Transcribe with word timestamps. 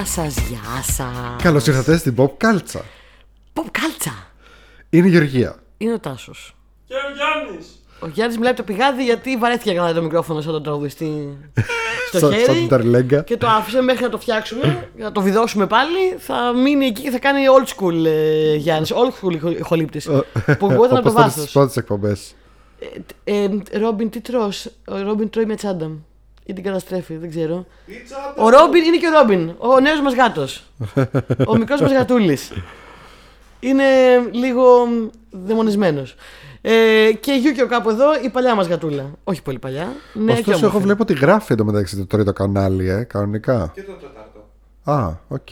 Γεια 0.00 0.08
σας, 0.08 0.34
γεια 0.48 0.82
σας. 0.82 1.42
Καλώς 1.42 1.66
ήρθατε 1.66 1.96
στην 1.96 2.14
Pop 2.18 2.30
Κάλτσα. 2.36 2.84
Pop 3.54 3.64
κάλτσα. 3.70 4.12
Είναι 4.90 5.06
η 5.06 5.10
Γεωργία. 5.10 5.56
Είναι 5.78 5.92
ο 5.92 5.98
Τάσος. 5.98 6.56
Και 6.86 6.94
ο 6.94 6.98
Γιάννης. 7.14 7.66
Ο 8.00 8.06
Γιάννης 8.06 8.36
μιλάει 8.36 8.52
από 8.52 8.60
το 8.64 8.72
πηγάδι 8.72 9.04
γιατί 9.04 9.36
βαρέθηκε 9.36 9.68
να 9.70 9.74
κρατάει 9.76 9.94
το 9.94 10.02
μικρόφωνο 10.02 10.40
σαν 10.40 10.52
τον 10.52 10.62
τραγουδιστή 10.62 11.38
στο 12.08 12.18
Σαν- 12.18 12.32
σαν 12.32 12.40
χέρι. 12.40 12.58
την 12.58 12.68
Ταρλέγκα. 12.68 13.22
Και 13.22 13.36
το 13.36 13.46
άφησε 13.46 13.80
μέχρι 13.80 14.02
να 14.02 14.08
το 14.10 14.18
φτιάξουμε, 14.18 14.88
για 14.96 15.04
να 15.04 15.12
το 15.12 15.20
βιδώσουμε 15.20 15.66
πάλι. 15.66 16.14
Θα 16.18 16.52
μείνει 16.52 16.86
εκεί 16.86 17.02
και 17.02 17.10
θα 17.10 17.18
κάνει 17.18 17.40
old 17.58 17.68
school 17.84 18.04
ε, 18.06 18.54
Γιάννης. 18.54 18.92
Old 18.92 19.26
school 19.26 19.56
ηχολήπτης. 19.58 20.04
που 20.58 20.70
εγώ 20.70 20.84
ήταν 20.84 20.96
από 20.96 21.08
το 21.08 21.12
βάθο. 21.12 21.40
Στις 21.40 21.52
πρώτες 21.52 21.76
εκπομπές. 21.76 22.34
Ε, 23.24 23.48
Ρόμπιν, 23.72 24.10
τι 24.10 24.20
τρως; 24.20 24.66
Ο 24.86 25.00
Ρόμπιν 25.02 25.30
τρώει 25.30 25.44
με 25.44 25.54
τσάντα. 25.54 25.90
Ή 26.50 26.52
την 26.52 26.64
καταστρέφει, 26.64 27.16
δεν 27.16 27.30
ξέρω. 27.30 27.66
Πίτσα. 27.86 28.16
Ο 28.36 28.48
Ρόμπιν 28.48 28.84
είναι 28.84 28.96
και 28.96 29.06
ο 29.06 29.10
Ρόμπιν. 29.10 29.54
Ο 29.58 29.80
νέος 29.80 30.00
μας 30.00 30.14
γάτος. 30.14 30.64
ο 31.46 31.56
μικρός 31.56 31.80
μας 31.80 31.92
γατούλης. 31.92 32.52
Είναι 33.60 33.84
λίγο 34.30 34.64
δαιμονισμένος. 35.30 36.14
Ε, 36.60 37.10
και 37.20 37.32
Γιούκιο 37.32 37.66
κάπου 37.66 37.90
εδώ, 37.90 38.06
η 38.24 38.28
παλιά 38.28 38.54
μας 38.54 38.66
γατούλα. 38.66 39.10
Όχι 39.24 39.42
πολύ 39.42 39.58
παλιά. 39.58 39.92
Ναι, 40.12 40.24
και 40.32 40.38
Ωστόσο, 40.38 40.48
όμορφη. 40.56 40.64
εγώ 40.76 40.84
βλέπω 40.84 41.02
ότι 41.02 41.12
γράφει 41.14 41.52
εντωμεταξύ 41.52 41.96
το 41.96 42.06
τρίτο 42.06 42.32
κανάλι, 42.32 42.88
ε, 42.88 43.02
κανονικά. 43.02 43.70
Και 43.74 43.82
το 43.82 43.92
τέταρτο. 43.92 44.48
Α, 44.84 45.16
οκ. 45.28 45.48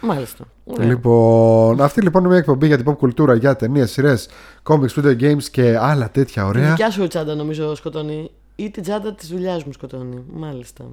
Μάλιστα. 0.00 0.44
Ωραία. 0.64 0.86
Λοιπόν, 0.86 1.80
αυτή 1.80 2.00
λοιπόν 2.00 2.20
είναι 2.20 2.30
μια 2.30 2.38
εκπομπή 2.38 2.66
για 2.66 2.76
την 2.76 2.86
pop 2.90 2.96
κουλτούρα, 2.96 3.34
για 3.34 3.56
ταινίες, 3.56 3.90
σειρές, 3.90 4.28
comics, 4.62 5.00
video 5.00 5.20
games 5.20 5.42
και 5.50 5.76
άλλα 5.80 6.10
τέτοια 6.10 6.42
Τη 6.42 6.48
ωραία. 6.48 6.68
δικιά 6.70 6.90
σου 6.90 7.06
τσάντα 7.06 7.34
νομίζω 7.34 7.74
σκοτώνει. 7.74 8.30
Ή 8.56 8.70
την 8.70 8.82
τσάντα 8.82 9.14
της 9.14 9.28
δουλειάς 9.28 9.64
μου 9.64 9.72
σκοτώνει. 9.72 10.24
Μάλιστα. 10.32 10.84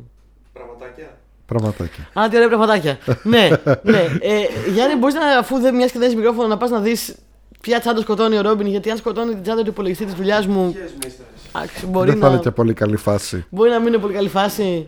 Πραγματάκια. 0.53 1.17
Πραγματάκια. 1.45 2.09
Α, 2.19 2.29
τι 2.29 2.35
ωραία 2.35 2.47
πραγματάκια. 2.47 2.97
ναι, 3.23 3.49
ναι. 3.83 3.99
Ε, 4.21 4.45
Γιάννη, 4.73 4.95
μπορείς 4.95 5.15
να, 5.15 5.37
αφού 5.37 5.59
δεν 5.59 5.75
μια 5.75 5.85
και 5.85 5.91
δεν 5.93 6.01
έχεις 6.01 6.15
μικρόφωνο, 6.15 6.47
να 6.47 6.57
πας 6.57 6.69
να 6.69 6.79
δεις 6.79 7.15
ποια 7.61 7.79
τσάντα 7.79 8.01
σκοτώνει 8.01 8.37
ο 8.37 8.41
Ρόμπιν. 8.41 8.67
Γιατί 8.67 8.89
αν 8.91 8.97
σκοτώνει 8.97 9.33
την 9.33 9.41
τσάντα 9.43 9.61
του 9.61 9.69
υπολογιστή 9.69 10.05
της 10.05 10.13
δουλειάς 10.13 10.47
μου. 10.47 10.71
Ποιες 10.73 10.93
μίστρε. 11.03 11.25
άξι, 11.51 11.85
μπορεί, 11.85 12.09
Δεν 12.11 12.19
θα 12.19 12.27
να, 12.27 12.33
είναι 12.33 12.41
και 12.41 12.51
πολύ 12.51 12.73
καλή 12.73 12.97
φάση. 12.97 13.45
μπορεί 13.49 13.69
να 13.69 13.79
μην 13.79 13.87
είναι 13.87 13.97
πολύ 14.01 14.13
καλή 14.13 14.29
φάση. 14.29 14.87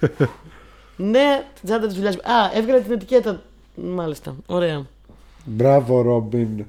ναι, 0.96 1.44
την 1.54 1.64
τσάντα 1.64 1.86
της 1.86 1.94
δουλειάς 1.96 2.16
μου. 2.16 2.22
Α, 2.32 2.50
έβγαλε 2.54 2.80
την 2.80 2.92
ετικέτα. 2.92 3.42
Μάλιστα. 3.74 4.36
Ωραία. 4.46 4.86
Μπράβο, 5.44 6.00
Ρόμπιν. 6.02 6.64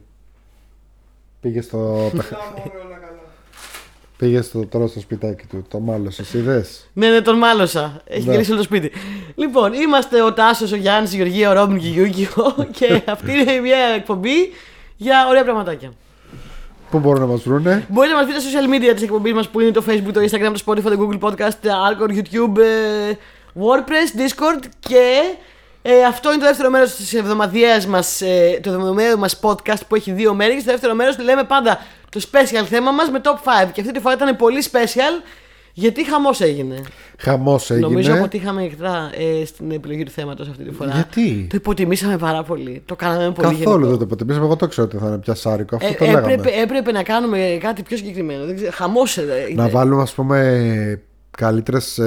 Πήγε 1.41 1.61
στο, 1.61 1.77
Να 1.77 1.87
μωρέ 1.87 2.77
όλα 2.85 2.97
καλά. 2.97 3.19
Πήγες 4.17 4.45
στο, 4.45 4.65
τώρα 4.65 4.87
στο 4.87 4.99
σπιτάκι 4.99 5.45
του. 5.49 5.65
Το 5.69 5.79
μάλωσες, 5.79 6.33
είδε. 6.33 6.65
Ναι, 6.93 7.09
ναι, 7.09 7.21
τον 7.21 7.37
μάλωσα. 7.37 8.01
Έχει 8.05 8.25
Ναι. 8.25 8.31
γυρίσει 8.31 8.49
όλο 8.51 8.59
το 8.59 8.65
σπίτι. 8.65 8.91
Λοιπόν, 9.35 9.73
είμαστε 9.73 10.21
ο 10.21 10.33
Τάσος, 10.33 10.71
ο 10.71 10.75
Γιάννης, 10.75 11.13
η 11.13 11.15
Γεωργία, 11.15 11.49
ο 11.49 11.53
Ρόμπιν 11.53 11.79
και 11.79 11.87
η 11.87 11.89
Γιούγκιο. 11.89 12.55
και 12.77 13.01
αυτή 13.05 13.31
είναι 13.31 13.59
μια 13.59 13.77
εκπομπή 13.95 14.53
για 14.97 15.25
ωραία 15.29 15.43
πραγματάκια. 15.43 15.91
Πού 16.91 16.99
μπορούν 16.99 17.19
να 17.21 17.27
μας 17.27 17.41
βρούνε; 17.43 17.85
Μπορείτε 17.89 18.13
να 18.13 18.19
μας 18.19 18.27
δείτε 18.27 18.39
στα 18.39 18.49
social 18.59 18.73
media 18.75 18.93
της 18.93 19.03
εκπομπής 19.03 19.33
μας 19.33 19.47
που 19.49 19.59
είναι 19.59 19.71
το 19.71 19.83
Facebook, 19.87 20.11
το 20.13 20.19
Instagram, 20.21 20.53
το 20.53 20.61
Spotify, 20.65 20.81
το 20.97 21.09
Google 21.09 21.19
Podcast, 21.29 21.53
το 21.61 21.69
Anchor, 21.89 22.09
YouTube, 22.09 22.57
ε, 22.57 23.13
WordPress, 23.59 24.19
Discord 24.19 24.63
και 24.79 25.19
ε, 25.89 26.03
αυτό 26.07 26.29
είναι 26.29 26.39
το 26.39 26.45
δεύτερο 26.45 26.69
μέρος 26.69 26.95
της 26.95 27.13
εβδομαδιαίας 27.13 27.85
μας, 27.87 28.21
ε, 28.21 28.59
το 28.63 28.69
εβδομαδιαίο 28.71 29.17
μας 29.17 29.39
podcast 29.41 29.81
που 29.87 29.95
έχει 29.95 30.11
δύο 30.11 30.33
μέρη. 30.33 30.53
Και 30.53 30.59
στο 30.59 30.71
δεύτερο 30.71 30.93
μέρος 30.93 31.17
λέμε 31.19 31.43
πάντα 31.43 31.79
το 32.09 32.21
special 32.31 32.65
θέμα 32.65 32.91
μας 32.91 33.09
με 33.09 33.21
top 33.23 33.35
5. 33.67 33.71
Και 33.73 33.81
αυτή 33.81 33.93
τη 33.93 33.99
φορά 33.99 34.15
ήταν 34.15 34.35
πολύ 34.35 34.63
special 34.71 35.23
γιατί 35.73 36.05
χαμός 36.09 36.41
έγινε. 36.41 36.75
Χαμός 37.17 37.69
έγινε. 37.71 37.87
Νομίζω 37.87 38.13
αποτύχαμε 38.13 38.63
εκτρά 38.63 39.09
ε, 39.41 39.45
στην 39.45 39.71
επιλογή 39.71 40.03
του 40.03 40.11
θέματος 40.11 40.47
αυτή 40.49 40.63
τη 40.63 40.71
φορά. 40.71 40.91
Γιατί; 40.91 41.47
Το 41.49 41.55
υποτιμήσαμε 41.55 42.17
πάρα 42.17 42.43
πολύ. 42.43 42.81
Το 42.85 42.95
κάναμε 42.95 43.31
πολύ 43.31 43.47
Καθόλου 43.47 43.63
γενικό. 43.69 43.87
δεν 43.89 43.97
το 43.97 44.03
υποτιμήσαμε. 44.03 44.45
Εγώ 44.45 44.55
το 44.55 44.67
ξέρω 44.67 44.87
ότι 44.87 44.97
θα 44.97 45.07
είναι 45.07 45.17
πια 45.17 45.33
σάρικο. 45.35 45.75
Αυτό 45.75 45.87
Ε, 45.87 45.93
το 45.93 46.05
λέγαμε. 46.05 46.33
έπρεπε, 46.33 46.61
έπρεπε 46.61 46.91
να 46.91 47.03
κάνουμε 47.03 47.57
κάτι 47.61 47.81
πιο 47.83 47.97
συγκεκριμένο. 47.97 48.45
Δεν 48.45 48.55
ξέρω, 48.55 48.71
χαμός, 48.73 49.17
ε, 49.17 49.23
Να 49.55 49.67
βάλουμε, 49.69 50.01
ας 50.01 50.13
πούμε, 50.13 51.01
καλύτερες 51.37 51.99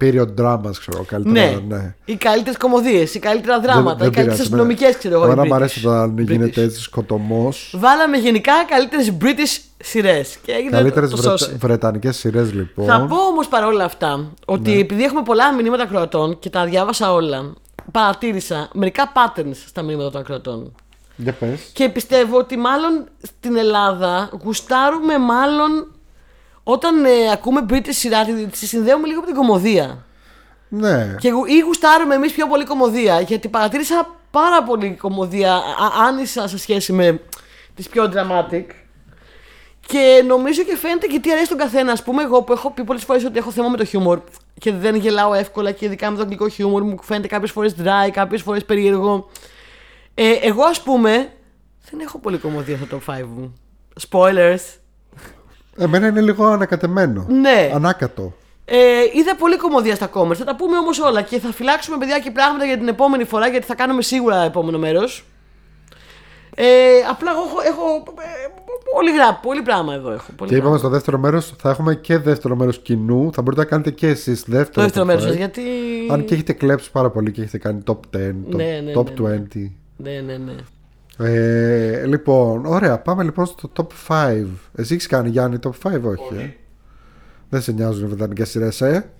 period 0.00 0.28
dramas, 0.40 0.70
ξέρω. 0.78 1.04
Καλύτερα, 1.06 1.50
Ναι. 1.50 1.76
ναι. 1.76 1.94
Οι 2.04 2.16
καλύτερες 2.16 2.58
κομμωδίες, 2.58 3.14
οι 3.14 3.18
καλύτερα 3.18 3.60
δράματα, 3.60 3.96
Δεν- 3.96 4.06
οι 4.06 4.10
δεν 4.10 4.12
καλύτερες 4.12 4.36
πειράζει, 4.36 4.40
αστυνομικές, 4.42 4.96
ξέρω 4.96 5.14
εγώ. 5.14 5.24
Εμένα 5.24 5.42
οι 5.42 5.46
μου 5.48 5.52
British. 5.54 5.56
αρέσει 5.56 5.86
όταν 5.86 6.14
British. 6.18 6.26
γίνεται 6.26 6.62
έτσι 6.62 6.80
σκοτωμός. 6.80 7.74
Βάλαμε 7.78 8.16
γενικά 8.16 8.52
καλύτερες 8.68 9.12
British 9.20 9.62
σειρές. 9.78 10.36
Και 10.44 10.52
έγινε 10.52 10.70
Καλύτερες 10.70 11.10
το 11.10 11.16
σώσει. 11.16 11.56
βρετανικές 11.58 12.16
σειρές, 12.16 12.52
λοιπόν. 12.52 12.86
Θα 12.86 13.06
πω 13.08 13.16
όμως 13.16 13.48
παρόλα 13.48 13.84
αυτά 13.84 14.32
ότι 14.46 14.70
Ναι. 14.70 14.78
επειδή 14.78 15.02
έχουμε 15.02 15.22
πολλά 15.22 15.54
μηνύματα 15.54 15.82
ακροατών 15.82 16.38
και 16.38 16.50
τα 16.50 16.64
διάβασα 16.64 17.12
όλα, 17.12 17.52
παρατήρησα 17.92 18.68
μερικά 18.72 19.12
patterns 19.14 19.56
στα 19.66 19.82
μηνύματα 19.82 20.10
των 20.10 20.20
ακροατών. 20.20 20.72
Για 21.16 21.32
πες. 21.32 21.70
Και 21.72 21.88
πιστεύω 21.88 22.38
ότι 22.38 22.56
μάλλον 22.56 23.04
στην 23.22 23.56
Ελλάδα 23.56 24.30
γουστάρουμε 24.44 25.18
μάλλον 25.18 25.86
όταν 26.64 27.04
ε, 27.04 27.30
ακούμε 27.32 27.66
British 27.70 27.88
σειρά, 27.90 28.24
τη, 28.24 28.46
τη 28.46 28.66
συνδέουμε 28.66 29.06
λίγο 29.06 29.20
με 29.20 29.26
την 29.26 29.34
κομμωδία. 29.34 30.04
Ναι. 30.68 31.14
Και 31.18 31.30
γου- 31.30 31.48
ή 31.50 31.58
γουστάρουμε 31.60 32.14
εμείς 32.14 32.32
πιο 32.32 32.46
πολύ 32.46 32.64
κομμωδία. 32.64 33.20
Γιατί 33.20 33.48
παρατήρησα 33.48 34.10
πάρα 34.30 34.62
πολύ 34.62 34.96
κομμωδία 35.00 35.54
α- 35.54 36.04
άνισα 36.06 36.48
σε 36.48 36.58
σχέση 36.58 36.92
με 36.92 37.20
τις 37.74 37.88
πιο 37.88 38.12
dramatic. 38.14 38.64
Και 39.86 40.22
νομίζω 40.26 40.62
και 40.62 40.76
φαίνεται 40.76 41.06
και 41.06 41.20
τι 41.20 41.32
αρέσει 41.32 41.48
τον 41.48 41.58
καθένα. 41.58 41.92
Α 41.92 41.96
πούμε, 42.04 42.22
εγώ 42.22 42.42
που 42.42 42.52
έχω 42.52 42.70
πει 42.70 42.84
πολλές 42.84 43.04
φορές 43.04 43.24
ότι 43.24 43.38
έχω 43.38 43.50
θέμα 43.50 43.68
με 43.68 43.76
το 43.76 43.84
χιούμορ 43.84 44.20
και 44.58 44.72
δεν 44.72 44.94
γελάω 44.94 45.34
εύκολα 45.34 45.70
και 45.70 45.84
ειδικά 45.84 46.10
με 46.10 46.16
το 46.16 46.22
αγγλικό 46.22 46.48
χιούμορ 46.48 46.82
μου 46.82 46.96
φαίνεται 47.02 47.26
κάποιες 47.26 47.50
φορές 47.50 47.74
dry, 47.82 48.10
κάποιες 48.12 48.42
φορές 48.42 48.64
περίεργο. 48.64 49.30
Ε, 50.14 50.30
εγώ 50.32 50.62
ας 50.64 50.82
πούμε 50.82 51.32
δεν 51.90 52.00
έχω 52.00 52.18
πολύ 52.18 52.38
κομμωδία 52.38 52.76
στο 52.76 53.00
top 53.06 53.14
5 53.14 53.24
μου. 53.26 53.54
Spoilers. 54.10 54.60
Εμένα 55.76 56.06
είναι 56.06 56.20
λίγο 56.20 56.44
ανακατεμένο. 56.44 57.26
Ναι. 57.28 57.70
Ανάκατο. 57.74 58.32
Ε, 58.64 58.76
είδα 59.14 59.36
πολύ 59.36 59.56
κομμωδία 59.56 59.94
στα 59.94 60.10
comments. 60.14 60.34
Θα 60.34 60.44
τα 60.44 60.56
πούμε 60.56 60.78
όμως 60.78 61.00
όλα 61.00 61.22
και 61.22 61.38
θα 61.38 61.52
φυλάξουμε 61.52 61.96
παιδιά 61.98 62.18
και 62.18 62.30
πράγματα 62.30 62.64
για 62.64 62.78
την 62.78 62.88
επόμενη 62.88 63.24
φορά 63.24 63.48
γιατί 63.48 63.66
θα 63.66 63.74
κάνουμε 63.74 64.02
σίγουρα 64.02 64.42
επόμενο 64.42 64.78
μέρος. 64.78 65.24
Ε, 66.56 66.64
απλά 67.10 67.30
εγώ 67.30 67.40
έχω, 67.40 67.56
έχω 67.64 68.02
ε, 68.20 68.60
πολύ, 68.94 69.12
γρά, 69.12 69.34
πολύ 69.42 69.62
πράγμα 69.62 69.94
εδώ. 69.94 70.10
Έχω, 70.12 70.32
πολύ 70.36 70.50
Και 70.50 70.56
είπαμε 70.56 70.60
πράγμα. 70.60 70.78
στο 70.78 70.88
δεύτερο 70.88 71.18
μέρος 71.18 71.54
θα 71.58 71.70
έχουμε 71.70 71.94
και 71.94 72.18
δεύτερο 72.18 72.56
μέρος 72.56 72.78
κοινού. 72.78 73.30
Θα 73.32 73.42
μπορείτε 73.42 73.62
να 73.62 73.68
κάνετε 73.68 73.90
και 73.90 74.08
εσείς 74.08 74.44
δεύτερο. 74.46 74.72
Το 74.74 74.80
δεύτερο 74.80 75.04
μέρος 75.04 75.22
top 75.22 75.26
σας 75.26 75.34
five. 75.34 75.38
γιατί. 75.38 75.62
Αν 76.10 76.24
και 76.24 76.34
έχετε 76.34 76.52
κλέψει 76.52 76.90
πάρα 76.90 77.10
πολύ 77.10 77.32
και 77.32 77.40
έχετε 77.42 77.58
κάνει 77.58 77.82
top 77.86 77.92
10, 77.92 77.96
top, 78.16 78.32
Ναι, 78.54 78.80
ναι, 78.84 78.92
top 78.94 79.20
ναι, 79.20 79.42
20. 79.54 79.70
Ναι, 79.96 80.20
ναι, 80.26 80.36
ναι. 80.36 80.52
Ε, 81.18 82.06
λοιπόν, 82.06 82.66
ωραία. 82.66 82.98
Πάμε 82.98 83.22
λοιπόν 83.22 83.46
στο 83.46 83.70
top 83.76 83.86
5. 84.08 84.46
Εσύ 84.74 84.94
έχεις 84.94 85.06
κάνει 85.06 85.28
Γιάννη 85.28 85.58
top 85.62 85.70
5, 85.88 86.00
όχι. 86.02 86.02
Όχι. 86.02 86.40
Ε; 86.40 86.56
Δεν 87.48 87.62
σε 87.62 87.72
νοιάζουν 87.72 88.04
οι 88.04 88.06
βρετανικές 88.08 88.50
σειρές, 88.50 88.80
ε; 88.80 89.10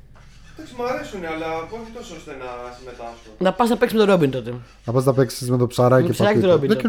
Εντάξει, 0.57 0.75
μου 0.79 0.85
αρέσουν, 0.85 1.21
αλλά 1.25 1.47
όχι 1.57 1.91
τόσο 1.95 2.15
ώστε 2.17 2.31
να 2.31 2.73
συμμετάσχω. 2.79 3.15
Να 3.39 3.53
πας 3.53 3.69
να 3.69 3.77
παίξεις 3.77 3.99
με 3.99 4.05
τον 4.05 4.15
Ρόμπιν 4.15 4.31
τότε. 4.31 4.55
Να 4.85 4.93
πας 4.93 5.05
να 5.05 5.13
παίξεις 5.15 5.51
με 5.51 5.57
το 5.57 5.67
ψαράκι 5.67 6.03
Με 6.03 6.09
το 6.09 6.13
ψαράκι 6.15 6.41
του 6.41 6.47
Ρόμπιν, 6.47 6.69
τότε. 6.69 6.89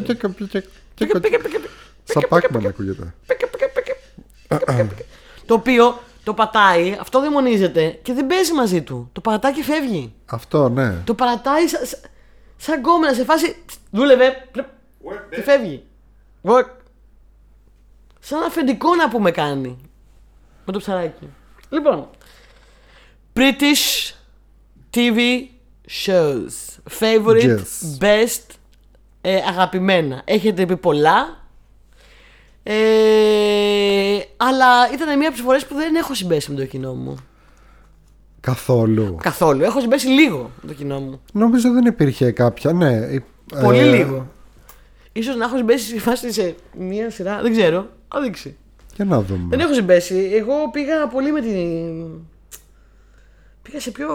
Πικε, 0.95 1.19
πικε, 1.19 1.37
πικε, 1.37 1.57
Σαν 2.03 2.23
Pac-Man 2.29 2.65
ακούγεται. 2.67 3.13
πικε, 3.27 3.45
πικε, 3.47 3.65
πικε, 3.73 3.95
πικε, 4.47 4.65
πικε, 4.65 4.83
πικε. 4.83 5.03
Το 5.45 5.53
οποίο 5.53 5.99
το 6.23 6.33
πατάει, 6.33 6.97
αυτό 6.99 7.19
δαιμονίζεται 7.21 7.99
και 8.01 8.13
δεν 8.13 8.27
παίζει 8.27 8.53
μαζί 8.53 8.81
του. 8.81 9.09
Το 9.13 9.21
παρατάει 9.21 9.53
και 9.53 9.63
φεύγει. 9.63 10.13
Αυτό, 10.25 10.69
ναι. 10.69 10.93
Το 11.03 11.13
παρατάει 11.13 11.67
σα- 11.67 11.85
σα- 11.85 11.97
σαν 12.57 12.79
γκόμενα 12.79 13.13
σε 13.13 13.23
φάση. 13.23 13.55
Δούλευε. 13.91 14.47
Πλεπ, 15.09 15.17
Work, 15.19 15.29
Και 15.29 15.37
bitch. 15.41 15.43
φεύγει. 15.43 15.83
Work. 16.43 16.69
Σαν 18.19 18.43
αφεντικό 18.43 18.95
να 18.95 19.09
πούμε 19.09 19.31
κάνει. 19.31 19.77
Με 20.65 20.73
το 20.73 20.79
ψαράκι. 20.79 21.27
Λοιπόν. 21.69 22.09
British 23.35 24.13
TV 24.95 25.17
shows. 26.05 26.79
Favorite, 26.99 27.57
Yes. 27.57 27.99
best, 27.99 28.43
ε, 29.21 29.35
αγαπημένα. 29.35 30.21
Έχετε 30.25 30.65
πει 30.65 30.77
πολλά. 30.77 31.43
Ε, 32.63 34.17
αλλά 34.37 34.91
ήταν 34.93 35.17
μία 35.17 35.27
από 35.27 35.35
τις 35.37 35.45
φορές 35.45 35.65
που 35.65 35.75
δεν 35.75 35.95
έχω 35.95 36.13
συμπέσει 36.13 36.51
με 36.51 36.57
το 36.57 36.65
κοινό 36.65 36.93
μου. 36.93 37.15
Καθόλου. 38.39 39.15
Καθόλου. 39.21 39.63
Έχω 39.63 39.79
συμπέσει 39.79 40.07
λίγο 40.07 40.51
με 40.61 40.67
το 40.67 40.73
κοινό 40.73 40.99
μου. 40.99 41.21
Νομίζω 41.33 41.71
δεν 41.71 41.85
υπήρχε 41.85 42.31
κάποια, 42.31 42.73
ναι. 42.73 42.93
Ε, 42.95 43.23
Πολύ 43.61 43.77
ε, 43.77 43.95
λίγο. 43.95 44.27
Ίσως 45.17 45.35
να 45.35 45.45
έχω 45.45 45.57
συμπέσει 45.57 45.85
στη 45.85 45.99
φάση 45.99 46.31
σε 46.31 46.55
μία 46.77 47.09
σειρά. 47.09 47.41
Δεν 47.41 47.51
ξέρω. 47.51 47.89
Θα 48.07 48.21
δείξει. 48.21 48.57
Για 48.95 49.05
να 49.05 49.21
δούμε. 49.21 49.47
Δεν 49.49 49.59
έχω 49.59 49.73
συμπέσει. 49.73 50.29
Εγώ 50.33 50.69
πήγα 50.71 51.07
πολύ 51.07 51.31
με 51.31 51.41
την. 51.41 52.27
Πήγα 53.61 53.79
σε 53.79 53.91
πιο 53.91 54.07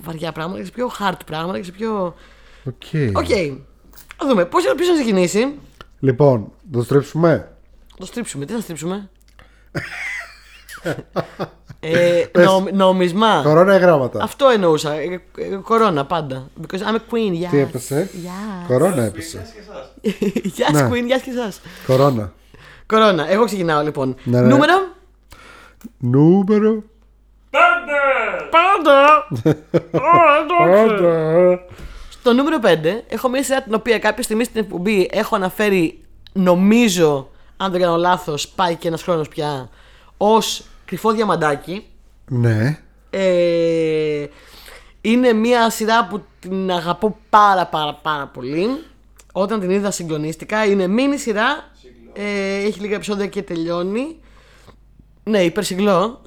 βαριά 0.00 0.32
πράγματα 0.32 0.58
και 0.58 0.64
σε 0.64 0.72
πιο 0.72 0.90
hard 0.98 1.18
πράγματα 1.26 1.58
και 1.58 1.64
σε 1.64 1.72
πιο. 1.72 2.14
Οκ. 2.64 2.82
Οκ. 3.16 3.26
Θα 4.16 4.26
δούμε. 4.28 4.44
Πώς 4.44 4.64
ποιος 4.76 4.88
θα 4.88 4.94
ξεκινήσει; 4.94 5.54
Λοιπόν, 6.00 6.52
το 6.72 6.82
στρίψουμε; 6.82 7.56
Το 7.96 8.06
στρίψουμε. 8.06 8.44
Τι 8.44 8.52
θα 8.52 8.60
στρίψουμε; 8.60 9.10
Ε, 11.84 12.24
Πες. 12.32 12.44
νο- 12.46 12.64
νόμισμα. 12.72 13.40
Κορώνα 13.44 13.74
ή 13.76 13.78
γράμματα; 13.78 14.22
Αυτό 14.22 14.48
εννοούσα. 14.48 14.92
Ε, 14.92 15.20
ε, 15.38 15.56
Κορώνα 15.62 16.04
πάντα. 16.06 16.48
Because 16.62 16.78
I'm 16.78 16.94
a 16.94 17.14
queen, 17.14 17.44
yes. 17.44 17.48
Τι 17.50 17.58
έπεσε; 17.58 18.10
Yes. 18.12 18.66
Κορώνα 18.66 19.02
έπεσε. 19.02 19.46
Γεια 20.42 20.68
Ναι. 20.72 20.78
σας, 20.78 20.90
queen, 20.90 21.04
γεια 21.06 21.18
και 21.18 21.30
εσάς. 21.30 21.60
Κορώνα. 21.86 22.32
Κορώνα. 22.86 23.30
Εγώ 23.30 23.44
ξεκινάω 23.44 23.82
λοιπόν. 23.82 24.16
Ναι, 24.24 24.40
ναι. 24.40 24.46
Νούμερο; 24.46 24.72
Νούμερο. 25.98 26.82
Πάντα. 27.50 29.28
Πάντα. 29.90 31.60
Στο 32.10 32.32
νούμερο 32.32 32.58
5 32.62 32.66
έχω 33.08 33.28
μια 33.28 33.42
σειρά 33.42 33.62
την 33.62 33.74
οποία 33.74 33.98
κάποια 33.98 34.22
στιγμή 34.22 34.44
στην 34.44 34.60
εκπομπή 34.60 35.08
έχω 35.12 35.36
αναφέρει, 35.36 36.00
νομίζω, 36.32 37.28
αν 37.56 37.70
δεν 37.72 37.80
κάνω 37.80 37.96
λάθος, 37.96 38.48
πάει 38.48 38.74
και 38.74 38.88
ένας 38.88 39.02
χρόνος 39.02 39.28
πια, 39.28 39.68
ως 40.16 40.64
κρυφό 40.84 41.12
διαμαντάκι. 41.12 41.86
Ναι. 42.28 42.78
Ε, 43.10 44.26
είναι 45.00 45.32
μια 45.32 45.70
σειρά 45.70 46.06
που 46.06 46.24
την 46.40 46.70
αγαπώ 46.70 47.16
πάρα 47.30 47.66
πάρα 47.66 47.94
πάρα 47.94 48.26
πολύ. 48.26 48.66
Όταν 49.32 49.60
την 49.60 49.70
είδα 49.70 49.90
συγκλονίστηκα. 49.90 50.64
Είναι 50.66 50.86
μίνι 50.86 51.18
σειρά. 51.18 51.70
Ε, 52.12 52.56
έχει 52.56 52.80
λίγα 52.80 52.94
επεισόδια 52.94 53.26
και 53.26 53.42
τελειώνει. 53.42 54.16
Ναι, 55.24 55.42
υπερσυγκλώ. 55.42 56.22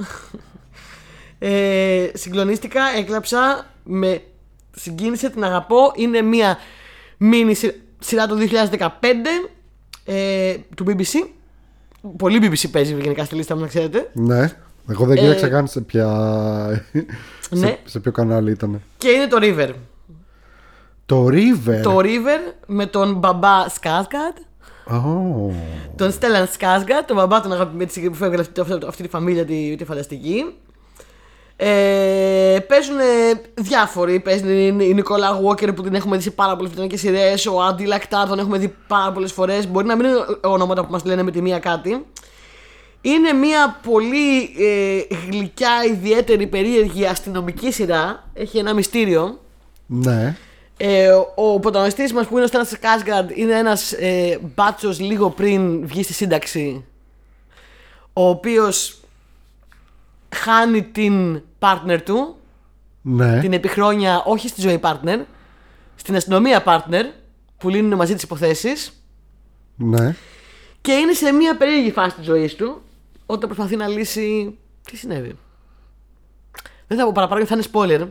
Ε, 1.40 2.10
συγκλονίστηκα, 2.14 2.82
έκλαψα, 2.98 3.74
με 3.84 4.24
συγκίνησε, 4.72 5.30
την 5.30 5.44
αγαπώ. 5.44 5.92
Είναι 5.96 6.22
μια 6.22 6.58
μίνι 7.18 7.54
σειρά- 7.54 7.76
σειρά 8.00 8.28
του 8.28 8.38
2015 8.38 9.50
ε, 10.06 10.56
του 10.76 10.86
BBC. 10.88 11.28
Πολύ 12.18 12.40
BBC 12.42 12.70
παίζει 12.72 12.96
γενικά 13.02 13.26
στη 13.26 13.36
λίστα 13.36 13.56
μου, 13.56 13.62
να 13.62 13.68
ξέρετε. 13.68 14.10
Ναι. 14.14 14.52
Εγώ 14.90 15.06
δεν 15.06 15.18
κοίταξα 15.18 15.48
καν 15.48 15.68
σε 15.68 15.82
ποια. 15.82 16.08
Ναι. 17.50 17.68
σε, 17.68 17.80
σε 17.86 18.00
ποιο 18.00 18.12
κανάλι 18.12 18.52
ήταν. 18.52 18.82
Και 18.98 19.10
είναι 19.10 19.28
το 19.28 19.38
River. 19.42 19.74
Το 21.06 21.26
River; 21.26 21.82
Το 21.84 21.98
River 21.98 22.54
με 22.68 22.86
τον 22.86 23.16
μπαμπά 23.16 23.70
Σκάσγκατ. 23.70 24.38
Oh. 24.90 25.54
Τον 25.96 26.12
Στέλλαν 26.12 26.48
Σκάσγκατ, 26.48 27.08
τον 27.08 27.16
μπαμπά 27.16 27.42
τον 27.42 27.54
αγαπημένο 27.54 27.92
που 28.10 28.14
φεύγει 28.14 28.40
αυτή, 28.40 28.60
αυτή, 28.60 28.78
αυτή 28.88 29.04
τη 29.04 29.10
φαμίλια 29.10 29.46
τη, 29.46 29.76
τη 29.76 29.86
φανταστική. 29.86 30.56
Ε, 31.58 32.58
παίζουν 32.68 32.98
διάφοροι. 33.54 34.20
Παίζει 34.20 34.68
η 34.68 34.94
Νικόλα 34.94 35.30
Γουόκερ 35.30 35.74
που 35.74 35.82
την 35.84 35.94
έχουμε 35.94 36.18
δει 36.18 36.24
σε 36.24 36.32
πάρα 36.32 36.56
πολλές 36.56 36.72
φωτεινέ 36.76 36.98
σειρές. 36.98 37.46
Ο 37.46 37.62
Άντι 37.62 37.86
Λακτάρ 37.86 38.28
τον 38.28 38.40
έχουμε 38.40 38.58
δει 38.58 38.76
πάρα 38.88 39.12
πολλές 39.12 39.32
φορές. 39.32 39.68
Μπορεί 39.68 39.86
να 39.86 39.96
μην 39.96 40.06
είναι 40.06 40.18
ονόματα 40.42 40.86
που 40.86 40.92
μας 40.92 41.04
λένε 41.06 41.24
με 41.24 41.32
τη 41.32 41.42
μία 41.42 41.60
κάτι. 41.60 42.06
Είναι 43.02 43.34
μια 43.34 43.80
πολύ 43.84 44.42
ε, 44.42 45.16
γλυκιά, 45.30 45.84
ιδιαίτερη, 45.92 46.48
περίεργη 46.48 47.06
αστυνομική 47.06 47.72
σειρά. 47.72 48.24
Έχει 48.34 48.58
ένα 48.58 48.74
μυστήριο. 48.74 49.40
Ναι. 49.86 50.36
Ε, 50.78 51.10
ο 51.36 51.60
πρωταγωνιστής 51.60 52.14
μας 52.14 52.26
που 52.28 52.34
είναι 52.34 52.44
ο 52.44 52.48
Στένας 52.48 52.70
Σκάσγκαρντ 52.70 53.30
είναι 53.34 53.58
ένας 53.58 53.92
ε, 53.92 54.40
μπάτσος 54.56 55.00
λίγο 55.00 55.30
πριν 55.30 55.88
βγει 55.88 56.04
στη 56.04 56.14
σύνταξη 56.14 56.86
ο 58.18 58.30
οποίος 58.30 59.00
χάνει 60.36 60.84
την 60.84 61.42
partner 61.60 62.00
του 62.06 62.36
Ναι. 63.02 63.40
την 63.40 63.54
επί 63.54 63.75
χρόνια 63.75 64.24
όχι 64.26 64.48
στη 64.48 64.62
ζωή 64.62 64.80
partner 64.84 65.20
στην 65.96 66.16
αστυνομία 66.16 66.64
partner 66.66 67.04
που 67.58 67.70
λύνουν 67.70 67.98
μαζί 67.98 68.14
τις 68.14 68.24
υποθέσεις 68.24 69.04
Ναι. 69.76 70.16
και 70.82 70.92
είναι 70.92 71.14
σε 71.14 71.32
μια 71.32 71.58
περίεργη 71.58 71.92
φάση 71.92 72.16
της 72.16 72.26
ζωής 72.26 72.56
του 72.56 72.82
όταν 73.26 73.50
προσπαθεί 73.50 73.76
να 73.76 73.88
λύσει 73.88 74.58
τι 74.84 74.98
συνέβη; 74.98 75.36
Δεν 76.88 76.98
θα 76.98 77.04
πω 77.04 77.12
παραπάνω 77.14 77.42
γιατί 77.42 77.54
θα 77.54 77.82
είναι 77.84 77.96
spoiler. 78.04 78.08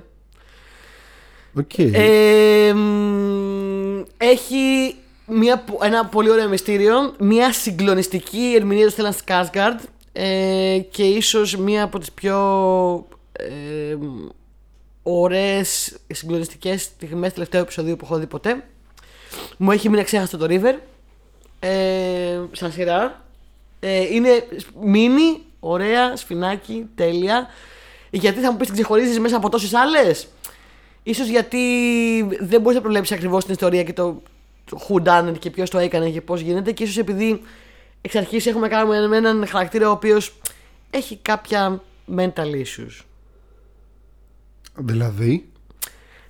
Οκ. 1.59 1.79
Ε, 1.79 2.73
μ, 2.75 4.03
έχει 4.17 4.94
μια, 5.27 5.59
πο- 5.59 5.79
ένα 5.82 6.05
πολύ 6.06 6.31
ωραίο 6.31 6.49
μυστήριο, 6.49 7.15
μια 7.19 7.53
συγκλονιστική 7.53 8.53
ερμηνεία 8.56 8.85
του 8.87 8.91
Στέλλαν 8.93 9.12
Σκάσγκαρντ 9.12 9.81
ε, 10.17 10.79
και 10.91 11.03
ίσως 11.03 11.57
μια 11.57 11.83
από 11.83 11.99
τις 11.99 12.13
πιο 12.13 12.37
ε, 13.33 13.95
μ, 13.95 14.29
ωραίες 15.03 15.99
συγκλονιστικές 16.13 16.83
στιγμές 16.83 17.33
τελευταίου 17.33 17.61
επεισοδίου 17.61 17.97
που 17.97 18.05
έχω 18.05 18.19
δει 18.19 18.27
ποτέ. 18.27 18.65
Μου 19.57 19.71
έχει 19.71 19.89
μείνει 19.89 20.01
αξέχαστο 20.01 20.37
το 20.37 20.47
River 20.49 20.75
ε, 21.61 22.41
σαν 22.53 22.73
σειρά. 22.73 23.25
Ε, 23.81 24.15
είναι 24.15 24.47
μίνι, 24.81 25.43
ωραία, 25.61 26.17
σφινάκι, 26.17 26.87
τέλεια. 26.95 27.47
Γιατί 28.11 28.41
θα 28.41 28.51
μου 28.51 28.57
πεις 28.57 28.67
την 28.67 28.77
ξεχωρίζεις 28.77 29.19
μέσα 29.19 29.37
από 29.37 29.49
τόσες 29.49 29.75
άλλες; 29.75 30.29
Ίσως 31.03 31.27
γιατί 31.27 31.59
δεν 32.41 32.61
μπορείς 32.61 32.77
να 32.77 32.81
προβλέψεις 32.81 33.17
ακριβώς 33.17 33.45
την 33.45 33.53
ιστορία 33.53 33.83
και 33.83 33.93
το 33.93 34.23
το 34.65 34.81
who 34.89 35.03
done 35.03 35.29
it 35.29 35.39
και 35.39 35.51
ποιος 35.51 35.71
το 35.71 35.79
έκανε 35.79 36.11
και 36.11 36.21
πώς 36.21 36.41
γίνεται. 36.41 36.73
Και 36.73 36.83
ίσως 36.83 36.99
επειδή 36.99 37.43
εξ 38.05 38.15
αρχής 38.17 38.47
έχουμε 38.47 38.69
κάνει 38.69 39.09
με 39.09 39.17
έναν 39.17 39.47
χαρακτήρα 39.47 39.89
ο 39.89 39.91
οποίος 39.91 40.41
έχει 40.91 41.17
κάποια 41.17 41.81
mental 42.17 42.51
issues. 42.65 43.05
Δηλαδή; 44.75 45.53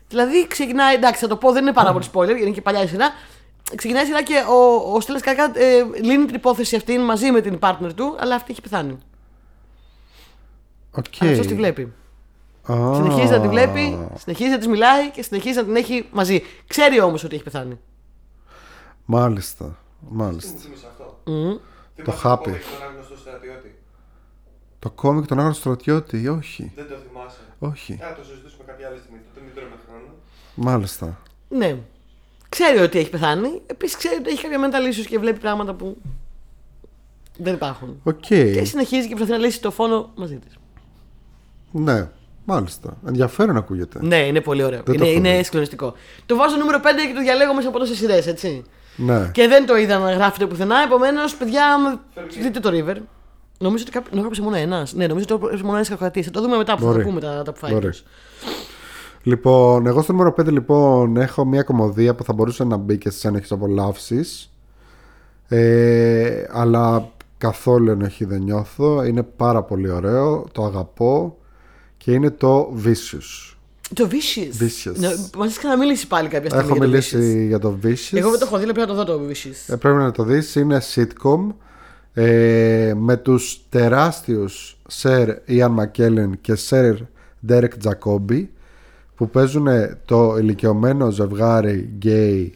Δηλαδή 0.08 0.46
ξεκινάει, 0.46 0.94
εντάξει 0.94 1.20
θα 1.20 1.28
το 1.28 1.36
πω, 1.36 1.52
δεν 1.52 1.62
είναι 1.62 1.72
πάρα 1.72 1.92
πολύ 1.92 2.04
spoiler, 2.12 2.26
γιατί 2.26 2.40
είναι 2.42 2.50
και 2.50 2.62
παλιά 2.62 2.82
η 2.82 2.86
σειρά. 2.86 3.10
Ξεκινάει 3.74 4.02
η 4.02 4.06
σειρά 4.06 4.22
και 4.22 4.44
ο, 4.48 4.92
ο 4.94 5.00
Στέλλαν 5.00 5.22
Σκάσγκαρντ 5.22 5.52
ε, 5.54 5.84
λύνει 6.02 6.24
την 6.24 6.34
υπόθεση 6.34 6.76
αυτή 6.76 6.98
μαζί 6.98 7.30
με 7.30 7.40
την 7.40 7.58
partner 7.60 7.90
του, 7.94 8.16
αλλά 8.18 8.34
αυτή 8.34 8.52
έχει 8.52 8.60
πεθάνει. 8.60 8.98
Οκ. 10.90 11.04
Αλλά 11.18 11.30
αυτός 11.30 11.46
τη 11.46 11.54
βλέπει. 11.54 11.92
Α. 12.72 12.94
Συνεχίζει 12.94 13.30
να 13.30 13.40
τη 13.40 13.48
βλέπει, 13.48 14.08
συνεχίζει 14.14 14.50
να 14.50 14.58
της 14.58 14.66
μιλάει 14.66 15.10
και 15.10 15.22
συνεχίζει 15.22 15.56
να 15.56 15.64
την 15.64 15.76
έχει 15.76 16.08
μαζί. 16.12 16.42
Ξέρει 16.66 17.00
όμως 17.00 17.24
ότι 17.24 17.34
έχει 17.34 17.44
πεθάνει. 17.44 17.78
Μάλιστα. 19.04 19.78
Μάλιστα. 20.08 20.52
Μου 20.52 20.58
θύμισε 20.58 20.86
αυτό. 20.86 21.20
Μμμ. 21.24 21.56
Θυμάσαι 21.94 22.18
χάπι. 22.18 22.50
κόμικ 22.50 22.62
Τον 22.78 22.88
άγνωστο 22.88 23.16
στρατιώτη; 23.16 23.74
Το 24.78 24.90
κόμικ 24.90 25.26
των 25.26 25.38
άγνωστων 25.38 25.74
στρατιώτη, 25.74 26.28
όχι. 26.28 26.72
Δεν 26.76 26.88
το 26.88 26.94
θυμάσαι. 27.08 27.40
Όχι. 27.58 27.96
Θα 28.00 28.14
το 28.14 28.24
συζητήσουμε 28.24 28.64
κάποια 28.66 28.88
άλλη 28.88 28.98
στιγμή. 28.98 29.18
Τότε 29.28 29.40
μην 29.46 29.54
τρώμε 29.54 29.76
χρόνο. 29.88 30.06
Μάλιστα. 30.54 31.20
Ναι. 31.48 31.76
Ξέρει 32.48 32.78
ότι 32.78 32.98
έχει 32.98 33.10
πεθάνει. 33.10 33.62
Επίσης 33.66 33.96
ξέρει 33.96 34.16
ότι 34.16 34.30
έχει 34.30 34.42
κάποια 34.48 34.70
mental 34.70 34.92
issues 34.92 35.06
και 35.06 35.18
βλέπει 35.18 35.38
πράγματα 35.38 35.74
που 35.74 35.96
δεν 37.38 37.54
υπάρχουν. 37.54 38.00
Οκ. 38.02 38.20
Και 38.20 38.64
συνεχίζει 38.64 39.08
και 39.08 39.14
προσπαθεί 39.14 39.40
να 39.40 39.46
λύσει 39.46 39.60
το 39.60 39.70
φόνο 39.70 40.12
μαζί 40.14 40.36
της. 40.36 40.58
Ναι. 41.70 42.08
Μάλιστα. 42.44 42.96
Ενδιαφέρον 43.06 43.56
ακούγεται. 43.56 43.98
Ναι, 44.02 44.26
είναι 44.26 44.40
πολύ 44.40 44.62
ωραίο. 44.62 44.82
Δεν 44.82 44.84
το 44.84 44.92
Είναι, 44.92 45.04
έχω 45.08 45.18
είναι 45.18 45.36
δει. 45.36 45.42
συγκλονιστικό. 45.44 45.94
Το 46.26 46.36
βάζω 46.36 46.56
νούμερο 46.56 46.78
5 46.78 46.82
και 47.06 47.14
το 47.14 47.20
διαλέγω 47.20 47.54
μέσα 47.54 47.68
από 47.68 47.78
τόσες 47.78 47.96
σειρές, 47.96 48.26
έτσι. 48.26 48.64
Ναι. 48.96 49.30
Και 49.32 49.48
δεν 49.48 49.66
το 49.66 49.76
είδα 49.76 49.98
να 49.98 50.12
γράφεται 50.12 50.46
πουθενά. 50.46 50.82
Επομένως, 50.82 51.34
παιδιά, 51.34 51.78
μ, 51.78 51.98
Φέρνει. 52.14 52.42
δείτε 52.42 52.60
το 52.60 52.70
River. 52.72 52.96
Νομίζω 53.58 53.84
ότι 53.86 53.92
κάποιο... 53.92 54.18
έγραψε 54.18 54.42
μόνο 54.42 54.56
ένας. 54.56 54.92
Ναι, 54.94 55.06
νομίζω 55.06 55.26
ότι 55.28 55.44
έγραψε 55.44 55.64
μόνο 55.64 55.76
ένας 55.76 55.88
κακορατή. 55.88 56.22
Θα 56.22 56.30
το 56.30 56.40
δούμε 56.40 56.56
μετά 56.56 56.74
που 56.74 56.80
θα 56.80 56.86
Μπορεί. 56.86 56.98
τα 57.02 57.08
πούμε 57.08 57.20
τα, 57.20 57.42
τα 57.42 57.52
που 57.52 57.66
Μπορεί. 57.70 57.90
Λοιπόν, 59.22 59.86
εγώ 59.86 60.02
στο 60.02 60.12
νούμερο 60.12 60.34
5 60.40 60.46
λοιπόν 60.46 61.16
έχω 61.16 61.44
μια 61.44 61.62
κομμωδία 61.62 62.14
που 62.14 62.24
θα 62.24 62.32
μπορούσε 62.32 62.64
να 62.64 62.76
μπει 62.76 62.98
και 62.98 63.10
στις 63.10 63.24
ένοχες 63.24 63.52
απολαύσεις 63.52 64.52
ε, 65.48 66.44
αλλά 66.50 67.08
καθόλου 67.38 67.90
ενοχή 67.90 68.24
δεν 68.24 68.42
νιώθω 68.42 69.04
είναι 69.04 69.22
πάρα 69.22 69.62
πολύ 69.62 69.90
ωραίο, 69.90 70.44
το 70.52 70.64
αγαπώ 70.64 71.36
και 71.96 72.12
είναι 72.12 72.30
το 72.30 72.74
Vicious 72.84 73.53
Το 73.92 74.08
Vicious. 74.10 74.62
Vicious. 74.62 74.94
Ναι, 74.96 75.08
Μας 75.36 75.48
έχει 75.48 75.58
ξαναμιλήσει 75.58 76.06
πάλι 76.06 76.28
κάποια 76.28 76.50
στιγμή. 76.50 76.66
Έχω 76.66 76.74
για 76.74 76.84
το 76.84 76.88
μιλήσει 76.88 77.16
Vicious. 77.16 77.46
για 77.46 77.58
το 77.58 77.78
Vicious 77.82 78.16
Εγώ 78.16 78.30
δεν 78.30 78.38
το 78.38 78.44
έχω 78.46 78.56
δει, 78.56 78.64
αλλά 78.64 78.72
πρέπει 78.72 78.88
να 78.90 78.94
το 78.94 79.04
δω 79.04 79.18
το 79.18 79.20
Vicious. 79.28 79.72
Ε, 79.74 79.76
πρέπει 79.76 79.96
να 79.96 80.10
το 80.10 80.22
δεις 80.22 80.54
είναι 80.54 80.80
sitcom 80.94 81.54
ε, 82.12 82.92
με 82.96 83.16
τους 83.16 83.60
τεράστιους 83.68 84.76
Sir 85.02 85.26
Ian 85.48 85.74
McKellen 85.76 86.30
και 86.40 86.58
Sir 86.68 86.94
Derek 87.48 87.68
Jacobi 87.84 88.46
που 89.14 89.30
παίζουν 89.30 89.66
το 90.04 90.36
ηλικιωμένο 90.38 91.10
ζευγάρι 91.10 91.90
γκέι 91.96 92.54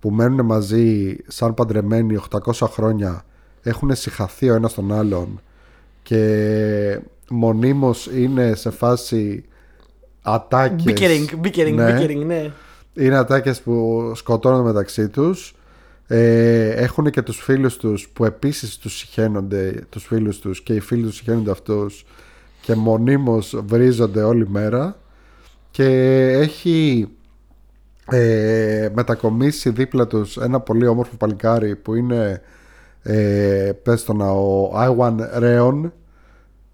που 0.00 0.10
μένουν 0.10 0.46
μαζί 0.46 1.16
σαν 1.26 1.54
παντρεμένοι 1.54 2.18
800 2.30 2.66
χρόνια 2.70 3.24
έχουν 3.62 3.94
συχαθεί 3.94 4.50
ο 4.50 4.54
ένας 4.54 4.74
τον 4.74 4.92
άλλον 4.92 5.40
και 6.02 7.00
μονίμως 7.30 8.06
είναι 8.06 8.54
σε 8.54 8.70
φάση 8.70 9.44
ατάκες 10.22 10.84
Bickering, 10.86 11.46
bickering, 11.46 11.74
Ναι. 11.74 11.98
bickering, 12.00 12.24
ναι. 12.26 12.50
είναι 12.94 13.16
ατάκες 13.16 13.60
που 13.60 14.02
σκοτώνονται 14.14 14.62
μεταξύ 14.62 15.08
τους 15.08 15.54
ε, 16.06 16.68
έχουν 16.68 17.10
και 17.10 17.22
τους 17.22 17.36
φίλους 17.42 17.76
τους 17.76 18.08
που 18.08 18.24
επίσης 18.24 18.76
τους 18.76 18.96
συχαίνονται 18.98 19.86
τους 19.88 20.04
φίλους 20.04 20.38
τους 20.38 20.62
και 20.62 20.74
οι 20.74 20.80
φίλοι 20.80 21.02
τους 21.02 21.16
συχαίνονται 21.16 21.50
αυτούς 21.50 22.04
και 22.60 22.74
μονίμως 22.74 23.60
βρίζονται 23.66 24.22
όλη 24.22 24.48
μέρα 24.48 24.96
και 25.70 25.84
έχει 26.32 27.08
ε, 28.10 28.88
μετακομίσει 28.94 29.70
δίπλα 29.70 30.06
τους 30.06 30.36
ένα 30.36 30.60
πολύ 30.60 30.86
όμορφο 30.86 31.16
παλικάρι 31.16 31.76
που 31.76 31.94
είναι 31.94 32.40
ε, 33.02 33.72
πες 33.82 34.04
το 34.04 34.12
να 34.12 34.30
ο 34.30 34.70
Άιουαν 34.74 35.28
Ρέον 35.34 35.92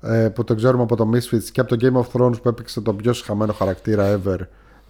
ε, 0.05 0.29
που 0.29 0.45
τον 0.45 0.57
ξέρουμε 0.57 0.83
από 0.83 0.97
το 0.97 1.09
Misfits 1.15 1.45
και 1.53 1.61
από 1.61 1.77
το 1.77 1.87
Game 1.87 2.01
of 2.03 2.21
Thrones 2.21 2.43
που 2.43 2.49
έπαιξε 2.49 2.81
τον 2.81 2.97
πιο 2.97 3.13
συχαμένο 3.13 3.53
χαρακτήρα 3.53 4.21
ever 4.25 4.39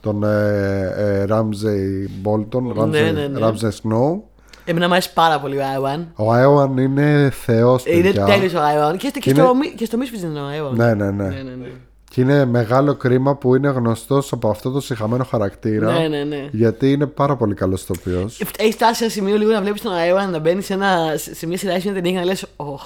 τον 0.00 0.22
ε, 0.24 0.92
ε, 0.96 1.24
Ramsey 1.28 2.08
Bolton, 2.28 2.78
Ramsey, 2.82 2.88
Ναι, 2.88 3.00
ναι, 3.00 3.26
ναι. 3.26 3.38
Ramsey 3.40 3.68
Snow. 3.68 4.20
Εμένα 4.64 4.86
μου 4.86 4.92
αρέσει 4.92 5.12
πάρα 5.12 5.40
πολύ 5.40 5.58
ο 5.58 5.62
Άιουαν. 5.72 6.12
Ο 6.16 6.32
Aeon 6.34 6.78
είναι 6.80 7.30
θεός 7.32 7.86
Είναι 7.86 8.02
παιδιά. 8.02 8.24
τέλειος 8.24 8.54
ο 8.54 8.60
Άιουαν. 8.60 8.96
Και, 8.96 9.08
στο- 9.08 9.18
και, 9.18 9.30
Είναι- 9.30 9.42
στο, 9.42 9.54
Μι- 9.54 9.74
και 9.74 9.84
στο 9.84 9.98
Misfits 10.00 10.22
είναι 10.24 10.40
ο 10.40 10.44
Άιουαν. 10.46 10.74
Ναι, 10.76 10.94
ναι, 10.94 11.10
ναι. 11.10 11.24
ναι, 11.28 11.28
ναι, 11.28 11.54
ναι. 11.60 11.66
Και 12.10 12.20
είναι 12.20 12.44
μεγάλο 12.44 12.94
κρίμα 12.94 13.34
που 13.36 13.54
είναι 13.54 13.68
γνωστός 13.68 14.32
από 14.32 14.48
αυτό 14.48 14.70
το 14.70 14.80
συχαμένο 14.80 15.24
χαρακτήρα. 15.24 15.92
Ναι, 15.98 16.08
ναι, 16.08 16.24
ναι. 16.24 16.48
Γιατί 16.52 16.92
είναι 16.92 17.06
πάρα 17.06 17.36
πολύ 17.36 17.54
καλός 17.54 17.82
ηθοποιός. 17.82 18.40
Έχεις 18.58 18.74
φτάσει 18.74 18.94
σε 18.94 19.04
ένα 19.04 19.12
σημείο 19.12 19.36
λίγο 19.36 19.50
να 19.52 19.60
βλέπεις 19.60 19.82
τον 19.82 19.92
Άιουαν 19.92 20.30
να 20.30 20.38
μπαίνει 20.38 20.62
σε, 20.62 20.72
ένα, 20.72 20.96
σε 21.32 21.46
μια 21.46 21.58
σειρά 21.58 21.76
ή 21.76 21.80
σε 21.80 21.90
μια 21.90 21.94
ταινία 22.02 22.12
και 22.12 22.18
να 22.18 22.24
λες: 22.24 22.46
Οχ. 22.56 22.82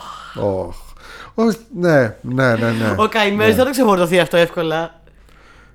Όχι, 1.35 1.57
ναι, 1.75 2.17
ναι, 2.23 2.55
ναι, 2.55 2.71
ναι. 2.71 2.95
Ο 2.99 3.09
καημένο 3.09 3.45
δεν 3.49 3.55
θα 3.59 3.64
το 3.64 3.71
ξεφορτωθεί 3.71 4.19
αυτό 4.19 4.37
εύκολα. 4.37 5.00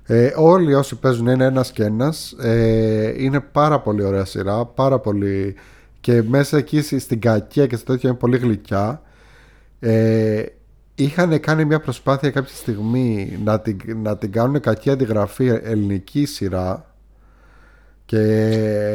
Ε, 0.06 0.32
όλοι 0.36 0.74
όσοι 0.74 0.96
παίζουν 0.96 1.26
είναι 1.26 1.44
ένας 1.44 1.70
και 1.72 1.84
ένας 1.84 2.32
ε, 2.32 3.14
Είναι 3.22 3.40
πάρα 3.40 3.80
πολύ 3.80 4.04
ωραία 4.04 4.24
σειρά 4.24 4.64
Πάρα 4.64 4.98
πολύ 4.98 5.54
Και 6.00 6.22
μέσα 6.22 6.56
εκεί 6.56 6.82
στη- 6.82 6.98
στην 6.98 7.20
κακία 7.20 7.66
και 7.66 7.76
στο 7.76 7.92
τέτοιο 7.92 8.08
είναι 8.08 8.18
πολύ 8.18 8.36
γλυκιά 8.38 9.02
ε, 9.80 10.42
Είχαν 10.94 11.40
κάνει 11.40 11.64
μια 11.64 11.80
προσπάθεια 11.80 12.30
κάποια 12.30 12.54
στιγμή 12.54 13.38
Να 13.44 13.60
την, 13.60 13.76
να 14.02 14.16
την 14.16 14.32
κάνουν 14.32 14.60
κακή 14.60 14.90
αντιγραφή 14.90 15.46
ελληνική 15.46 16.24
σειρά 16.26 16.94
Και 18.04 18.18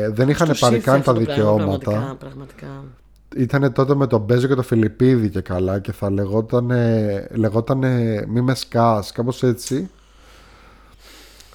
δεν 0.09 0.29
είχαν 0.29 0.47
Τους 0.47 0.59
πάρει 0.59 0.75
ήρθε 0.75 0.89
καν 0.91 0.99
αυτό 0.99 1.13
τα 1.13 1.19
το 1.19 1.25
πράγμα, 1.25 1.41
δικαιώματα 1.43 1.89
Πραγματικά, 1.91 2.15
πραγματικά. 2.15 2.83
Ήταν 3.35 3.73
τότε 3.73 3.95
με 3.95 4.07
τον 4.07 4.21
Μπέζο 4.21 4.47
και 4.47 4.55
τον 4.55 4.63
Φιλιππίδη 4.63 5.29
και 5.29 5.41
καλά 5.41 5.79
Και 5.79 5.91
θα 5.91 6.09
λεγότανε, 6.09 7.27
λεγότανε 7.31 8.23
Μη 8.27 8.41
με 8.41 8.55
σκάς 8.55 9.11
Κάπως 9.11 9.43
έτσι 9.43 9.89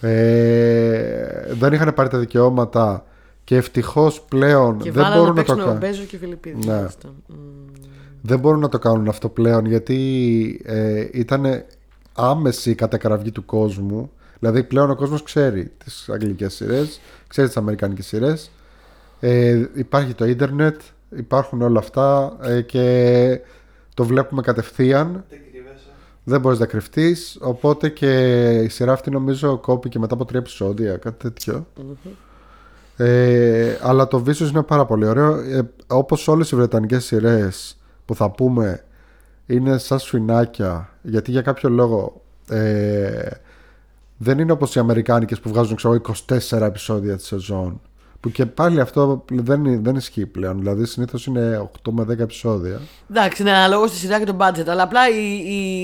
ε, 0.01 1.55
δεν 1.55 1.73
είχαν 1.73 1.95
πάρει 1.95 2.09
τα 2.09 2.19
δικαιώματα 2.19 3.05
και 3.45 3.57
ευτυχώς 3.57 4.21
πλέον 4.21 4.79
Και 4.79 4.91
δεν 4.93 5.03
βάλανε 5.03 5.21
μπορούν 5.21 5.35
να 5.35 5.41
να 5.41 5.47
το 5.47 5.53
παίξουν 5.53 5.61
ο 5.61 5.65
κάνουν. 5.65 5.79
Μπέζο 5.79 6.03
και 6.03 6.17
ο 6.17 6.19
Φιλιππίδης. 6.19 6.67
Ναι. 6.67 6.87
Δεν 8.23 8.39
μπορούν 8.39 8.61
να 8.61 8.69
το 8.69 8.79
κάνουν 8.79 9.09
αυτό 9.09 9.29
πλέον 9.29 9.67
γιατί 9.67 10.61
ε, 10.65 11.09
ήταν 11.13 11.65
άμεση 12.15 12.71
η 12.71 12.75
κατακραυγή 12.75 13.33
του 13.33 13.45
κόσμου. 13.45 14.11
Δηλαδή 14.39 14.63
πλέον 14.63 14.91
ο 14.91 14.95
κόσμος 14.95 15.23
ξέρει 15.23 15.73
τις 15.85 16.09
αγγλικές 16.09 16.55
σειρές, 16.55 17.01
ξέρει 17.27 17.47
τις 17.47 17.57
αμερικανικές 17.57 18.07
σειρές. 18.07 18.51
Ε, 19.21 19.69
υπάρχει 19.75 20.15
το 20.15 20.25
ίντερνετ, 20.25 20.81
υπάρχουν 21.17 21.63
όλα 21.63 21.79
αυτά 21.79 22.37
ε, 22.43 22.61
και 22.61 23.41
το 23.95 24.05
βλέπουμε 24.05 24.43
κατευθείαν. 24.43 25.25
Δεν 25.29 25.41
κρύβεσαι. 25.53 25.87
Δεν 26.25 26.41
μπορείς 26.41 26.59
να 26.59 26.67
κρυφτείς 26.67 27.39
Οπότε 27.41 27.89
και 27.89 28.41
η 28.65 28.69
σειρά 28.69 28.93
αυτή 28.93 29.11
νομίζω 29.11 29.59
κόπηκε 29.59 29.99
μετά 29.99 30.15
από 30.15 30.25
τρία 30.25 30.39
επεισόδια 30.39 30.97
Κάτι 30.97 31.17
τέτοιο. 31.23 31.67
ε, 32.97 33.77
Αλλά 33.83 34.09
το 34.09 34.23
Vicious 34.27 34.49
είναι 34.51 34.63
πάρα 34.63 34.85
πολύ 34.85 35.07
ωραίο 35.07 35.39
ε, 35.39 35.71
Όπως 35.87 36.29
όλες 36.29 36.51
οι 36.51 36.57
βρετανικές 36.57 37.05
σειρές 37.05 37.77
Που 38.05 38.15
θα 38.15 38.31
πούμε 38.31 38.85
Είναι 39.47 39.79
σαν 39.79 39.99
σφινάκια 39.99 40.89
Γιατί 41.03 41.31
για 41.31 41.43
κάποιο 41.43 41.69
λόγο 41.69 42.23
ε, 42.49 43.29
Δεν 44.17 44.39
είναι 44.39 44.53
όπως 44.53 44.75
οι 44.75 44.79
αμερικάνικες 44.79 45.41
Που 45.41 45.49
βγάζουν 45.49 45.77
ξέρω, 45.77 46.01
24 46.51 46.61
επεισόδια 46.61 47.17
τη 47.17 47.25
σεζόν 47.25 47.81
Που 48.25 48.31
και 48.31 48.47
πάλι 48.47 48.81
αυτό 48.81 49.25
δεν, 49.33 49.83
δεν 49.83 49.95
ισχύει 49.97 50.27
πλέον 50.27 50.59
Δηλαδή 50.59 50.85
συνήθως 50.87 51.27
είναι 51.27 51.69
8 51.89 51.91
με 51.93 52.03
10 52.03 52.19
επεισόδια 52.19 52.81
Εντάξει, 53.11 53.43
ναι, 53.43 53.51
αναλόγως 53.51 53.89
στη 53.91 53.99
σειρά 53.99 54.19
και 54.19 54.25
το 54.25 54.37
budget. 54.41 54.67
Αλλά 54.69 54.83
απλά 54.83 55.01
οι, 55.09 55.39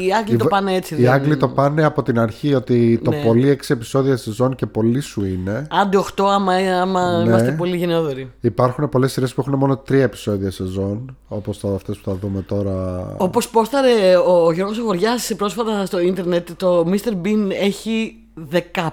οι 0.06 0.12
Άγγλοι 0.12 0.35
Οι 0.35 0.37
το 0.38 0.44
Β- 0.44 0.49
πάνε 0.50 0.75
έτσι. 0.75 0.94
Οι 0.94 1.02
δεν- 1.02 1.11
Άγγλοι 1.12 1.37
το 1.37 1.49
πάνε 1.49 1.85
από 1.85 2.02
την 2.02 2.18
αρχή 2.18 2.54
ότι 2.54 3.00
το 3.04 3.11
Ναι. 3.11 3.23
πολύ 3.25 3.49
6 3.49 3.70
επεισόδια 3.75 4.16
σεζόν 4.16 4.54
και 4.54 4.66
πολύ 4.66 5.00
σου 5.00 5.25
είναι. 5.25 5.66
Άντε 5.70 5.97
8 5.99 6.25
άμα, 6.28 6.52
άμα 6.54 7.16
Ναι. 7.23 7.28
είμαστε 7.28 7.50
πολύ 7.52 7.76
γενναιόδοροι. 7.76 8.30
Υπάρχουν 8.40 8.88
πολλές 8.88 9.12
σειρές 9.12 9.35
που 9.35 9.40
έχουν 9.40 9.54
μόνο 9.59 9.76
3 9.88 9.92
επεισόδια 10.02 10.50
σεζόν, 10.50 11.16
όπως 11.28 11.64
αυτές 11.64 11.97
που 11.97 12.11
θα 12.11 12.16
δούμε 12.20 12.42
τώρα. 12.42 13.06
Όπως 13.18 13.49
πόσταρε 13.49 14.16
ο 14.26 14.52
Γιώργος 14.52 14.78
Αγοριάς 14.78 15.32
πρόσφατα 15.37 15.87
στο 15.87 16.00
ίντερνετ, 16.00 16.49
το 16.56 16.87
Mr. 16.90 17.11
Bean 17.25 17.49
έχει 17.62 18.14
15 18.52 18.88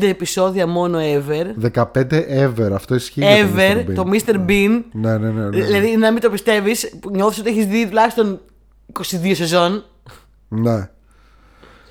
επεισόδια 0.00 0.66
μόνο 0.66 0.98
ever. 1.00 1.70
15 1.72 1.84
ever, 2.46 2.70
αυτό 2.74 2.94
ισχύει. 2.94 3.20
για 3.20 3.46
το 3.46 3.52
Ever, 3.56 3.76
Mr. 3.76 3.90
Bean. 3.90 3.94
το 3.94 4.04
Mr. 4.12 4.34
Bean. 4.48 4.82
Ναι, 4.92 5.18
ναι, 5.18 5.30
ναι. 5.30 5.42
ναι. 5.48 5.48
Δηλαδή 5.64 5.96
να 5.96 6.12
μην 6.12 6.20
το 6.20 6.30
πιστεύεις, 6.30 6.92
νιώθεις 7.12 7.38
ότι 7.38 7.48
έχεις 7.50 7.66
δει 7.66 7.86
τουλάχιστον 7.86 8.40
22 9.00 9.30
σεζόν. 9.34 9.84
ναι. 10.48 10.90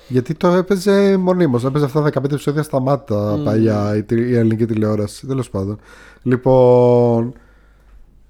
Γιατί 0.08 0.34
το 0.34 0.48
έπαιζε 0.48 1.16
μονίμως. 1.16 1.64
Έπαιζε 1.64 1.84
αυτά 1.84 2.02
τα 2.02 2.20
15 2.20 2.24
επεισόδια 2.24 2.62
στα 2.62 2.80
μάτα 2.80 3.40
παλιά 3.44 3.96
η, 3.96 4.02
τη- 4.02 4.28
η 4.28 4.36
ελληνική 4.36 4.66
τηλεόραση. 4.66 5.26
Τέλος 5.26 5.50
πάντων. 5.50 5.78
Λοιπόν. 6.22 7.32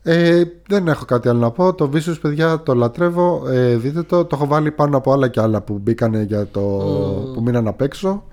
Ε, 0.03 0.43
δεν 0.69 0.89
έχω 0.89 1.05
κάτι 1.05 1.29
άλλο 1.29 1.39
να 1.39 1.51
πω. 1.51 1.75
Το 1.75 1.91
Vicious, 1.95 2.21
παιδιά, 2.21 2.63
το 2.63 2.75
λατρεύω. 2.75 3.43
Ε, 3.49 3.77
δείτε 3.77 4.03
το. 4.03 4.25
Το 4.25 4.37
έχω 4.37 4.47
βάλει 4.47 4.71
πάνω 4.71 4.97
από 4.97 5.13
άλλα 5.13 5.29
και 5.29 5.41
άλλα 5.41 5.61
που 5.61 5.79
μπήκανε 5.79 6.23
για 6.23 6.47
το. 6.47 6.61
που 7.35 7.43
μείναν 7.43 7.69
απ' 7.69 7.81
έξω. 7.81 8.25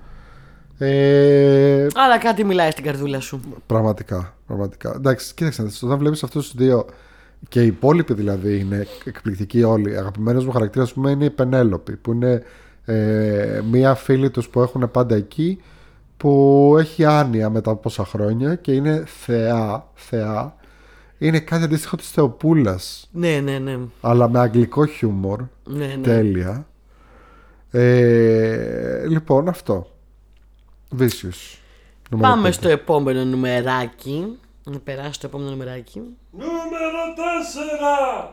Ε, 0.81 1.87
Αλλά 1.95 2.17
κάτι 2.17 2.43
μιλάει 2.43 2.71
στην 2.71 2.83
καρδούλα 2.83 3.19
σου. 3.19 3.39
Πραγματικά, 3.65 4.33
πραγματικά. 4.47 4.93
Εντάξει, 4.95 5.33
κοίταξε, 5.33 5.61
να 5.61 5.67
δεις, 5.67 5.83
όταν 5.83 5.97
βλέπεις 5.97 6.23
αυτούς 6.23 6.43
τους 6.49 6.55
δύο 6.59 6.85
και 7.49 7.63
οι 7.63 7.65
υπόλοιποι 7.67 8.13
δηλαδή 8.13 8.59
είναι 8.59 8.87
εκπληκτικοί 9.05 9.63
όλοι. 9.63 9.97
Αγαπημένος 9.97 10.45
μου 10.45 10.51
χαρακτήρας, 10.51 10.87
ας 10.87 10.93
πούμε, 10.93 11.11
είναι 11.11 11.25
η 11.25 11.29
Πενέλοπη, 11.29 11.95
που 11.95 12.11
είναι 12.11 12.43
ε, 12.85 13.61
μία 13.71 13.95
φίλη 13.95 14.29
τους 14.29 14.49
που 14.49 14.61
έχουν 14.61 14.91
πάντα 14.91 15.15
εκεί, 15.15 15.61
που 16.17 16.75
έχει 16.79 17.05
άνοια 17.05 17.49
μετά 17.49 17.71
από 17.71 17.79
πόσα 17.81 18.05
χρόνια 18.05 18.55
και 18.55 18.71
είναι 18.71 19.03
θεά, 19.05 19.87
θεά. 19.93 20.53
Είναι 21.17 21.39
κάτι 21.39 21.63
αντίστοιχο 21.63 21.95
της 21.95 22.09
Θεοπούλας, 22.11 23.09
Ναι, 23.11 23.39
ναι, 23.43 23.57
ναι. 23.59 23.77
αλλά 24.01 24.29
με 24.29 24.39
αγγλικό 24.39 24.85
χιούμορ. 24.85 25.39
ναι, 25.65 25.85
ναι. 25.85 26.01
Τέλεια. 26.01 26.67
Ε, 27.71 29.07
λοιπόν, 29.07 29.47
αυτό. 29.47 29.87
Vicious. 30.97 31.57
Νούμερο 32.09 32.29
Πάμε 32.29 32.41
πέντε. 32.41 32.51
στο 32.53 32.69
επόμενο 32.69 33.23
νουμεράκι. 33.25 34.37
Να 34.63 34.79
περάσει 34.79 35.13
στο 35.13 35.27
επόμενο 35.27 35.49
νουμεράκι. 35.49 36.01
Νούμερο 36.31 36.99
4! 38.25 38.29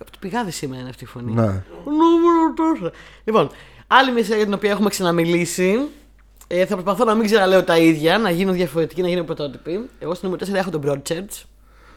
Από 0.00 0.10
το 0.10 0.18
πηγάδι 0.20 0.50
σήμερα 0.50 0.80
είναι 0.80 0.90
αυτή 0.90 1.04
η 1.04 1.06
φωνή. 1.06 1.32
Ναι. 1.32 1.62
Νούμερο 1.84 2.54
4. 2.86 2.90
Λοιπόν, 3.24 3.50
άλλη 3.86 4.12
μια 4.12 4.24
σειρά 4.24 4.36
για 4.36 4.44
την 4.44 4.54
οποία 4.54 4.70
έχουμε 4.70 4.88
ξαναμιλήσει. 4.88 5.78
Ε, 6.46 6.66
θα 6.66 6.74
προσπαθώ 6.74 7.04
να 7.04 7.14
μην 7.14 7.24
ξαναλέω 7.26 7.64
τα 7.64 7.78
ίδια, 7.78 8.18
να 8.18 8.30
γίνω 8.30 8.52
διαφορετική, 8.52 9.02
να 9.02 9.08
γίνω 9.08 9.24
πρωτότυπη. 9.24 9.88
Εγώ 9.98 10.14
στο 10.14 10.26
νούμερο 10.28 10.46
4 10.46 10.54
έχω 10.54 10.70
τον 10.70 10.82
Broadchurch. 10.86 11.42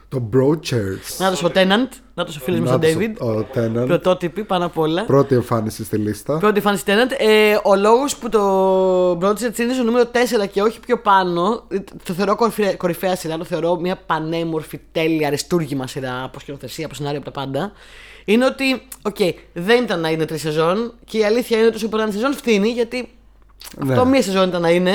Το 0.08 0.28
Broadchurch. 0.32 1.16
Να 1.18 1.28
ο 1.28 1.50
Tennant. 1.54 1.88
Να 2.14 2.22
ο 2.22 2.26
φίλος 2.30 2.60
μου 2.60 2.66
ο 2.68 2.70
Να 2.70 2.80
τος 2.80 2.94
David. 2.96 3.12
Ο, 3.20 3.30
ο 3.30 3.46
Tennant. 3.54 3.86
Πρωτότυπη 3.86 4.44
πάνω 4.44 4.64
απ' 4.66 4.78
όλα. 4.78 5.04
Πρώτη 5.04 5.34
εμφάνιση 5.34 5.84
στη 5.84 5.96
λίστα. 5.96 6.38
Πρώτη 6.38 6.60
φάνη 6.60 6.78
Tennant. 6.86 7.10
Ε, 7.18 7.56
ο 7.64 7.76
λόγος 7.76 8.16
που 8.16 8.28
το 8.28 9.10
Broadchurch 9.10 9.58
είναι 9.58 9.72
στο 9.72 9.82
νούμερο 9.82 10.10
4 10.42 10.48
και 10.52 10.62
όχι 10.62 10.80
πιο 10.80 10.98
πάνω, 11.00 11.62
ε, 11.68 11.78
το 12.04 12.12
θεωρώ 12.12 12.36
κορυφαία, 12.36 12.74
κορυφαία 12.74 13.16
σειρά, 13.16 13.36
το 13.38 13.44
θεωρώ 13.44 13.76
μια 13.80 13.96
πανέμορφη, 14.06 14.80
τέλεια, 14.92 15.26
αριστούργημα 15.26 15.86
σειρά 15.86 16.22
από 16.24 16.40
σκηνοθεσία, 16.40 16.84
από 16.86 16.94
σενάριο, 16.94 17.18
από 17.18 17.30
τα 17.30 17.40
πάντα. 17.40 17.72
Είναι 18.24 18.44
ότι, 18.44 18.82
οκ, 19.02 19.16
δεν 19.52 19.82
ήταν 19.82 20.00
να 20.00 20.10
είναι 20.10 20.24
τρεις 20.24 20.40
σεζόν 20.40 20.92
και 21.04 21.18
η 21.18 21.24
αλήθεια 21.24 21.58
είναι 21.58 21.66
ότι 21.66 21.76
όσο 21.76 21.88
περνάνε 21.88 22.12
σεζόν 22.12 22.34
φθίνει 22.34 22.68
γιατί 22.68 23.08
Ναι. 23.84 23.92
αυτό 23.92 24.04
μία 24.06 24.22
σεζόν 24.22 24.48
ήταν 24.48 24.60
να 24.60 24.70
είναι. 24.70 24.92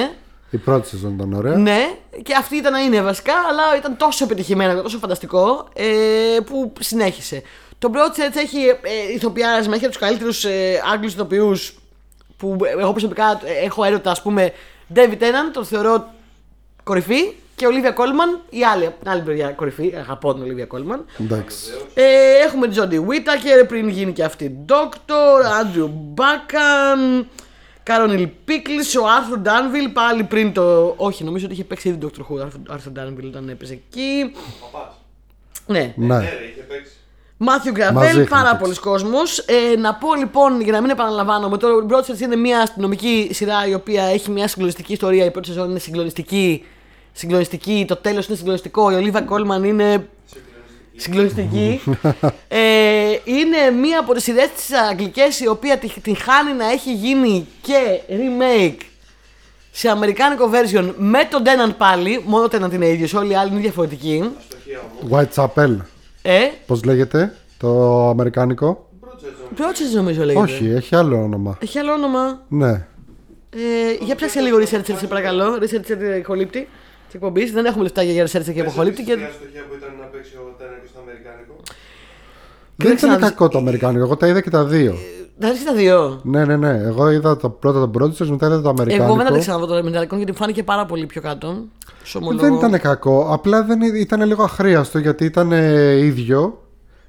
Η 0.49 0.57
πρώτη 0.57 0.87
σεζόν 0.87 1.13
ήταν 1.13 1.33
ωραία. 1.33 1.55
Ναι, 1.55 1.95
και 2.23 2.33
αυτή 2.37 2.55
ήταν 2.55 2.71
να 2.71 2.79
είναι 2.79 3.01
βασικά, 3.01 3.33
αλλά 3.49 3.77
ήταν 3.77 3.97
τόσο 3.97 4.23
επιτυχημένο 4.23 4.75
και 4.75 4.81
τόσο 4.81 4.97
φανταστικό 4.97 5.67
ε, 5.73 5.85
που 6.45 6.73
συνέχισε. 6.79 7.41
Το 7.77 7.91
Broadchurch 7.93 8.35
έχει 8.35 8.59
ε, 8.67 9.13
ηθοποιάρισμα, 9.13 9.75
έχει 9.75 9.85
από 9.85 9.93
τους 9.93 10.01
καλύτερους 10.01 10.45
ε, 10.45 10.81
Άγγλους 10.93 11.13
ηθοποιούς 11.13 11.73
που 12.37 12.57
ε, 12.63 12.81
εγώ 12.81 12.91
προσωπικά 12.91 13.41
ε, 13.43 13.65
έχω 13.65 13.83
έρωτα, 13.83 14.11
ας 14.11 14.21
πούμε, 14.21 14.53
David 14.95 15.17
Tennant, 15.19 15.51
τον 15.53 15.65
θεωρώ 15.65 16.13
κορυφή 16.83 17.33
και 17.55 17.67
Olivia 17.69 17.93
Colman, 17.93 18.39
η 18.49 18.63
άλλη, 18.63 18.85
από 18.85 18.99
την 18.99 19.09
άλλη 19.09 19.23
μεριά 19.25 19.49
κορυφή, 19.49 19.93
αγαπώ 19.97 20.33
την 20.33 20.43
Olivia 20.43 20.75
Colman. 20.75 20.99
Εντάξει. 21.19 21.71
Ε, 21.93 22.03
έχουμε 22.45 22.67
τη 22.67 22.75
Jodie 22.79 22.99
Whittaker 22.99 23.67
πριν 23.67 23.89
γίνει 23.89 24.11
και 24.11 24.23
αυτή 24.23 24.65
Doctor, 24.67 25.41
Andrew 25.61 25.89
Μπάκαν, 25.91 27.27
Κάρονιλ 27.83 28.27
Πίκλς, 28.45 28.95
ο 28.95 29.07
Άρθουρ 29.17 29.37
Ντάνβιλ 29.39 29.89
πάλι 29.89 30.23
πριν 30.23 30.53
το. 30.53 30.93
Όχι, 30.97 31.23
νομίζω 31.23 31.45
ότι 31.45 31.53
είχε 31.53 31.63
παίξει 31.63 31.89
ήδη 31.89 31.97
Doctor 32.01 32.21
Who 32.21 32.37
ο 32.69 32.73
Άρθουρ 32.73 32.91
Ντάνβιλ 32.91 33.27
όταν 33.27 33.49
έπαιζε 33.49 33.73
εκεί. 33.73 34.31
Παπάς. 34.71 34.93
Ναι. 35.65 35.93
Ναι. 35.95 36.05
Ναι, 36.07 36.19
ρε, 36.19 36.25
είχε 36.51 36.61
παίξει. 36.61 36.93
Μάθιου 37.37 37.71
Μαζί 37.71 37.91
Γκραβέλ, 37.91 38.09
είχαν 38.15 38.27
πάρα 38.27 38.55
παίξει. 38.55 38.61
πολλοί 38.63 38.75
κόσμος. 38.75 39.37
Ε, 39.37 39.75
να 39.77 39.95
πω 39.95 40.15
λοιπόν, 40.15 40.61
για 40.61 40.71
να 40.71 40.81
μην 40.81 40.89
επαναλαμβάνομαι, 40.89 41.57
το 41.57 41.67
Broadchurch 41.89 42.19
είναι 42.19 42.35
μια 42.35 42.59
αστυνομική 42.61 43.29
σειρά 43.31 43.67
η 43.67 43.73
οποία 43.73 44.03
έχει 44.03 44.31
μια 44.31 44.47
συγκλονιστική 44.47 44.93
ιστορία. 44.93 45.25
Η 45.25 45.31
πρώτη 45.31 45.47
σεζόν 45.47 45.69
είναι 45.69 45.79
συγκλονιστική. 45.79 46.63
Συγκλονιστική, 47.11 47.85
το 47.87 47.95
τέλος 47.95 48.27
είναι 48.27 48.35
συγκλονιστικό. 48.37 48.91
Η 48.91 48.95
Ολίβα 48.95 49.21
Κόλμαν 49.21 49.63
είναι 49.63 49.83
συγκλονιστική. 50.25 50.48
ε, 52.47 52.59
είναι 53.23 53.71
μία 53.81 53.99
από 53.99 54.13
τις 54.13 54.23
σειρέ 54.23 54.45
της 54.55 54.69
Αγγλικές 54.89 55.39
η 55.39 55.47
οποία 55.47 55.77
τη- 55.77 55.99
την 56.01 56.15
χάνει 56.17 56.53
να 56.57 56.71
έχει 56.71 56.93
γίνει 56.93 57.47
και 57.61 57.99
remake 58.09 58.77
σε 59.71 59.89
αμερικάνικο 59.89 60.49
version 60.53 60.93
με 60.97 61.19
τον 61.31 61.43
Τέναντ 61.43 61.71
πάλι. 61.71 62.23
Μόνο 62.25 62.43
ο 62.43 62.47
Τέναντ 62.47 62.73
είναι 62.73 62.87
ίδιος, 62.87 63.13
όλοι 63.13 63.31
οι 63.31 63.35
άλλοι 63.35 63.51
είναι 63.51 63.59
διαφορετικοί. 63.59 64.31
Αστοχία 64.39 64.79
μου. 65.01 65.09
Whitechapel. 65.17 65.77
Ε, 66.21 66.39
Πώς 66.65 66.83
λέγεται 66.83 67.35
το 67.57 67.69
αμερικάνικο; 68.09 68.87
Μπρούτσετζον. 69.55 69.95
Project 69.95 69.95
νομίζω 69.95 70.23
λέγεται. 70.23 70.43
Όχι, 70.43 70.65
έχει 70.69 70.95
άλλο 70.95 71.21
όνομα. 71.23 71.57
Έχει 71.61 71.79
άλλο 71.79 71.91
όνομα. 71.91 72.41
Ναι. 72.47 72.69
Ε, 72.69 72.85
για 74.01 74.15
ψάξε 74.15 74.39
λίγο 74.39 74.57
researcher, 74.57 74.95
σε 74.97 75.07
παρακαλώ. 75.07 75.57
Researcher 75.61 76.21
χολύπτη 76.25 76.67
τη 77.09 77.13
εκπομπής. 77.17 77.51
Δεν 77.51 77.65
έχουμε 77.65 77.83
λεφτά 77.83 78.01
για 78.03 78.25
researcher 78.25 78.53
και 78.53 78.61
αποχολύπτη. 78.61 79.03
Και... 79.03 79.13
Πες 79.13 79.23
ότι 79.23 79.31
αστοχία 79.31 79.61
που 79.69 79.75
ήταν 79.77 79.89
να 79.99 80.05
παίξει 80.05 80.35
ο 80.35 80.55
Τένα 80.57 80.71
και 80.81 80.87
στο 80.91 80.99
Αμερικάνικο. 81.03 81.53
Δεν 82.75 82.85
Κοίταξε 82.85 83.05
να 83.05 83.13
ήταν 83.13 83.27
δεις- 83.27 83.37
κακό 83.37 83.47
το 83.51 83.57
αμερικάνικο. 83.57 84.03
Εγώ 84.03 84.15
τα 84.17 84.27
είδα 84.27 84.41
και 84.41 84.49
τα 84.49 84.63
δύο. 84.65 84.93
Θα 85.39 85.49
δεις 85.51 85.59
και 85.59 85.65
τα 85.65 85.73
δύο; 85.73 86.19
Ναι, 86.23 86.45
ναι, 86.45 86.57
ναι. 86.57 86.69
Εγώ 86.83 87.09
είδα 87.11 87.37
το 87.37 87.49
πρώτο 87.49 87.87
το 87.87 87.91
Broadstars, 87.99 88.27
μετά 88.27 88.47
είδα 88.47 88.61
το 88.61 88.69
αμερικάνικο. 88.69 89.05
Εγώ 89.07 89.15
δεν 89.15 89.25
θα 89.25 89.31
τα 89.31 89.37
ξαναδώ 89.39 89.65
το 89.65 89.73
Αμερικάνικο 89.75 90.15
γιατί 90.15 90.31
μου 90.31 90.37
φάνηκε 90.37 90.63
πάρα 90.63 90.85
πολύ 90.85 91.05
πιο 91.05 91.21
κάτω. 91.21 91.63
Σου 92.03 92.19
ομολογώ. 92.21 92.41
Δεν 92.41 92.53
ήταν 92.53 92.79
κακό. 92.79 93.27
Απλά 93.31 93.63
δεν 93.63 93.81
ή- 93.81 93.99
ήταν 93.99 94.21
λίγο 94.25 94.43
αχρίαστο 94.43 94.99
γιατί 94.99 95.25
ήταν 95.25 95.51
ε, 95.51 95.91
ίδιο. 95.97 96.61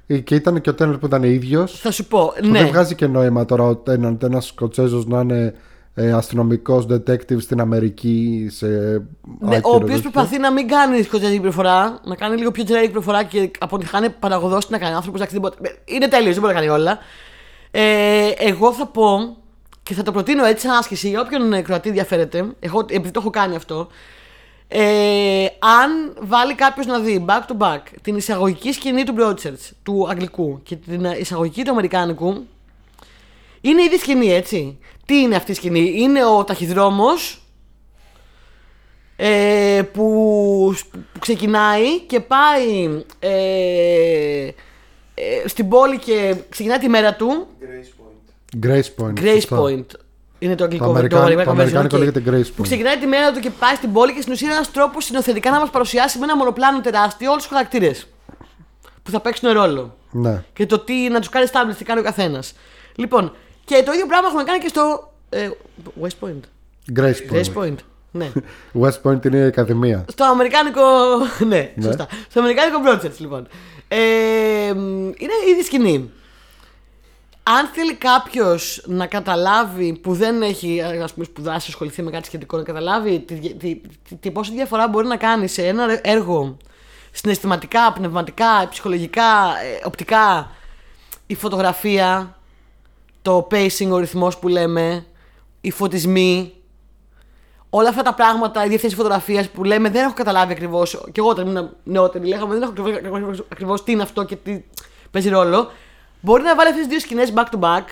Ε, 0.07 0.17
Και 0.17 0.35
ήταν 0.35 0.61
και 0.61 0.69
ο 0.69 0.73
Τένερ 0.73 0.97
που 0.97 1.05
ήταν 1.05 1.23
ίδιος. 1.23 1.79
Θα 1.79 1.91
σου 1.91 2.05
πω, 2.05 2.33
Ναι. 2.41 2.49
ναι. 2.49 2.59
Δεν 2.59 2.67
βγάζει 2.67 2.95
και 2.95 3.07
νόημα 3.07 3.45
τώρα 3.45 3.63
ο 3.63 3.75
Τένερ, 3.75 4.13
ένα 4.23 4.41
Σκοτσέζο 4.41 5.03
να 5.07 5.19
είναι 5.21 5.53
ε, 5.93 6.11
αστυνομικός 6.11 6.85
detective 6.89 7.41
στην 7.41 7.61
Αμερική. 7.61 8.47
Σε 8.51 8.67
Ναι, 8.67 9.55
άκυρο 9.55 9.61
ο 9.71 9.75
οποίος 9.75 9.89
τέτοιο. 9.95 10.09
προσπαθεί 10.11 10.37
να 10.39 10.51
μην 10.51 10.67
κάνει 10.67 11.01
σκοτεινή 11.03 11.39
προφορά, 11.39 11.99
να 12.03 12.15
κάνει 12.15 12.37
λίγο 12.37 12.51
πιο 12.51 12.63
generic 12.67 12.89
προφορά 12.91 13.23
και 13.23 13.51
από 13.59 13.77
τη 13.77 13.85
χάνει 13.85 14.09
παραγωγός 14.09 14.69
να 14.69 14.77
κάνει. 14.77 14.95
άνθρωπος 14.95 15.19
εντάξει, 15.21 15.39
δεν 15.39 15.51
μπορεί- 15.59 15.79
Είναι 15.85 16.07
τέλειος, 16.07 16.33
δεν 16.33 16.41
μπορεί 16.43 16.53
να 16.53 16.59
κάνει 16.59 16.71
όλα. 16.71 16.97
Ε, 17.71 18.27
εγώ 18.37 18.73
θα 18.73 18.85
πω 18.87 19.37
και 19.83 19.93
θα 19.93 20.03
το 20.03 20.11
προτείνω 20.11 20.45
έτσι 20.45 20.67
σαν 20.67 20.77
άσκηση 20.77 21.09
για 21.09 21.21
όποιον 21.21 21.53
ε, 21.53 21.61
Κροατή 21.61 21.87
ενδιαφέρεται. 21.89 22.45
Εγώ, 22.59 22.79
επειδή 22.89 23.11
το 23.11 23.19
έχω 23.19 23.29
κάνει 23.29 23.55
αυτό. 23.55 23.87
Ε, 24.67 25.45
αν 25.59 26.13
βάλει 26.21 26.55
κάποιος 26.55 26.85
να 26.85 26.99
δει 26.99 27.25
back 27.27 27.51
to 27.51 27.57
back 27.67 27.79
την 28.01 28.15
εισαγωγική 28.15 28.71
σκηνή 28.71 29.03
του 29.03 29.15
Broadchurch 29.19 29.69
του 29.83 30.07
Αγγλικού 30.09 30.59
και 30.63 30.75
την 30.75 31.05
ε, 31.05 31.17
εισαγωγική 31.19 31.63
του 31.63 31.71
Αμερικάνικου, 31.71 32.45
είναι 33.61 33.81
ήδη 33.83 33.97
σκηνή, 33.97 34.33
έτσι. 34.33 34.77
Τι 35.11 35.19
είναι 35.19 35.35
αυτή 35.35 35.51
η 35.51 35.53
σκηνή, 35.53 35.93
Είναι 35.95 36.25
ο 36.25 36.43
ταχυδρόμος 36.43 37.41
ε, 39.15 39.81
που, 39.93 40.75
που 41.13 41.19
ξεκινάει 41.19 41.99
και 41.99 42.19
πάει 42.19 43.03
ε, 43.19 43.29
ε, 45.13 45.47
στην 45.47 45.69
πόλη 45.69 45.97
και 45.97 46.35
ξεκινάει 46.49 46.77
τη 46.77 46.89
μέρα 46.89 47.15
του. 47.15 47.47
Grace 47.61 48.01
Point. 48.01 48.65
Grace 48.65 49.05
Point. 49.05 49.19
Grace 49.19 49.31
σωστά. 49.31 49.61
Point. 49.61 49.85
Είναι 50.39 50.55
το 50.55 50.63
αγγλικό 50.63 50.85
Το, 50.85 50.91
αμερικάνικο, 50.91 51.43
το 51.43 51.49
version, 51.49 51.53
αμερικάνικο 51.53 51.97
οκ. 51.97 52.03
λέγεται 52.03 52.23
Grace 52.25 52.51
Που 52.55 52.61
Point. 52.61 52.65
ξεκινάει 52.65 52.97
τη 52.97 53.05
μέρα 53.05 53.31
του 53.31 53.39
και 53.39 53.49
πάει 53.49 53.75
στην 53.75 53.93
πόλη 53.93 54.13
και 54.13 54.21
στην 54.21 54.33
ουσία 54.33 54.47
είναι 54.47 54.55
ένας 54.55 54.71
τρόπος 54.71 55.05
σκηνοθετικά 55.05 55.51
να 55.51 55.59
μας 55.59 55.69
παρουσιάσει 55.69 56.17
με 56.17 56.23
ένα 56.23 56.37
μονοπλάνο 56.37 56.81
τεράστιο 56.81 57.31
όλους 57.31 57.43
τους 57.43 57.51
χαρακτήρες 57.51 58.07
που 59.03 59.11
θα 59.11 59.19
παίξουν 59.19 59.51
ρόλο. 59.51 59.97
Ναι. 60.11 60.43
Και 60.53 60.65
το 60.65 60.79
τι 60.79 60.93
να 61.09 61.19
τους 61.19 61.29
κάνει 61.29 61.45
establish 61.51 61.75
τι 61.77 61.83
κάνει 61.83 61.99
ο 61.99 62.03
καθένας. 62.03 62.53
Λοιπόν, 62.95 63.35
και 63.65 63.83
το 63.85 63.91
ίδιο 63.91 64.05
πράγμα 64.05 64.27
έχουμε 64.27 64.43
κάνει 64.43 64.59
και 64.59 64.67
στο. 64.67 65.13
Ε, 65.29 65.49
West 66.01 66.25
Point. 66.27 66.39
Grace 66.99 67.01
Point. 67.01 67.33
Grace 67.33 67.53
Point. 67.63 67.75
Ναι. 68.11 68.31
West 68.81 69.01
Point 69.03 69.25
είναι 69.25 69.37
η 69.37 69.41
Ακαδημία. 69.43 70.05
Στο 70.07 70.23
αμερικάνικο. 70.25 70.81
ναι, 71.47 71.71
Ναι. 71.75 71.83
σωστά. 71.83 72.07
Στο 72.29 72.39
αμερικάνικο 72.39 72.79
Broadchurch, 72.85 73.17
λοιπόν. 73.17 73.47
Ε, 73.87 74.73
μ, 74.75 74.79
είναι 75.05 75.33
ήδη 75.51 75.61
σκηνή. 75.63 76.11
Αν 77.43 77.67
θέλει 77.73 77.93
κάποιος 77.93 78.83
να 78.85 79.05
καταλάβει 79.07 79.93
που 79.93 80.13
δεν 80.13 80.41
έχει 80.41 80.81
ας 80.81 81.13
πούμε, 81.13 81.25
σπουδάσει, 81.25 81.65
ασχοληθεί 81.69 82.01
με 82.01 82.11
κάτι 82.11 82.25
σχετικό, 82.25 82.57
να 82.57 82.63
καταλάβει 82.63 83.19
τη, 83.19 83.35
τη, 83.35 83.75
τη, 84.07 84.15
τη 84.19 84.31
πόση 84.31 84.51
διαφορά 84.51 84.87
μπορεί 84.87 85.07
να 85.07 85.17
κάνει 85.17 85.47
σε 85.47 85.67
ένα 85.67 85.99
έργο 86.03 86.57
συναισθηματικά, 87.11 87.91
πνευματικά, 87.93 88.67
ψυχολογικά, 88.69 89.23
ε, 89.63 89.85
οπτικά, 89.87 90.51
η 91.27 91.35
φωτογραφία, 91.35 92.37
το 93.21 93.47
pacing, 93.51 93.89
ο 93.91 93.97
ρυθμός 93.97 94.37
που 94.37 94.47
λέμε, 94.47 95.05
οι 95.61 95.71
φωτισμοί, 95.71 96.53
όλα 97.69 97.89
αυτά 97.89 98.01
τα 98.01 98.13
πράγματα, 98.13 98.65
η 98.65 98.67
διευθύνση 98.67 98.95
φωτογραφίας 98.95 99.49
που 99.49 99.63
λέμε 99.63 99.89
δεν 99.89 100.03
έχω 100.03 100.13
καταλάβει 100.13 100.51
ακριβώς. 100.51 101.01
Και 101.11 101.19
εγώ 101.19 101.29
όταν 101.29 101.47
ήμουν 101.47 101.69
νεότερη, 101.83 102.27
λέγαμε 102.27 102.53
δεν 102.53 102.61
έχω 102.61 103.43
ακριβώ 103.49 103.73
τι 103.75 103.91
είναι 103.91 104.03
αυτό 104.03 104.23
και 104.23 104.35
τι 104.35 104.63
παίζει 105.11 105.29
ρόλο. 105.29 105.71
Μπορεί 106.21 106.43
να 106.43 106.55
βάλει 106.55 106.69
αυτές 106.69 106.81
τις 106.87 106.91
δύο 106.91 106.99
σκηνές 106.99 107.33
back 107.35 107.45
to 107.55 107.59
back. 107.59 107.83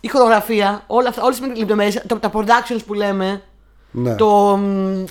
Η 0.00 0.08
χορογραφία, 0.08 0.84
όλα 0.86 1.08
αυτά, 1.08 1.22
όλες 1.22 1.40
τις 1.40 1.58
λεπτομέρειες, 1.58 2.02
τα 2.20 2.30
productions 2.32 2.80
που 2.86 2.94
λέμε, 2.94 3.42
Ναι. 3.90 4.14
το, 4.14 4.56
μ, 4.56 5.04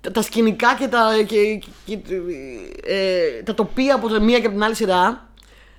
τα, 0.00 0.10
τα 0.10 0.22
σκηνικά 0.22 0.76
και 0.78 0.88
τα, 0.88 1.08
και, 1.26 1.60
και, 1.84 1.98
ε, 2.84 3.42
τα 3.44 3.54
τοπία 3.54 3.94
από 3.94 4.08
τη 4.08 4.20
μία 4.20 4.38
και 4.40 4.46
από 4.46 4.54
την 4.54 4.64
άλλη 4.64 4.74
σειρά. 4.74 5.28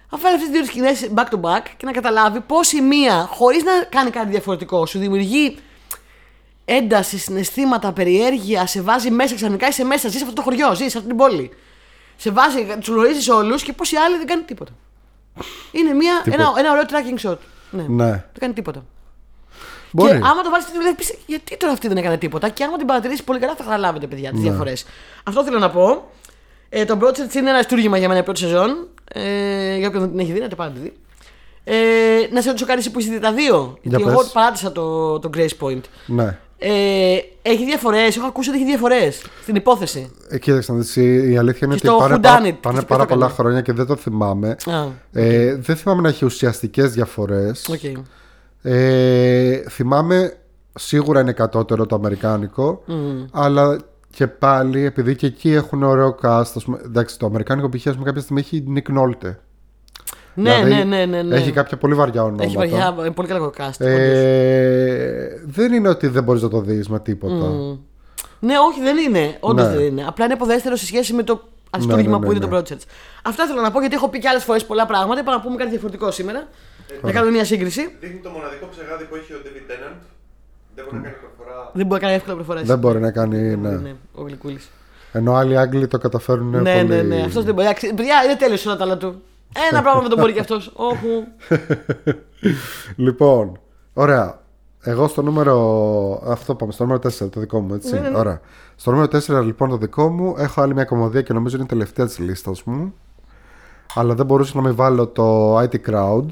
Θα 0.10 0.18
βάλει 0.18 0.36
αυτές 0.36 0.50
τις 0.50 0.58
δύο 0.60 0.66
σκηνές 0.66 1.10
back 1.16 1.34
to 1.34 1.42
back 1.42 1.64
και 1.78 1.86
να 1.86 1.92
καταλάβει 1.92 2.40
πώς 2.40 2.72
η 2.72 2.82
μία, 2.82 3.28
χωρίς 3.32 3.64
να 3.64 3.72
κάνει 3.90 4.10
κάτι 4.10 4.30
διαφορετικό, 4.30 4.86
σου 4.86 5.00
δημιουργεί 5.00 5.58
ένταση, 6.66 7.18
συναισθήματα, 7.18 7.92
περιέργεια, 7.92 8.66
σε 8.66 8.82
βάζει 8.82 9.12
μέσα 9.12 9.36
ξαφνικά 9.36 9.68
είσαι 9.68 9.84
μέσα, 9.84 10.08
ζεις 10.08 10.18
σε 10.18 10.24
αυτό 10.24 10.36
το 10.36 10.42
χωριό, 10.42 10.76
ζεις 10.76 10.92
σε 10.92 10.98
αυτή 10.98 11.10
την 11.10 11.18
πόλη. 11.18 11.52
Σε 12.16 12.32
βάζει, 12.32 12.68
τους 12.80 12.88
γνωρίζεις 12.88 13.30
όλους 13.30 13.64
και 13.64 13.74
πώς 13.74 13.92
οι 13.92 13.96
άλλοι 13.96 14.18
δεν 14.18 14.28
κάνουν 14.28 14.46
τίποτα. 14.46 14.72
Είναι 15.72 15.94
μια, 15.94 16.22
Τίποτα. 16.24 16.44
ένα, 16.44 16.54
ένα 16.58 16.72
ωραίο 16.72 16.84
tracking 16.90 17.30
shot. 17.30 17.38
Ναι. 17.72 17.84
Ναι. 17.88 18.10
Δεν 18.12 18.40
κάνει 18.40 18.54
τίποτα. 18.54 18.86
Μπορεί. 19.92 20.10
Και 20.10 20.16
άμα 20.16 20.42
το 20.42 20.50
βάλεις 20.50 20.66
στην 20.66 20.80
τηλεόραση, 20.80 20.96
πεις, 20.96 21.16
γιατί 21.26 21.58
τώρα 21.58 21.74
αυτή 21.74 21.88
δεν 21.88 21.98
έκανε 21.98 22.18
τίποτα; 22.18 22.50
Και 22.50 22.64
άμα 22.64 22.78
την 22.78 22.88
παρατηρήσεις 22.88 23.24
πολύ 23.24 23.40
καλά, 23.40 23.56
θα 23.56 23.64
καταλάβετε, 23.64 24.08
παιδιά, 24.08 24.32
Ναι. 24.32 24.38
τι 24.38 24.44
διαφορές. 24.44 24.86
Αυτό 25.24 25.44
θέλω 25.44 25.60
να 25.60 25.70
πω. 25.70 26.12
Ε, 26.70 26.86
το 26.86 26.98
Broadchurch 27.02 27.34
είναι 27.36 27.50
ένα 27.50 27.62
στούργημα 27.62 27.98
για 27.98 28.08
μένα 28.08 28.20
η 28.20 28.24
πρώτη 28.24 28.40
σεζόν. 28.40 28.88
Ε, 29.14 29.76
για 29.78 29.88
όποιον 29.88 30.02
δεν 30.02 30.12
την 30.12 30.20
έχει 30.20 30.32
δει, 30.32 30.40
να 30.40 30.48
το 30.48 30.56
πάρει 30.56 30.70
να 30.74 30.76
τη 30.80 30.82
δει. 30.82 30.94
Ε, 31.64 31.76
να 32.32 32.42
σε 32.42 32.48
ρωτήσω 32.48 32.66
κάτι 32.66 32.80
εσύ 32.80 32.92
που 32.92 33.00
έχεις 33.00 33.10
δει 33.12 33.20
τα 33.20 33.34
δύο. 33.34 33.78
Για 33.82 33.98
Γιατί 33.98 34.10
εγώ 34.12 34.22
πες. 34.22 34.32
παράτησα 34.32 34.72
το, 34.72 35.20
το 35.20 35.30
Grace 35.38 35.58
Point. 35.68 35.82
Ναι. 36.06 36.38
Ε, 36.58 37.18
έχει 37.42 37.66
διαφορές. 37.66 38.18
Έχω 38.18 38.26
ακούσει 38.28 38.50
ότι 38.50 38.58
έχει 38.58 38.68
διαφορές 38.68 39.24
στην 39.42 39.56
υπόθεση. 39.56 40.12
Ε, 40.30 40.40
κοίταξε 40.40 40.72
να 40.72 40.78
δεις, 40.78 40.96
η 40.96 41.32
η 41.32 41.38
αλήθεια 41.38 41.68
είναι 41.68 41.76
Και 41.76 41.88
ότι 41.90 41.98
στο 41.98 42.08
πάνε, 42.08 42.16
Who 42.16 42.22
πάρα, 42.22 42.40
Done 42.40 42.48
It, 42.48 42.54
πάνε 42.62 42.76
ποιος 42.76 42.86
πάρα 42.86 43.06
το 43.06 43.14
πολλά 43.14 43.26
έκανε. 43.26 43.40
χρόνια 43.40 43.62
και 43.62 43.74
δεν 43.74 43.86
το 43.86 43.96
θυμάμαι. 43.96 44.50
Α, 44.66 44.86
Ε, 45.12 45.56
δεν 45.56 45.76
θυμάμαι 45.76 46.02
να 46.02 46.08
έχει 46.10 46.26
ουσιαστικές 46.26 46.92
διαφορές. 46.92 47.70
οκ. 47.70 48.04
Ε, 48.62 49.64
θυμάμαι 49.70 50.34
σίγουρα 50.76 51.20
είναι 51.22 51.32
κατώτερο 51.34 51.86
το 51.86 51.96
αμερικάνικο, 51.96 52.84
αλλά 53.32 53.78
και 54.16 54.28
πάλι 54.28 54.86
επειδή 54.86 55.16
και 55.16 55.26
εκεί 55.26 55.52
έχουν 55.52 55.84
ωραίο 55.84 56.16
cast. 56.22 56.52
Ας 56.56 56.64
πούμε, 56.64 56.80
εντάξει, 56.86 57.20
το 57.20 57.26
αμερικάνικο 57.26 57.70
π.χ. 57.70 57.88
ας 57.88 57.94
πούμε, 57.94 58.06
κάποια 58.06 58.22
στιγμή 58.22 58.42
έχει 58.42 58.64
Nick 58.76 58.98
Nolte. 59.00 59.36
Ναι, 60.34 60.54
Δηλαδή, 60.64 60.70
ναι, 60.70 60.84
ναι, 60.84 61.06
ναι, 61.06 61.22
ναι. 61.22 61.36
Έχει 61.36 61.52
κάποια 61.52 61.78
πολύ 61.78 61.94
βαριά 61.94 62.22
ονόματα. 62.24 62.44
Έχει 62.44 62.56
βαριά, 62.58 62.96
είναι 63.00 63.12
πολύ 63.12 63.28
καλό 63.28 63.54
cast. 63.58 63.62
όντως. 63.80 63.80
Ε, 63.80 65.42
δεν 65.46 65.74
είναι 65.74 65.90
ότι 65.90 66.08
δεν 66.08 66.24
μπορείς 66.24 66.42
να 66.42 66.50
το 66.50 66.62
δεις 66.62 66.90
με 66.90 67.00
τίποτα. 67.00 67.78
Ναι, 68.40 68.54
όχι, 68.70 68.82
δεν 68.82 68.98
είναι. 68.98 69.38
Όντως 69.40 69.66
Ναι. 69.66 69.76
δεν 69.76 69.86
είναι. 69.86 70.04
Απλά 70.08 70.26
είναι 70.26 70.34
αποδέστερο 70.34 70.76
σε 70.76 70.86
σχέση 70.86 71.14
με 71.14 71.24
το 71.24 71.42
αριστούργημα 71.70 72.10
Ναι, 72.10 72.18
ναι, 72.18 72.26
που 72.26 72.32
ναι, 72.32 72.38
είναι 72.38 72.46
ναι. 72.56 72.62
το 72.62 72.76
Broadchurch. 72.76 72.84
Αυτά 73.24 73.46
θέλω 73.48 73.62
να 73.62 73.72
πω 73.72 73.80
γιατί 73.80 73.96
έχω 73.96 74.10
πει 74.10 74.20
και 74.20 74.28
άλλες 74.28 74.44
φορές 74.44 74.66
πολλά 74.66 74.86
πράγματα. 74.86 75.20
Είπα 75.20 75.32
να 75.32 75.42
πούμε 75.42 75.56
κάτι 75.56 75.70
διαφορετικό 75.70 76.12
σήμερα. 76.12 76.48
να 77.02 77.12
κάνουμε 77.12 77.32
μια 77.32 77.46
σύγκριση. 77.46 77.96
Δείχνει 78.00 78.20
το 78.24 78.30
μοναδικό 78.30 78.68
ψεγάδι 78.72 79.04
που 79.04 79.16
έχει 79.16 79.34
ο 79.34 79.38
David 79.46 79.72
Tennant. 79.72 79.98
Δεν 80.76 80.86
μπορεί 80.86 80.96
να 81.02 81.10
κάνει 81.10 81.16
προφορά. 81.36 81.72
Δεν 81.74 81.86
μπορεί 81.86 82.02
να 82.02 82.08
κάνει 82.08 82.14
εύκολα 82.16 82.36
προφορά. 82.36 82.62
Δεν 82.62 82.78
μπορεί 82.80 83.00
να 83.00 83.12
κάνει. 83.12 83.56
Ναι. 83.56 83.70
Ναι, 83.70 83.96
ο 84.16 84.22
Γλυκούλης. 84.24 84.70
Ενώ 85.12 85.34
άλλοι 85.34 85.58
Άγγλοι 85.58 85.88
το 85.88 85.98
καταφέρουν 85.98 86.50
Ναι, 86.50 86.76
πολύ. 86.76 86.88
ναι, 86.88 87.02
ναι. 87.02 87.22
Αυτός 87.22 87.44
δεν 87.44 87.54
μπορεί. 87.54 87.68
Αξι- 87.68 87.94
Παιδιά, 87.94 88.24
είναι 88.24 88.36
τέλειος 88.36 88.66
όλα 88.66 88.76
τα 88.76 88.84
άλλα 88.84 88.98
του. 88.98 89.22
Ένα 89.72 89.82
πράγμα 89.82 90.02
δεν 90.02 90.10
το 90.10 90.16
μπορεί 90.18 90.34
κι 90.34 90.40
αυτός. 90.40 90.72
Όχι. 90.92 91.08
Λοιπόν, 92.96 93.60
ωραία. 93.94 94.40
Εγώ 94.82 95.08
στο 95.08 95.22
νούμερο. 95.22 95.56
Αυτό 96.26 96.56
πάμε, 96.56 96.72
στο 96.72 96.84
νούμερο 96.86 97.02
4, 97.26 97.30
το 97.30 97.40
δικό 97.40 97.60
μου, 97.60 97.74
έτσι. 97.74 97.94
Ναι, 97.94 98.00
ναι, 98.00 98.10
ναι. 98.10 98.18
Ωραία. 98.18 98.42
Στο 98.76 98.92
νούμερο 98.92 99.08
4, 99.28 99.44
λοιπόν, 99.44 99.70
το 99.70 99.78
δικό 99.78 100.10
μου, 100.10 100.36
έχω 100.38 100.62
άλλη 100.62 100.74
μια 100.74 100.86
κομμωδία 100.86 101.22
και 101.22 101.34
νομίζω 101.34 101.56
είναι 101.56 101.66
η 101.66 101.68
τελευταία 101.70 102.06
της 102.06 102.20
λίστας 102.20 102.64
μου. 102.64 102.94
Αλλά 103.96 104.14
δεν 104.14 104.26
μπορούσα 104.26 104.52
να 104.56 104.62
μην 104.62 104.76
βάλω 104.76 105.08
το 105.08 105.58
IT 105.60 105.76
Crowd. 105.90 106.26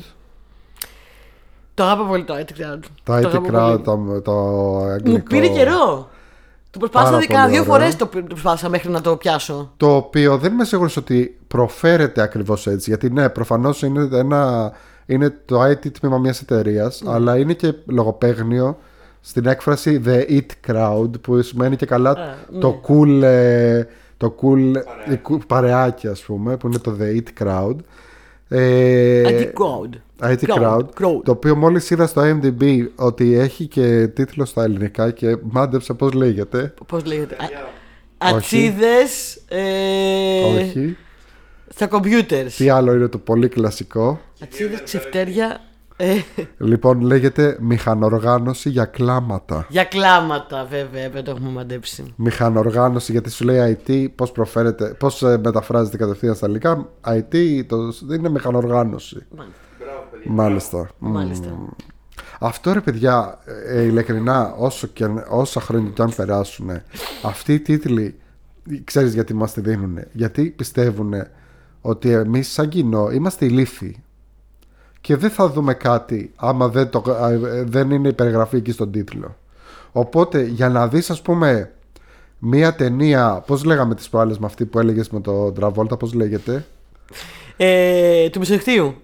Το 1.73 1.83
αγάπη 1.83 2.03
πολύ 2.07 2.23
το 2.23 2.33
IT 2.37 2.51
Crowd. 2.61 2.79
Το 3.03 3.13
IT 3.13 3.25
αγαπώ 3.25 3.47
Crowd, 3.53 3.83
πολύ. 3.83 3.83
το, 3.83 4.21
το 4.21 4.77
αγγλικό. 4.77 5.09
Μου 5.17 5.23
πήρε 5.23 5.47
καιρό. 5.47 6.09
Το 6.71 6.79
προσπάθησα 6.79 7.11
Πάρα 7.11 7.15
να 7.15 7.17
δει 7.17 7.27
κανένα 7.27 7.45
πολύ 7.47 7.61
δύο 7.63 7.73
ωραίο. 7.73 7.73
φορές 7.85 7.95
το 7.95 8.05
το 8.05 8.21
προσπάθησα 8.27 8.69
μέχρι 8.69 8.89
να 8.91 9.01
το 9.01 9.15
πιάσω. 9.17 9.71
Το 9.77 9.95
οποίο 9.95 10.37
δεν 10.37 10.51
είμαι 10.53 10.65
σίγουρος 10.65 10.97
ότι 10.97 11.37
προφέρεται 11.47 12.21
ακριβώς 12.21 12.67
έτσι. 12.67 12.89
Γιατί 12.89 13.09
ναι, 13.09 13.29
προφανώς 13.29 13.81
είναι, 13.81 14.09
ένα, 14.17 14.71
είναι 15.05 15.29
το 15.45 15.63
IT 15.63 15.91
τμήμα 15.99 16.17
μιας 16.17 16.41
εταιρείας, 16.41 17.01
Ναι. 17.01 17.11
αλλά 17.13 17.37
είναι 17.37 17.53
και 17.53 17.73
λογοπαίγνιο 17.85 18.77
στην 19.21 19.45
έκφραση 19.45 20.01
The 20.05 20.29
It 20.29 20.71
Crowd 20.71 21.09
που 21.21 21.41
σημαίνει 21.41 21.75
και 21.75 21.85
καλά 21.85 22.09
Α, 22.09 22.15
ναι. 22.49 22.59
το 22.59 22.81
cool 22.87 23.21
ε, 23.23 23.83
το 24.17 24.35
cool 24.41 24.71
η 25.11 25.15
κου- 25.17 25.45
παρεάκι 25.47 26.07
ας 26.07 26.21
πούμε 26.21 26.57
που 26.57 26.67
είναι 26.67 26.77
το 26.79 26.95
The 26.99 27.21
It 27.21 27.43
Crowd 27.47 27.75
ε, 28.47 29.23
Anti-crowd. 29.27 29.89
IT 30.23 30.43
Crowd, 30.47 30.79
Crowd. 30.79 31.21
το 31.23 31.31
οποίο 31.31 31.55
μόλις 31.55 31.89
είδα 31.89 32.07
στο 32.07 32.21
MDB 32.21 32.87
ότι 32.95 33.33
έχει 33.33 33.67
και 33.67 34.07
τίτλο 34.07 34.45
στα 34.45 34.63
ελληνικά 34.63 35.11
και 35.11 35.37
μάντεψα 35.41 35.93
πώς 35.95 36.13
λέγεται 36.13 36.73
Πώς 36.87 37.05
λέγεται; 37.05 37.35
Παιδιά, 37.35 37.67
Ατσίδες 38.17 39.35
ε, 39.47 40.43
όχι 40.61 40.97
στα 41.69 41.87
κομπιούτερς. 41.87 42.55
τι 42.55 42.69
άλλο 42.69 42.93
είναι 42.93 43.07
το 43.07 43.17
πολύ 43.17 43.47
κλασικό; 43.47 44.19
Ατσίδες, 44.43 44.81
ξεφτέρια. 44.83 45.61
ε, 45.97 46.13
λοιπόν 46.57 47.01
λέγεται 47.01 47.57
μηχανοργάνωση 47.59 48.69
για 48.69 48.85
κλάματα 48.85 49.65
για 49.69 49.83
κλάματα, 49.83 50.67
βέβαια, 50.69 51.09
δεν 51.09 51.23
το 51.23 51.31
έχουμε 51.31 51.49
μαντέψει. 51.49 52.13
μηχανοργάνωση 52.15 53.11
γιατί 53.11 53.29
σου 53.31 53.43
λέει 53.45 53.77
IT 53.87 54.07
πώς 54.15 54.31
προφέρεται 54.31 54.95
πώς 54.99 55.23
ε, 55.23 55.39
μεταφράζεται 55.43 55.97
κατευθείαν 55.97 56.35
στα 56.35 56.45
ελληνικά 56.45 56.89
IT 57.07 57.65
το, 57.67 57.77
είναι 58.13 58.29
μηχανοργάνωση 58.29 59.25
Μάλιστα. 59.35 59.57
Μπράβο, 60.13 60.19
παιδιά. 60.19 60.43
μάλιστα 60.43 60.89
Μάλιστα. 60.99 61.47
Μμμ. 61.47 61.67
Αυτό 62.39 62.73
ρε 62.73 62.81
παιδιά, 62.81 63.39
ε, 63.67 63.81
ειλικρινά, 63.81 64.53
όσο 64.57 64.87
και, 64.87 65.05
όσα 65.29 65.61
χρόνια 65.61 65.91
και 65.93 66.01
αν 66.01 66.13
περάσουν, 66.15 66.69
αυτοί 67.23 67.53
οι 67.53 67.59
τίτλοι, 67.59 68.15
ξέρεις 68.83 69.13
γιατί 69.13 69.33
μας 69.33 69.53
τη 69.53 69.61
δίνουν. 69.61 69.99
Γιατί 70.11 70.53
πιστεύουν 70.55 71.13
ότι 71.81 72.11
εμείς 72.11 72.51
σαν 72.51 72.69
κοινό 72.69 73.11
είμαστε 73.11 73.45
ηλίθιοι. 73.45 74.03
Και 75.01 75.15
δεν 75.15 75.29
θα 75.29 75.49
δούμε 75.49 75.73
κάτι 75.73 76.31
άμα 76.35 76.67
δεν, 76.67 76.89
το, 76.89 77.03
ε, 77.31 77.63
δεν 77.63 77.91
είναι 77.91 78.07
η 78.07 78.13
περιγραφή 78.13 78.55
εκεί 78.55 78.71
στον 78.71 78.91
τίτλο. 78.91 79.35
Οπότε 79.91 80.41
για 80.41 80.69
να 80.69 80.87
δεις 80.87 81.09
ας 81.09 81.21
πούμε 81.21 81.71
μία 82.39 82.75
ταινία, 82.75 83.43
πώς 83.47 83.63
λέγαμε 83.63 83.95
τις 83.95 84.09
προάλλες 84.09 84.37
με 84.37 84.45
αυτή 84.45 84.65
που 84.65 84.79
έλεγες 84.79 85.09
με 85.09 85.21
τον 85.21 85.53
Τραβόλτα, 85.53 85.97
πώς 85.97 86.13
λέγεται; 86.13 86.65
Ε, 87.57 88.29
του 88.29 88.39
μισοδικτύου. 88.39 88.95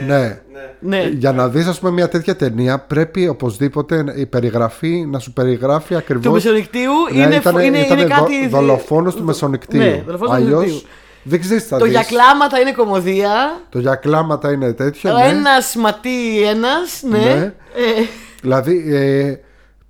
Ε, 0.00 0.04
Ναι. 0.04 0.18
ναι. 0.18 0.36
Ναι. 0.80 1.08
Για 1.08 1.32
να 1.32 1.48
δεις 1.48 1.66
ας 1.66 1.78
πούμε 1.78 1.92
μια 1.92 2.08
τέτοια 2.08 2.36
ταινία 2.36 2.78
πρέπει 2.78 3.28
οπωσδήποτε 3.28 4.04
η 4.16 4.26
περιγραφή 4.26 5.06
να 5.10 5.18
σου 5.18 5.32
περιγράφει 5.32 5.88
Του 5.92 5.96
ακριβώς 5.96 6.32
μεσονικτίου 6.32 6.92
Ναι, 7.12 7.22
είναι, 7.22 7.34
ήτανε- 7.34 7.64
είναι, 7.64 7.78
ήτανε 7.78 8.00
είναι 8.00 8.14
δο- 8.14 8.20
κάτι. 8.20 8.48
δολοφόνος 8.48 9.14
του 9.14 9.24
μεσονικτίου 9.24 9.80
Ναι, 9.80 10.02
δολοφόνος 10.06 10.30
του 10.30 10.32
Αλλιώς 10.36 10.60
μεσονικτίου. 10.62 10.88
δεν 11.22 11.40
ξέρεις 11.40 11.62
τι 11.62 11.68
θα 11.68 11.78
Το 11.78 11.84
δεις 11.84 11.92
για 11.94 12.02
κλάματα 12.02 12.58
είναι 12.60 12.72
κομμωδία. 12.72 13.60
Το 13.68 13.78
για 13.78 13.94
κλάματα 13.94 14.52
είναι 14.52 14.72
τέτοιο 14.72 15.12
Ο 15.14 15.18
ναι. 15.18 15.24
ένας 15.26 15.74
ματί 15.76 16.42
ένας, 16.42 17.02
ναι. 17.02 17.18
Ναι. 17.18 17.52
Ε, 17.74 18.04
Δηλαδή 18.42 18.84
ε, 18.94 19.34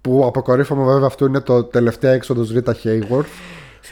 που 0.01 0.25
αποκορύφωμα 0.27 0.85
βέβαια 0.85 1.07
αυτό 1.07 1.27
είναι 1.27 1.41
το 1.41 1.65
τελευταίο 1.65 2.13
έξοδος 2.13 2.51
Ρίτα 2.51 2.77
Hayward 2.85 3.25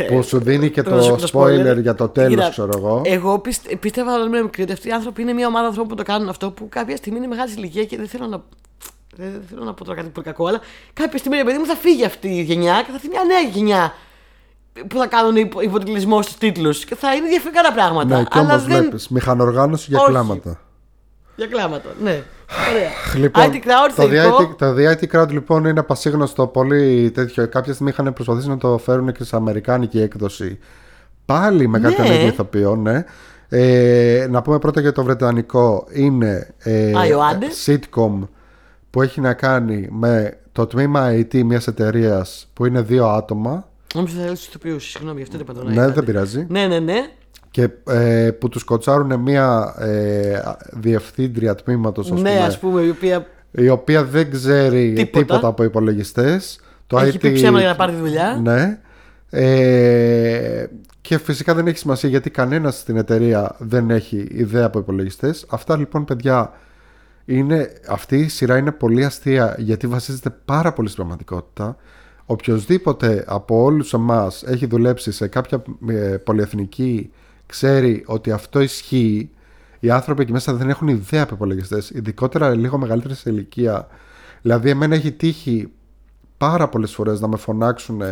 που 0.04 0.22
σου 0.22 0.38
δίνει 0.38 0.70
και 0.70 0.82
το- 0.82 0.90
το, 0.90 1.16
το 1.16 1.28
spoiler 1.32 1.72
spoiler. 1.72 1.80
για 1.82 1.94
το 1.94 2.08
τέλος 2.08 2.30
Κοίτα, 2.34 2.48
ξέρω 2.50 2.70
εγώ 2.76 3.00
Εγώ 3.04 3.38
πιστε, 3.38 3.76
πίστευα 3.76 4.14
όταν 4.14 4.26
ήμουν 4.26 4.42
μικρή 4.42 4.62
ότι 4.62 4.72
αυτοί 4.72 4.88
οι 4.88 4.92
άνθρωποι 4.92 5.22
είναι 5.22 5.32
μια 5.32 5.46
ομάδα 5.46 5.66
ανθρώπων 5.66 5.88
που 5.88 5.94
το 5.94 6.02
κάνουν 6.12 6.28
αυτό 6.28 6.50
που 6.50 6.68
κάποια 6.68 6.96
στιγμή 6.96 7.18
είναι 7.18 7.26
μεγάλης 7.26 7.54
ηλικία 7.54 7.84
και 7.84 7.96
δεν 7.96 8.08
θέλω 8.08 8.26
να. 8.26 8.42
Δεν 9.16 9.42
θέλω 9.50 9.64
να 9.64 9.74
πω 9.74 9.84
τώρα 9.84 9.96
κάτι 9.96 10.08
πολύ 10.08 10.26
κακό, 10.26 10.46
αλλά 10.46 10.60
κάποια 10.92 11.18
στιγμή 11.18 11.36
ρε 11.36 11.44
παιδί 11.44 11.58
μου 11.58 11.66
θα 11.66 11.74
φύγει 11.76 12.04
αυτή 12.04 12.28
η 12.28 12.42
γενιά 12.42 12.74
και 12.78 12.86
θα 12.88 12.94
έρθει 12.94 13.08
μια 13.08 13.22
νέα 13.24 13.40
γενιά 13.40 13.94
που 14.88 14.98
θα 14.98 15.06
κάνουν 15.06 15.36
υπο, 15.36 15.60
υποτιτλισμό 15.60 16.22
στους 16.22 16.36
τίτλους 16.36 16.84
και 16.84 16.94
θα 16.94 17.14
είναι 17.14 17.28
διαφορετικά 17.28 17.62
τα 17.62 17.72
πράγματα. 17.72 18.16
Ναι 18.16 18.22
και 18.22 18.28
αλλά 18.38 18.48
όμως 18.54 18.64
δεν. 18.66 18.78
βλέπεις 18.80 19.08
μηχανοργάνωση 19.08 19.86
για 19.88 19.98
Όχι. 20.00 20.08
κλάματα 20.10 20.60
Για 21.36 21.46
κλάματα, 21.46 21.88
ναι. 22.02 22.22
Ωραία. 22.70 22.90
Λοιπόν, 23.16 23.44
IT 23.50 23.54
Crowd, 23.54 23.92
το, 23.96 24.02
The 24.02 24.06
θετικό. 24.08 24.36
IT, 24.42 24.56
το 24.58 24.74
The 24.78 24.92
IT 24.96 25.16
Crowd 25.22 25.28
λοιπόν 25.30 25.64
είναι 25.64 25.82
πασίγνωστο 25.82 26.46
πολύ 26.46 27.10
τέτοιο. 27.10 27.48
Κάποια 27.48 27.72
στιγμή 27.72 27.90
είχαν 27.92 28.12
προσπαθήσει 28.12 28.48
να 28.48 28.56
το 28.58 28.78
φέρουν 28.78 29.12
και 29.12 29.24
σε 29.24 29.36
αμερικάνικη 29.36 30.00
έκδοση. 30.00 30.58
Πάλι 31.24 31.68
με 31.68 31.78
κάτι 31.80 32.02
Ναι. 32.02 32.08
ναι. 32.08 32.14
ηθοποιό, 32.14 32.76
ναι. 32.76 33.04
Ε, 33.48 34.26
να 34.30 34.42
πούμε 34.42 34.58
πρώτα 34.58 34.80
για 34.80 34.92
το 34.92 35.02
βρετανικό. 35.04 35.86
Είναι 35.92 36.54
ε, 36.58 36.92
Α, 36.98 37.06
Ιωάννης. 37.06 37.68
sitcom 37.68 38.28
που 38.90 39.02
έχει 39.02 39.20
να 39.20 39.32
κάνει 39.34 39.88
με 39.90 40.38
το 40.52 40.66
τμήμα 40.66 41.10
IT 41.10 41.42
μιας 41.42 41.66
εταιρείας 41.66 42.50
που 42.52 42.66
είναι 42.66 42.80
δύο 42.80 43.06
άτομα. 43.06 43.68
Νόμιζα 43.94 44.14
θα 44.16 44.20
έλεγε 44.22 44.36
του 44.36 44.44
ηθοποιούς, 44.48 44.90
συγγνώμη, 44.90 45.16
γι' 45.16 45.22
αυτό 45.22 45.36
δεν 45.36 45.46
είπα 45.48 45.60
τον 45.64 45.72
Ναι, 45.74 45.82
Άι 45.82 45.90
δεν 45.90 46.04
πειράζει. 46.04 46.46
Ναι, 46.48 46.66
ναι, 46.66 46.78
ναι. 46.78 47.06
Και 47.56 47.68
ε, 47.88 48.30
που 48.30 48.48
τους 48.48 48.64
κοτσάρουν 48.64 49.20
μια 49.20 49.74
ε, 49.78 50.40
διευθύντρια 50.70 51.54
τμήματος 51.54 52.10
ας 52.10 52.20
Ναι, 52.20 52.30
πούμε, 52.30 52.44
ας 52.44 52.58
πούμε, 52.58 52.80
η 52.80 52.88
οποία 52.88 53.26
η 53.50 53.68
οποία 53.68 54.04
δεν 54.04 54.30
ξέρει 54.30 54.92
Τίποτα. 54.92 55.18
τίποτα, 55.18 55.46
από 55.46 55.64
υπολογιστές. 55.64 56.60
έχει 56.96 57.18
πει 57.18 57.32
ψέματα 57.32 57.60
για 57.60 57.68
να 57.68 57.76
πάρει 57.76 57.92
τη 57.92 57.98
δουλειά. 57.98 58.40
Ναι. 58.42 58.78
Ε, 59.30 60.66
και 61.00 61.18
φυσικά 61.18 61.54
δεν 61.54 61.66
έχει 61.66 61.78
σημασία 61.78 62.08
γιατί 62.08 62.30
κανένας 62.30 62.78
στην 62.78 62.96
εταιρεία 62.96 63.54
δεν 63.58 63.90
έχει 63.90 64.28
ιδέα 64.30 64.64
από 64.64 64.78
υπολογιστές. 64.78 65.46
Αυτά 65.48 65.76
λοιπόν, 65.76 66.04
παιδιά, 66.04 66.52
είναι, 67.24 67.72
αυτή 67.88 68.16
η 68.16 68.28
σειρά 68.28 68.56
είναι 68.56 68.72
πολύ 68.72 69.04
αστεία 69.04 69.54
γιατί 69.58 69.86
βασίζεται 69.86 70.30
πάρα 70.44 70.72
πολύ 70.72 70.88
στην 70.88 70.98
πραγματικότητα. 71.00 71.76
Οποιοδήποτε 72.26 73.24
από 73.26 73.62
όλους 73.62 73.92
εμάς 73.92 74.42
έχει 74.42 74.66
δουλέψει 74.66 75.12
σε 75.12 75.26
κάποια 75.28 75.62
ε, 75.88 75.94
πολυεθνική 75.94 77.10
ξέρει 77.46 78.02
ότι 78.06 78.30
αυτό 78.30 78.60
ισχύει. 78.60 79.30
Οι 79.80 79.90
άνθρωποι 79.90 80.22
εκεί 80.22 80.32
μέσα 80.32 80.54
δεν 80.54 80.68
έχουν 80.68 80.88
ιδέα 80.88 81.22
από 81.22 81.34
υπολογιστές, 81.34 81.90
ειδικότερα 81.90 82.54
λίγο 82.54 82.78
μεγαλύτερη 82.78 83.14
σε 83.14 83.30
ηλικία. 83.30 83.88
Δηλαδή, 84.42 84.70
εμένα 84.70 84.94
έχει 84.94 85.12
τύχει 85.12 85.68
πάρα 86.38 86.68
πολλές 86.68 86.92
φορές 86.94 87.20
να 87.20 87.28
με 87.28 87.36
φωνάξουν 87.36 88.02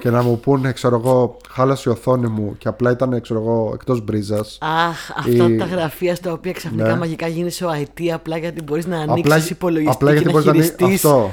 και 0.00 0.10
να 0.10 0.22
μου 0.22 0.40
πούνε, 0.40 0.72
ξέρω 0.72 0.96
εγώ, 0.96 1.36
χάλασε 1.48 1.88
η 1.88 1.92
οθόνη 1.92 2.26
μου 2.28 2.54
και 2.58 2.68
απλά 2.68 2.90
ήταν, 2.90 3.20
ξέρω 3.20 3.40
εγώ, 3.40 3.70
εκτός 3.74 4.00
μπρίζας. 4.04 4.58
Αχ, 4.60 5.10
αυτά 5.18 5.48
Η- 5.48 5.56
τα 5.56 5.64
γραφεία 5.64 6.14
στα 6.14 6.32
οποία 6.32 6.52
ξαφνικά 6.52 6.88
Ναι. 6.92 6.96
μαγικά 6.98 7.26
γίνεσαι 7.26 7.64
ο 7.64 7.70
IT 7.74 8.08
απλά 8.14 8.36
γιατί 8.36 8.62
μπορείς 8.62 8.86
να 8.86 9.00
Απλά, 9.00 9.12
ανοίξεις 9.12 9.50
υπολογιστή 9.50 9.94
απλά 9.94 10.12
γιατί 10.12 10.26
και 10.26 10.32
να 10.32 10.32
μπορείς 10.32 10.46
να 10.46 10.52
ανοίξεις 10.52 10.74
χειριστείς 10.78 11.04
αυτό. 11.10 11.30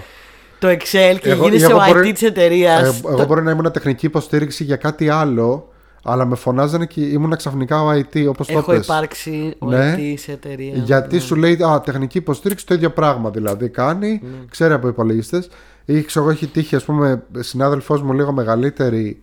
το 0.59 0.67
Excel 0.67 1.17
και 1.21 1.29
Εγώ- 1.29 1.43
γίνεσαι 1.43 1.65
εγώ 1.65 1.77
ο 1.77 1.85
μπορεί- 1.87 2.07
IT 2.09 2.13
της 2.13 2.21
εταιρείας. 2.21 2.81
Ε, 2.81 3.01
εγώ 3.09 3.25
μπορεί 3.25 3.43
να 3.43 3.51
ήμουν 3.51 3.71
τεχνική 3.71 4.05
υποστήριξη 4.05 4.63
για 4.63 4.75
κάτι 4.75 5.09
άλλο, 5.09 5.69
αλλά 6.07 6.25
με 6.25 6.35
φωνάζανε 6.35 6.85
και 6.85 7.01
ήμουν 7.01 7.35
ξαφνικά 7.35 7.81
ο 7.83 7.89
IT, 7.91 8.25
όπως 8.29 8.47
το 8.47 8.57
Έχω 8.57 8.71
πες. 8.71 8.85
υπάρξει 8.85 9.53
ο 9.59 9.67
Ναι. 9.69 9.95
IT 9.97 10.13
σε 10.17 10.31
εταιρεία. 10.31 10.73
Γιατί 10.75 11.15
Ναι. 11.15 11.21
σου 11.21 11.35
λέει 11.35 11.63
α, 11.63 11.81
τεχνική 11.81 12.17
υποστήριξη 12.17 12.65
το 12.65 12.73
ίδιο 12.73 12.89
πράγμα 12.91 13.29
δηλαδή 13.29 13.69
κάνει, 13.69 14.19
Ναι. 14.23 14.29
ξέρει 14.49 14.73
από 14.73 14.87
υπολογιστές. 14.87 15.49
Ή 15.85 16.01
ξέρω 16.01 16.25
εγώ, 16.25 16.33
έχει 16.33 16.47
τύχει, 16.47 16.75
ας 16.75 16.83
πούμε, 16.83 17.23
συνάδελφός 17.39 18.01
μου 18.01 18.13
λίγο 18.13 18.31
μεγαλύτερη 18.31 19.21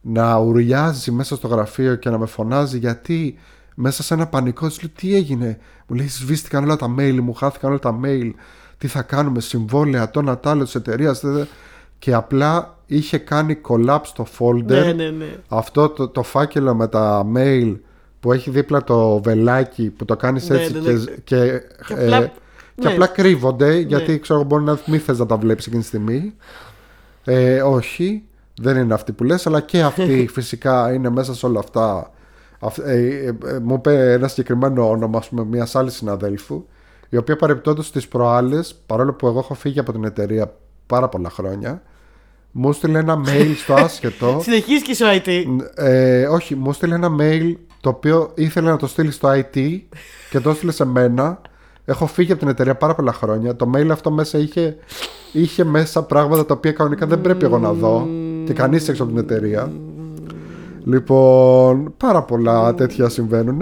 να 0.00 0.36
ουρλιάζει 0.38 1.10
μέσα 1.10 1.36
στο 1.36 1.48
γραφείο 1.48 1.94
και 1.94 2.10
να 2.10 2.18
με 2.18 2.26
φωνάζει 2.26 2.78
γιατί 2.78 3.38
μέσα 3.74 4.02
σε 4.02 4.14
ένα 4.14 4.26
πανικό 4.26 4.66
της 4.68 4.82
λέω 4.82 4.90
τι 4.96 5.14
έγινε; 5.14 5.58
Μου 5.86 5.96
λέει 5.96 6.08
σβήστηκαν 6.08 6.64
όλα 6.64 6.76
τα 6.76 6.94
mail 6.98 7.18
μου, 7.22 7.32
χάθηκαν 7.32 7.70
όλα 7.70 7.78
τα 7.78 8.00
mail. 8.04 8.30
Τι 8.78 8.86
θα 8.86 9.02
κάνουμε, 9.02 9.40
συμβόλαια, 9.40 10.10
το 10.10 10.22
να 10.22 10.38
τ' 10.38 10.46
άλλο 10.46 10.64
της 10.64 10.74
εταιρείας. 10.74 11.22
Και 11.98 12.14
απλά 12.14 12.73
είχε 12.86 13.18
κάνει 13.18 13.60
collapse 13.68 14.08
το 14.14 14.26
folder 14.38 14.64
Ναι, 14.64 14.92
ναι, 14.92 15.08
ναι. 15.10 15.36
αυτό 15.48 15.88
το, 15.88 16.08
το 16.08 16.22
φάκελο 16.22 16.74
με 16.74 16.88
τα 16.88 17.26
mail 17.36 17.76
που 18.20 18.32
έχει 18.32 18.50
δίπλα 18.50 18.84
το 18.84 19.20
βελάκι 19.22 19.90
που 19.90 20.04
το 20.04 20.16
κάνεις 20.16 20.48
Ναι, 20.48 20.56
έτσι 20.60 20.72
ναι, 20.72 20.80
και, 20.80 20.90
ναι. 20.92 21.04
και, 21.24 21.60
Και 21.86 21.94
ε, 21.94 22.04
απλά- 22.04 22.32
και 22.74 22.86
ναι. 22.86 22.92
απλά 22.92 23.06
κρύβονται 23.06 23.76
γιατί 23.78 24.18
ξέρω 24.18 24.38
εγώ, 24.38 24.48
μπορεί 24.48 24.64
να 24.64 24.78
μην 24.86 25.00
θες 25.00 25.18
να 25.18 25.26
τα 25.26 25.36
βλέπεις 25.36 25.66
εκείνη 25.66 25.80
τη 25.80 25.86
στιγμή 25.88 26.34
ε, 27.24 27.62
όχι 27.62 28.22
δεν 28.60 28.76
είναι 28.76 28.94
αυτή 28.94 29.12
που 29.12 29.24
λες 29.24 29.46
αλλά 29.46 29.60
και 29.60 29.82
αυτή 29.82 30.26
φυσικά 30.32 30.92
είναι 30.92 31.10
μέσα 31.10 31.34
σε 31.34 31.46
όλα 31.46 31.58
αυτά 31.58 32.10
Αυ- 32.58 32.78
ε, 32.86 32.92
ε, 32.98 33.26
ε, 33.46 33.58
μου 33.62 33.74
είπε 33.74 34.12
ένα 34.12 34.28
συγκεκριμένο 34.28 34.90
όνομα 34.90 35.18
ας 35.18 35.28
πούμε, 35.28 35.44
μιας 35.44 35.74
άλλης 35.74 35.94
συναδέλφου 35.94 36.64
η 37.08 37.16
οποία 37.16 37.36
παρεπτόντως 37.36 37.90
τις 37.92 38.08
προάλλες 38.08 38.74
παρόλο 38.86 39.12
που 39.12 39.26
εγώ 39.26 39.38
έχω 39.38 39.54
φύγει 39.54 39.78
από 39.78 39.92
την 39.92 40.04
εταιρεία 40.04 40.54
πάρα 40.86 41.08
πολλά 41.08 41.30
χρόνια 41.30 41.82
μου 42.56 42.68
έστειλε 42.68 42.98
ένα 42.98 43.20
mail 43.26 43.52
στο 43.56 43.74
άσχετο 43.84 44.38
Συνεχίζει 44.42 44.82
και 44.82 44.90
είσαι 44.90 45.04
ο 45.04 45.08
IT. 45.10 45.44
ε, 45.74 46.26
όχι, 46.26 46.54
μου 46.54 46.70
έστειλε 46.70 46.94
ένα 46.94 47.08
mail 47.20 47.54
το 47.80 47.88
οποίο 47.88 48.30
ήθελε 48.34 48.70
να 48.70 48.76
το 48.76 48.86
στείλει 48.86 49.10
στο 49.10 49.28
IT 49.28 49.80
και 50.30 50.40
το 50.40 50.50
έστειλε 50.50 50.72
σε 50.72 50.84
μένα. 50.84 51.40
Έχω 51.84 52.06
φύγει 52.06 52.30
από 52.30 52.40
την 52.40 52.48
εταιρεία 52.50 52.74
πάρα 52.74 52.94
πολλά 52.94 53.12
χρόνια. 53.12 53.56
Το 53.56 53.70
mail 53.74 53.88
αυτό 53.90 54.10
μέσα 54.10 54.38
είχε, 54.38 54.76
είχε 55.32 55.64
μέσα 55.64 56.02
πράγματα 56.02 56.46
τα 56.46 56.54
οποία 56.54 56.72
κανονικά 56.72 57.06
δεν 57.06 57.20
πρέπει 57.20 57.44
εγώ 57.44 57.58
να 57.58 57.72
δω 57.72 58.08
και 58.44 58.52
κανείς 58.52 58.88
έξω 58.88 59.02
από 59.02 59.12
την 59.12 59.20
εταιρεία. 59.20 59.72
Λοιπόν, 60.84 61.94
πάρα 61.96 62.22
πολλά 62.22 62.74
τέτοια 62.74 63.08
συμβαίνουν. 63.08 63.60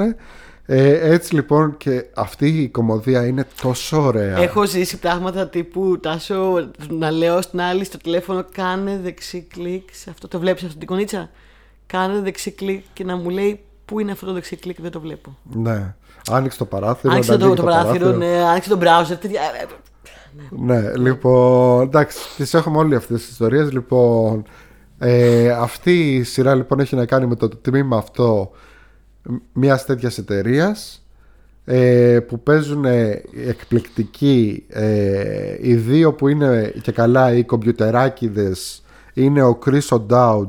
Ε, 0.66 1.12
έτσι 1.12 1.34
λοιπόν 1.34 1.76
και 1.76 2.04
αυτή 2.14 2.46
η 2.46 2.68
κομμωδία 2.68 3.26
είναι 3.26 3.46
τόσο 3.62 4.02
ωραία. 4.02 4.38
Έχω 4.38 4.66
ζήσει 4.66 4.98
πράγματα 4.98 5.48
τύπου 5.48 5.98
τάσο 6.00 6.68
να 6.88 7.10
λέω 7.10 7.42
στην 7.42 7.60
άλλη 7.60 7.84
στο 7.84 7.96
τηλέφωνο 7.98 8.44
κάνε 8.52 9.00
δεξί 9.02 9.46
κλικ 9.54 9.88
σε 9.92 10.10
αυτό. 10.10 10.28
Το 10.28 10.38
βλέπεις 10.38 10.64
αυτή 10.64 10.78
την 10.78 10.86
κονίτσα; 10.86 11.30
Κάνε 11.86 12.20
δεξί 12.20 12.50
κλικ 12.50 12.84
και 12.92 13.04
να 13.04 13.16
μου 13.16 13.30
λέει 13.30 13.60
πού 13.84 14.00
είναι 14.00 14.12
αυτό 14.12 14.26
το 14.26 14.32
δεξί 14.32 14.56
κλικ; 14.56 14.80
Δεν 14.80 14.90
το 14.90 15.00
βλέπω. 15.00 15.36
Ναι. 15.42 15.94
Άνοιξε 16.30 16.58
το 16.58 16.64
παράθυρο. 16.64 17.12
Άνοιξε 17.12 17.32
να 17.32 17.38
το, 17.38 17.44
ανοίγει 17.44 17.60
το 17.60 17.66
παράθυρο, 17.66 18.12
ναι, 18.12 18.26
άνοιξε 18.26 18.68
το 18.68 18.78
browser. 18.80 19.16
Τέτοια. 19.20 19.40
ε, 19.40 19.62
ε, 19.62 19.66
Ναι, 20.50 20.96
λοιπόν, 20.96 21.82
εντάξει, 21.82 22.18
τις 22.36 22.54
έχουμε 22.54 22.78
όλοι 22.78 22.94
αυτές 22.94 23.20
τις 23.20 23.30
ιστορίες. 23.30 23.72
Λοιπόν, 23.72 24.44
Ε, 24.98 25.50
αυτή 25.50 26.14
η 26.14 26.22
σειρά 26.22 26.54
λοιπόν 26.54 26.80
έχει 26.80 26.96
να 26.96 27.06
κάνει 27.06 27.26
με 27.26 27.34
το 27.34 27.48
τμήμα 27.48 27.96
αυτό 27.96 28.50
μιας 29.52 29.84
τέτοιας 29.84 30.18
εταιρείας 30.18 31.02
ε, 31.64 32.18
που 32.28 32.40
παίζουν 32.42 32.84
εκπληκτικοί 33.46 34.64
ε, 34.68 35.56
οι 35.60 35.74
δύο 35.74 36.12
που 36.12 36.28
είναι 36.28 36.72
και 36.82 36.92
καλά 36.92 37.32
οι 37.32 37.44
κομπιουτεράκιδες 37.44 38.82
είναι 39.14 39.42
ο 39.42 39.58
Chris 39.66 39.88
O'Dowd 39.88 40.48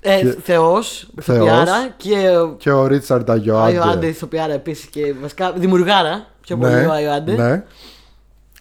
Ε, 0.00 0.20
Και- 0.20 0.36
Θεός, 0.42 1.10
Θεός. 1.20 1.36
ηθοποιάρα 1.38 1.88
και 1.96 2.30
και 2.56 2.70
ο 2.70 2.86
Ρίτσαρντ 2.86 3.30
Άγιο 3.30 3.56
Άντε 3.58 3.78
Αγιοάντε 3.78 4.06
ηθοποιάρα 4.06 4.52
επίσης 4.52 4.86
και 4.86 5.14
βασικά 5.20 5.52
δημιουργάρα. 5.52 6.26
Πιο 6.40 6.56
πολύ 6.56 6.74
ο 6.84 6.92
Άγιο 6.92 7.10
Άντε. 7.12 7.32
ναι. 7.34 7.64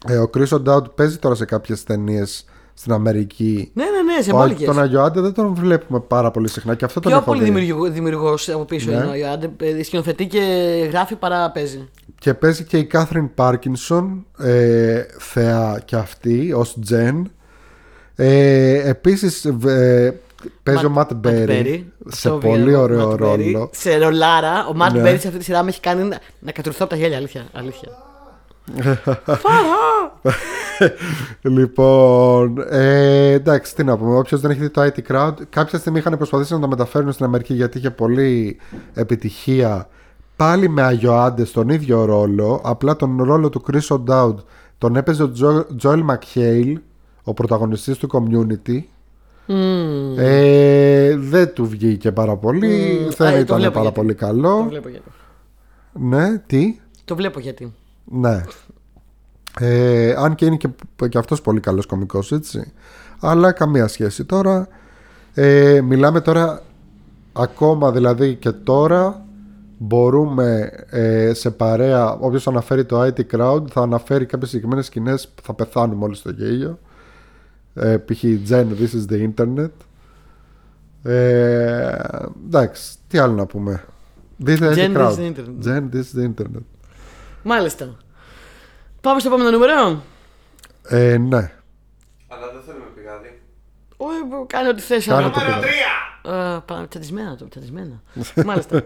Ε, 0.07 0.17
ο 0.17 0.29
Chris 0.37 0.47
O'Dowd 0.47 0.95
παίζει 0.95 1.17
τώρα 1.17 1.35
σε 1.35 1.45
κάποιες 1.45 1.83
ταινίες 1.83 2.45
στην 2.77 2.91
Αμερική 2.91 3.71
ναι, 3.73 3.83
ναι, 3.83 4.13
ναι, 4.13 4.21
σε 4.21 4.31
Ο- 4.31 4.38
μπόλικες. 4.38 4.65
τον 4.65 4.79
Αγιοάντε 4.81 5.21
δεν 5.21 5.33
τον 5.33 5.53
βλέπουμε 5.53 5.99
πάρα 5.99 6.31
πολύ 6.31 6.49
συχνά 6.49 6.75
και 6.75 6.85
αυτό 6.85 6.99
τον 6.99 7.11
Πιο 7.11 7.19
έχω 7.19 7.29
πολύ 7.31 7.43
δει. 7.43 7.89
δημιουργός 7.89 8.49
από 8.49 8.63
πίσω 8.65 8.89
Ναι. 8.91 8.95
είναι 8.95 9.05
ο 9.05 9.09
Άγιο 9.11 9.27
Άντε. 9.31 9.49
Ε, 9.59 9.83
Σκηνοθετεί 9.83 10.27
και 10.27 10.39
γράφει 10.91 11.15
παρά 11.15 11.51
παίζει. 11.51 11.89
Και 12.19 12.33
παίζει 12.33 12.63
και 12.63 12.77
η 12.77 12.85
Κάθριν 12.85 13.33
Πάρκινσον, 13.33 14.25
ε, 14.39 15.01
θεά 15.19 15.81
και 15.85 15.95
αυτή, 15.95 16.53
ως 16.55 16.77
Τζεν. 16.81 17.31
Ε, 18.15 18.89
επίσης 18.89 19.45
ε, 19.45 20.19
παίζει 20.63 20.85
ο 20.85 20.89
Ματ 20.89 21.13
Μπέρι 21.13 21.91
σε 22.07 22.27
Αυτό 22.27 22.47
πολύ 22.47 22.57
βγαίνει, 22.61 22.73
ο 22.75 22.81
ωραίο 22.81 23.09
Matt 23.11 23.13
Berry. 23.13 23.17
ρόλο. 23.17 23.69
Σε 23.73 23.97
ρολάρα. 23.97 24.65
Ο 24.69 24.73
Ματ 24.75 24.93
Ναι. 24.93 25.01
Μπέρι 25.01 25.17
σε 25.17 25.27
αυτή 25.27 25.39
τη 25.39 25.45
σειρά 25.45 25.63
με 25.63 25.69
έχει 25.69 25.79
κάνει 25.79 26.03
να, 26.03 26.19
να 26.39 26.51
κατουρθώ 26.51 26.85
από 26.85 26.89
τα 26.93 26.99
γέλια. 26.99 27.17
Αλήθεια. 27.17 27.45
αλήθεια. 27.53 27.89
Λοιπόν, 31.41 32.65
ε, 32.69 33.32
εντάξει, 33.32 33.75
τι 33.75 33.84
να 33.84 33.97
πούμε. 33.97 34.17
Όποιος 34.17 34.41
δεν 34.41 34.51
έχει 34.51 34.60
δει 34.60 34.69
το 34.69 34.82
IT 34.82 35.12
Crowd, 35.12 35.34
κάποια 35.49 35.80
στιγμή 35.80 35.99
είχαν 35.99 36.17
προσπαθήσει 36.17 36.54
να 36.54 36.60
το 36.60 36.67
μεταφέρουν 36.67 37.12
στην 37.12 37.25
Αμερική 37.25 37.54
γιατί 37.54 37.78
είχε 37.78 37.89
πολύ 37.91 38.58
επιτυχία. 38.93 39.88
Πάλι 40.36 40.69
με 40.69 40.82
Αγιοάντε 40.82 41.45
στον 41.45 41.69
ίδιο 41.69 42.06
ρόλο. 42.06 42.62
Απλά 42.63 42.95
τον 42.95 43.23
ρόλο 43.23 43.49
του 43.49 43.63
Chris 43.71 43.97
O'Dowd 43.97 44.36
τον 44.78 44.95
έπαιζε 44.95 45.23
ο 45.23 45.32
Τζο- 45.32 45.65
Joel 45.84 46.06
McHale, 46.06 46.73
ο 47.23 47.34
πρωταγωνιστής 47.34 47.97
του 47.97 48.08
Community. 48.13 48.80
Μμμ. 49.47 50.15
Ε, 50.17 51.15
δεν 51.17 51.54
του 51.54 51.65
βγήκε 51.67 52.12
πάρα 52.12 52.36
πολύ. 52.36 52.67
Μμμ. 53.01 53.10
Δεν 53.17 53.28
Α, 53.28 53.32
το 53.32 53.38
ήταν 53.39 53.58
βλέπω 53.58 53.73
πάρα 53.73 53.82
γιατί. 53.82 53.99
πολύ 53.99 54.15
Το 54.15 54.25
καλό. 54.25 54.65
βλέπω 54.69 54.89
γιατί. 54.89 55.06
Ναι, 55.93 56.38
τι; 56.38 56.80
Το 57.06 57.15
βλέπω 57.15 57.39
γιατί. 57.39 57.73
Ναι. 58.05 58.43
Ε, 59.59 60.13
αν 60.17 60.35
και 60.35 60.45
είναι 60.45 60.55
και, 60.55 60.69
και 61.09 61.17
αυτός 61.17 61.41
πολύ 61.41 61.59
καλός 61.59 61.85
κωμικός 61.85 62.31
έτσι. 62.31 62.73
Αλλά 63.19 63.51
καμία 63.51 63.87
σχέση 63.87 64.25
τώρα. 64.25 64.67
Ε, 65.33 65.81
Μιλάμε 65.81 66.21
τώρα 66.21 66.61
Ακόμα 67.33 67.91
δηλαδή 67.91 68.35
και 68.35 68.51
τώρα 68.51 69.25
Μπορούμε 69.77 70.71
ε, 70.89 71.33
σε 71.33 71.51
παρέα 71.51 72.13
Όποιος 72.13 72.47
αναφέρει 72.47 72.85
το 72.85 73.01
IT 73.01 73.19
Crowd 73.35 73.67
Θα 73.69 73.81
αναφέρει 73.81 74.25
κάποιες 74.25 74.49
συγκεκριμένες 74.49 74.85
σκηνές 74.85 75.27
που 75.27 75.41
Θα 75.43 75.53
πεθάνουμε 75.53 76.03
όλοι 76.03 76.15
στο 76.15 76.29
γέλιο. 76.29 76.79
Ε, 77.73 77.97
Π.χ. 77.97 78.23
Jen 78.49 78.65
This 78.79 78.89
is 78.95 79.13
the 79.13 79.29
Internet. 79.33 79.71
Ε, 81.03 81.97
Εντάξει 82.45 82.95
Τι 83.07 83.17
άλλο 83.17 83.33
να 83.33 83.45
πούμε. 83.45 83.83
This 84.45 84.57
is 84.57 84.59
the 84.59 84.75
Jen, 84.75 84.93
this 84.93 84.95
crowd 84.95 85.11
is 85.11 85.17
the 85.17 85.35
internet. 85.35 85.63
Jen 85.63 85.89
This 85.91 86.01
is 86.01 86.19
the 86.19 86.33
Internet 86.33 86.74
Μάλιστα. 87.47 87.97
Πάμε 89.01 89.19
στο 89.19 89.29
επόμενο 89.29 89.49
νούμερο. 89.51 90.03
ε, 90.88 91.17
Ναι 91.17 91.38
Αλλά 92.27 92.51
δεν 92.53 92.62
θέλουμε 92.65 92.86
πηγάδι. 92.95 93.41
Όχι, 93.97 94.17
κάνε 94.47 94.67
ό,τι 94.69 94.81
θες. 94.81 95.05
Κάνε 95.05 95.21
αλλά- 95.23 95.31
το 95.31 95.39
Νούμερο 95.39 95.60
πηγάδι. 95.60 95.77
3! 96.23 96.55
Ε, 96.55 96.60
πα- 96.65 96.86
Τσαντισμένα 96.89 97.36
το, 97.36 97.47
τσαντισμένα. 97.47 98.01
Μάλιστα. 98.45 98.84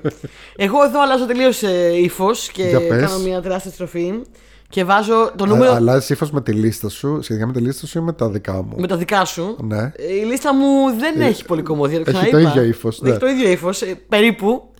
Εγώ 0.55 0.83
εδώ 0.83 1.01
αλλάζω 1.01 1.25
τελείως 1.25 1.61
ύφος 2.01 2.47
και 2.51 2.63
Για 2.63 2.87
πες. 2.87 3.01
κάνω 3.01 3.19
μια 3.23 3.41
τεράστια 3.41 3.71
στροφή 3.71 4.21
και 4.69 4.83
βάζω 4.83 5.31
το 5.35 5.43
Α, 5.43 5.47
νούμερο 5.47 5.71
Αλλά 5.73 6.03
ύφος 6.07 6.31
με 6.31 6.41
τη 6.41 6.51
λίστα 6.51 6.89
σου, 6.89 7.19
σχετικά 7.21 7.47
με 7.47 7.53
τη 7.53 7.59
λίστα 7.59 7.87
σου 7.87 7.97
ή 7.97 8.01
με 8.01 8.13
τα 8.13 8.29
δικά 8.29 8.63
μου; 8.63 8.75
με 8.79 8.87
τα 8.87 8.97
δικά 8.97 9.25
σου. 9.25 9.57
Ναι. 9.61 9.91
Ε, 9.95 10.13
Η 10.15 10.23
λίστα 10.23 10.53
μου 10.55 10.97
δεν 10.99 11.21
έχει 11.21 11.45
πολύ 11.45 11.61
κομμωδία. 11.61 12.03
Το 12.03 12.09
έχει 12.09 12.19
ξαναείπα. 12.19 12.51
το 12.51 12.59
ίδιο 12.59 12.69
ύφος, 12.69 13.01
ναι. 13.01 13.09
Έχει 13.09 13.19
το 13.19 13.27
ίδιο 13.27 13.49
ύφος, 13.49 13.83
περίπου. 14.09 14.73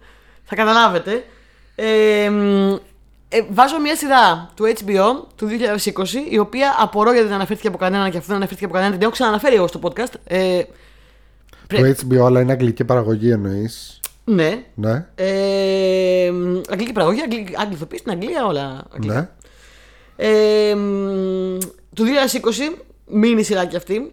Θα 0.44 0.56
καταλάβετε. 0.56 1.24
Ε, 3.30 3.42
μ, 3.42 3.44
ε, 3.44 3.48
βάζω 3.52 3.80
μια 3.80 3.96
σειρά 3.96 4.50
του 4.56 4.64
HBO 4.66 5.28
του 5.36 5.48
2020, 5.48 6.30
η 6.30 6.38
οποία 6.38 6.76
απορώ 6.80 7.12
γιατί 7.12 7.26
δεν 7.28 7.36
αναφέρθηκε 7.36 7.68
από 7.68 7.78
κανέναν 7.78 8.12
και 8.12 8.18
αφού 8.18 8.28
δεν 8.28 8.36
αναφέρθηκε 8.36 8.66
από 8.66 8.74
κανέναν, 8.74 8.94
την 8.98 9.04
έχω 9.04 9.12
ξαναναφέρει 9.12 9.56
εγώ 9.56 9.68
στο 9.68 9.80
podcast. 9.84 10.14
Ε, 10.24 10.62
Το 11.68 11.78
HBO, 11.78 12.18
αλλά 12.26 12.42
είναι 12.42 12.52
αγγλική 12.52 12.84
παραγωγή 12.84 13.32
εννοείς; 13.32 14.00
ναι. 14.24 14.64
Ναι, 14.76 15.06
Ε, 15.16 16.32
μ, 16.32 16.62
αγγλική 16.70 16.92
παραγωγή, 16.92 17.22
αγγλική, 17.22 17.54
αγγλική 17.58 17.98
στην 17.98 18.12
Αγγλία, 18.12 18.46
όλα 18.46 18.84
αγγλικά. 18.94 19.14
ναι. 19.14 19.30
Ε, 20.16 20.76
μ, 20.76 21.58
το 21.94 22.04
2020, 22.04 22.78
μήνυ 23.06 23.44
σειρά 23.44 23.66
και 23.66 23.78
αυτή. 23.78 24.12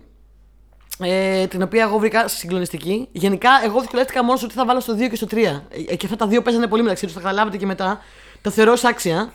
Ε, 0.99 1.47
την 1.47 1.63
οποία 1.63 1.83
εγώ 1.83 1.99
βρήκα 1.99 2.29
συγκλονιστική. 2.29 3.09
Γενικά, 3.13 3.51
εγώ 3.65 3.81
δυσκολεύτηκα 3.81 4.25
μόνος 4.25 4.39
στο 4.39 4.49
τι 4.49 4.55
θα 4.55 4.65
βάλω 4.65 4.81
στο 4.81 4.95
2 4.95 5.09
και 5.09 5.17
στο 5.17 5.27
3. 5.31 5.63
Ε, 5.89 5.97
και 5.97 6.05
αυτά 6.07 6.17
τα 6.17 6.27
δύο 6.27 6.43
παίζανε 6.43 6.67
πολύ 6.67 6.83
μεταξύ 6.83 7.05
τους, 7.05 7.15
θα 7.15 7.21
καταλάβετε 7.21 7.57
και 7.57 7.67
μετά. 7.67 8.01
Τα 8.47 8.53
θεωρώ 8.53 8.73
ως 8.73 8.85
άξια. 8.85 9.33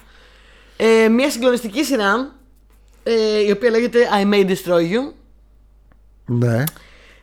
Ε, 0.77 1.07
μια 1.07 1.29
συγκλονιστική 1.29 1.83
σειρά, 1.83 2.35
ε, 3.03 3.39
η 3.47 3.51
οποία 3.51 3.69
λέγεται 3.69 3.99
I 4.23 4.33
May 4.33 4.45
Destroy 4.49 4.91
You. 4.91 5.13
ναι. 6.25 6.63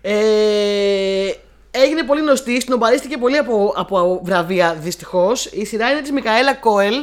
Ε, 0.01 1.31
έγινε 1.71 2.03
πολύ 2.07 2.21
γνωστή, 2.21 2.61
σνομπαρίστηκε 2.61 3.17
πολύ 3.19 3.37
από, 3.37 3.73
από 3.77 4.21
βραβεία 4.25 4.75
δυστυχώς. 4.75 5.47
Η 5.47 5.65
σειρά 5.65 5.91
είναι 5.91 6.01
της 6.01 6.11
Μικαέλα 6.11 6.55
Κόελ. 6.55 6.95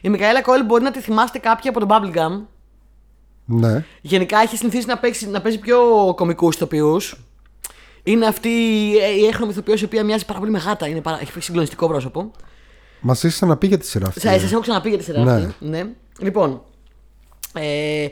Η 0.00 0.08
Μικαέλα 0.08 0.42
Κόελ 0.42 0.64
μπορεί 0.64 0.82
να 0.82 0.90
τη 0.90 1.00
θυμάστε 1.00 1.38
κάποιοι 1.38 1.70
από 1.70 1.86
τον 1.86 1.88
Bubblegum. 1.90 2.46
ναι. 3.44 3.84
Γενικά 4.00 4.38
έχει 4.38 4.56
συνηθίσει 4.56 4.86
να, 4.86 4.98
παίξει, 4.98 5.28
να 5.28 5.40
παίζει 5.40 5.58
πιο 5.58 5.78
κομικούς 6.16 6.54
ηθοποιούς. 6.54 7.16
Είναι 8.02 8.26
αυτή 8.26 8.48
η 9.18 9.26
έχρωμη 9.26 9.50
ηθοποιός 9.50 9.80
η 9.80 9.84
οποία 9.84 10.04
μοιάζει 10.04 10.24
πάρα 10.24 10.38
πολύ 10.38 10.50
με 10.50 10.58
γάτα. 10.58 10.86
Είναι 10.86 11.00
πάρα, 11.00 11.18
έχει 11.20 11.40
συγκλονιστικό 11.40 11.86
πρόσωπο. 11.86 12.30
Μας 13.06 13.18
είσαι 13.22 13.28
ξαναπεί 13.34 13.66
για 13.66 13.78
τη 13.78 13.86
σειρά 13.86 14.06
αυτή. 14.06 14.20
Σας 14.20 14.52
έχω 14.52 14.60
ξαναπεί 14.60 14.88
για 14.88 14.98
τη 14.98 15.04
σειρά 15.04 15.22
Ναι. 15.24 15.32
αυτή. 15.32 15.54
Ναι. 15.58 15.86
Λοιπόν, 16.18 16.62
ε, 17.54 18.06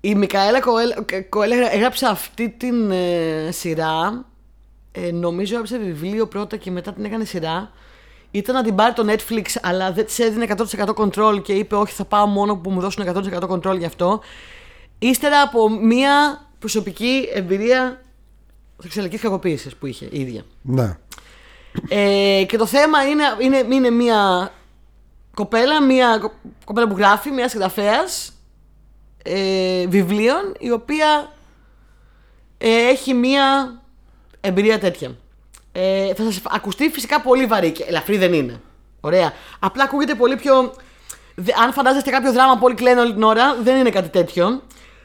η 0.00 0.14
Μικαέλα 0.14 0.60
Κοέλ, 0.60 0.92
Κοέλ 1.28 1.50
έγραψε 1.50 2.06
αυτή 2.06 2.48
την 2.48 2.90
ε, 2.90 3.48
σειρά. 3.50 4.24
Ε, 4.92 5.10
νομίζω 5.10 5.52
έγραψε 5.52 5.78
βιβλίο 5.78 6.26
πρώτα 6.26 6.56
και 6.56 6.70
μετά 6.70 6.92
την 6.92 7.04
έκανε 7.04 7.24
σειρά. 7.24 7.70
Ήταν 8.30 8.54
να 8.54 8.62
την 8.62 8.74
πάρει 8.74 8.92
το 8.92 9.04
Netflix, 9.08 9.44
αλλά 9.62 9.92
δεν 9.92 10.04
της 10.04 10.18
έδινε 10.18 10.46
100% 10.76 10.94
control 10.94 11.42
και 11.42 11.52
είπε: 11.52 11.74
Όχι, 11.74 11.94
θα 11.94 12.04
πάω 12.04 12.26
μόνο 12.26 12.56
που 12.56 12.70
μου 12.70 12.80
δώσουν 12.80 13.04
100% 13.06 13.48
control 13.48 13.78
γι' 13.78 13.84
αυτό. 13.84 14.20
Ύστερα 14.98 15.40
από 15.40 15.68
μία 15.68 16.44
προσωπική 16.58 17.28
εμπειρία 17.34 18.00
σεξουαλικής 18.82 19.20
κακοποίησης 19.20 19.76
που 19.76 19.86
είχε 19.86 20.04
η 20.10 20.20
ίδια. 20.20 20.42
Ναι. 20.62 20.96
Ε, 21.88 22.44
και 22.48 22.56
το 22.56 22.66
θέμα 22.66 23.04
είναι, 23.08 23.24
είναι, 23.38 23.74
είναι 23.74 23.90
μια 23.90 24.52
κοπέλα, 25.34 25.82
μια 25.82 26.18
κο- 26.20 26.32
κοπέλα 26.64 26.88
που 26.88 26.96
γράφει, 26.96 27.30
μια 27.30 27.48
συγγραφέας 27.48 28.32
ε, 29.24 29.86
βιβλίων, 29.86 30.54
η 30.58 30.70
οποία 30.70 31.32
ε, 32.58 32.88
έχει 32.88 33.14
μια 33.14 33.74
εμπειρία 34.40 34.78
τέτοια. 34.78 35.16
Ε, 35.72 36.14
θα 36.14 36.22
σας 36.22 36.40
ακουστεί 36.50 36.88
φυσικά 36.88 37.20
πολύ 37.20 37.46
βαρύ 37.46 37.70
και 37.70 37.84
ελαφρύ 37.88 38.16
δεν 38.16 38.32
είναι. 38.32 38.60
Ωραία. 39.00 39.32
Απλά 39.58 39.84
ακούγεται 39.84 40.14
πολύ 40.14 40.36
πιο... 40.36 40.74
δε- 41.34 41.52
Αν 41.64 41.72
φαντάζεστε 41.72 42.10
κάποιο 42.10 42.32
δράμα 42.32 42.54
που 42.54 42.60
όλοι 42.64 42.74
κλαίνουν 42.74 43.04
όλη 43.04 43.12
την 43.12 43.22
ώρα, 43.22 43.56
δεν 43.62 43.76
είναι 43.76 43.90
κάτι 43.90 44.08
τέτοιο. 44.08 44.62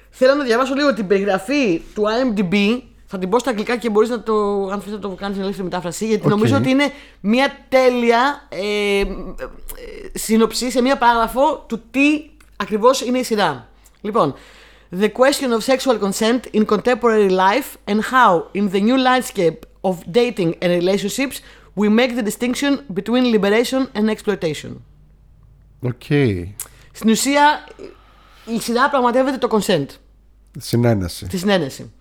Θέλω 0.09 0.35
να 0.35 0.43
διαβάσω 0.43 0.73
λίγο 0.75 0.93
την 0.93 1.07
περιγραφή 1.07 1.81
του 1.93 2.03
IMDb. 2.03 2.81
Θα 3.05 3.17
την 3.17 3.29
πω 3.29 3.39
στα 3.39 3.49
αγγλικά 3.49 3.77
και 3.77 3.89
μπορείς 3.89 4.09
να 4.09 4.23
το. 4.23 4.33
Αν 4.67 4.81
θέλει 4.81 4.95
να 4.95 5.01
το 5.01 5.07
κάνεις 5.07 5.33
στην 5.35 5.41
ελεύθερη 5.41 5.63
μετάφραση. 5.63 6.05
Γιατί 6.05 6.25
Οκ. 6.25 6.29
νομίζω 6.29 6.55
ότι 6.55 6.69
είναι 6.69 6.91
μια 7.21 7.57
τέλεια 7.69 8.47
ε, 8.49 8.99
ε, 8.99 9.05
σύνοψη 10.13 10.71
σε 10.71 10.81
μια 10.81 10.97
παράγραφο 10.97 11.65
του 11.67 11.81
τι 11.91 12.29
ακριβώς 12.55 13.01
είναι 13.01 13.17
η 13.17 13.23
σειρά. 13.23 13.69
Λοιπόν. 14.01 14.33
The 14.99 15.09
question 15.09 15.51
of 15.57 15.61
sexual 15.73 15.97
consent 15.99 16.39
in 16.53 16.65
contemporary 16.65 17.29
life 17.29 17.69
and 17.87 17.99
how, 18.13 18.43
in 18.53 18.69
the 18.71 18.81
new 18.81 18.97
landscape 18.97 19.59
of 19.81 19.95
dating 20.11 20.51
and 20.61 20.69
relationships, 20.81 21.41
we 21.75 21.89
make 21.89 22.11
the 22.15 22.23
distinction 22.31 22.71
between 22.93 23.23
liberation 23.35 23.81
and 23.95 24.09
exploitation. 24.09 24.71
Οκ. 25.79 26.03
Στην 26.91 27.09
ουσία, 27.09 27.67
η 28.45 28.59
σειρά 28.59 28.89
πραγματεύεται 28.89 29.37
το 29.37 29.47
consent, 29.51 29.85
Συναίνεση. 30.57 31.27
τη 31.27 31.37
συναίνεση. 31.37 31.91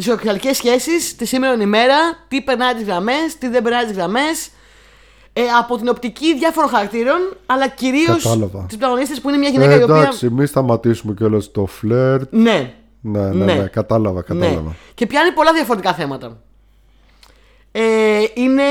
Τις 0.00 0.08
σεξουαλικέ 0.08 0.52
σχέσεις 0.52 1.16
της 1.16 1.28
σήμερα 1.28 1.62
ημέρα, 1.62 1.96
τι 2.28 2.40
περνάει 2.42 2.74
τις 2.74 2.82
γραμμές, 2.84 3.38
τι 3.38 3.48
δεν 3.48 3.62
περνάει 3.62 3.84
τις 3.84 3.96
γραμμές. 3.96 4.50
Ε, 5.32 5.42
από 5.58 5.76
την 5.76 5.88
οπτική 5.88 6.34
διάφορων 6.38 6.70
χαρακτήρων, 6.70 7.36
αλλά 7.46 7.68
κυρίως 7.68 8.22
Κατάλαβα. 8.22 8.58
τη 8.68 8.76
πρωταγωνίστρια 8.76 9.20
που 9.22 9.28
είναι 9.28 9.38
μια 9.38 9.48
γυναίκα 9.48 9.72
Ε, 9.72 9.78
η 9.78 9.82
οποία. 9.82 9.96
εντάξει, 9.96 10.30
μην 10.30 10.46
σταματήσουμε 10.46 11.14
κιόλας 11.14 11.50
το 11.50 11.66
φλερτ. 11.66 12.32
Ναι, 12.32 12.74
Ναι, 13.00 13.20
ναι, 13.20 13.44
ναι, 13.44 13.54
Ναι. 13.54 13.66
κατάλαβα, 13.68 14.24
ναι. 14.28 14.40
κατάλαβα. 14.40 14.74
Και 14.94 15.06
πιάνει 15.06 15.32
πολλά 15.32 15.52
διαφορετικά 15.52 15.94
θέματα. 15.94 16.40
Ε, 17.72 18.24
είναι 18.34 18.62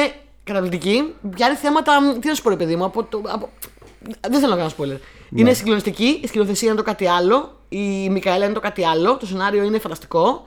καταπληκτική. 0.44 1.14
Πιάνει 1.36 1.56
θέματα. 1.56 2.18
Τι 2.22 2.28
να 2.28 2.34
σου 2.34 2.42
πω, 2.44 2.50
ρε 2.50 2.56
παιδί 2.56 2.76
μου, 2.76 2.84
από 2.84 3.04
το, 3.04 3.22
από... 3.28 3.50
Δεν 4.30 4.40
θέλω 4.40 4.56
να 4.56 4.58
κάνω 4.58 4.72
spoiler. 4.78 4.98
Είναι 5.36 5.54
συγκλονιστική, 5.54 6.20
η 6.24 6.28
σκηνοθεσία 6.28 6.68
είναι 6.68 6.78
το 6.78 6.84
κάτι 6.84 7.08
άλλο, 7.08 7.58
η 7.70 8.10
Μικαέλα 8.10 8.46
είναι 8.46 8.54
το 8.54 8.60
κάτι 8.60 8.86
άλλο, 8.86 9.18
το 9.18 9.26
σενάριο 9.26 9.64
είναι 9.64 9.80
φανταστικό. 9.80 10.44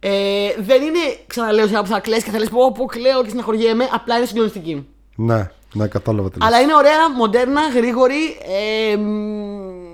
Ε, 0.00 0.48
δεν 0.58 0.82
είναι, 0.82 0.98
ξαναλέω, 1.26 1.66
σειρά 1.66 1.80
που 1.80 1.86
θα 1.86 2.00
κλαις 2.00 2.22
και 2.24 2.30
θα 2.30 2.38
λες 2.38 2.48
πω, 2.48 2.72
πω 2.72 2.84
κλαίω 2.84 3.22
και 3.22 3.28
συναχωριέμαι, 3.28 3.88
απλά 3.92 4.16
είναι 4.16 4.26
συγκλονιστική. 4.26 4.86
Ναι, 5.16 5.50
ναι, 5.74 5.86
κατάλαβα 5.86 6.30
τι 6.30 6.38
λες. 6.38 6.48
Αλλά 6.48 6.60
είναι 6.60 6.74
ωραία, 6.74 7.10
μοντέρνα, 7.10 7.60
γρήγορη. 7.74 8.36
Ε, 8.90 8.96
μ, 8.96 9.86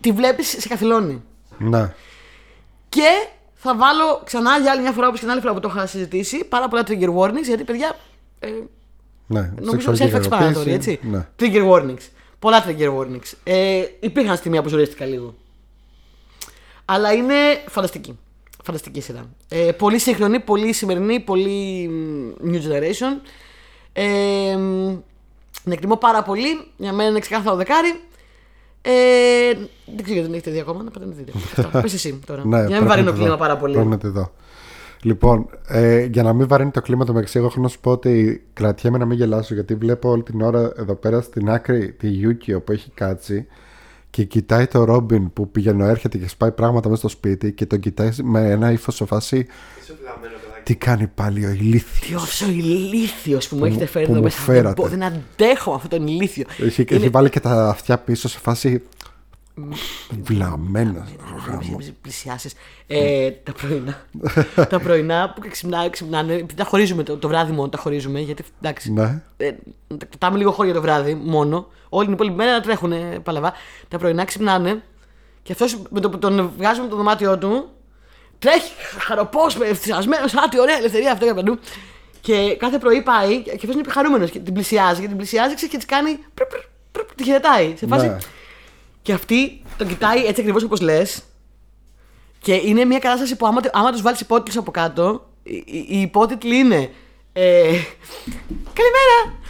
τη 0.00 0.12
βλέπεις 0.12 0.48
σε 0.48 0.68
καθυλώνει. 0.68 1.22
Ναι. 1.58 1.94
Και 2.88 3.08
θα 3.54 3.76
βάλω 3.76 4.22
ξανά 4.24 4.58
για 4.58 4.70
άλλη 4.70 4.80
μια 4.82 4.92
φορά, 4.92 5.06
όπως 5.06 5.18
και 5.18 5.24
την 5.24 5.32
άλλη 5.32 5.42
φορά 5.42 5.54
που 5.54 5.60
το 5.60 5.72
είχα 5.74 5.86
συζητήσει, 5.86 6.44
πάρα 6.44 6.68
πολλά 6.68 6.82
trigger 6.86 7.14
warnings, 7.18 7.44
γιατί 7.46 7.64
παιδιά. 7.64 7.96
Ε, 8.38 8.48
ναι. 9.26 9.52
νομίζω 9.60 9.94
Σεξουαλική 9.94 10.16
self-explanatory, 10.16 10.38
κακοποίηση. 10.38 10.70
έτσι. 10.70 11.00
Ναι. 11.02 11.26
Trigger 11.38 11.70
warnings. 11.70 12.08
Πολλά 12.38 12.64
trigger 12.66 12.98
warnings. 12.98 13.32
Ε, 13.44 13.84
υπήρχαν 14.00 14.36
στιγμία 14.36 14.62
που 14.62 14.68
ζωρίστηκα 14.68 15.04
λίγο. 15.04 15.34
Αλλά 16.84 17.12
είναι 17.12 17.34
φανταστική. 17.68 18.18
Φανταστική 18.64 19.00
σειρά. 19.00 19.24
Ε, 19.48 19.72
πολύ 19.72 19.98
σύγχρονη, 19.98 20.40
πολύ 20.40 20.72
σημερινή, 20.72 21.20
πολύ 21.20 21.88
μ, 21.88 22.50
new 22.50 22.56
generation. 22.56 23.20
Ε, 23.92 24.56
μ, 24.56 24.96
την 25.62 25.72
εκτιμώ 25.72 25.96
πάρα 25.96 26.22
πολύ. 26.22 26.66
Για 26.76 26.92
μένα 26.92 27.10
είναι 27.10 27.18
ξεκάθαρο 27.18 27.56
δεκάρι. 27.56 28.00
Ε, 28.82 28.92
δεν 29.86 30.02
ξέρω 30.02 30.12
γιατί 30.12 30.20
δεν 30.20 30.32
έχετε 30.32 30.50
δει 30.50 30.60
ακόμα. 30.60 30.82
Να 30.82 30.90
πάτε 30.90 31.06
να 31.06 31.12
δείτε. 31.12 31.32
Αυτά. 31.34 31.80
Πες 31.82 31.94
εσύ 31.94 32.20
τώρα. 32.26 32.46
Ναι, 32.46 32.56
για 32.56 32.58
να 32.58 32.66
μην 32.66 32.70
πρέπει 32.70 32.88
βαρύνω 32.88 33.10
τη 33.10 33.16
κλίμα 33.16 33.30
δω. 33.30 33.36
πάρα 33.36 33.56
πολύ. 33.56 33.74
Πρέπει 33.74 33.88
να 33.88 33.98
τη 33.98 34.08
δω. 34.08 34.32
Λοιπόν, 35.02 35.48
ε, 35.68 36.04
για 36.04 36.22
να 36.22 36.32
μην 36.32 36.48
βαρύνει 36.48 36.70
το 36.70 36.80
κλίμα 36.80 37.04
το 37.04 37.12
μεταξύ, 37.12 37.38
εγώ 37.38 37.46
έχω 37.46 37.60
να 37.60 37.68
σου 37.68 37.80
πω 37.80 37.90
ότι 37.90 38.44
κρατιέμαι 38.52 38.98
να 38.98 39.04
μην 39.04 39.16
γελάσω 39.16 39.54
γιατί 39.54 39.74
βλέπω 39.74 40.10
όλη 40.10 40.22
την 40.22 40.40
ώρα 40.40 40.72
εδώ 40.76 40.94
πέρα 40.94 41.20
στην 41.20 41.50
άκρη 41.50 41.92
τη 41.92 42.08
Yukio 42.22 42.64
που 42.64 42.72
έχει 42.72 42.90
κάτσει 42.90 43.46
και 44.12 44.24
κοιτάει 44.24 44.66
το 44.66 44.84
Ρόμπιν 44.84 45.32
που 45.32 45.50
πηγαίνει 45.50 45.84
έρχεται 45.84 46.18
και 46.18 46.28
σπάει 46.28 46.50
πράγματα 46.52 46.88
μέσα 46.88 47.00
στο 47.00 47.08
σπίτι 47.08 47.52
και 47.52 47.66
τον 47.66 47.80
κοιτάει 47.80 48.10
με 48.22 48.50
ένα 48.50 48.70
ύφος 48.72 48.94
σε 48.94 49.04
φάση. 49.04 49.36
Είσαι 49.82 49.94
βλαμμένο 50.00 50.34
παιδάκι. 50.42 50.62
Τι 50.62 50.74
κάνει 50.74 51.06
πάλι 51.06 51.46
ο 51.46 51.50
ηλίθιος. 51.50 52.00
Τι 52.08 52.14
όσο 52.14 52.46
ηλίθιος 52.50 53.48
που 53.48 53.56
μου 53.56 53.64
έχετε 53.64 53.86
φέρει 53.86 54.04
που 54.04 54.10
εδώ 54.10 54.20
μου 54.20 54.26
μέσα. 54.26 54.42
Δεν, 54.44 54.54
φέρατε. 54.54 54.82
μπο- 54.82 54.88
δεν 54.88 55.02
αντέχω 55.02 55.72
αυτόν 55.74 55.90
τον 55.98 56.06
ηλίθιο. 56.08 56.44
Έχει, 56.58 56.82
Είναι- 56.88 57.00
έχει 57.00 57.08
βάλει 57.08 57.30
και 57.30 57.40
τα 57.40 57.68
αυτιά 57.68 57.98
πίσω 57.98 58.28
σε 58.28 58.38
φάση. 58.38 58.82
Βλαμμένος. 60.22 61.08
Μην 61.78 61.94
πλησιάσεις. 62.00 62.54
Ε, 62.86 63.30
τα 63.30 63.52
πρωινά. 63.52 64.06
τα 64.70 64.80
πρωινά 64.80 65.32
που 65.34 65.48
ξυπνά, 65.50 65.88
ξυπνάνε. 65.88 66.32
επειδή 66.32 66.54
Τα 66.54 66.64
χωρίζουμε 66.64 67.02
το, 67.02 67.16
το 67.16 67.28
βράδυ 67.28 67.52
μόνο. 67.52 67.68
Τα 67.68 67.78
χωρίζουμε. 67.78 68.20
Γιατί 68.20 68.44
εντάξει. 68.60 68.92
Ναι. 68.92 69.22
Ε, 69.36 69.52
τα 69.98 70.06
κοιτάμε 70.06 70.38
λίγο 70.38 70.50
χώρια 70.50 70.72
το 70.72 70.80
βράδυ 70.80 71.14
μόνο. 71.14 71.66
Όλη 71.88 72.04
την 72.04 72.14
υπόλοιπη 72.14 72.36
μέρα 72.36 72.60
τρέχουν 72.60 72.92
παλαβά. 73.22 73.52
Τα 73.88 73.98
πρωινά 73.98 74.24
ξυπνάνε. 74.24 74.82
Και 75.42 75.52
αυτός 75.52 75.82
με 75.90 76.00
το 76.00 76.10
που 76.10 76.18
τον 76.18 76.52
βγάζουμε 76.56 76.88
το 76.88 76.96
δωμάτιό 76.96 77.38
του. 77.38 77.68
Τρέχει 78.38 78.72
χαροπός, 78.98 79.56
ευθυσιασμένος. 79.60 80.34
Α, 80.34 80.48
τι 80.48 80.60
ωραία 80.60 80.76
ελευθερία 80.76 81.12
αυτό 81.12 81.26
και 81.26 81.34
παντού. 81.34 81.58
Και 82.20 82.56
κάθε 82.58 82.78
πρωί 82.78 83.02
πάει 83.02 83.42
και 83.42 83.50
αυτός 83.54 83.74
είναι 83.74 83.84
χαρούμενο 83.88 84.26
και 84.26 84.38
την 84.38 84.54
πλησιάζει. 84.54 85.00
Και 85.00 85.06
την 85.08 85.16
πλησιάζει 85.16 85.54
ξέρεις, 85.54 85.74
και 85.74 85.80
τη 85.80 85.86
κάνει. 85.86 86.18
πρρ, 86.34 86.46
πρρ, 86.46 86.60
πρρ, 86.92 87.04
Τη 87.14 87.24
χαιρετάει. 87.24 87.74
Σε 87.76 87.86
φάση. 87.86 88.06
Ναι. 88.06 88.16
Και 89.02 89.12
αυτή 89.12 89.62
τον 89.76 89.88
κοιτάει 89.88 90.24
έτσι 90.24 90.40
ακριβώς 90.40 90.62
όπως 90.62 90.80
λες. 90.80 91.22
Και 92.38 92.54
είναι 92.54 92.84
μια 92.84 92.98
κατάσταση 92.98 93.36
που 93.36 93.46
άμα, 93.46 93.60
άμα 93.72 93.92
τους 93.92 94.02
βάλεις 94.02 94.20
υπότιτλους 94.20 94.56
από 94.56 94.70
κάτω, 94.70 95.26
οι, 95.42 95.64
οι, 95.66 95.86
οι 95.88 96.00
υπότιτλοι 96.00 96.56
είναι. 96.56 96.90
Ε, 97.32 97.62
Καλημέρα! 98.72 99.40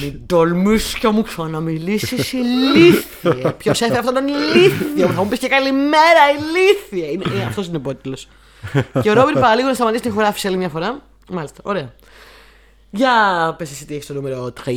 Μην 0.00 0.26
τολμήσει 0.26 0.98
και 0.98 1.08
μου 1.08 1.22
ξαναμιλήσεις 1.22 2.32
ηλίθιε. 2.32 3.50
Ποιος 3.58 3.80
έφερε 3.80 3.98
αυτόν 3.98 4.14
τον 4.14 4.26
ηλίθιο, 4.28 5.08
θα 5.08 5.22
μου 5.22 5.28
πεις 5.28 5.38
και 5.38 5.48
καλημέρα, 5.48 6.22
ηλίθιε. 6.38 7.10
Είναι, 7.12 7.24
ε, 7.40 7.44
αυτός 7.44 7.66
είναι 7.66 7.76
ο 7.76 7.80
υπότιτλος. 7.80 8.28
και 9.02 9.10
ο 9.10 9.12
Ρόμπιν 9.12 9.34
παραλίγο 9.34 9.68
να 9.68 9.74
σταματήσει 9.74 10.02
την 10.02 10.10
ηχογράφηση 10.10 10.46
άλλη 10.46 10.56
μια 10.56 10.68
φορά. 10.68 11.02
Μάλιστα, 11.30 11.60
ωραία. 11.62 11.92
Για 12.90 13.10
πες 13.58 13.70
εσύ 13.70 13.86
τι 13.86 13.94
έχεις 13.94 14.06
το 14.06 14.14
νούμερο 14.14 14.52
3. 14.64 14.70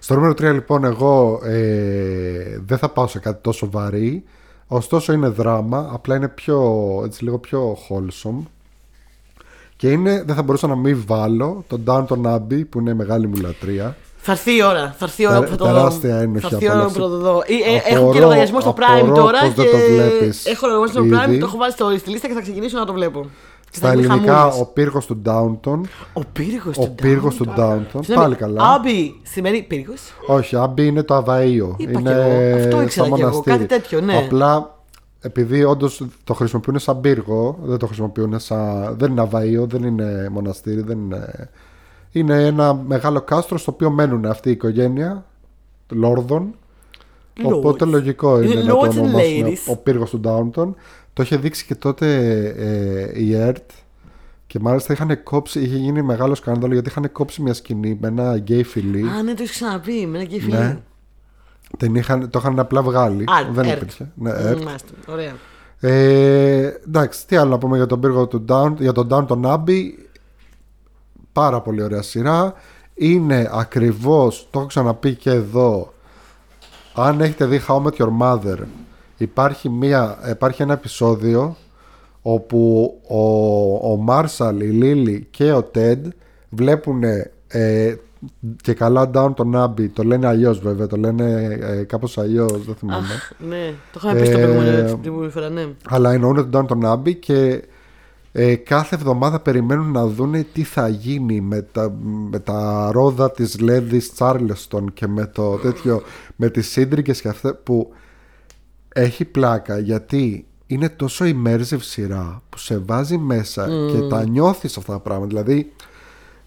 Στο 0.00 0.14
νούμερο 0.14 0.32
3 0.32 0.40
λοιπόν 0.40 0.84
εγώ 0.84 1.40
ε, 1.44 2.60
δεν 2.66 2.78
θα 2.78 2.88
πάω 2.88 3.06
σε 3.06 3.18
κάτι 3.18 3.38
τόσο 3.42 3.70
βαρύ 3.70 4.24
Ωστόσο 4.66 5.12
είναι 5.12 5.28
δράμα 5.28 5.90
Απλά 5.92 6.16
είναι 6.16 6.28
πιο, 6.28 6.62
έτσι, 7.04 7.24
λίγο 7.24 7.38
πιο 7.38 7.76
wholesome 7.88 8.42
Και 9.76 9.90
είναι, 9.90 10.22
δεν 10.26 10.34
θα 10.34 10.42
μπορούσα 10.42 10.66
να 10.66 10.76
μην 10.76 11.02
βάλω 11.06 11.64
Τον 11.68 11.82
Downton 11.86 12.34
Abbey 12.34 12.68
που 12.68 12.78
είναι 12.80 12.94
μεγάλη 12.94 13.26
μου 13.26 13.34
λατρεία 13.40 13.96
Θα 14.16 14.32
έρθει 14.32 14.56
η 14.56 14.62
ώρα. 14.62 14.94
Θα 14.98 15.04
έρθει 15.04 15.22
η 15.22 15.26
ώρα 15.26 15.38
Τε- 15.38 15.44
που 15.44 15.50
θα 15.50 15.56
το 15.56 15.64
δω. 15.64 15.72
τεράστια 15.72 16.16
ένοχη 16.16 16.40
Θα 16.46 16.48
έρθει 16.52 16.64
η 16.64 16.70
ώρα 16.70 16.84
που 16.84 16.90
απόλαυση. 16.90 17.00
θα 17.00 17.08
το 17.08 17.32
δω. 17.32 17.42
Ε, 17.46 17.72
ε, 17.74 17.76
Απορώ- 17.78 18.02
έχω 18.02 18.12
και 18.12 18.20
λογαριασμό 18.20 18.60
στο 18.60 18.74
Prime 18.78 19.00
απορώ 19.02 19.14
τώρα. 19.14 19.38
πώς 19.40 19.48
και 19.54 19.62
δεν 19.62 19.70
το 19.70 19.78
βλέπεις 19.92 20.46
Έχω 20.46 20.66
λογαριασμό 20.66 21.02
στο 21.04 21.16
Prime, 21.16 21.28
ήδη. 21.28 21.38
το 21.38 21.46
έχω 21.46 21.56
βάλει 21.56 21.72
στο, 21.72 21.90
στη 21.98 22.10
λίστα 22.10 22.26
και 22.28 22.34
θα 22.34 22.40
ξεκινήσω 22.40 22.78
να 22.78 22.84
το 22.84 22.92
βλέπω. 22.92 23.26
Και 23.70 23.78
θα 23.78 23.86
Στα 23.86 23.92
είμαι 23.92 24.02
ελληνικά 24.06 24.34
χαμούλης. 24.34 24.60
ο 24.60 24.66
πύργος 24.72 25.06
του 25.06 25.22
Downton 25.26 25.80
Ο 26.12 26.20
πύργος 26.32 26.76
Ο 26.76 26.82
του 26.82 26.94
πύργος 26.94 27.34
του 27.36 27.46
Downton 27.58 28.00
Πάλι 28.14 28.34
καλά 28.34 28.64
Άμπι 28.74 29.20
σημαίνει 29.22 29.62
πύργος; 29.62 30.00
Όχι, 30.26 30.56
Άμπι 30.56 30.86
είναι 30.86 31.02
το 31.02 31.16
Αβαΐο. 31.16 31.74
Είπα 31.76 32.00
είναι 32.00 32.02
κι 32.02 32.08
εγώ. 32.08 32.56
Αυτό 32.64 32.82
ήξερα 32.82 32.88
σαν 33.06 33.14
κι 33.14 33.20
εγώ. 33.20 33.30
μοναστήρι. 33.30 33.56
Κάτι 33.56 33.66
τέτοιο, 33.66 34.00
ναι. 34.00 34.16
Απλά 34.16 34.78
επειδή 35.20 35.64
όντως 35.64 36.04
το 36.24 36.34
χρησιμοποιούν 36.34 36.78
σαν 36.78 37.00
πύργο, 37.00 37.58
δεν 37.62 37.78
το 37.78 37.86
χρησιμοποιούν 37.86 38.38
σαν. 38.38 38.94
Δεν 38.98 39.10
είναι 39.10 39.28
Αβαΐο, 39.30 39.66
δεν 39.66 39.82
είναι 39.82 40.28
μοναστήρι, 40.30 40.82
δεν 40.82 40.98
είναι. 40.98 41.50
Είναι 42.12 42.44
ένα 42.46 42.74
μεγάλο 42.74 43.20
κάστρο 43.20 43.58
στο 43.58 43.70
οποίο 43.72 43.90
μένουν 43.90 44.26
αυτή 44.26 44.48
η 44.48 44.52
οικογένεια 44.52 45.24
Λόρδων. 45.90 46.54
Lords. 47.42 47.52
Οπότε 47.52 47.84
λογικό 47.84 48.40
είναι 48.42 48.52
Είναι 48.52 48.62
να 48.62 48.68
το 48.68 48.80
lords 48.80 48.88
and 48.88 48.98
ονομάσουν 48.98 49.46
ladies. 49.46 49.72
ο 49.72 49.76
πύργος 49.76 50.10
του 50.10 50.20
Downton. 50.24 50.68
Το 51.20 51.26
είχε 51.26 51.36
δείξει 51.36 51.64
και 51.64 51.74
τότε 51.74 52.06
ε, 52.56 53.20
η 53.22 53.34
ΕΡΤ 53.34 53.70
και 54.46 54.58
μάλιστα 54.60 54.92
είχαν 54.92 55.22
κόψει, 55.22 55.60
είχε 55.60 55.76
γίνει 55.76 56.02
μεγάλο 56.02 56.34
σκάνδαλο 56.34 56.72
γιατί 56.72 56.88
είχαν 56.88 57.12
κόψει 57.12 57.42
μια 57.42 57.54
σκηνή 57.54 57.98
με 58.00 58.08
ένα 58.08 58.36
γκέι 58.36 58.62
φιλί. 58.62 59.08
Α, 59.08 59.22
ναι, 59.22 59.34
το 59.34 59.42
έχεις 59.42 59.50
ξαναπεί. 59.50 60.06
Με 60.06 60.18
ένα 60.18 60.26
κεφί. 60.26 60.50
Ναι. 60.50 60.78
Την 61.78 61.94
είχαν, 61.94 62.30
το 62.30 62.38
είχαν 62.38 62.58
απλά 62.58 62.82
βγάλει. 62.82 63.22
Α, 63.22 63.52
δεν 63.52 63.64
Earth. 63.64 63.76
υπήρχε. 63.76 64.10
Ναι, 64.14 64.30
Earth. 64.30 64.62
Μάλιστα. 64.64 64.88
Ωραία. 65.06 65.32
Ε, 65.80 66.72
εντάξει, 66.86 67.26
τι 67.26 67.36
άλλο 67.36 67.50
να 67.50 67.58
πούμε 67.58 67.76
για 67.76 67.86
τον 67.86 68.00
πύργο 68.00 68.26
του 68.26 68.44
Down, 68.48 68.74
για 68.78 68.92
τον 68.92 69.08
Downton 69.10 69.42
Abbey. 69.42 69.82
Πάρα 71.32 71.60
πολύ 71.60 71.82
ωραία 71.82 72.02
σειρά. 72.02 72.54
Είναι 72.94 73.50
ακριβώς, 73.52 74.48
το 74.50 74.58
έχω 74.58 74.68
ξαναπεί 74.68 75.14
και 75.14 75.30
εδώ. 75.30 75.92
Αν 76.94 77.20
έχετε 77.20 77.46
δει 77.46 77.60
How 77.68 77.76
I 77.76 77.82
Met 77.82 77.96
Your 77.96 78.10
Mother, 78.20 78.58
υπάρχει, 79.20 79.68
μια, 79.68 80.18
υπάρχει 80.30 80.62
ένα 80.62 80.72
επεισόδιο 80.72 81.56
όπου 82.22 82.92
ο, 83.08 83.92
ο 83.92 83.96
Μάρσαλ, 83.96 84.60
η 84.60 84.64
Λίλη 84.64 85.26
και 85.30 85.52
ο 85.52 85.62
Τέντ 85.62 86.06
βλέπουν 86.48 87.02
ε, 87.46 87.94
και 88.62 88.74
καλά 88.74 89.10
Downton 89.14 89.54
Abbey. 89.54 89.88
Το 89.92 90.02
λένε 90.02 90.26
αλλιώς 90.26 90.58
βέβαια, 90.58 90.86
το 90.86 90.96
λένε 90.96 91.58
ε, 91.60 91.82
κάπως 91.82 92.18
αλλιώς, 92.18 92.64
δεν 92.64 92.74
θυμάμαι. 92.74 93.06
Αχ, 93.06 93.30
ναι. 93.48 93.74
Το 93.92 94.00
είχαμε 94.02 94.20
πει 94.20 94.26
στο 94.26 94.38
Ε, 94.38 94.42
προηγούμενο 94.42 94.84
την 94.86 95.00
προηγούμενη 95.00 95.30
φορά, 95.30 95.48
ναι. 95.48 95.66
αλλά 95.88 96.12
εννοούν 96.12 96.50
τον 96.50 96.66
Downton 96.68 96.92
Abbey 96.92 97.16
και 97.18 97.64
ε, 98.32 98.54
κάθε 98.54 98.94
εβδομάδα 98.94 99.40
περιμένουν 99.40 99.90
να 99.90 100.06
δούνε 100.06 100.46
τι 100.52 100.62
θα 100.62 100.88
γίνει 100.88 101.40
με 101.40 101.62
τα, 101.62 101.92
με 102.30 102.38
τα 102.38 102.90
ρόδα 102.92 103.30
της 103.30 103.60
Λέδης 103.60 104.12
Τσάρλεστον 104.12 104.92
και 104.92 105.06
με 105.06 105.26
το 105.26 105.56
τέτοιο 105.56 106.02
με 106.36 106.48
τις 106.50 106.68
σύντρικες 106.68 107.20
και 107.20 107.28
αυτά 107.28 107.54
που 107.54 107.92
έχει 108.94 109.24
πλάκα 109.24 109.78
γιατί 109.78 110.44
είναι 110.66 110.88
τόσο 110.88 111.24
immersive 111.24 111.80
σειρά 111.80 112.42
που 112.48 112.58
σε 112.58 112.78
βάζει 112.78 113.18
μέσα 113.18 113.68
και 113.92 113.98
τα 114.08 114.24
νιώθεις 114.28 114.76
αυτά 114.76 114.92
τα 114.92 114.98
πράγματα 115.00 115.26
δηλαδή 115.26 115.72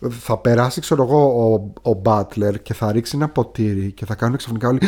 θα 0.10 0.38
περάσει 0.38 0.82
ξέρω 0.82 1.04
εγώ 1.04 1.52
ο, 1.84 1.90
ο 1.92 2.02
Butler 2.06 2.54
και 2.62 2.74
θα 2.74 2.92
ρίξει 2.92 3.12
ένα 3.16 3.30
ποτήρι 3.30 3.92
και 3.92 4.06
θα 4.06 4.16
κάνουν 4.16 4.38
ξαφνικά 4.38 4.68
όλοι 4.68 4.80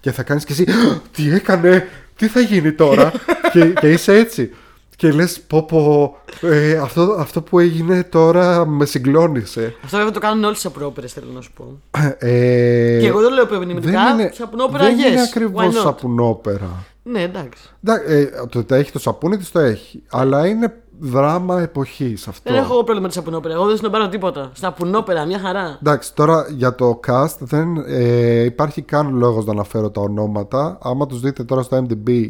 και 0.00 0.12
θα 0.12 0.22
κάνεις 0.22 0.44
και 0.44 0.52
εσύ 0.52 0.64
τι 1.12 1.30
έκανε, 1.30 1.88
τι 2.16 2.26
θα 2.28 2.40
γίνει 2.40 2.72
τώρα; 2.72 3.12
Και, 3.52 3.64
και 3.80 3.90
είσαι 3.92 4.14
έτσι 4.14 4.50
και 4.96 5.10
λες 5.12 5.40
πω 5.40 5.62
πω 5.62 6.16
ε, 6.40 6.76
αυτό, 6.76 7.16
αυτό 7.18 7.42
που 7.42 7.58
έγινε 7.58 8.04
τώρα 8.04 8.66
με 8.66 8.84
συγκλώνησε 8.84 9.74
Αυτό 9.84 9.96
βέβαια 9.96 10.12
το 10.12 10.20
κάνουν 10.20 10.44
όλε 10.44 10.54
τι 10.54 10.62
απρόπερε, 10.64 11.06
θέλω 11.06 11.30
να 11.34 11.40
σου 11.40 11.52
πω. 11.52 11.78
ε, 12.18 12.98
Και 13.00 13.06
εγώ 13.06 13.20
δεν 13.20 13.32
λέω 13.32 13.46
δεν 13.46 13.56
επιμηνυτικά. 13.56 14.10
είναι, 14.12 14.30
Σαπουνόπερα, 14.34 14.84
δεν 14.84 14.98
είναι 14.98 15.20
yes. 15.22 15.26
ακριβώς 15.28 15.64
Why 15.64 15.78
not? 15.78 15.82
σαπουνόπερα 15.82 16.84
Ναι, 17.02 17.22
εντάξει. 17.22 17.70
Εντάξει, 17.84 18.14
ε, 18.14 18.46
το 18.46 18.58
ότι 18.58 18.74
έχει 18.74 18.92
το 18.92 18.98
σαπούνι 18.98 19.36
της 19.36 19.50
το 19.50 19.58
έχει 19.58 20.02
αλλά 20.10 20.46
είναι 20.46 20.82
δράμα 20.98 21.60
εποχής 21.60 22.28
αυτό 22.28 22.52
Δεν 22.52 22.62
έχω 22.62 22.72
εγώ 22.72 22.82
πρόβλημα 22.82 23.00
με 23.00 23.08
τη 23.08 23.14
σαπουνόπερα. 23.14 23.54
Εγώ 23.54 23.66
δεν 23.66 23.76
συνομπάρω 23.76 24.08
τίποτα. 24.08 24.50
Σαπουνόπερα, 24.54 25.24
μια 25.26 25.38
χαρά. 25.38 25.78
Εντάξει, 25.80 26.14
τώρα 26.14 26.46
για 26.50 26.74
το 26.74 27.00
cast 27.06 27.36
δεν 27.38 27.76
ε, 27.86 28.42
υπάρχει 28.42 28.82
καν 28.82 29.14
λόγος 29.14 29.44
να 29.44 29.52
αναφέρω 29.52 29.90
τα 29.90 30.00
ονόματα. 30.00 30.78
Άμα 30.82 31.06
τους 31.06 31.20
δείτε 31.20 31.44
τώρα 31.44 31.62
στο 31.62 31.86
MDB 31.86 32.28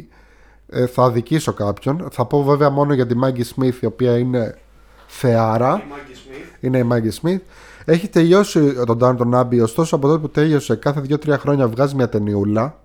ε, 0.68 0.86
θα 0.86 1.02
αδικήσω 1.02 1.52
κάποιον. 1.52 2.08
Θα 2.12 2.24
πω 2.24 2.42
βέβαια 2.42 2.70
μόνο 2.70 2.94
για 2.94 3.06
τη 3.06 3.14
Maggie 3.22 3.56
Smith 3.56 3.74
η 3.80 3.86
οποία 3.86 4.18
είναι 4.18 4.58
θεάρα. 5.06 5.82
Η 5.84 5.90
Μάγκη 5.90 6.14
Σμιθ. 6.14 6.46
Είναι 6.60 6.78
η 6.78 6.82
Μάγκη 6.82 7.10
Σμιθ. 7.10 7.40
Έχει 7.84 8.08
τελειώσει 8.08 8.72
τον 8.86 8.98
Downton 9.00 9.40
Abbey, 9.40 9.62
ωστόσο 9.62 9.96
από 9.96 10.06
τότε 10.06 10.18
που 10.20 10.28
τέλειωσε, 10.28 10.74
κάθε 10.74 11.02
2-3 11.08 11.38
χρόνια 11.38 11.68
βγάζει 11.68 11.94
μια 11.94 12.08
ταινιούλα. 12.08 12.81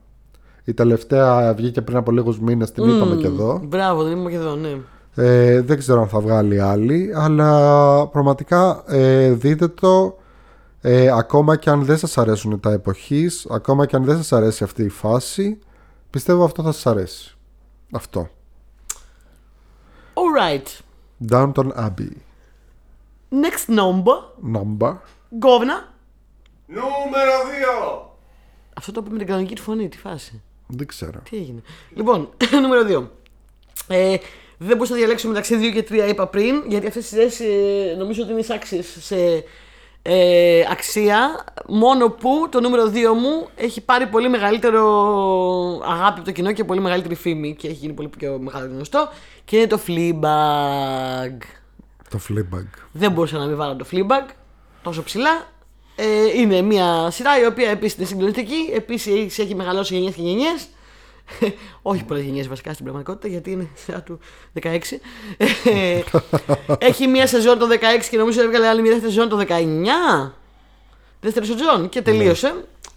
Η 0.68 0.74
τελευταία 0.74 1.54
βγήκε 1.54 1.82
πριν 1.82 1.98
από 1.98 2.12
λίγους 2.12 2.40
μήνες, 2.40 2.72
την 2.72 2.90
είπαμε 2.90 3.16
και 3.16 3.26
εδώ. 3.26 3.62
Μπράβο, 3.64 4.04
δεν 4.04 4.12
είμαι 4.18 4.30
και 4.30 4.36
εδώ, 4.36 4.56
ναι. 4.56 4.78
Ε, 5.16 5.62
δεν 5.62 5.78
ξέρω 5.78 6.02
αν 6.02 6.08
θα 6.08 6.20
βγάλει 6.20 6.60
άλλη, 6.60 7.12
αλλά 7.16 8.08
πραγματικά 8.08 8.84
ε, 8.88 9.32
δείτε 9.32 9.68
το 9.68 10.18
ε, 10.82 11.10
ακόμα 11.12 11.56
και 11.56 11.70
αν 11.70 11.84
δεν 11.84 11.98
σας 11.98 12.18
αρέσουν 12.18 12.60
τα 12.60 12.72
εποχής, 12.72 13.48
ακόμα 13.50 13.86
και 13.86 13.96
αν 13.96 14.04
δεν 14.04 14.16
σας 14.16 14.34
αρέσει 14.34 14.64
αυτή 14.64 14.84
η 14.84 14.90
φάση, 14.90 15.60
πιστεύω 16.10 16.44
αυτό 16.44 16.64
θα 16.64 16.72
σας 16.72 16.86
αρέσει. 16.86 17.36
Αυτό. 17.92 18.30
Alright. 20.14 20.82
Downton 21.32 21.72
Abbey. 21.76 22.12
Next 23.32 23.76
number. 23.76 24.18
Number. 24.54 24.94
Governor. 25.40 25.82
Νούμερο 26.68 27.32
2. 28.02 28.08
Αυτό 28.76 28.92
το 28.92 29.02
είπε 29.04 29.12
με 29.12 29.18
την 29.18 29.28
κανονική 29.28 29.56
του 29.56 29.62
φωνή, 29.62 29.90
τι 29.90 29.98
φάση. 29.98 30.42
Δεν 30.68 30.88
ξέρω. 30.88 31.22
Τι 31.30 31.38
έγινε. 31.38 31.62
Λοιπόν, 31.96 32.30
νούμερο 32.62 32.82
2. 33.02 33.08
Ε, 33.88 34.16
δεν 34.58 34.78
μπορούσα 34.78 34.92
να 34.92 34.98
διαλέξω 34.98 35.28
μεταξύ 35.28 35.56
2 35.62 35.74
και 35.74 36.06
3, 36.06 36.10
είπα 36.10 36.28
πριν, 36.28 36.64
γιατί 36.68 36.88
αυτές 36.88 37.04
τις 37.04 37.12
ιδέες 37.12 37.40
ε, 37.40 37.96
νομίζω 37.98 38.24
ότι 38.24 38.32
είναι 38.32 38.44
άξιες 38.50 38.98
σε 39.00 39.44
ε, 40.02 40.64
αξία. 40.72 41.46
Μόνο 41.68 42.10
που 42.10 42.48
το 42.50 42.62
νούμερο 42.62 42.84
2 42.84 42.94
μου 42.94 43.48
έχει 43.56 43.82
πάρει 43.82 44.08
πολύ 44.08 44.30
μεγαλύτερο 44.30 44.82
αγάπη 45.86 46.20
από 46.20 46.24
το 46.24 46.32
κοινό 46.32 46.52
και 46.52 46.64
πολύ 46.64 46.80
μεγαλύτερη 46.80 47.16
φήμη 47.16 47.56
και 47.56 47.68
έχει 47.68 47.76
γίνει 47.76 47.94
πολύ 47.94 48.08
πιο 48.08 48.40
μεγάλο 48.40 48.68
γνωστό. 48.68 49.10
Και 49.46 49.58
είναι 49.58 49.68
το 49.68 49.80
Fleabag. 49.88 51.38
Το 52.10 52.20
Fleabag. 52.30 52.68
Δεν 52.92 53.12
μπορούσα 53.12 53.38
να 53.38 53.46
μην 53.46 53.56
βάλω 53.56 53.76
το 53.76 53.86
Fleabag 53.92 54.30
τόσο 54.82 55.04
ψηλά. 55.04 55.56
Ε, 56.00 56.06
είναι 56.40 56.62
μια 56.62 57.10
σειρά 57.12 57.40
η 57.42 57.46
οποία 57.46 57.70
επίσης 57.70 57.98
είναι 57.98 58.06
συγκλονιστική. 58.06 58.72
Επίσης 58.76 59.40
έχει 59.40 59.56
μεγαλώσει 59.56 59.94
γενιές 59.96 60.14
και 60.14 60.22
γενιές. 60.22 60.68
Όχι 61.82 62.04
πολλές 62.04 62.24
γενιές 62.24 62.48
βασικά 62.48 62.72
στην 62.74 62.84
πραγματικότητα 62.84 63.28
γιατί 63.28 63.52
είναι 63.52 63.68
σειρά 63.74 64.02
του 64.02 64.20
16. 64.62 64.78
Ε, 65.38 66.02
έχει 66.80 67.08
μια 67.08 67.28
σεζόν 67.28 67.58
το 67.58 67.68
16 67.72 68.06
και 68.10 68.18
νομίζω 68.18 68.42
έβγαλε 68.42 68.68
άλλη 68.68 68.82
μια 68.82 68.92
δεύτερη 68.92 69.12
σεζόν 69.14 69.30
το 69.30 69.46
19. 69.48 70.32
Δεύτερη 71.22 71.46
σεζόν 71.46 71.90
και 71.90 72.02
τελείωσε. 72.02 72.54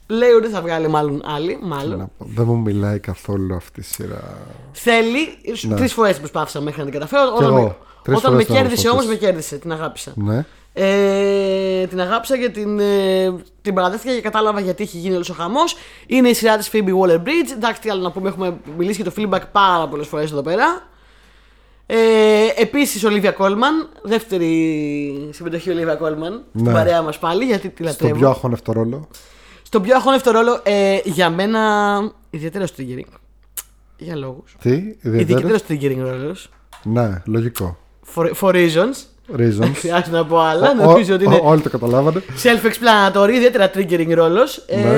Λέει 0.07 0.30
ότι 0.30 0.42
δεν 0.42 0.51
θα 0.51 0.61
βγάλει 0.61 0.88
μάλλον 0.88 1.22
άλλη. 1.24 1.57
Τι 1.61 1.64
Μάλλον. 1.64 1.98
να 1.98 2.07
πω, 2.07 2.26
Δεν 2.34 2.44
μου 2.46 2.57
μιλάει 2.59 2.98
καθόλου 2.98 3.55
αυτή 3.55 3.80
η 3.80 3.82
σειρά. 3.82 4.38
Θέλει. 4.72 5.38
Ναι. 5.62 5.76
Τρεις 5.76 5.92
φορές 5.92 6.18
προσπάθησα 6.18 6.61
μέχρι 6.61 6.78
να 6.78 6.84
την 6.84 6.94
καταφέρω. 6.94 7.22
Κι 7.36 7.42
Όταν, 7.44 7.57
εγώ. 7.57 7.62
με, 7.62 7.76
Τρεις 8.03 8.16
όταν 8.18 8.34
με 8.34 8.42
φορές 8.42 8.48
να 8.48 8.62
κέρδισε 8.62 8.88
όμως, 8.88 9.07
με 9.07 9.14
προσπαθήσω. 9.14 9.32
κέρδισε. 9.32 9.57
Την 9.59 9.72
αγάπησα. 9.72 10.12
Ναι. 10.16 10.44
Ε, 10.73 11.87
την 11.87 12.01
αγάπησα 12.01 12.39
και 12.39 12.49
την, 12.49 12.79
ε, 12.81 13.33
την 13.62 13.75
παραδέχτηκα 13.75 14.14
και 14.14 14.21
κατάλαβα 14.21 14.61
γιατί 14.61 14.83
έχει 14.83 14.97
γίνει 14.99 15.14
όλος 15.14 15.29
ο 15.31 15.35
χαμός. 15.35 15.77
Είναι 16.07 16.29
η 16.29 16.35
σειρά 16.35 16.57
της 16.57 16.71
Phoebe 16.73 16.89
Waller 17.01 17.16
Bridge. 17.16 17.53
Εντάξει, 17.55 17.81
τι 17.81 17.91
άλλο 17.91 18.03
να 18.03 18.11
πούμε, 18.11 18.29
έχουμε 18.29 18.57
μιλήσει 18.79 19.03
για 19.03 19.11
το 19.11 19.16
feedback 19.23 19.41
πάρα 19.53 19.89
πολλές 19.89 20.07
φορές 20.07 20.31
εδώ 20.33 20.43
πέρα. 20.43 20.89
Ε, 21.87 21.97
Επίσης, 22.57 23.05
Ολίβια 23.05 23.31
Κόλμαν. 23.33 23.89
Δεύτερη 24.03 25.29
συμμετοχή 25.33 25.71
Ολίβια 25.71 25.95
Κόλμαν. 25.95 26.45
Στην 26.55 26.66
Ναι. 26.66 26.73
παρέα 26.73 27.03
μας 27.03 27.18
πάλι, 27.18 27.45
γιατί 27.45 27.68
τη 27.68 27.75
Στον 27.75 27.87
λατρεύω. 27.87 28.14
πιο 28.18 28.29
αχώνευτο 28.29 28.73
ρόλο. 28.73 29.09
Στον 29.62 29.83
πιο 29.83 29.97
αχώνευτο 29.97 30.31
ρόλο, 30.31 30.61
ε, 30.62 30.99
για 31.05 31.31
μένα, 31.31 32.12
ιδιαίτερα 32.31 32.66
στο 32.66 32.83
triggering. 32.83 33.12
Για 33.97 34.16
λόγους. 34.16 34.57
Τι, 34.61 34.71
Ιδιαίτερα; 34.71 35.21
Ιδιαίτερα. 35.21 35.59
στο 35.59 35.66
triggering 35.75 35.97
ρόλος. 35.99 36.49
Ναι, 36.83 37.23
λογικό. 37.27 37.79
For, 38.14 38.31
for 38.41 38.53
reasons. 38.55 38.95
Reasons. 39.39 39.70
Χρειάζεται 39.81 40.11
να 40.11 40.24
πω 40.24 40.39
άλλα. 40.41 40.70
Ο- 40.70 40.74
Νομίζω 40.74 41.12
ο- 41.12 41.16
ότι 41.16 41.24
είναι 41.24 41.35
ο- 41.35 41.49
Όλοι 41.49 41.61
το 41.61 41.70
καταλάβανε. 41.70 42.22
Self-explanatory, 42.43 43.28
ιδιαίτερα 43.35 43.70
triggering 43.74 44.11
ρόλος. 44.14 44.64
Ναι. 44.68 44.95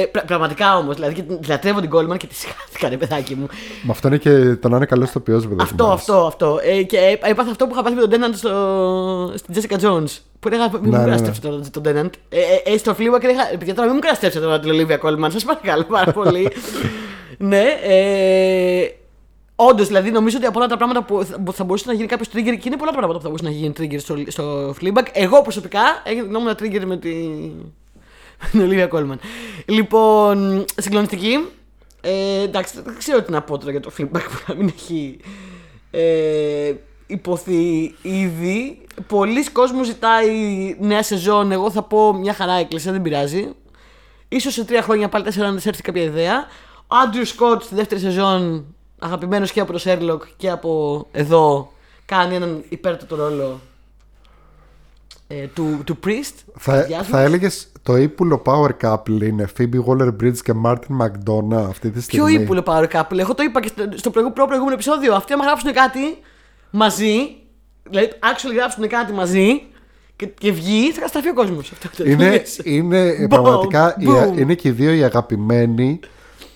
Ε, 0.00 0.04
πρα- 0.06 0.24
πραγματικά 0.24 0.76
όμως. 0.76 0.94
Δηλαδή, 0.94 1.14
και 1.14 1.22
την- 1.22 1.38
λατρεύω 1.48 1.80
την 1.80 1.90
Goldman 1.92 2.16
και 2.16 2.26
τη 2.26 2.34
συγχάθηκα, 2.34 2.88
ρε 2.88 2.96
παιδάκι 2.96 3.34
μου. 3.34 3.46
Μα 3.82 3.92
αυτό 3.92 4.08
είναι 4.08 4.16
και 4.16 4.54
το 4.60 4.68
να 4.68 4.76
είναι 4.76 4.86
καλό 4.86 5.02
ηθοποιό, 5.04 5.38
βέβαια. 5.40 5.56
αυτό, 5.60 5.84
αυτό, 5.86 6.14
αυτό. 6.26 6.58
Ε, 6.62 6.82
και 6.82 6.96
ε, 6.96 7.30
έπαθα 7.30 7.50
αυτό 7.50 7.66
που 7.66 7.72
είχα 7.72 7.82
πάθει 7.82 7.94
με 7.94 8.00
τον 8.06 8.10
Tennant 8.10 8.34
στο, 8.34 9.32
στην 9.36 9.54
Jessica 9.54 9.74
Jones. 9.84 10.18
Που 10.40 10.48
έλεγα, 10.48 10.70
μην 10.72 10.90
Ναι, 10.90 10.96
μου 10.98 11.02
ναι, 11.04 11.08
κραστέψετε 11.08 11.48
τον, 11.48 11.70
τον 11.70 11.82
Tennant. 11.86 12.10
Ε, 12.28 12.38
ε, 12.38 12.72
ε, 12.74 12.78
στο 12.78 12.92
Fleabag 12.98 13.22
έλεγα, 13.22 13.42
παιδιά 13.58 13.74
τώρα 13.74 13.86
μην 13.86 13.94
μου 13.94 14.00
κραστέψετε 14.00 14.44
τώρα 14.44 14.60
την 14.60 14.70
Olivia 14.72 14.98
Colman, 15.08 15.28
σας 15.32 15.44
παρακαλώ 15.44 15.84
πάρα 15.84 16.12
πολύ. 16.12 16.52
ναι, 17.38 17.64
ε, 17.82 18.88
Όντως, 19.68 19.86
δηλαδή, 19.86 20.10
νομίζω 20.10 20.36
ότι 20.36 20.46
από 20.46 20.58
όλα 20.58 20.68
τα 20.68 20.76
πράγματα 20.76 21.02
που 21.02 21.24
θα- 21.24 21.40
που 21.40 21.52
θα 21.52 21.64
μπορούσε 21.64 21.84
να 21.86 21.92
γίνει 21.92 22.06
κάποιος 22.06 22.28
trigger 22.28 22.56
και 22.58 22.62
είναι 22.68 22.76
πολλά 22.76 22.92
πράγματα 22.92 23.18
που 23.18 23.20
θα 23.22 23.28
μπορούσε 23.28 23.44
να 23.44 23.50
γίνει 23.50 23.72
trigger 23.78 24.00
στο, 24.00 24.16
στο 24.26 24.74
Fleabag. 24.80 25.06
Εγώ 25.12 25.42
προσωπικά 25.42 25.80
γινόμουν 26.12 26.52
trigger 26.52 26.84
με, 26.84 26.96
τη, 26.96 27.08
με 28.40 28.48
την 28.50 28.68
Olivia 28.70 28.88
Colman. 28.88 29.16
Λοιπόν, 29.66 30.64
συγκλονιστική. 30.76 31.48
Ε, 32.00 32.40
εντάξει, 32.42 32.80
δεν 32.84 32.94
ξέρω 32.98 33.22
τι 33.22 33.30
να 33.32 33.42
πω 33.42 33.58
τώρα 33.58 33.70
για 33.70 33.80
το 33.80 33.90
feedback 33.98 34.22
που 34.30 34.40
να 34.46 34.54
μην 34.54 34.72
έχει 34.76 35.18
ε, 35.90 36.72
υποθεί 37.06 37.94
ήδη. 38.02 38.80
Πολλοί 39.06 39.50
κόσμοι 39.50 39.84
ζητάει 39.84 40.30
νέα 40.80 41.02
σεζόν. 41.02 41.52
Εγώ 41.52 41.70
θα 41.70 41.82
πω 41.82 42.12
μια 42.12 42.34
χαρά 42.34 42.52
έκλεισε, 42.52 42.90
δεν 42.92 43.02
πειράζει. 43.02 43.48
Ίσως 44.28 44.52
σε 44.52 44.64
τρία 44.64 44.82
χρόνια 44.82 45.08
πάλι 45.08 45.24
τέσσερα 45.24 45.48
να 45.50 45.54
της 45.56 45.66
έρθει 45.66 45.82
κάποια 45.82 46.02
ιδέα. 46.02 46.46
Ο 46.86 46.96
Άντριου 47.04 47.24
Σκότ 47.24 47.62
στη 47.62 47.74
δεύτερη 47.74 48.00
σεζόν, 48.00 48.64
αγαπημένος 49.00 49.52
και 49.52 49.60
από 49.60 49.72
το 49.72 49.80
Sherlock 49.84 50.20
και 50.36 50.50
από 50.50 51.06
εδώ, 51.12 51.72
κάνει 52.06 52.34
έναν 52.34 52.62
υπέρτατο 52.68 53.16
ρόλο 53.16 53.60
ε, 55.28 55.46
του, 55.46 55.80
του 55.84 55.98
Priest. 56.06 56.34
Θα, 56.56 56.72
καρδιάς 56.72 57.06
θα 57.06 57.16
μας. 57.16 57.26
έλεγες 57.26 57.72
το 57.82 57.96
ύπουλο 57.96 58.42
power 58.46 58.70
couple 58.82 59.22
είναι 59.22 59.48
Phoebe 59.58 59.84
Waller 59.86 60.08
Bridge 60.22 60.36
και 60.38 60.52
Martin 60.64 60.98
McDonough 61.00 61.66
αυτή 61.68 61.90
τη 61.90 62.00
στιγμή; 62.02 62.26
Ποιο 62.32 62.40
ύπουλο 62.42 62.62
power 62.66 62.86
couple; 62.92 63.18
Εγώ 63.18 63.34
το 63.34 63.42
είπα 63.42 63.60
και 63.60 63.68
στο, 63.68 63.82
στο 63.94 64.10
προηγούμενο, 64.10 64.44
προηγούμενο 64.46 64.74
επεισόδιο. 64.74 65.14
Αυτοί 65.14 65.32
άμα 65.32 65.44
γράψουν 65.44 65.72
κάτι 65.72 66.00
μαζί, 66.70 67.14
δηλαδή 67.90 68.08
actually 68.20 68.54
γράψουν 68.56 68.88
κάτι 68.88 69.12
μαζί 69.12 69.62
και, 70.16 70.26
και 70.26 70.52
βγει, 70.52 70.86
θα 70.92 70.94
καταστραφεί 70.94 71.28
ο 71.28 71.34
κόσμος. 71.34 71.72
Είναι, 72.04 72.42
είναι 72.64 72.98
ε, 73.06 73.24
Boom, 73.24 73.28
πραγματικά 73.28 73.96
οι- 73.98 74.06
boom. 74.08 74.38
είναι 74.38 74.54
και 74.54 74.68
οι 74.68 74.70
δύο 74.70 74.92
οι 74.94 75.02
αγαπημένοι 75.04 76.00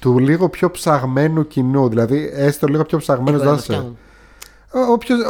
του 0.05 0.19
λίγο 0.19 0.49
πιο 0.49 0.71
ψαγμένου 0.71 1.47
κοινού. 1.47 1.89
Δηλαδή, 1.89 2.31
έστω 2.35 2.67
λίγο 2.67 2.85
πιο 2.85 2.99
ψαγμένος 2.99 3.43
δάσε. 3.43 3.93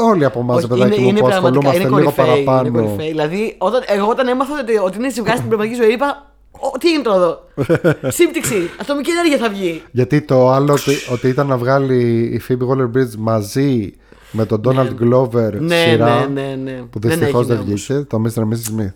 Όλοι 0.04 0.24
από 0.24 0.40
εμάς, 0.40 0.56
Όχι, 0.56 0.66
παιδάκι 0.66 1.00
μου, 1.00 1.12
που 1.12 1.26
ασχολούμαστε 1.26 1.78
λίγο 1.78 1.98
Είναι 1.98 2.10
παραπάνω. 2.10 2.70
κορυφαίοι. 2.70 3.08
Δηλαδή, 3.08 3.54
όταν, 3.58 3.82
εγώ 3.86 4.08
όταν 4.08 4.28
έμαθα 4.28 4.60
ότι, 4.60 4.76
ότι 4.76 4.98
είναι 4.98 5.10
ζευγάρι 5.10 5.36
στην 5.36 5.48
πραγματική 5.48 5.82
ζωή, 5.82 5.92
είπα. 5.92 6.32
«Ω, 6.50 6.78
τι 6.78 6.88
είναι 6.90 7.02
τώρα 7.02 7.16
εδώ; 7.16 7.40
Σύμπτυξη. 8.18 8.70
Ατομική 8.80 9.10
ενέργεια 9.10 9.38
θα 9.38 9.48
βγει. 9.48 9.82
Γιατί 9.90 10.20
το 10.22 10.50
άλλο 10.50 10.72
ότι, 10.72 10.94
ότι 11.12 11.28
ήταν 11.28 11.46
να 11.46 11.56
βγάλει 11.56 12.20
η 12.20 12.42
Phoebe 12.48 12.68
Waller 12.68 12.96
Bridge 12.96 13.14
μαζί 13.18 13.94
με 14.32 14.46
τον 14.46 14.60
Donald 14.64 14.90
Glover 15.02 15.52
Ναι, 15.58 15.76
σειρά 15.76 16.26
ναι, 16.28 16.42
ναι, 16.42 16.54
ναι. 16.62 16.72
που 16.90 16.98
Δεν 16.98 17.10
δυστυχώς 17.10 17.42
έγινε 17.42 17.54
δεν 17.56 17.66
όμως. 17.66 17.86
βγήκε, 17.86 18.04
το 18.08 18.22
Mr. 18.24 18.38
and 18.40 18.48
Mrs. 18.48 18.80
Smith. 18.80 18.92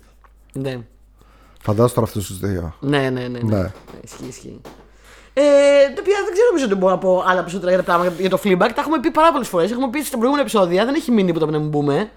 Ναι. 0.53 0.77
Φαντάζομαι 1.61 1.93
τώρα 1.93 2.07
αυτούς 2.07 2.27
τους 2.27 2.39
δύο. 2.39 2.73
Ναι, 2.79 2.97
ναι, 2.97 3.09
ναι. 3.09 3.27
ναι. 3.27 3.39
Ναι. 3.43 3.57
ναι. 3.57 3.71
Ισχύει, 4.03 4.25
ισχύει. 4.29 4.61
Ε, 5.33 5.41
τα 5.95 5.99
οποία 5.99 6.17
δεν 6.25 6.33
ξέρω 6.33 6.47
νομίζω 6.47 6.65
ότι 6.65 6.75
μπορώ 6.75 6.91
να 6.93 6.97
πω 6.99 7.23
άλλα 7.27 7.39
περισσότερα 7.39 7.71
για 7.71 7.83
τα 7.83 7.85
πράγματα 7.85 8.15
για 8.19 8.29
το 8.29 8.39
Fleabag. 8.43 8.71
Τα 8.75 8.81
έχουμε 8.81 8.99
πει 8.99 9.11
πάρα 9.11 9.31
πολλές 9.31 9.47
φορές. 9.47 9.71
Έχουμε 9.71 9.89
πει 9.89 9.99
στα 9.99 10.17
προηγούμενα 10.17 10.41
επεισόδια. 10.41 10.85
Δεν 10.85 10.95
έχει 10.95 11.11
μείνει 11.11 11.33
που 11.33 11.39
το 11.39 11.45
να 11.45 11.59
μην 11.59 11.69
πούμε. 11.69 12.09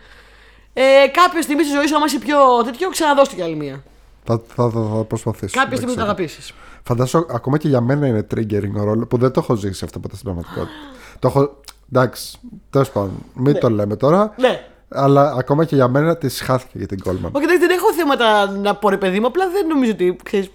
Ε, 0.72 0.82
κάποια 1.12 1.42
στιγμή 1.42 1.62
στη 1.64 1.72
ζωή 1.72 1.86
σου, 1.86 1.96
άμα 1.96 2.04
είσαι 2.06 2.18
πιο 2.18 2.36
τέτοιο, 2.64 2.88
ξαναδώστε 2.90 3.34
κι 3.34 3.42
άλλη 3.42 3.54
μία. 3.56 3.82
Θα, 4.24 4.40
θα, 4.54 4.70
θα, 4.70 4.80
θα 4.96 5.04
προσπαθήσω. 5.04 5.54
Κάποια 5.58 5.68
δεν 5.68 5.76
στιγμή 5.78 5.94
θα 5.94 6.00
το 6.00 6.04
ξέρω. 6.04 6.10
αγαπήσεις. 6.10 6.52
Φαντάζομαι 6.82 7.24
ακόμα 7.30 7.58
και 7.58 7.68
για 7.68 7.80
μένα 7.80 8.06
είναι 8.06 8.26
triggering 8.34 8.80
ο 8.80 8.84
ρόλο 8.84 9.06
που 9.06 9.16
δεν 9.18 9.30
το 9.32 9.40
έχω 9.40 9.54
ζήσει 9.54 9.84
αυτό 9.84 9.98
ποτέ 9.98 10.14
στην 10.16 10.24
πραγματικότητα. 10.24 10.72
το 11.18 11.28
έχω. 11.28 11.60
Εντάξει, 11.92 12.38
τέλος 12.70 12.90
πάντων, 12.90 13.12
μην 13.34 13.58
το 13.60 13.70
λέμε 13.70 13.96
τώρα. 13.96 14.34
Ναι. 14.38 14.66
Αλλά 14.88 15.34
ακόμα 15.38 15.64
και 15.64 15.74
για 15.74 15.88
μένα 15.88 16.16
τη 16.16 16.28
χάθηκε 16.30 16.78
για 16.78 16.86
την 16.86 16.98
Goldman. 17.04 17.30
Όχι, 17.32 17.44
εντάξει, 17.44 17.58
δεν 17.58 17.70
έχω 17.70 17.92
θέματα 17.92 18.50
να 18.50 18.74
πω 18.74 18.88
ρε 18.88 18.96
παιδί 18.96 19.20
μου, 19.20 19.26
απλά 19.26 19.48
δεν 19.48 19.66
νομίζω 19.66 19.90
ότι 19.92 20.16
ξέρεις, 20.22 20.50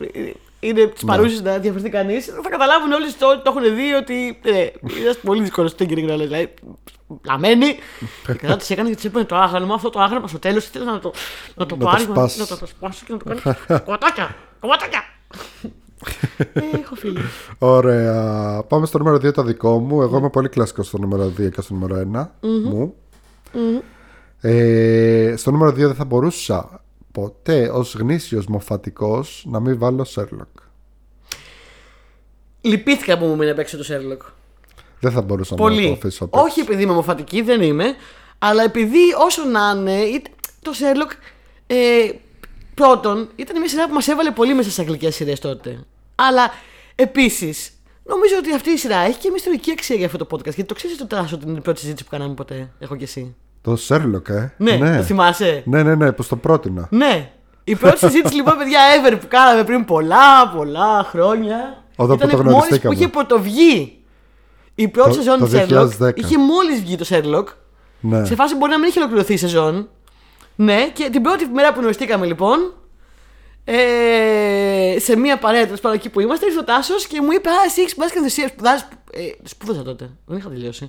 είναι 0.60 0.82
Ναι. 0.82 0.88
τη 0.88 1.05
παρούσης 1.05 1.41
να 1.41 1.58
διαφερθεί 1.58 1.89
κανείς. 1.89 2.26
Θα 2.26 2.49
καταλάβουν 2.49 2.91
όλοι 2.91 3.12
το, 3.14 3.41
το 3.43 3.53
έχουν 3.58 3.76
δει 3.76 3.93
ότι. 3.93 4.39
Ε, 4.43 4.62
είναι 4.99 5.14
πολύ 5.24 5.41
δύσκολος 5.41 5.72
στο 5.72 5.86
Tinkering 5.86 6.10
Roll. 6.12 6.18
Δηλαδή, 6.18 6.53
λαμένη. 7.28 7.66
και 8.26 8.34
κατά 8.34 8.55
της 8.58 8.70
έκανε 8.70 8.89
και 8.89 8.95
της 8.95 9.05
έπαιρνε 9.05 9.26
το 9.28 9.36
άγαλμα. 9.36 9.74
Αυτό 9.74 9.89
το 9.89 9.99
άγαλμα 9.99 10.28
στο 10.28 10.39
τέλος 10.39 10.66
ήθελε 10.66 10.86
να 10.86 10.99
το, 10.99 11.12
να 11.55 11.66
το 11.66 11.76
Να 11.76 11.82
το 11.84 11.86
πάρει. 11.89 12.01
σπάσει. 12.03 12.39
Να 12.39 12.45
το 12.58 12.66
σπάσει 12.66 13.05
και 13.05 13.12
να 13.14 13.18
το 13.18 13.26
κάνει. 13.26 13.58
Κομματάκια! 13.86 14.36
Κομματάκια! 14.60 15.01
ε, 16.53 16.62
έχω 16.82 16.95
φίλοι. 16.95 17.20
Ωραία. 17.58 18.64
Πάμε 18.68 18.86
στο 18.86 18.97
νούμερο 18.97 19.16
2 19.18 19.34
το 19.34 19.43
δικό 19.43 19.80
μου. 19.80 20.01
Εγώ 20.01 20.18
είμαι 20.18 20.30
πολύ 20.30 20.49
κλασικός 20.49 20.88
στο 20.88 20.97
νούμερο 20.97 21.26
2 21.26 21.49
και 21.51 21.62
στο 21.62 21.74
νούμερο 21.74 22.10
1 22.14 22.28
μου. 22.66 22.93
Ε, 24.41 25.34
στο 25.38 25.51
νούμερο 25.51 25.72
2 25.72 25.76
δεν 25.76 25.95
θα 25.95 26.05
μπορούσα 26.05 26.82
ποτέ 27.22 27.70
ως 27.70 27.95
γνήσιος 27.95 28.45
μοφατικός 28.45 29.43
να 29.49 29.59
μην 29.59 29.78
βάλω 29.80 30.05
Sherlock. 30.15 30.61
Λυπήθηκα 32.61 33.18
που 33.18 33.26
μου 33.26 33.36
μείνει 33.36 33.51
απ' 33.51 33.59
έξω 33.59 33.78
το 33.78 33.84
Sherlock. 33.89 34.26
Δεν 34.99 35.11
θα 35.11 35.22
μπορούσα 35.22 35.51
να 35.53 35.57
το 35.57 35.63
Πολύ. 35.63 35.91
αφήσω 35.91 36.24
απ' 36.24 36.34
έξω. 36.34 36.45
Όχι 36.45 36.59
επειδή 36.59 36.84
είμαι 36.84 36.93
μοφατική, 36.93 37.41
δεν 37.41 37.61
είμαι. 37.61 37.95
Αλλά 38.38 38.63
επειδή 38.63 38.99
όσο 39.26 39.43
να 39.45 39.74
είναι, 39.78 39.93
είτε- 40.01 40.30
το 40.61 40.72
Sherlock. 40.80 41.11
Ε, 41.68 42.09
πρώτον, 42.74 43.30
ήταν 43.36 43.59
μια 43.59 43.70
σειρά 43.70 43.88
που 43.88 43.93
μας 43.93 44.07
έβαλε 44.07 44.32
πολύ 44.32 44.53
μέσα 44.53 44.70
στις 44.70 44.80
αγγλικές 44.80 45.15
σειρές 45.15 45.39
τότε. 45.39 45.84
Αλλά 46.15 46.51
επίσης, 46.95 47.72
νομίζω 48.03 48.36
ότι 48.38 48.53
αυτή 48.53 48.70
η 48.70 48.78
σειρά 48.78 48.97
έχει 48.97 49.18
και 49.18 49.28
μια 49.28 49.38
ιστορική 49.38 49.72
αξία 49.72 49.95
για 49.95 50.05
αυτό 50.05 50.18
το 50.18 50.28
podcast. 50.32 50.43
Γιατί 50.43 50.63
το 50.63 50.74
ξέρεις 50.74 50.97
το 50.97 51.07
τράσο 51.07 51.38
την 51.38 51.61
πρώτη 51.61 51.80
συζήτηση 51.80 52.03
που 52.03 52.09
κάναμε 52.09 52.34
ποτέ, 52.34 52.72
έχω 52.80 52.95
και 52.95 53.03
εσύ. 53.03 53.36
Το 53.68 53.78
Sherlock, 53.88 54.30
ε. 54.30 54.49
Ναι, 54.57 54.97
το 54.97 55.03
θυμάσαι; 55.03 55.61
Ναι, 55.65 55.84
ναι, 55.84 55.95
ναι, 55.95 56.11
πως 56.11 56.28
το 56.28 56.36
πρότεινα. 56.36 56.88
Ναι. 56.91 57.30
Η 57.63 57.76
πρώτη 57.76 57.97
συζήτηση 58.05 58.36
λοιπόν, 58.36 58.57
παιδιά, 58.57 58.80
ever 58.95 59.18
που 59.22 59.26
κάναμε 59.28 59.63
πριν 59.63 59.86
πολλά, 59.86 60.47
πολλά 60.55 61.03
χρόνια. 61.09 61.84
Όταν 61.95 62.15
ήταν 62.15 62.30
μόλις 62.30 62.32
που 62.32 62.43
πρωτογνωριστήκαμε. 62.43 62.95
είχε 62.95 63.07
πρωτοβγεί 63.07 63.97
η 64.76 64.88
πρώτη 64.88 65.09
Το- 65.09 65.15
σεζόν 65.15 65.39
το 65.39 65.45
του 65.45 65.51
Sherlock. 65.55 66.07
2010. 66.07 66.11
Είχε 66.15 66.38
μόλις 66.38 66.82
βγει 66.82 66.95
το 66.95 67.05
Sherlock. 67.09 67.45
Ναι. 67.99 68.26
Σε 68.26 68.36
φάση 68.36 68.55
μπορεί 68.55 68.72
να 68.72 68.80
μην 68.80 68.88
είχε 68.89 68.99
ολοκληρωθεί 68.99 69.34
η 69.34 69.38
σεζόν. 69.38 69.89
Ναι, 70.55 70.88
και 70.93 71.09
την 71.11 71.22
πρώτη 71.22 71.45
μέρα 71.53 71.74
που 71.74 71.80
γνωριστήκαμε 71.80 72.26
λοιπόν, 72.26 72.74
ε, 73.70 74.99
σε 74.99 75.18
μία 75.18 75.38
παρέα 75.38 75.63
τέλος 75.63 75.80
πάντων 75.80 75.97
εκεί 75.97 76.09
που 76.09 76.20
είμαστε, 76.20 76.45
ήρθε 76.45 76.59
ο 76.59 76.63
Τάσος 76.63 77.07
και 77.07 77.22
μου 77.22 77.32
είπε: 77.32 77.49
Α, 77.49 77.53
εσύ 77.65 77.80
έχεις 77.80 77.91
σπουδάσει 77.91 78.13
κανονισία. 78.13 78.47
Σπουδάζει. 78.47 78.84
Ε, 79.11 79.20
σπούδασα 79.43 79.84
τότε, 79.84 80.09
δεν 80.26 80.38
είχα 80.38 80.49
τελειώσει. 80.49 80.84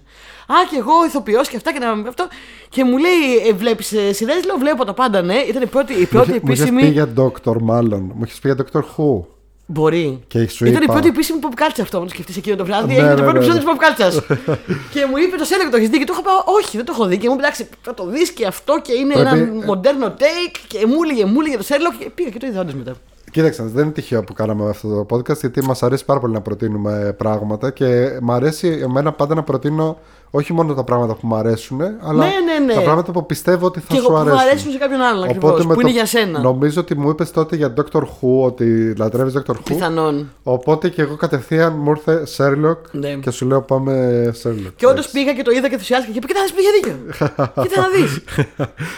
Α, 0.46 0.54
και 0.70 0.76
εγώ 0.76 1.04
ηθοποιός 1.06 1.48
και 1.48 1.56
αυτά 1.56 1.72
και 1.72 1.78
να 1.78 1.94
με 1.94 2.08
αυτό. 2.08 2.28
Και 2.68 2.84
μου 2.84 2.98
λέει: 2.98 3.48
ε, 3.48 3.52
Βλέπεις 3.52 3.92
ε, 3.92 4.12
σειρές, 4.12 4.44
λέω: 4.44 4.56
Βλέπω 4.56 4.84
τα 4.84 4.94
πάντα, 4.94 5.22
ναι. 5.22 5.34
Ήταν 5.34 5.62
η 5.62 5.66
πρώτη, 5.66 5.92
η 5.92 6.06
πρώτη 6.06 6.30
Μου 6.30 6.36
είχες 6.42 6.58
επίσημη. 6.60 6.80
πει 6.82 6.88
για 6.88 7.08
Doctor, 7.16 7.56
μάλλον. 7.60 8.12
Μου 8.14 8.22
είχες 8.24 8.38
πει 8.38 8.52
για 8.52 8.64
Doctor 8.64 8.80
Who. 8.80 9.24
Μπορεί. 9.70 10.20
Και 10.28 10.48
σου 10.48 10.64
Ήταν 10.66 10.80
η 10.80 10.84
είπα- 10.84 10.92
πρώτη 10.92 11.08
επίσημη 11.08 11.38
pop 11.42 11.60
culture 11.62 11.80
αυτό. 11.80 11.96
Αν 11.98 12.02
το 12.02 12.08
σκεφτεί 12.08 12.32
εκείνο 12.36 12.56
το 12.56 12.64
βράδυ, 12.64 12.86
Ναι, 12.86 12.92
έγινε 12.92 13.08
το 13.08 13.14
ναι, 13.14 13.30
πρώτο 13.30 13.32
ναι, 13.32 13.44
επεισόδιο 13.44 13.72
ναι. 13.72 13.78
της 13.78 13.78
pop 13.78 13.82
culture. 13.86 14.36
και 14.92 15.06
μου 15.10 15.16
είπε 15.16 15.36
το 15.36 15.44
Σέλεκ 15.44 15.68
το 15.70 15.76
έχεις 15.76 15.88
δει; 15.88 15.98
Και 15.98 16.04
του 16.04 16.12
είχα 16.12 16.22
πει 16.22 16.28
Όχι, 16.58 16.76
δεν 16.76 16.86
το 16.86 16.92
έχω 16.94 17.06
δει. 17.06 17.18
Και 17.18 17.28
μου 17.28 17.34
είπε 17.34 17.42
εντάξει, 17.42 17.68
θα 17.82 17.94
το 17.94 18.06
δεις 18.06 18.30
και 18.30 18.46
αυτό 18.46 18.80
και 18.82 18.92
είναι 18.92 19.14
Πρέπει- 19.14 19.32
ένα 19.34 19.64
μοντέρνο 19.66 20.14
take. 20.18 20.56
Και 20.66 20.86
μου 20.86 21.02
έλεγε, 21.04 21.24
μου 21.24 21.40
έλεγε 21.40 21.56
το 21.56 21.62
Σέρλοκ 21.62 21.92
και 21.98 22.10
πήγα 22.14 22.28
και 22.30 22.38
το 22.38 22.46
είδα 22.46 22.60
όντως 22.60 22.74
μετά. 22.74 22.94
Κοίταξε, 23.30 23.62
δεν 23.62 23.84
είναι 23.84 23.92
τυχαίο 23.92 24.22
που 24.24 24.32
κάναμε 24.32 24.68
αυτό 24.68 24.88
το 25.04 25.16
podcast 25.16 25.38
γιατί 25.40 25.64
μας 25.64 25.82
αρέσει 25.82 26.04
πάρα 26.04 26.20
πολύ 26.20 26.32
να 26.32 26.40
προτείνουμε 26.40 27.14
πράγματα 27.18 27.70
και 27.70 28.18
μου 28.22 28.32
αρέσει 28.32 28.78
εμένα 28.82 29.12
πάντα 29.12 29.34
να 29.34 29.42
προτείνω 29.42 29.98
όχι 30.30 30.52
μόνο 30.52 30.74
τα 30.74 30.84
πράγματα 30.84 31.14
που 31.14 31.26
μου 31.26 31.34
αρέσουν, 31.34 31.80
αλλά 31.80 32.24
Ναι, 32.24 32.32
ναι, 32.58 32.64
ναι. 32.66 32.74
τα 32.74 32.80
πράγματα 32.80 33.12
που 33.12 33.26
πιστεύω 33.26 33.66
ότι 33.66 33.80
θα 33.80 33.86
Και 33.88 33.96
εγώ 33.96 34.04
σου 34.04 34.10
που 34.12 34.16
αρέσουν. 34.18 34.36
μου 34.38 34.42
αρέσουν 34.48 34.70
σε 34.72 34.78
κάποιον 34.78 35.00
άλλον 35.00 35.22
ακριβώς. 35.24 35.64
με 35.66 35.74
Που 35.74 35.80
είναι 35.80 35.90
για 35.90 36.06
σένα. 36.06 36.40
Νομίζω 36.40 36.80
ότι 36.80 36.94
μου 36.98 37.08
είπες 37.08 37.30
τότε 37.30 37.56
για 37.56 37.74
Doctor 37.76 38.00
Who 38.02 38.42
ότι 38.44 38.94
λατρεύεις 38.98 39.34
Doctor 39.38 39.50
Who. 39.54 39.60
Πιθανόν. 39.64 40.30
Οπότε 40.42 40.88
και 40.88 41.02
εγώ 41.02 41.16
κατευθείαν 41.16 41.74
μου 41.78 41.90
ήρθε 41.90 42.22
Sherlock 42.36 42.76
Ναι. 42.90 43.14
και 43.14 43.30
σου 43.30 43.46
λέω 43.46 43.62
πάμε 43.62 44.22
Sherlock. 44.42 44.72
Και 44.76 44.86
όντως 44.86 45.08
πήγα 45.10 45.32
και 45.32 45.42
το 45.42 45.50
είδα 45.50 45.66
και 45.68 45.72
ενθουσιάστηκα 45.74 46.12
και 46.12 46.18
είπα: 46.18 46.26
Κοίτα, 46.26 46.54
πήγε 46.56 46.68
δίκιο. 46.80 47.26
Κοίτα 47.62 47.80
να 47.80 47.88
δεις. 47.88 48.20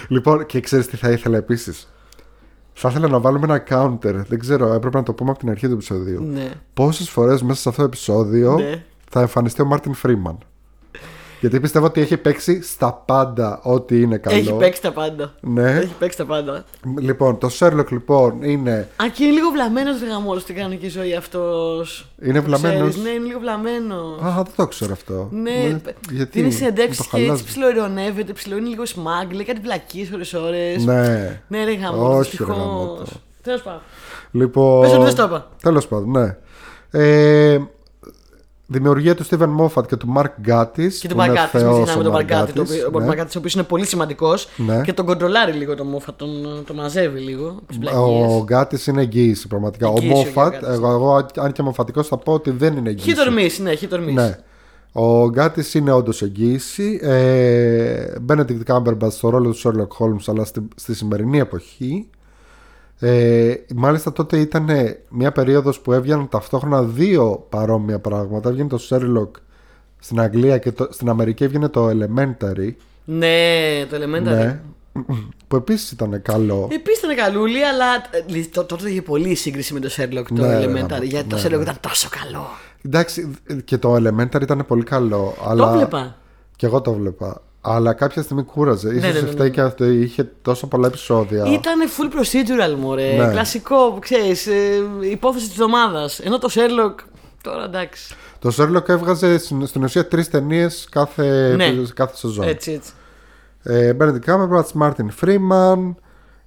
λοιπόν, 0.09 0.47
και 0.47 0.61
ξέρεις 0.61 0.87
τι 0.87 0.97
θα 0.97 1.11
ήθελα 1.11 1.37
επίσης. 1.37 1.89
Θα 2.83 2.89
ήθελα 2.89 3.09
να 3.09 3.21
βάλουμε 3.21 3.45
ένα 3.45 3.65
counter. 3.69 4.15
Δεν 4.29 4.39
ξέρω, 4.39 4.73
έπρεπε 4.73 4.97
να 4.97 5.03
το 5.03 5.13
πούμε 5.13 5.31
από 5.31 5.39
την 5.39 5.51
αρχή 5.51 5.67
του 5.67 5.73
επεισοδίου. 5.73 6.23
ναι. 6.23 6.51
Πόσες 6.75 7.11
φορές 7.11 7.43
μέσα 7.43 7.61
σε 7.61 7.69
αυτό 7.69 7.81
το 7.81 7.87
επεισόδιο 7.87 8.55
Ναι. 8.55 8.85
θα 9.11 9.21
εμφανιστεί 9.21 9.63
ο 9.63 9.65
Μάρτιν 9.65 9.95
Φρήμαν. 9.95 10.39
Γιατί 11.41 11.61
πιστεύω 11.61 11.87
ότι 11.87 12.01
έχει 12.01 12.17
παίξει 12.17 12.63
στα 12.63 12.93
πάντα 12.93 13.61
ό,τι 13.63 14.01
είναι 14.01 14.17
καλό. 14.17 14.37
Έχει 14.37 14.53
παίξει 14.53 14.83
τα 14.83 14.93
πάντα. 14.93 15.35
Ναι. 15.41 15.71
Έχει 15.71 15.95
παίξει 15.99 16.17
τα 16.17 16.25
πάντα. 16.25 16.65
Λοιπόν, 16.99 17.39
το 17.39 17.51
Sherlock 17.59 17.89
λοιπόν 17.91 18.43
είναι. 18.43 18.89
Α, 19.03 19.05
και 19.13 19.25
είναι 19.25 19.33
λίγο 19.33 19.51
βλαμμένος 19.51 20.03
γαμό 20.03 20.39
στην 20.39 20.55
κανονική 20.55 20.89
ζωή 20.89 21.15
αυτός. 21.15 22.09
Είναι 22.23 22.41
βλαμμένος; 22.41 22.97
Ναι, 22.97 23.09
είναι 23.09 23.27
λίγο 23.27 23.39
βλαμμένος. 23.39 24.21
Α, 24.23 24.33
δεν 24.35 24.53
το 24.57 24.67
ξέρω 24.67 24.93
αυτό. 24.93 25.29
Ναι, 25.31 25.81
γιατί. 26.11 26.39
είναι 26.39 26.49
μου 26.49 26.55
συνεντεύξει 26.55 26.99
το 26.99 27.05
και 27.11 27.17
έτσι 27.17 27.27
χαλάζεις. 27.27 27.45
ψιλοειρωνεύεται, 27.45 28.33
ψιλο 28.33 28.57
είναι 28.57 28.69
λίγο 28.69 28.87
σμάγκλ, 28.87 29.35
λέει 29.35 29.45
κάτι 29.45 29.61
βλακίε 29.61 30.09
ώρε-ώρε. 30.15 30.75
Ναι. 30.79 31.41
Ναι, 31.49 31.65
ρε 31.65 31.75
γαμό. 31.75 32.17
Όχι, 32.17 32.37
ρε 32.39 32.45
γαμώτο. 32.45 33.03
Τέλος 33.43 33.63
πάντων. 33.63 33.81
Λοιπόν. 34.31 34.81
Πες 34.81 34.93
ότι 34.93 35.03
δεν 35.03 35.11
στο 35.11 35.25
είπα. 35.25 35.49
Τέλος 35.63 35.89
πάντων, 35.89 36.11
ναι. 36.11 36.37
Ε, 36.93 37.59
δημιουργία 38.73 39.15
του 39.15 39.25
Steven 39.27 39.49
Moffat 39.61 39.87
και 39.87 39.97
του 39.97 40.15
Mark 40.17 40.49
Gatiss. 40.49 40.93
Και 41.01 41.09
τον 41.09 41.17
που 41.17 41.23
είναι 41.23 41.33
Μαρκάτη, 41.33 41.57
μην 41.57 41.65
θεός 41.67 41.83
ξεχνάμε 41.85 42.01
ο 42.01 42.03
τον 42.03 42.11
Mark 42.11 42.15
Μαρκάτη, 42.15 42.53
το 42.53 42.61
Gatiss, 42.63 42.65
οποίο- 42.65 42.91
ο 42.95 42.99
ναι. 43.01 43.07
Μαρκάτη, 43.07 43.29
ο 43.29 43.39
οποίος 43.39 43.55
είναι 43.55 43.63
πολύ 43.63 43.87
σημαντικός 43.87 44.49
Ναι. 44.57 44.81
και 44.85 44.93
τον 44.93 45.07
κοντρολάρει 45.07 45.53
λίγο 45.53 45.75
τον 45.75 45.87
Μόφα, 45.87 46.15
τον, 46.17 46.29
τον 46.67 46.77
μαζεύει 46.77 47.19
λίγο. 47.21 47.61
τις 47.67 47.77
Ο 47.77 47.81
βλακίες. 47.81 48.43
Γκάτι 48.43 48.91
είναι 48.91 49.01
εγγύηση 49.01 49.49
πραγματικά. 49.49 49.89
Εγγύηση 49.89 50.13
ο 50.13 50.17
ο 50.17 50.17
Μόφατ, 50.17 50.53
Γκάτις. 50.53 50.69
εγώ, 50.69 50.91
εγώ 50.91 51.27
αν 51.39 51.53
και 51.53 51.63
μοφατικό 51.63 52.03
θα 52.03 52.17
πω 52.17 52.33
ότι 52.33 52.51
δεν 52.51 52.77
είναι 52.77 52.89
εγγύηση. 52.91 53.09
Χι 53.11 53.17
τορμής, 53.17 53.59
ναι, 53.59 53.75
χι 53.75 53.87
τορμής. 53.87 54.15
Ναι. 54.15 54.39
Ο 54.93 55.29
Γκάτι 55.29 55.79
είναι 55.79 55.93
όντως 55.93 56.23
εγγύηση. 56.23 57.01
Ε, 57.03 58.05
Benedict 58.29 58.63
Cumberbatch 58.67 59.11
στο 59.11 59.29
ρόλο 59.29 59.51
του 59.51 59.59
Sherlock 59.59 60.05
Holmes, 60.05 60.23
αλλά 60.27 60.45
στη, 60.45 60.69
στη 60.77 60.95
σημερινή 60.95 61.39
εποχή. 61.39 62.09
Ε, 63.03 63.55
μάλιστα 63.75 64.13
τότε 64.13 64.39
ήταν 64.39 64.69
μια 65.09 65.33
περίοδος 65.33 65.81
που 65.81 65.93
έβγαιναν 65.93 66.29
ταυτόχρονα 66.29 66.83
δύο 66.83 67.47
παρόμοια 67.49 67.99
πράγματα. 67.99 68.49
Έβγαινε 68.49 68.69
το 68.69 68.79
Sherlock 68.89 69.31
στην 69.99 70.21
Αγγλία 70.21 70.59
και 70.59 70.73
το, 70.73 70.89
στην 70.91 71.09
Αμερική 71.09 71.45
έβγαινε 71.45 71.69
το 71.69 71.89
Elementary. 71.89 72.71
Ναι, 73.05 73.87
το 73.91 73.97
Elementary. 73.97 74.23
Ναι. 74.23 74.61
Που 75.49 75.57
επίσης 75.57 75.91
ήταν 75.91 76.23
καλό. 76.23 76.69
Επίσης 76.73 77.03
ήταν 77.03 77.17
καλούλη, 77.17 77.65
αλλά 77.65 77.87
ε, 78.37 78.45
το- 78.53 78.65
τότε 78.65 78.91
είχε 78.91 79.03
πολύ 79.03 79.35
σύγκριση 79.35 79.73
με 79.75 79.81
το 79.81 79.89
Sherlock 79.97 80.25
το 80.35 80.47
Ναι, 80.47 80.59
Elementary. 80.65 80.99
ναι, 80.99 81.05
γιατί 81.05 81.29
το 81.29 81.37
ναι, 81.37 81.43
Sherlock 81.45 81.57
ναι. 81.57 81.63
ήταν 81.63 81.77
τόσο 81.81 82.09
καλό. 82.25 82.47
Εντάξει, 82.85 83.31
και 83.65 83.79
το 83.79 83.95
Elementary 83.95 84.41
ήταν 84.43 84.65
πολύ 84.67 84.83
καλό. 84.83 85.35
Αλλά... 85.47 85.71
Το 85.73 85.77
βλέπα. 85.79 86.17
Και 86.57 86.67
εγώ 86.67 86.81
το 86.81 86.93
βλέπα. 86.93 87.43
Αλλά 87.61 87.93
κάποια 87.93 88.23
στιγμή 88.23 88.43
κούραζε. 88.43 88.89
Ίσως 88.89 89.03
ναι, 89.03 89.13
ναι, 89.13 89.21
ναι. 89.21 89.31
φταίει 89.31 89.51
και 89.51 89.61
αυτό. 89.61 89.85
Είχε 89.85 90.31
τόσο 90.43 90.67
πολλά 90.67 90.87
επεισόδια. 90.87 91.45
Ήταν 91.45 91.79
full 91.89 92.17
procedural, 92.19 92.75
μωρέ. 92.79 93.17
Ναι. 93.17 93.31
Κλασικό, 93.31 93.99
ξέρεις, 94.01 94.47
ε, 94.47 94.83
υπόθεση 95.11 95.45
της 95.45 95.55
εβδομάδα. 95.55 96.11
Ενώ 96.23 96.39
το 96.39 96.49
Sherlock. 96.55 96.95
Τώρα 97.43 97.65
εντάξει. 97.65 98.15
Το 98.39 98.55
Sherlock 98.59 98.89
έβγαζε 98.89 99.39
στην, 99.39 99.67
στην 99.67 99.83
ουσία 99.83 100.07
τρεις 100.09 100.31
ταινίες 100.31 100.87
κάθε, 100.91 101.55
Ναι. 101.57 101.75
κάθε 101.95 102.17
σεζόν. 102.17 102.49
Έτσι, 102.49 102.73
έτσι. 102.73 102.93
Ε, 103.63 103.97
Benedict 104.01 104.31
Cumberbatch, 104.31 104.83
Martin 104.83 105.09
Freeman 105.21 105.95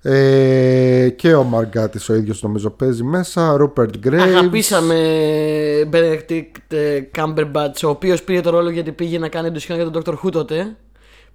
ε, 0.02 1.10
και 1.10 1.34
ο 1.34 1.48
Margatis 1.54 2.06
ο 2.10 2.14
ίδιος 2.14 2.42
νομίζω 2.42 2.70
παίζει 2.70 3.04
μέσα. 3.04 3.58
Rupert 3.60 4.08
Graves. 4.08 4.20
Αγαπήσαμε 4.20 4.96
Benedict 5.92 6.76
ε, 6.76 7.00
Cumberbatch, 7.18 7.84
ο 7.86 7.90
οποίος 7.90 8.24
πήρε 8.24 8.42
το 8.42 8.50
ρόλο 8.50 8.70
γιατί 8.70 8.92
πήγε 8.92 9.20
να 9.20 9.28
κάνει 9.28 9.48
εντουσιόν 9.48 9.78
για 9.78 9.90
τον 9.90 10.04
Dr. 10.06 10.14
Who 10.14 10.32
τότε. 10.32 10.76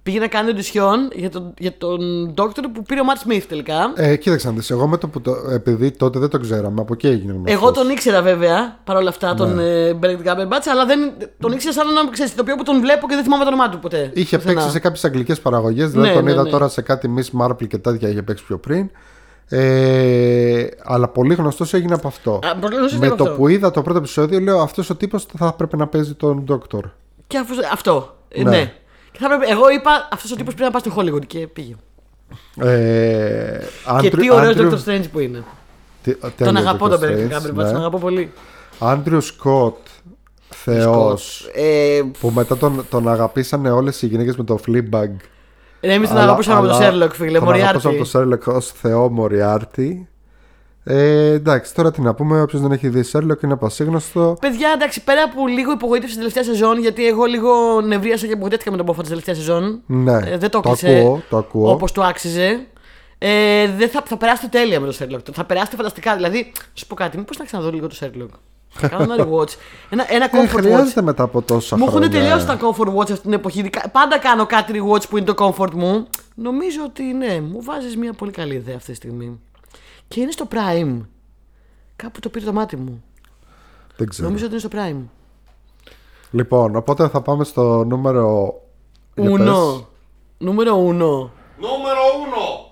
Πήγε 0.03 0.19
να 0.19 0.27
κάνει 0.27 0.49
εντουσιόν 0.49 1.09
για 1.15 1.29
τον, 1.29 1.53
για 1.57 1.77
τον 1.77 1.99
Doctor 2.37 2.63
που 2.73 2.83
πήρε 2.83 2.99
ο 2.99 3.03
Matt 3.07 3.27
Smith 3.31 3.43
τελικά. 3.47 3.91
Ε, 3.95 4.15
κοίταξε 4.15 4.47
να 4.47 4.53
δεις, 4.53 4.69
εγώ 4.69 4.87
με 4.87 4.97
το 4.97 5.07
που 5.07 5.21
το, 5.21 5.35
επειδή 5.51 5.91
τότε 5.91 6.19
δεν 6.19 6.29
το 6.29 6.39
ξέραμε, 6.39 6.81
από 6.81 6.93
εκεί 6.93 7.07
έγινε 7.07 7.31
γνωστός. 7.33 7.53
Εγώ 7.55 7.71
τον 7.71 7.89
ήξερα 7.89 8.21
βέβαια 8.21 8.77
παρόλα 8.83 9.09
αυτά 9.09 9.33
τον 9.33 9.55
Ναι. 9.55 9.63
ε, 9.63 9.99
Benedict 10.01 10.25
Cumberbatch, 10.27 10.67
αλλά 10.71 10.85
δεν, 10.85 10.99
τον 11.39 11.51
ήξερα 11.51 11.73
σαν 11.73 11.87
να 11.93 12.09
ξέρεις 12.11 12.35
το 12.35 12.41
οποίο 12.41 12.55
που 12.55 12.63
τον 12.63 12.79
βλέπω 12.81 13.07
και 13.07 13.15
δεν 13.15 13.23
θυμάμαι 13.23 13.43
το 13.43 13.49
όνομά 13.49 13.69
του 13.69 13.79
ποτέ. 13.79 14.11
Είχε 14.13 14.37
Πουθενά. 14.37 14.53
παίξει 14.55 14.71
σε 14.71 14.79
κάποιες 14.79 15.03
αγγλικές 15.05 15.39
παραγωγές, 15.39 15.89
δηλαδή 15.91 16.07
Ναι, 16.09 16.13
τον 16.15 16.23
ναι, 16.23 16.31
είδα 16.31 16.43
ναι. 16.43 16.49
τώρα 16.49 16.67
σε 16.67 16.81
κάτι 16.81 17.09
Miss 17.17 17.41
Marple 17.41 17.67
και 17.67 17.77
τέτοια 17.77 18.09
είχε 18.09 18.21
παίξει 18.21 18.43
πιο 18.45 18.57
πριν. 18.57 18.89
Ε, 19.51 20.67
αλλά 20.83 21.07
πολύ 21.07 21.33
γνωστός 21.33 21.73
έγινε 21.73 21.93
από 21.93 22.07
αυτό. 22.07 22.39
Α, 22.43 22.55
πολύ 22.55 22.75
γνωστός 22.75 22.99
Με 22.99 23.05
έγινε 23.05 23.17
το 23.17 23.23
από 23.23 23.31
αυτό. 23.31 23.41
που 23.43 23.47
είδα 23.47 23.71
το 23.71 23.81
πρώτο 23.81 23.99
επεισόδιο, 23.99 24.39
λέω 24.39 24.59
αυτός 24.61 24.89
ο 24.89 24.95
τύπος 24.95 25.25
θα 25.37 25.47
έπρεπε 25.53 25.75
να 25.77 25.87
παίζει 25.87 26.13
τον 26.13 26.43
Doctor. 26.49 26.81
Και 27.27 27.37
αφού, 27.37 27.53
αυτό. 27.71 28.15
Ε, 28.29 28.43
Ναι. 28.43 28.73
Ναι. 29.19 29.27
Και 29.27 29.27
θα 29.27 29.33
έπρεπε, 29.33 29.51
εγώ 29.51 29.69
είπα 29.69 30.07
αυτός 30.11 30.31
ο 30.31 30.35
τύπος 30.35 30.53
πρέπει 30.53 30.71
να 30.73 30.79
πάει 30.79 30.91
στο 30.91 31.01
Hollywood 31.01 31.25
και 31.27 31.47
πήγε. 31.47 31.75
Ε, 32.57 33.59
και 34.01 34.09
Andrew- 34.11 34.19
τι 34.19 34.31
ωραίος 34.31 34.55
Andrew- 34.57 34.71
Doctor 34.71 34.89
Strange 34.89 35.05
που 35.11 35.19
είναι. 35.19 35.43
Τι- 36.03 36.15
τον 36.15 36.31
τέλειος 36.37 36.59
αγαπώ 36.65 36.85
Doctor 36.85 36.89
τον 36.89 36.99
Benedict 37.01 37.31
Strange, 37.31 37.47
Cumberbatch, 37.47 37.53
ναι. 37.55 37.63
τον 37.71 37.75
αγαπώ 37.75 37.97
πολύ. 37.99 38.31
Andrew 38.79 39.19
Scott, 39.19 39.73
θεός 40.49 41.49
Ε, 41.53 42.01
που 42.19 42.29
μετά 42.29 42.57
τον, 42.57 42.85
τον 42.89 43.07
αγαπήσανε 43.09 43.71
όλες 43.71 44.01
οι 44.01 44.07
γυναίκες 44.07 44.35
με 44.35 44.43
το 44.43 44.59
Fleabag. 44.67 45.09
ε, 45.79 45.93
Εμείς 45.93 46.07
τον 46.07 46.17
Αλλά- 46.17 46.25
αγαπούσαμε 46.27 46.57
από 46.59 46.67
το 46.67 46.73
αλλά 46.85 47.07
Sherlock, 47.07 47.11
φίλε. 47.13 47.39
Τον 47.39 47.53
αγαπούσαμε 47.53 47.95
Moriarty. 47.95 47.99
από 47.99 48.39
το 48.41 48.49
Sherlock 48.51 48.55
ως 48.55 48.71
θεό 48.71 49.09
Μοριάρτη. 49.09 50.07
Ε, 50.91 51.31
εντάξει, 51.31 51.73
τώρα 51.75 51.91
τι 51.91 52.01
να 52.01 52.13
πούμε, 52.13 52.41
όποιος 52.41 52.61
δεν 52.61 52.71
έχει 52.71 52.87
δει 52.89 53.03
Sherlock 53.13 53.43
είναι 53.43 53.55
πασίγνωστο. 53.55 54.37
Παιδιά, 54.41 54.69
εντάξει, 54.75 55.03
πέρα 55.03 55.23
από 55.23 55.47
λίγο 55.47 55.71
υπογοήτευση 55.71 56.13
στην 56.15 56.17
τελευταία 56.17 56.43
σεζόν, 56.43 56.79
γιατί 56.79 57.07
εγώ 57.07 57.25
λίγο 57.25 57.81
νευρίασα 57.81 58.25
και 58.27 58.33
απογοητεύτηκα 58.33 58.71
με 58.71 58.77
τον 58.77 58.85
Μπόφα 58.85 59.01
τη 59.01 59.07
τελευταία 59.07 59.35
σεζόν. 59.35 59.81
Ναι, 59.85 60.13
Ε, 60.17 60.37
δεν 60.37 60.49
το 60.49 60.59
το 60.59 60.69
έκλεισε 60.69 60.97
ακούω, 60.99 61.21
το 61.29 61.37
ακούω. 61.37 61.71
Όπως 61.71 61.91
το 61.91 62.03
άξιζε. 62.03 62.59
Ε, 63.17 63.67
δεν 63.77 63.89
θα, 63.89 64.03
θα 64.05 64.17
περάσετε 64.17 64.47
τέλεια 64.47 64.79
με 64.79 64.87
το 64.91 64.95
Sherlock. 64.99 65.19
Θα 65.33 65.43
περάσετε 65.45 65.75
φανταστικά. 65.75 66.15
Δηλαδή, 66.15 66.51
σου 66.73 66.87
πω 66.87 66.95
κάτι, 66.95 67.17
μήπως 67.17 67.37
να 67.37 67.45
ξαναδώ 67.45 67.71
λίγο 67.71 67.87
το 67.87 67.95
Sherlock. 67.99 68.29
Θα 68.69 68.87
κάνω 68.87 69.13
ένα 69.13 69.15
rewatch. 69.25 69.49
Ένα, 69.89 70.05
ένα 70.09 70.25
Ε, 70.25 70.29
comfort 70.31 70.55
watch. 70.57 70.61
χρειάζεται 70.61 71.01
μετά 71.01 71.23
από 71.23 71.41
τόσα 71.41 71.77
Μου 71.77 71.85
χρόνια. 71.87 72.07
έχουν 72.07 72.19
τελειώσει 72.19 72.45
τα 72.45 72.57
comfort 72.61 72.95
watch 72.95 73.01
αυτή 73.11 73.19
την 73.21 73.33
εποχή. 73.33 73.61
Δικα- 73.61 73.89
Πάντα 73.91 74.17
κάνω 74.19 74.45
κάτι 74.45 74.73
rewatch 74.75 75.09
που 75.09 75.17
είναι 75.17 75.33
το 75.33 75.53
comfort 75.57 75.71
μου. 75.73 76.07
Νομίζω 76.35 76.79
ότι 76.85 77.03
ναι, 77.03 77.41
μου 77.41 77.61
βάζεις 77.63 77.97
μια 77.97 78.13
πολύ 78.13 78.31
καλή 78.31 78.53
ιδέα 78.55 78.75
αυτή 78.75 78.89
τη 78.89 78.95
στιγμή. 78.95 79.39
Και 80.09 80.19
είναι 80.21 80.31
στο 80.31 80.47
Prime. 80.51 81.01
Κάπου 81.95 82.19
το 82.19 82.29
πήρε 82.29 82.45
το 82.45 82.53
μάτι 82.53 82.75
μου. 82.75 83.03
Δεν 83.97 84.07
ξέρω. 84.07 84.27
Νομίζω 84.27 84.45
ότι 84.45 84.53
είναι 84.53 84.61
στο 84.61 84.69
Prime. 84.77 85.05
Λοιπόν, 86.31 86.75
οπότε 86.75 87.07
θα 87.07 87.21
πάμε 87.21 87.43
στο 87.43 87.83
νούμερο. 87.83 88.53
για 89.15 89.29
Ουνό. 89.31 89.87
Νούμερο 90.37 90.75
1. 90.75 90.81
Νούμερο 90.87 91.29
1. 91.57 92.68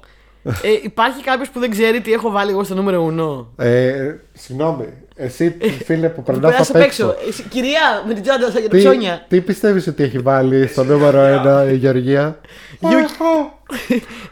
Ε, 0.48 0.70
υπάρχει 0.84 1.24
κάποιος 1.24 1.50
που 1.50 1.60
δεν 1.60 1.70
ξέρει 1.70 2.02
τι 2.02 2.14
έχω 2.14 2.30
βάλει 2.32 2.52
εγώ 2.52 2.64
στο 2.64 2.76
νούμερο 2.76 3.48
1. 3.58 3.64
Ε, 3.66 4.16
συγγνώμη, 4.34 4.86
εσύ 5.16 5.56
φίλε 5.86 6.10
που 6.10 6.24
περνάς 6.24 6.52
Περάσει 6.52 6.72
απ' 6.72 6.78
απ' 6.78 6.84
έξω. 6.86 7.08
έξω. 7.10 7.28
Εσύ, 7.30 7.44
Κυρία, 7.44 8.04
με 8.08 8.14
την 8.14 8.24
τσάντα 8.24 8.50
για 8.50 8.62
τα 8.62 8.68
Τι, 8.68 8.78
ψώνια. 8.78 9.26
τι 9.28 9.42
πιστεύεις 9.42 9.88
ότι 9.88 10.04
έχει 10.04 10.18
βάλει 10.20 10.68
στο 10.68 10.84
νούμερο 10.84 11.20
1 11.66 11.72
η 11.72 11.76
Γεωργία; 11.76 12.40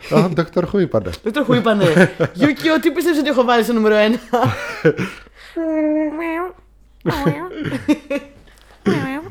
Α, 0.10 0.30
Dr. 0.36 0.64
Who 0.74 0.80
είπανε. 0.82 1.10
Δεν 1.24 1.34
το 1.34 1.40
έχω 1.40 1.54
είπανε. 1.56 1.86
Γιούκιο, 2.34 2.80
τι 2.80 2.92
πιστεύεις 2.92 3.20
ότι 3.20 3.30
έχω 3.30 3.44
βάλει 3.44 3.64
στο 3.64 3.74
νούμερο 3.74 3.96
1. 3.96 4.48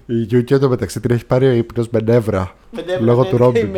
Η 0.07 0.15
Γιούκη 0.15 0.59
το 0.59 0.69
μεταξύ 0.69 1.01
την 1.01 1.11
έχει 1.11 1.27
πάρει 1.27 1.47
ο 1.47 1.51
ύπνος 1.53 1.89
με 1.89 2.01
νεύρα. 2.05 2.53
Λόγω 3.01 3.25
του 3.25 3.37
Ρόμπιν. 3.37 3.69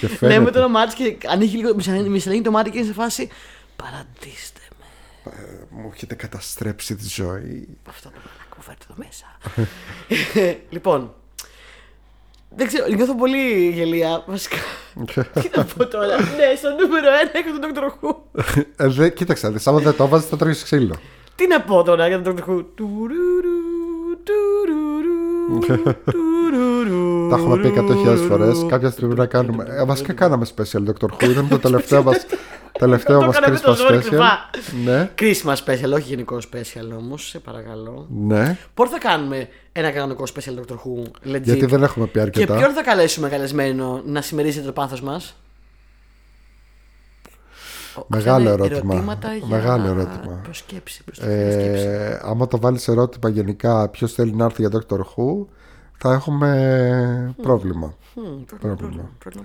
Ρόμπιν. 0.00 0.18
Και 0.18 0.26
Λέμε 0.26 0.34
φαίνεται. 0.34 0.50
το 0.50 0.58
όνομά 0.58 0.84
της 0.86 0.94
και 0.94 1.16
ανοίγει 1.26 1.56
λίγο, 1.56 1.74
μισελέγει 2.08 2.42
το 2.42 2.50
μάτι 2.50 2.70
και 2.70 2.78
είναι 2.78 2.86
σε 2.86 2.92
φάση. 2.92 3.28
Παραντήστε 3.76 4.60
με. 4.78 4.84
Μου 5.70 5.90
έχετε 5.94 6.14
καταστρέψει 6.14 6.94
τη 6.96 7.08
ζωή. 7.08 7.68
Αυτό 7.88 8.08
το 8.08 8.16
μαλακό 8.16 8.60
φέρτε 8.60 8.84
εδώ 8.90 9.04
μέσα. 9.04 9.26
λοιπόν. 10.74 11.14
Δεν 12.56 12.66
ξέρω, 12.66 12.86
νιώθω 12.86 13.14
πολύ 13.14 13.68
γελία. 13.74 14.24
Βασικά. 14.26 14.56
Τι 15.40 15.50
να 15.56 15.64
πω 15.64 15.86
τώρα. 15.86 16.16
ναι, 16.16 16.54
στο 16.56 16.68
νούμερο 16.80 17.08
1 17.32 17.34
έχω 17.34 17.58
τον 17.58 17.70
Dr. 17.74 18.08
Who. 18.08 18.16
Ε, 18.76 18.86
δε, 18.86 19.08
κοίταξε, 19.08 19.48
δεις, 19.50 19.66
άμα 19.66 19.78
δεν 19.78 19.96
το 19.96 20.04
έβαζες 20.04 20.28
θα 20.28 20.36
τρώγεις 20.36 20.62
ξύλο. 20.62 20.96
Τι 21.36 21.46
να 21.46 21.60
πω 21.60 21.82
τώρα 21.82 22.08
για 22.08 22.22
τον 22.22 22.36
Dr. 22.36 22.40
Who. 22.40 22.64
Τουρουρου, 22.74 23.12
τουρουρου, 24.22 24.22
τουρουρου, 24.24 25.19
Τα 27.30 27.36
έχουμε 27.36 27.56
πει 27.60 27.72
100.000 27.76 28.16
φορές. 28.28 28.64
Κάποια 28.68 28.90
στιγμή 28.90 29.14
να 29.14 29.26
κάνουμε. 29.26 29.64
Ε, 29.68 29.84
βασικά 29.84 30.12
κάναμε 30.12 30.46
special 30.56 30.78
Dr. 30.88 31.06
Who. 31.10 31.28
Ήταν 31.30 31.48
το 31.48 31.58
τελευταίο 31.58 32.02
μας, 32.02 32.26
τελευταίο 32.78 33.18
Το 33.20 33.26
μας 33.26 33.36
έκανα 33.36 33.52
με 33.52 33.58
το 33.60 33.72
Christmas 33.72 33.76
ζόρι 33.76 33.96
special. 33.96 34.00
κρυφά. 34.08 34.50
Ναι, 34.84 35.10
Christmas 35.18 35.54
special, 35.64 35.92
όχι 35.94 36.02
γενικό 36.08 36.38
special 36.52 36.96
όμως, 36.98 37.28
σε 37.28 37.38
παρακαλώ. 37.38 38.06
ναι. 38.26 38.56
Πότε 38.74 38.90
θα 38.90 38.98
κάνουμε 38.98 39.48
ένα 39.72 39.90
κανονικό 39.90 40.24
special 40.34 40.60
Doctor 40.60 40.74
Who, 40.74 41.06
legit; 41.34 41.42
Γιατί 41.42 41.66
δεν 41.66 41.82
έχουμε 41.82 42.06
πει 42.06 42.12
Και 42.12 42.20
αρκετά. 42.20 42.56
ποιον 42.56 42.70
θα 42.72 42.82
καλέσουμε 42.82 43.28
καλεσμένο 43.28 44.02
να 44.06 44.20
συμμερίζεται 44.20 44.66
το 44.66 44.72
πάθος 44.72 45.00
μας; 45.02 45.36
Ο- 48.00 48.04
Μεγάλο 48.08 48.48
αυτά 48.50 48.54
είναι 48.64 48.64
ερώτημα. 48.74 48.94
ερωτήματα 48.94 49.34
για 49.34 49.46
Μεγάλο 49.46 49.86
ερώτημα. 49.86 50.40
Προσκέψη, 50.42 51.04
προς 51.04 51.18
τη 51.18 51.24
προσκέψη. 51.26 51.86
Ε, 51.86 52.18
άμα 52.22 52.46
το 52.46 52.58
βάλεις 52.58 52.88
ερώτημα 52.88 53.28
γενικά 53.30 53.88
ποιος 53.88 54.12
θέλει 54.12 54.34
να 54.34 54.44
έρθει 54.44 54.66
για 54.66 54.70
Dr. 54.88 54.96
Who, 54.98 55.44
θα 55.98 56.12
έχουμε 56.12 57.34
πρόβλημα. 57.42 57.94
Μμμ, 58.14 58.24
πρόβλημα, 58.24 58.74
πρόβλημα, 58.76 59.10
πρόβλημα, 59.18 59.44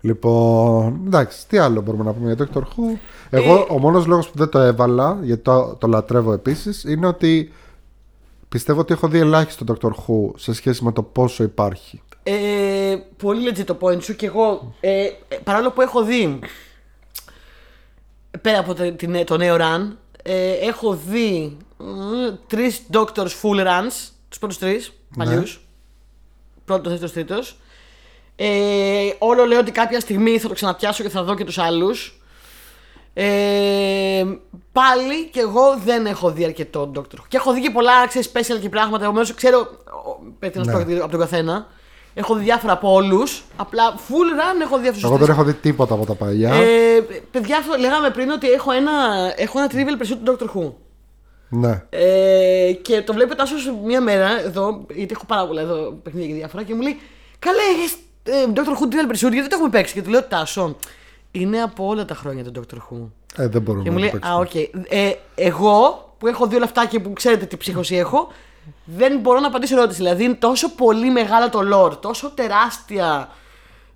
Λοιπόν, 0.00 1.00
εντάξει, 1.06 1.48
τι 1.48 1.58
άλλο 1.58 1.80
μπορούμε 1.80 2.04
να 2.04 2.12
πούμε 2.12 2.32
για 2.32 2.46
Doctor 2.52 2.60
Who. 2.62 2.98
Εγώ, 3.30 3.54
Ε, 3.54 3.64
ο 3.68 3.78
μόνος 3.78 4.06
λόγος 4.06 4.30
που 4.30 4.38
δεν 4.38 4.48
το 4.48 4.58
έβαλα, 4.58 5.18
γιατί 5.22 5.42
το, 5.42 5.76
το 5.80 5.86
λατρεύω 5.86 6.32
επίσης, 6.32 6.84
είναι 6.84 7.06
ότι 7.06 7.52
πιστεύω 8.48 8.80
ότι 8.80 8.92
έχω 8.92 9.08
δει 9.08 9.18
ελάχιστο 9.18 9.64
Doctor 9.68 9.88
Who 9.90 10.30
σε 10.36 10.52
σχέση 10.54 10.84
με 10.84 10.92
το 10.92 11.02
πόσο 11.02 11.42
υπάρχει. 11.42 12.00
Ε, 12.22 12.96
πολύ 13.16 13.50
legit 13.50 13.64
το 13.64 13.76
point 13.80 14.02
σου 14.02 14.16
και 14.16 14.26
εγώ 14.26 14.74
ε, 14.80 15.04
ε, 15.04 15.36
παρόλο 15.44 15.70
που 15.70 15.80
έχω 15.80 16.04
δει 16.04 16.38
πέρα 18.42 18.58
από 18.58 18.74
το, 18.74 18.92
την, 18.92 19.24
το 19.24 19.36
νέο 19.36 19.56
run 19.60 19.96
ε, 20.22 20.52
έχω 20.52 20.94
δει 20.94 21.56
ε, 21.80 22.32
τρεις 22.46 22.82
Doctors 22.92 23.30
full 23.42 23.66
runs 23.66 24.10
τους 24.28 24.38
πρώτους 24.38 24.58
τρεις 24.58 24.92
παλιούς 25.16 25.60
πρώτος, 26.64 26.88
δεύτερος, 26.90 27.12
τρίτος 27.12 27.56
ε, 28.36 29.08
όλο 29.18 29.44
λέω 29.44 29.58
ότι 29.58 29.70
κάποια 29.70 30.00
στιγμή 30.00 30.38
θα 30.38 30.48
το 30.48 30.54
ξαναπιάσω 30.54 31.02
και 31.02 31.08
θα 31.08 31.22
δω 31.22 31.34
και 31.34 31.44
τους 31.44 31.58
άλλους 31.58 32.20
ε, 33.18 34.24
πάλι 34.72 35.28
και 35.32 35.40
εγώ 35.40 35.78
δεν 35.84 36.06
έχω 36.06 36.30
δει 36.30 36.44
αρκετό 36.44 36.90
Doctor 36.94 37.00
Who. 37.00 37.24
Και 37.28 37.36
έχω 37.36 37.52
δει 37.52 37.60
και 37.60 37.70
πολλά 37.70 38.06
ξέρεις, 38.06 38.30
special 38.34 38.60
και 38.60 38.68
πράγματα. 38.68 39.04
Επομένως 39.04 39.34
ξέρω 39.34 39.58
ο, 39.58 40.22
περί 40.38 40.52
τίνος 40.52 40.66
Ναι. 40.66 40.72
πρόκειται 40.72 41.00
από 41.00 41.10
τον 41.10 41.20
καθένα. 41.20 41.66
Έχω 42.18 42.34
δει 42.34 42.42
διάφορα 42.44 42.72
από 42.72 42.92
όλους. 42.92 43.42
Απλά 43.56 43.94
full 43.94 44.58
run 44.58 44.60
έχω 44.62 44.78
δει 44.78 44.88
αυτούς 44.88 45.04
Εγώ 45.04 45.16
δεν 45.16 45.30
έχω 45.30 45.44
δει 45.44 45.52
τίποτα 45.54 45.94
από 45.94 46.06
τα 46.06 46.14
παλιά. 46.14 46.54
Ε, 46.54 47.00
παιδιά, 47.30 47.58
αυτό 47.58 47.76
λέγαμε 47.78 48.10
πριν 48.10 48.30
ότι 48.30 48.50
έχω 48.50 48.72
ένα, 48.72 48.92
έχω 49.36 49.58
ένα 49.58 49.70
trivial 49.70 50.02
pursuit 50.02 50.16
του 50.24 50.36
Doctor 50.38 50.56
Who. 50.56 50.72
Ναι. 51.48 51.82
Ε, 51.90 52.72
και 52.82 53.02
το 53.02 53.12
βλέπει 53.12 53.32
ο 53.32 53.34
Τάσο 53.34 53.54
μία 53.84 54.00
μέρα 54.00 54.40
εδώ, 54.44 54.86
γιατί 54.94 55.12
έχω 55.16 55.24
πάρα 55.26 55.46
πολλά 55.46 55.60
εδώ 55.60 55.98
παιχνίδια 56.02 56.28
και 56.28 56.34
διάφορα, 56.34 56.62
και 56.62 56.74
μου 56.74 56.80
λέει: 56.80 57.00
Καλέ, 57.38 57.62
έχεις 57.78 57.96
ε, 58.22 58.32
Doctor 58.54 58.78
Who 58.78 58.92
Trivial 58.94 59.10
Pursuit, 59.10 59.18
γιατί 59.32 59.40
δεν 59.40 59.48
το 59.48 59.54
έχουμε 59.54 59.70
παίξει; 59.70 59.94
Και 59.94 60.02
του 60.02 60.10
λέω: 60.10 60.22
Τάσο, 60.22 60.76
είναι 61.30 61.60
από 61.62 61.86
όλα 61.86 62.04
τα 62.04 62.14
χρόνια 62.14 62.44
το 62.44 62.60
Doctor 62.60 62.76
Who. 62.76 63.08
Ε, 63.36 63.48
δεν 63.48 63.62
μπορούμε 63.62 63.84
Και 63.84 63.90
μου 63.90 63.98
να 63.98 64.02
λέει: 64.02 64.10
το 64.20 64.28
Α, 64.28 64.38
παίξουμε. 64.38 64.70
οκ. 64.80 64.84
Ε, 64.88 65.12
εγώ 65.34 66.04
που 66.18 66.26
έχω 66.26 66.46
δει 66.46 66.54
όλα 66.56 66.64
αυτά 66.64 66.86
και 66.86 67.00
που 67.00 67.12
ξέρετε 67.12 67.44
τι 67.44 67.56
ψύχωση 67.56 67.96
έχω, 67.96 68.28
δεν 68.86 69.18
μπορώ 69.18 69.40
να 69.40 69.46
απαντήσω 69.46 69.76
ερώτηση. 69.76 69.98
Δηλαδή 69.98 70.24
είναι 70.24 70.34
τόσο 70.34 70.70
πολύ 70.70 71.10
μεγάλο 71.10 71.50
το 71.50 71.60
lore, 71.72 72.00
τόσο 72.00 72.30
τεράστια 72.30 73.28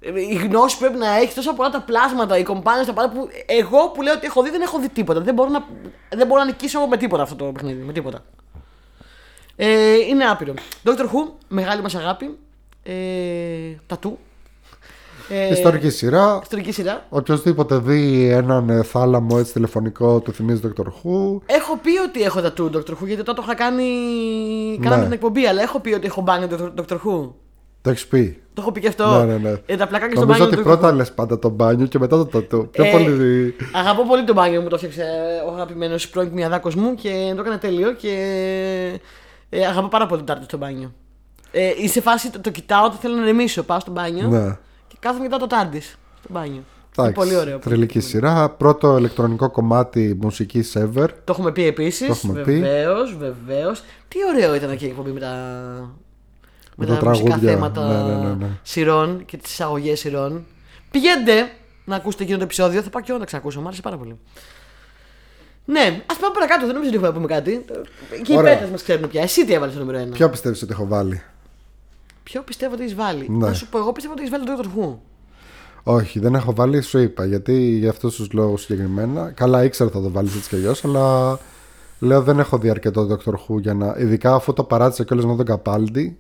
ε, 0.00 0.20
η 0.20 0.34
γνώση 0.34 0.74
που 0.74 0.80
πρέπει 0.80 0.98
να 0.98 1.16
έχεις, 1.16 1.34
τόσο 1.34 1.54
πολλά 1.54 1.70
τα 1.70 1.80
πλάσματα, 1.80 2.38
οι 2.38 2.42
companions, 2.42 2.84
τα 2.84 2.92
πάντα 2.92 3.10
που 3.10 3.28
εγώ 3.46 3.88
που 3.88 4.02
λέω 4.02 4.14
ότι 4.14 4.26
έχω 4.26 4.42
δει 4.42 4.50
δεν 4.50 4.60
έχω 4.60 4.78
δει 4.78 4.88
τίποτα. 4.88 5.20
Δεν 5.20 5.34
μπορώ 5.34 5.48
να, 5.50 5.64
δεν 6.08 6.26
μπορώ 6.26 6.40
να 6.40 6.46
νικήσω 6.46 6.86
με 6.86 6.96
τίποτα 6.96 7.22
αυτό 7.22 7.34
το 7.34 7.44
παιχνίδι. 7.44 7.82
Με 7.82 7.92
τίποτα. 7.92 8.24
Ε, 9.56 9.94
είναι 9.94 10.24
άπειρο. 10.24 10.54
Doctor 10.84 11.04
Who, 11.04 11.32
μεγάλη 11.48 11.82
μας 11.82 11.94
αγάπη. 11.94 12.38
Ε, 12.82 12.94
τατού. 13.86 14.18
Ε, 15.32 15.52
Ιστορική 15.52 15.90
σειρά. 15.90 16.38
ιστορική 16.42 16.72
σειρά. 16.72 17.06
Οποιοδήποτε 17.08 17.78
δει 17.78 18.28
έναν 18.30 18.68
ε, 18.70 18.82
θάλαμο 18.82 19.36
έτσι 19.38 19.52
τηλεφωνικό 19.52 20.20
του 20.20 20.32
θυμίζει 20.32 20.60
Dr. 20.64 20.82
Who. 20.84 21.38
Έχω 21.46 21.76
πει 21.82 21.98
ότι 22.06 22.22
έχω 22.22 22.40
τα 22.40 22.52
του 22.52 22.70
Doctor 22.74 22.90
Who 22.90 23.06
γιατί 23.06 23.22
τότε 23.22 23.32
το 23.40 23.42
είχα 23.46 23.54
κάνει. 23.54 23.84
Κάναμε 24.80 24.96
Ναι. 24.96 25.02
την 25.04 25.12
εκπομπή, 25.12 25.46
αλλά 25.46 25.62
έχω 25.62 25.80
πει 25.80 25.92
ότι 25.92 26.06
έχω 26.06 26.20
μπάνιο 26.20 26.48
το 26.48 26.72
Doctor 26.78 26.94
Who. 26.94 27.30
Το 27.82 27.90
έχεις 27.90 28.06
πει. 28.06 28.42
Το 28.54 28.60
έχω 28.62 28.72
πει 28.72 28.80
και 28.80 28.88
αυτό. 28.88 29.24
Ναι, 29.24 29.24
ναι, 29.32 29.48
ναι. 29.50 29.56
Ε, 29.66 29.76
τα 29.76 29.86
πλακάκια 29.86 30.16
στο 30.16 30.20
Νομίζω 30.26 30.26
μπάνιο 30.26 30.44
ότι 30.46 30.56
του 30.56 30.60
Dr. 30.60 30.64
πρώτα 30.64 30.90
Who. 30.92 30.96
λες 30.96 31.12
πάντα 31.12 31.38
το 31.38 31.48
μπάνιο 31.48 31.86
και 31.86 31.98
μετά 31.98 32.16
το 32.16 32.26
τατού. 32.26 32.68
Πιο 32.70 32.84
Ε, 32.84 32.90
πολύ. 32.90 33.54
Αγαπώ 33.74 34.06
πολύ 34.06 34.24
το 34.24 34.32
μπάνιο 34.32 34.60
μου, 34.60 34.68
το 34.68 34.74
έφτιαξε 34.74 35.04
ο 35.50 35.54
αγαπημένος 35.54 36.08
πρώην 36.08 36.28
μιαδάκος 36.32 36.74
μου 36.74 36.94
και 36.94 37.32
το 37.34 37.40
έκανε 37.40 37.56
τέλειο 37.56 37.92
και 37.92 38.12
ε, 39.48 39.66
αγαπώ 39.66 39.88
πάρα 39.88 40.06
πολύ 40.06 40.20
το 40.20 40.26
τάρτι 40.26 40.44
στο 40.44 40.56
μπάνιο. 40.56 40.92
Ε, 41.52 41.68
είσαι 41.76 41.92
σε 41.92 42.00
φάση 42.00 42.30
το, 42.30 42.40
το 42.40 42.50
κοιτάω 42.50 42.84
όταν 42.84 42.98
θέλω 42.98 43.14
να 43.14 43.24
ρεμίσω. 43.24 43.62
Πάω 43.62 43.80
στο 43.80 43.90
μπάνιο 43.90 44.28
Ναι. 44.28 44.56
Και 44.90 44.96
κάθομαι 45.00 45.24
κοιτάω 45.24 45.38
το 45.38 45.46
τάρτι 45.46 45.80
στο 45.80 45.98
μπάνιο. 46.28 46.52
Είναι 46.54 46.64
Εντάξει, 46.98 47.12
πολύ 47.12 47.36
ωραίο. 47.36 47.58
Τρελική 47.58 48.00
σειρά. 48.00 48.50
Πρώτο 48.50 48.96
ηλεκτρονικό 48.98 49.50
κομμάτι 49.50 50.18
μουσικής 50.20 50.76
ever. 50.78 51.08
Το 51.24 51.32
έχουμε 51.32 51.52
πει 51.52 51.66
επίσης. 51.66 52.06
Το 52.06 52.12
έχουμε 52.12 52.42
πει. 52.42 52.52
Βεβαίως, 52.60 53.16
βεβαίως. 53.16 53.82
Τι 54.08 54.18
ωραίο 54.34 54.54
ήταν 54.54 54.76
και 54.76 54.84
η 54.84 54.88
εκπομπή 54.88 55.10
με 55.10 55.20
τα, 55.20 55.34
με 56.76 56.86
τα 56.86 56.96
τα 56.96 57.08
μουσικά 57.08 57.28
τραγούδια. 57.28 57.52
θέματα 57.52 57.86
Ναι, 57.86 58.14
ναι, 58.14 58.28
ναι, 58.28 58.34
ναι. 58.34 58.46
σειρών 58.62 59.24
και 59.24 59.36
τις 59.36 59.52
εισαγωγές 59.52 59.98
σειρών. 59.98 60.44
Πηγαίνετε 60.90 61.50
να 61.84 61.96
ακούσετε 61.96 62.22
εκείνο 62.22 62.38
το 62.38 62.44
επεισόδιο. 62.44 62.82
Θα 62.82 62.90
πάω 62.90 63.02
και 63.02 63.10
εγώ 63.10 63.20
να 63.20 63.26
ξανακούσω. 63.26 63.60
Μου 63.60 63.66
άρεσε 63.66 63.82
πάρα 63.82 63.96
πολύ. 63.96 64.18
Ναι, 65.64 66.02
ας 66.06 66.16
πάμε 66.16 66.34
παρακάτω. 66.34 66.66
Δεν 66.66 66.74
νομίζω 66.74 66.88
ότι 66.88 66.96
έχουμε 66.96 67.08
να 67.08 67.14
πούμε 67.14 67.26
κάτι. 67.26 67.64
Και 68.22 68.32
οι 68.32 68.36
Ωραία. 68.36 68.58
πέτε 68.58 68.70
μας 68.70 68.82
ξέρουν 68.82 69.08
πια. 69.08 69.22
Εσύ 69.22 69.46
τι 69.46 69.52
έβαλες 69.52 69.74
στο 69.74 69.84
νούμερο 69.84 70.04
1. 70.04 70.12
Ποιο 70.12 70.28
πιστεύεις 70.30 70.62
ότι 70.62 70.72
έχω 70.72 70.86
βάλει; 70.86 71.22
Ποιο 72.30 72.42
πιστεύω 72.42 72.74
ότι 72.74 72.82
έχεις 72.82 72.94
βάλει. 72.94 73.28
Ναι. 73.28 73.46
Να 73.46 73.52
σου 73.52 73.68
πω, 73.68 73.78
εγώ 73.78 73.92
πιστεύω 73.92 74.14
ότι 74.14 74.22
έχεις 74.22 74.38
βάλει 74.38 74.44
τον 74.44 74.72
Dr. 74.72 74.78
Who. 74.78 74.98
Όχι, 75.82 76.18
δεν 76.18 76.34
έχω 76.34 76.54
βάλει, 76.54 76.80
σου 76.80 76.98
είπα. 76.98 77.24
Γιατί 77.24 77.62
για 77.78 77.90
αυτούς 77.90 78.16
τους 78.16 78.32
λόγους 78.32 78.60
συγκεκριμένα. 78.60 79.30
Καλά, 79.30 79.64
ήξερα 79.64 79.90
θα 79.90 80.00
το 80.00 80.10
βάλεις 80.10 80.36
έτσι 80.36 80.48
κι 80.48 80.54
αλλιώς, 80.54 80.84
αλλά 80.84 81.38
λέω 81.98 82.22
δεν 82.22 82.38
έχω 82.38 82.58
δει 82.58 82.70
αρκετό 82.70 83.08
Dr. 83.10 83.32
Who 83.32 83.60
για 83.60 83.74
να. 83.74 83.94
Ειδικά 83.98 84.34
αφού 84.34 84.52
το 84.52 84.64
παράτησα 84.64 85.04
κιόλας 85.04 85.24
με 85.24 85.36
τον 85.36 85.44
Καπάλντι. 85.44 86.18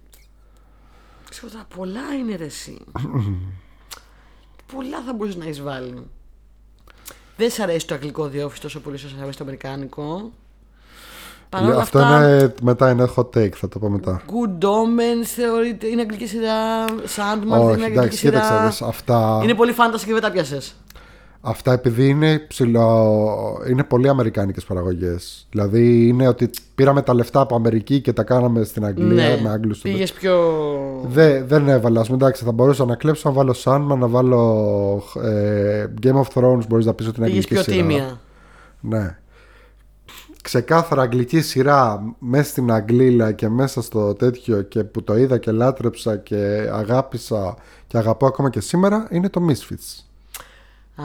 Ξέρω 1.30 1.52
τώρα, 1.52 1.66
πολλά 1.76 2.14
είναι 2.18 2.36
ρε 2.36 2.44
εσύ. 2.44 2.78
πολλά 4.74 5.02
θα 5.06 5.12
μπορούσε 5.12 5.38
να 5.38 5.44
έχεις 5.44 5.62
βάλει. 5.62 6.06
Δεν 7.36 7.50
σ' 7.50 7.60
αρέσει 7.60 7.86
το 7.86 7.94
αγγλικό 7.94 8.28
διόφυση 8.28 8.60
τόσο 8.60 8.80
πολύ 8.80 8.96
όσο 8.96 9.08
σ' 9.08 9.20
αρέσει 9.20 9.38
το 9.38 9.44
αμερικάνικο. 9.44 10.32
Παρ' 11.50 11.62
όλα 11.64 11.76
Αυτό 11.76 11.98
αυτά, 11.98 12.16
είναι, 12.18 12.54
μετά 12.62 12.90
είναι 12.90 13.08
hot 13.16 13.24
take, 13.36 13.50
θα 13.54 13.68
το 13.68 13.78
πω 13.78 13.88
μετά. 13.88 14.22
Good 14.26 14.64
Omens 14.64 15.24
θεωρείται 15.24 15.86
είναι 15.86 16.00
αγγλική 16.00 16.26
σειρά. 16.26 16.84
Sandman 16.88 17.44
είναι 17.44 17.56
Όχι, 17.56 17.70
αγγλική 17.70 17.92
εντάξει, 17.92 18.18
σειρά. 18.18 18.40
κοίταξε. 18.40 18.62
δες, 18.64 18.82
Αυτά, 18.82 19.40
Είναι 19.42 19.54
πολύ 19.54 19.72
φάνταση 19.72 20.06
και 20.06 20.12
δεν 20.12 20.22
τα 20.22 20.30
πιάσες. 20.30 20.74
αυτά 21.40 21.72
επειδή 21.72 22.08
είναι 22.08 22.38
ψηλό, 22.48 23.16
είναι 23.70 23.84
πολύ 23.84 24.08
αμερικάνικες 24.08 24.64
παραγωγές. 24.64 25.46
Δηλαδή 25.50 26.06
είναι 26.08 26.28
ότι 26.28 26.50
πήραμε 26.74 27.02
τα 27.02 27.14
λεφτά 27.14 27.40
από 27.40 27.54
Αμερική 27.54 28.00
και 28.00 28.12
τα 28.12 28.22
κάναμε 28.22 28.64
στην 28.64 28.84
Αγγλία 28.84 29.38
με 29.42 29.48
Άγγλους. 29.48 29.78
στο- 29.78 29.88
Πήγες 29.88 30.12
Ναι, 30.12 30.18
πιο. 30.18 30.40
Δε, 31.06 31.42
δεν 31.42 31.68
έβαλα. 31.68 32.00
Ας 32.00 32.06
πούμε, 32.08 32.18
εντάξει, 32.22 32.44
θα 32.44 32.52
μπορούσα 32.52 32.84
να 32.84 32.94
κλέψω 32.94 33.28
να 33.28 33.34
βάλω 33.34 33.54
Sandman, 33.64 33.96
να 33.98 34.06
βάλω 34.06 35.02
ε, 35.24 35.86
Game 36.02 36.20
of 36.22 36.26
Thrones. 36.34 36.66
Μπορείς 36.68 36.86
να 36.86 36.94
πεις 36.94 37.06
ότι 37.08 37.16
είναι 37.20 37.26
Πήγες 37.28 37.44
αγγλική 37.44 37.46
πιο 37.54 37.62
σειρά. 37.62 37.76
τίμια. 37.76 38.20
Ναι. 38.80 39.18
Ξεκάθαρα 40.42 41.02
αγγλική 41.02 41.40
σειρά 41.40 42.02
μέσα 42.18 42.50
στην 42.50 42.72
Αγγλίλα 42.72 43.32
και 43.32 43.48
μέσα 43.48 43.82
στο 43.82 44.14
τέτοιο 44.14 44.62
και 44.62 44.84
που 44.84 45.02
το 45.02 45.16
είδα 45.16 45.38
και 45.38 45.50
λάτρεψα 45.50 46.16
και 46.16 46.68
αγάπησα 46.72 47.56
και 47.86 47.98
αγαπώ 47.98 48.26
ακόμα 48.26 48.50
και 48.50 48.60
σήμερα 48.60 49.06
είναι 49.10 49.28
το 49.28 49.40
Misfits. 49.48 50.04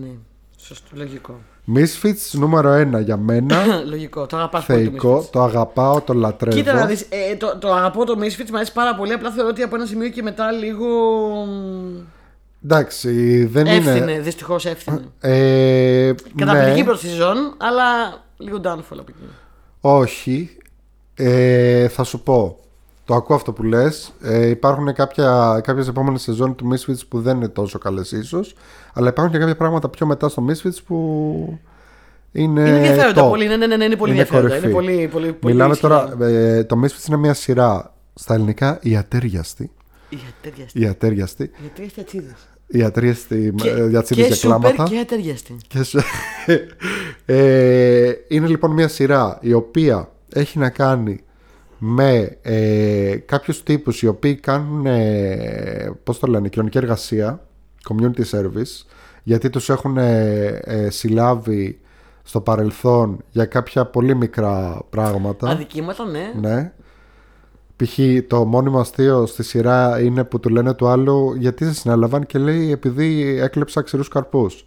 ναι. 0.00 0.10
Σωστό, 0.56 0.88
λογικό. 0.92 1.40
Misfits 1.74 2.30
νούμερο 2.32 2.74
1 2.96 3.02
για 3.04 3.16
μένα. 3.16 3.56
λογικό. 3.90 4.26
Το 4.26 4.36
αγαπάς 4.36 4.64
πολύ 4.66 4.84
το 4.84 4.90
θεϊκό, 4.90 5.18
Misfits. 5.18 5.30
το 5.30 5.42
αγαπάω, 5.42 6.00
το 6.00 6.12
λατρεύω. 6.12 6.56
Κοίτα 6.56 6.72
να 6.72 6.86
δεις, 6.86 7.06
ε, 7.08 7.36
το, 7.36 7.58
το 7.58 7.72
αγαπώ 7.72 8.04
το 8.04 8.18
Misfits, 8.18 8.50
μου 8.50 8.56
αρέσει 8.56 8.72
πάρα 8.72 8.94
πολύ. 8.94 9.12
Απλά 9.12 9.30
θεωρώ 9.30 9.48
ότι 9.48 9.62
από 9.62 9.74
ένα 9.76 9.86
σημείο 9.86 10.08
και 10.08 10.22
μετά 10.22 10.50
λίγο. 10.50 10.86
μ, 11.44 11.98
Εντάξει, 12.64 13.44
δεν 13.44 13.66
Έφθινε, 13.66 14.12
είναι. 14.12 14.20
δυστυχώς 14.20 14.66
έφθινε. 14.66 15.00
Ε, 15.20 16.12
Καταπληκτική 16.36 16.78
ναι, 16.78 16.84
πρώτη 16.84 17.06
σεζόν, 17.06 17.54
αλλά 17.56 17.84
λίγο 18.44 18.56
downfall 18.64 18.98
από 18.98 19.04
εκεί. 19.08 19.24
όχι. 19.80 20.56
Ε, 21.14 21.88
θα 21.88 22.04
σου 22.04 22.22
πω. 22.22 22.56
Το 23.04 23.14
ακούω 23.14 23.36
αυτό 23.36 23.52
που 23.52 23.62
λες. 23.62 24.12
Ε, 24.22 24.46
υπάρχουν 24.48 24.92
κάποια, 24.94 25.60
κάποιες 25.62 25.88
επόμενες 25.88 26.22
σεζόν 26.22 26.54
του 26.54 26.68
Misfits 26.72 27.00
που 27.08 27.20
δεν 27.20 27.36
είναι 27.36 27.48
τόσο 27.48 27.78
καλές 27.78 28.12
ίσως. 28.12 28.54
Αλλά 28.92 29.08
υπάρχουν 29.08 29.32
και 29.32 29.38
κάποια 29.38 29.56
πράγματα 29.56 29.88
πιο 29.88 30.06
μετά 30.06 30.28
στο 30.28 30.44
Misfits 30.48 30.76
που 30.86 31.58
είναι 32.32 32.60
είναι 32.60 32.76
ενδιαφέροντα 32.76 33.26
top. 33.26 33.28
πολύ, 33.28 33.46
ναι, 33.46 33.56
ναι, 33.56 33.76
ναι, 33.76 33.84
είναι 33.84 33.96
πολύ 33.96 34.12
Είναι 34.12 34.20
ενδιαφέροντα. 34.20 34.48
κορυφή. 34.48 34.66
Είναι 34.66 34.74
πολύ, 34.74 35.08
πολύ, 35.08 35.32
πολύ 35.32 35.52
Μιλάμε 35.54 35.72
ισχυρά. 35.72 36.08
τώρα, 36.08 36.26
ε, 36.30 36.64
το 36.64 36.80
Misfits 36.84 37.08
είναι 37.08 37.16
μια 37.16 37.34
σειρά 37.34 37.94
στα 38.14 38.34
ελληνικά 38.34 38.78
η 38.82 38.96
ατέριαστη. 38.96 39.70
Η 40.08 40.18
ατέριαστη. 40.38 40.80
Η 40.80 40.86
ατέριαστη. 40.86 41.42
Οι 41.42 41.66
ατέριαστοι 41.66 42.00
ατσίδες. 42.00 42.34
Η 42.74 42.82
ατέριαστη 42.82 43.52
Και, 43.56 43.68
ε, 43.70 43.88
για 43.88 44.02
τσίδες 44.02 44.26
και 44.26 44.34
και 44.34 44.40
κλάματα. 44.40 44.68
σούπερ 44.68 44.86
και 44.88 44.98
ατέριαστη. 44.98 45.56
Και 45.68 45.82
σε- 45.82 46.04
ε, 47.24 48.12
είναι 48.28 48.46
λοιπόν 48.46 48.70
μια 48.70 48.88
σειρά 48.88 49.38
η 49.40 49.52
οποία 49.52 50.10
έχει 50.32 50.58
να 50.58 50.70
κάνει 50.70 51.20
με 51.78 52.36
ε, 52.42 53.16
κάποιους 53.26 53.62
τύπους 53.62 54.02
οι 54.02 54.06
οποίοι 54.06 54.34
κάνουν 54.34 54.86
ε, 54.86 55.92
πώς 56.04 56.18
το 56.18 56.26
λένε, 56.26 56.48
κοινωνική 56.48 56.78
εργασία 56.78 57.46
community 57.88 58.24
service 58.30 58.86
γιατί 59.22 59.50
τους 59.50 59.68
έχουν 59.70 59.96
ε, 59.96 60.46
ε, 60.64 60.90
συλλάβει 60.90 61.80
στο 62.22 62.40
παρελθόν 62.40 63.24
για 63.30 63.44
κάποια 63.44 63.84
πολύ 63.86 64.16
μικρά 64.16 64.82
πράγματα 64.90 65.48
Αδικήματα, 65.48 66.04
ναι. 66.04 66.32
ναι. 66.40 66.72
Π.χ. 67.82 67.98
το 68.26 68.44
μόνιμο 68.44 68.80
αστείο 68.80 69.26
στη 69.26 69.42
σειρά 69.42 70.00
είναι 70.00 70.24
που 70.24 70.40
του 70.40 70.48
λένε 70.48 70.74
του 70.74 70.86
άλλου 70.86 71.34
γιατί 71.38 71.64
σε 71.64 71.74
συνέλαβαν; 71.74 72.26
και 72.26 72.38
λέει 72.38 72.70
επειδή 72.70 73.38
έκλεψα 73.40 73.82
ξηρούς 73.82 74.08
καρπούς. 74.08 74.64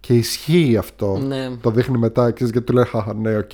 Και 0.00 0.14
ισχύει 0.14 0.76
αυτό. 0.76 1.18
Ναι. 1.26 1.50
Το 1.60 1.70
δείχνει 1.70 1.98
μετά 1.98 2.30
και 2.30 2.44
γιατί 2.44 2.60
του 2.60 2.72
λέει 2.72 2.84
χαχα 2.84 3.14
ναι 3.14 3.36
οκ. 3.36 3.50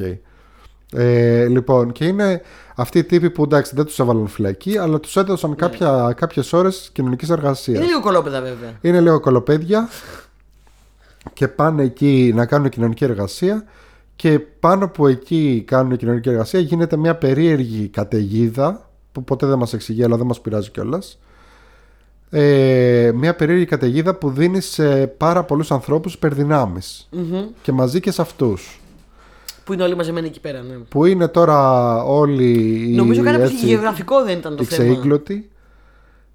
Ε, 0.95 1.47
λοιπόν 1.47 1.93
και 1.93 2.05
είναι 2.05 2.43
αυτοί 2.75 2.99
οι 2.99 3.05
τύποι 3.05 3.31
που 3.31 3.43
εντάξει 3.43 3.73
δεν 3.75 3.85
τους 3.85 3.99
έβαλαν 3.99 4.27
φυλακή 4.27 4.79
αλλά 4.79 5.01
τους 5.01 5.17
έδωσαν 5.17 5.55
κάποια, 5.55 6.15
κάποιες 6.17 6.53
ώρες 6.53 6.91
κοινωνικής 6.93 7.31
εργασίας. 7.31 7.79
Είναι 7.79 7.87
λίγο 7.87 8.01
κωλόπαιδα 8.01 8.41
βέβαια. 8.41 8.73
Είναι 8.81 9.01
λίγο 9.01 9.21
κωλοπαίδια 9.21 9.89
και 11.33 11.49
πάνε 11.49 11.83
εκεί 11.83 12.33
να 12.35 12.47
κάνουν 12.47 12.69
κοινωνική 12.69 13.05
εργασία 13.05 13.65
και 14.17 14.39
πάνω 14.39 14.89
που 14.89 15.07
εκεί 15.07 15.65
κάνουν 15.67 15.97
κοινωνική 15.97 16.29
εργασία 16.29 16.61
γίνεται 16.61 16.97
μια 16.97 17.17
περίεργη 17.17 17.89
καταιγίδα 17.89 18.92
που 19.13 19.25
ποτέ 19.25 19.47
δεν 19.47 19.59
μας 19.59 19.73
εξηγεί 19.73 20.05
αλλά 20.05 20.17
δεν 20.17 20.27
μας 20.27 20.41
πειράζει 20.41 20.71
κιόλας. 20.71 21.19
Ε, 22.31 23.11
μια 23.15 23.35
περίεργη 23.35 23.65
καταιγίδα 23.65 24.15
που 24.15 24.31
δίνει 24.31 24.61
σε 24.61 25.07
πάρα 25.07 25.45
πολλούς 25.45 25.71
ανθρώπους 25.71 26.15
υπερδυνάμεις 26.15 27.09
Μμμ. 27.11 27.45
και 27.63 27.73
μαζί 27.73 28.01
και 28.01 28.11
σε 28.11 28.23
αυτούς 28.23 28.81
Που 29.65 29.73
είναι 29.73 29.83
όλοι 29.83 29.97
μαζεμένοι 29.97 30.27
εκεί 30.27 30.41
πέρα, 30.41 30.63
ναι. 30.63 30.75
που 30.75 31.05
είναι 31.05 31.29
τώρα 31.29 31.97
όλοι 32.05 32.53
οι, 32.91 32.95
Νομίζω 32.95 33.23
κάτι 33.23 33.43
έτσι, 33.43 33.67
γεωγραφικό 33.67 34.25
δεν 34.25 34.39
ήταν 34.39 34.57
το 34.57 34.63
οι 34.63 34.67
θέμα. 34.67 34.83
ξεήγκλωτοι. 34.89 35.51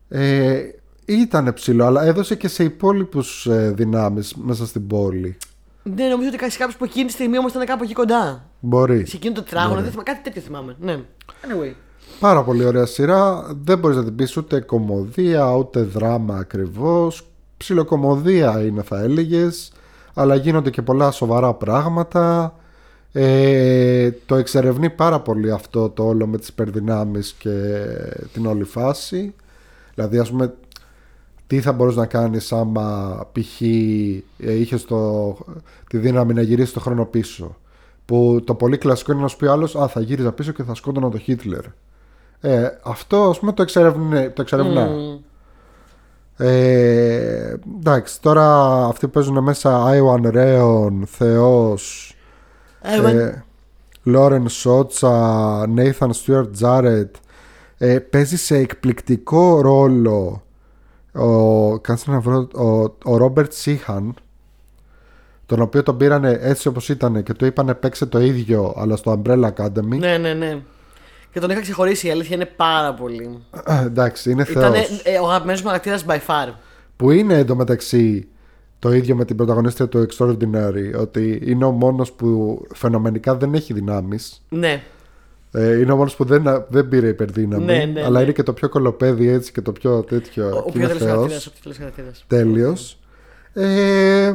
Ε, 0.09 0.59
ήταν 1.05 1.53
ψηλό, 1.53 1.85
αλλά 1.85 2.03
έδωσε 2.03 2.35
και 2.35 2.47
σε 2.47 2.63
υπόλοιπους 2.63 3.45
ε, 3.45 3.71
δυνάμεις 3.75 4.33
μέσα 4.35 4.65
στην 4.65 4.87
πόλη. 4.87 5.37
Ναι, 5.83 6.05
νομίζω 6.07 6.29
ότι 6.33 6.51
σε 6.51 6.57
κάποιους 6.57 6.77
που 6.77 6.83
εκείνη 6.83 7.05
τη 7.05 7.11
στιγμή 7.11 7.37
όμως 7.37 7.51
ήταν 7.51 7.65
κάπου 7.65 7.83
εκεί 7.83 7.93
κοντά. 7.93 8.49
Μπορεί. 8.59 9.05
Σε 9.05 9.15
εκείνο 9.15 9.33
το 9.33 9.41
τετράγωνο, 9.43 9.81
δεν 9.81 9.89
θυμάμαι, 9.89 10.03
κάτι 10.03 10.21
τέτοιο 10.23 10.41
θυμάμαι. 10.41 10.75
Ναι. 10.79 10.99
Anyway. 11.41 11.73
Πάρα 12.19 12.43
πολύ 12.43 12.65
ωραία 12.65 12.85
σειρά. 12.85 13.47
Δεν 13.63 13.79
μπορείς 13.79 13.97
να 13.97 14.03
την 14.03 14.15
πεις 14.15 14.37
ούτε 14.37 14.59
κομμωδία 14.59 15.55
ούτε 15.55 15.81
δράμα 15.81 16.35
ακριβώς. 16.35 17.27
Ψιλοκομμωδία 17.57 18.63
είναι, 18.65 18.81
θα 18.81 18.99
έλεγες. 18.99 19.71
Αλλά 20.13 20.35
γίνονται 20.35 20.69
και 20.69 20.81
πολλά 20.81 21.11
σοβαρά 21.11 21.53
πράγματα. 21.53 22.55
Ε, 23.11 24.11
το 24.25 24.35
εξερευνεί 24.35 24.89
πάρα 24.89 25.19
πολύ 25.19 25.51
αυτό 25.51 25.89
το 25.89 26.03
όλο 26.07 26.27
με 26.27 26.37
τις 26.37 26.47
υπερδυνάμεις 26.47 27.33
και 27.33 27.73
την 28.33 28.45
όλη 28.45 28.63
φάση. 28.63 29.33
Δηλαδή 29.93 30.17
ας 30.17 30.29
πούμε 30.29 30.53
τι 31.47 31.61
θα 31.61 31.71
μπορούσε 31.71 31.99
να 31.99 32.05
κάνεις 32.05 32.51
άμα 32.51 33.17
π.χ. 33.31 33.61
ε, 33.61 34.53
είχες 34.53 34.85
το, 34.85 35.37
τη 35.89 35.97
δύναμη 35.97 36.33
να 36.33 36.41
γυρίσεις 36.41 36.73
το 36.73 36.79
χρόνο 36.79 37.05
πίσω. 37.05 37.55
Που 38.05 38.41
το 38.43 38.53
πολύ 38.55 38.77
κλασικό 38.77 39.11
είναι 39.11 39.21
να 39.21 39.27
σου 39.27 39.37
πει 39.37 39.45
ο 39.45 39.51
άλλος 39.51 39.75
«Α, 39.75 39.87
θα 39.87 40.01
γύριζα 40.01 40.31
πίσω 40.31 40.51
και 40.51 40.63
θα 40.63 40.75
σκότωνα 40.75 41.09
τον 41.09 41.19
Χίτλερ». 41.19 41.63
Ε, 42.41 42.67
αυτό 42.83 43.29
ας 43.29 43.39
πούμε 43.39 43.51
το, 43.51 43.61
εξερευνε, 43.61 44.29
το 44.29 44.41
εξερευνά. 44.41 44.85
Μμμ. 44.85 45.17
Ε, 46.37 47.55
εντάξει, 47.77 48.21
τώρα 48.21 48.85
αυτοί 48.85 49.05
που 49.05 49.11
παίζουν 49.11 49.43
μέσα 49.43 49.85
Άιουαν 49.85 50.29
Ρέον, 50.29 51.05
Θεός, 51.07 52.15
Ε, 52.81 53.43
Λόρεν 54.03 54.49
Σότσα, 54.49 55.65
Νέιθαν 55.67 56.13
Στιουαρτ 56.13 56.51
Τζάρετ 56.51 57.15
ε, 57.77 57.99
παίζει 57.99 58.37
σε 58.37 58.57
εκπληκτικό 58.57 59.61
ρόλο 59.61 60.43
ο, 61.13 61.79
κάτσε 61.79 62.11
να 62.11 62.19
βρω, 62.19 62.47
ο, 62.55 62.95
ο 63.03 63.17
Ρόμπερτ 63.17 63.53
Σίχαν 63.53 64.15
τον 65.45 65.61
οποίο 65.61 65.83
τον 65.83 65.97
πήρανε 65.97 66.37
έτσι 66.41 66.67
όπως 66.67 66.89
ήταν 66.89 67.23
και 67.23 67.33
του 67.33 67.45
είπανε 67.45 67.73
παίξε 67.73 68.05
το 68.05 68.19
ίδιο 68.19 68.73
αλλά 68.77 68.95
στο 68.95 69.21
Umbrella 69.21 69.51
Academy 69.55 69.97
Ναι, 69.99 70.17
ναι, 70.17 70.33
ναι. 70.33 70.61
Και 71.37 71.43
τον 71.43 71.51
είχα 71.51 71.61
ξεχωρίσει, 71.61 72.07
η 72.07 72.11
αλήθεια 72.11 72.35
είναι 72.35 72.45
πάρα 72.45 72.93
πολύ. 72.93 73.39
εντάξει 73.85 74.31
είναι 74.31 74.45
Ήταν 74.49 74.73
θεός 74.73 75.01
ε, 75.03 75.17
ο 75.19 75.27
αγαπημένος 75.29 75.61
μου 75.61 75.67
χαρακτήρας 75.67 76.05
by 76.07 76.15
far. 76.15 76.53
που 76.95 77.11
είναι 77.11 77.37
εντωμεταξύ 77.37 78.27
το 78.79 78.91
ίδιο 78.93 79.15
με 79.15 79.25
την 79.25 79.35
πρωταγωνίστρια 79.35 79.87
του 79.87 80.07
Extraordinary 80.07 80.99
ότι 80.99 81.41
είναι 81.45 81.65
ο 81.65 81.71
μόνος 81.71 82.11
που 82.11 82.61
φαινομενικά 82.73 83.35
δεν 83.35 83.53
έχει 83.53 83.73
δυνάμεις 83.73 84.43
Ναι. 84.49 84.83
Ε, 85.51 85.79
είναι 85.79 85.91
ο 85.91 85.95
μόνος 85.95 86.15
που 86.15 86.23
δεν, 86.25 86.65
δεν 86.69 86.87
πήρε 86.87 87.07
υπερδύναμη 87.07 87.65
Ναι, 87.65 87.85
ναι, 87.93 88.01
αλλά 88.03 88.17
ναι. 88.17 88.23
είναι 88.23 88.31
και 88.31 88.43
το 88.43 88.53
πιο 88.53 88.69
κολοπέδι 88.69 89.27
έτσι 89.27 89.51
και 89.51 89.61
το 89.61 89.71
πιο 89.71 90.03
τέτοιο 90.03 90.45
Ο, 90.45 90.57
ο 90.57 90.63
και 90.63 90.71
πιο 90.71 90.79
είναι 90.79 90.87
τέλειος 90.87 91.09
χαρακτήρας. 91.09 91.43
θεός 91.43 91.45
Ο 91.47 91.51
πιο 91.51 91.59
τέλειος 91.61 91.77
χαρακτήρας. 91.77 92.23
τέλειος 92.27 92.99
ε, 93.53 94.33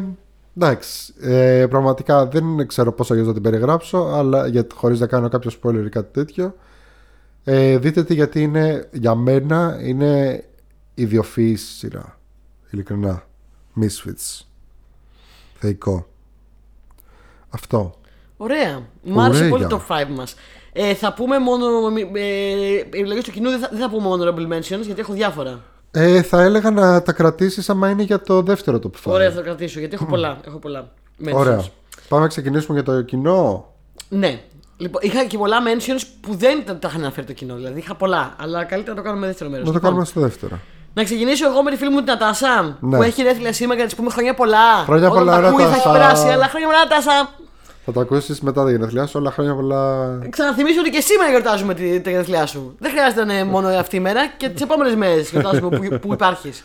εντάξει 0.57 1.15
ε, 1.21 1.67
πραγματικά 1.71 2.27
δεν 2.27 2.67
ξέρω 2.67 2.93
πώς 2.93 3.11
αλλιώς 3.11 3.27
να 3.27 3.33
την 3.33 3.43
περιγράψω 3.43 3.99
αλλά 4.15 4.47
για, 4.47 4.67
χωρίς 4.75 5.01
να 5.01 5.07
κάνω 5.07 5.29
κάποιο 5.29 5.51
spoiler 5.63 5.85
ή 5.87 5.89
κάτι 5.89 6.13
τέτοιο 6.13 6.55
ε, 7.45 7.79
δείτε 7.79 8.05
τι 8.05 8.15
γιατί 8.15 8.43
είναι 8.43 8.89
για 8.93 9.15
μένα 9.15 9.79
είναι 9.83 10.45
ιδιοφυής 10.95 11.77
σειρά 11.79 12.19
ειλικρινά 12.71 13.27
Misfits 13.81 14.41
θεϊκό 15.59 16.07
αυτό 17.51 17.95
Ωραία. 18.37 18.83
Μ' 19.03 19.21
άρεσε 19.21 19.39
Ωραία. 19.39 19.51
πολύ 19.51 19.67
το 19.67 19.83
5 19.89 20.05
μας. 20.09 20.35
Ε, 20.73 20.95
θα 20.95 21.15
πούμε 21.15 21.39
μόνο. 21.39 21.67
Ε, 22.15 22.79
επιλογέ 22.79 23.21
του 23.23 23.31
κοινού 23.31 23.51
δεν 23.51 23.59
θα, 23.59 23.69
δεν 23.73 23.81
θα 23.81 23.91
πούμε 23.91 24.09
honorable 24.11 24.53
mentions 24.53 24.81
γιατί 24.83 25.01
έχω 25.01 25.13
διάφορα. 25.13 25.61
ε, 25.91 26.23
θα 26.23 26.43
έλεγα 26.43 26.71
να 26.71 27.03
τα 27.03 27.13
κρατήσεις 27.13 27.71
άμα 27.71 27.91
είναι 27.91 28.03
για 28.03 28.21
το 28.21 28.43
δεύτερο 28.43 28.79
top 28.83 28.87
5 28.87 29.13
Ωραία, 29.13 29.31
θα 29.31 29.37
το 29.37 29.43
κρατήσω 29.43 29.79
γιατί 29.79 29.95
έχω 29.95 30.07
πολλά. 30.07 30.41
Έχω 30.47 30.59
πολλά 30.59 30.93
mentions. 31.25 31.33
Ωραία. 31.35 31.65
Πάμε 32.09 32.23
να 32.23 32.29
ξεκινήσουμε 32.29 32.75
για 32.81 32.93
το 32.93 33.03
κοινό. 33.03 33.73
Ναι. 34.09 34.43
Λοιπόν, 34.83 35.01
είχα 35.05 35.25
και 35.25 35.39
πολλά 35.39 35.57
mentions 35.69 36.03
που 36.21 36.35
δεν 36.35 36.65
τα, 36.67 36.77
τα 36.79 36.89
είχαν 36.89 37.01
αναφέρει 37.01 37.27
το 37.27 37.33
κοινό. 37.33 37.55
Δηλαδή 37.55 37.79
είχα 37.79 37.95
πολλά. 37.95 38.35
Αλλά 38.41 38.65
καλύτερα 38.65 38.95
να 38.97 39.03
το 39.03 39.09
κάνουμε 39.09 39.27
δεύτερο 39.27 39.51
μέρος. 39.51 39.67
Να 39.67 39.73
το 39.73 39.81
κάνουμε 39.81 40.05
στο 40.05 40.21
δεύτερο. 40.21 40.59
Να 40.95 41.05
ξεκινήσω 41.05 41.47
εγώ 41.51 41.63
με 41.63 41.71
τη 41.71 41.77
φίλη 41.77 41.91
μου 41.91 41.97
την 41.97 42.07
Νατάσα 42.07 42.77
Ναι. 42.81 42.97
που 42.97 43.03
έχει 43.03 43.23
ρέθλια 43.23 43.53
σήμερα 43.53 43.75
για 43.75 43.83
να 43.83 43.89
της 43.89 43.99
πούμε 43.99 44.11
χρόνια 44.11 44.35
πολλά. 44.35 44.75
Χρόνια 44.85 45.09
Όταν 45.11 45.19
πολλά, 45.25 45.41
τα 45.41 45.49
ακούει, 45.49 45.63
θα 45.63 45.69
έχει 45.69 45.77
Νατάσα. 45.77 45.93
περάσει, 45.93 46.27
αλλά 46.29 46.47
χρόνια 46.49 46.69
πολλά, 46.69 46.79
Νατάσα. 46.79 47.31
Θα 47.85 47.93
το 47.93 48.01
ακούσεις 48.01 48.41
μετά 48.41 48.65
τα 48.65 48.71
γενέθλιά 48.71 49.07
σου. 49.07 49.19
Όλα 49.21 49.31
χρόνια 49.31 49.55
πολλά. 49.55 50.09
Ξαναθυμίσω 50.31 50.81
ότι 50.81 50.91
και 50.91 51.01
σήμερα 51.01 51.31
γιορτάζουμε 51.31 51.75
τη- 51.75 52.01
τα 52.01 52.11
γενέθλιά 52.11 52.47
σου. 52.47 52.75
Δεν 52.79 52.91
χρειάζεται 52.91 53.25
να 53.25 53.33
είναι 53.35 53.45
μόνο 53.45 53.69
αυτή 53.69 53.97
η 53.97 54.01
μέρα 54.01 54.27
και 54.37 54.49
τις 54.49 54.63
επόμενες 54.63 54.95
μέρες 54.95 55.31
γιορτάζουμε 55.31 55.79
που, 55.79 55.99
που 55.99 56.13
υπάρχεις. 56.13 56.65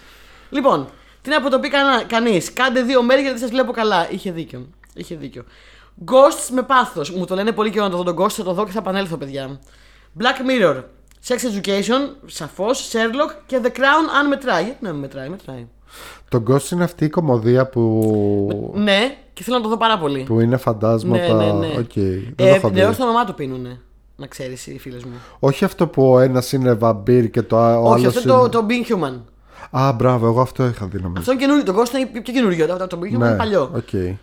Λοιπόν, 0.50 0.88
τι 1.22 1.30
να 1.30 1.50
το 1.50 1.60
πει 1.60 1.70
κανείς. 2.08 2.54
Κάντε 2.54 2.82
δύο 2.82 3.04
μέρη 3.04 3.22
γιατί 3.22 3.40
σας 3.40 3.50
βλέπω 3.50 3.72
καλά. 3.72 4.08
Είχε 4.10 4.32
δίκιο. 4.32 4.68
Είχε 4.94 5.16
δίκιο. 5.16 5.44
Ghosts 6.06 6.50
με 6.54 6.62
πάθος. 6.64 7.12
Μου 7.12 7.26
το 7.26 7.36
λένε 7.36 7.52
πολύ 7.52 7.70
καιρό 7.70 7.84
να 7.86 7.90
το 7.92 7.98
δω 7.98 8.04
τον 8.04 8.16
Ghost, 8.18 8.30
θα 8.30 8.44
το 8.44 8.54
δω 8.54 8.66
και 8.66 8.72
θα 8.72 8.80
επανέλθω, 8.80 9.18
παιδιά. 9.18 9.60
Black 10.20 10.24
Mirror. 10.50 10.84
Sex 11.28 11.36
Education, 11.36 12.16
σαφώς. 12.26 12.90
Sherlock 12.92 13.42
και 13.46 13.60
The 13.64 13.68
Crown, 13.68 14.06
αν 14.20 14.28
μετράει. 14.28 14.64
Γιατί 14.64 14.84
να 14.84 14.92
μην 14.92 15.00
μετράει, 15.00 15.30
μετράει. 15.30 15.68
Το 16.30 16.44
Ghosts 16.50 16.72
είναι 16.72 16.84
αυτή 16.84 17.06
η 17.06 17.10
κωμωδία 17.10 17.68
που. 17.70 18.72
Ναι, 18.76 19.18
Και 19.34 19.44
θέλω 19.44 19.58
να 19.58 19.64
το 19.64 19.70
δω 19.70 19.78
πάρα 19.78 19.98
πολύ. 19.98 20.24
Που 20.24 20.40
είναι 20.40 20.58
φαντάσματα. 20.58 21.34
Ναι, 21.34 21.46
ναι, 21.46 21.52
ναι. 21.52 21.68
Οκ, 21.78 21.92
δεν 21.94 22.34
το 22.36 22.44
Ε, 22.44 22.50
έχω 22.50 22.70
δει. 22.70 22.80
νερό 22.80 22.92
στο 22.94 23.04
όνομά 23.04 23.26
του 23.26 23.34
πίνουνε. 23.34 23.80
Να 24.16 24.28
ξέρεις 24.28 24.68
οι 24.68 24.80
φίλες 24.80 25.04
μου. 25.04 25.14
Όχι 25.40 25.66
αυτό 25.66 25.88
που 25.88 26.12
ο 26.12 26.20
ένας 26.20 26.52
είναι 26.52 26.74
βαμπίρ 26.74 27.30
και 27.30 27.42
το 27.42 27.58
άλλο. 27.60 27.90
Όχι, 27.90 28.06
αυτό 28.06 28.20
είναι... 28.22 28.32
το, 28.32 28.50
το 28.50 28.66
Being 28.70 28.94
Human. 28.96 29.20
Α, 29.72 29.92
μπράβο, 29.92 30.28
εγώ 30.28 30.42
αυτό 30.42 30.68
είχα 30.68 30.86
δει 30.86 30.98
νομίζω. 31.02 31.20
Αυτό 31.20 31.32
είναι 31.32 31.42
καινούριο. 31.42 31.64
Το 31.64 31.74
Ghosts 31.82 31.94
είναι 31.98 32.06
πιο 32.22 32.34
καινούριο. 32.34 32.68
Το, 32.78 32.88
το 32.88 33.00
Being 33.02 33.16
Human 33.16 33.18
ναι, 33.18 33.28
είναι 33.28 33.36
παλιό. 33.38 33.72
οκ. 33.76 34.18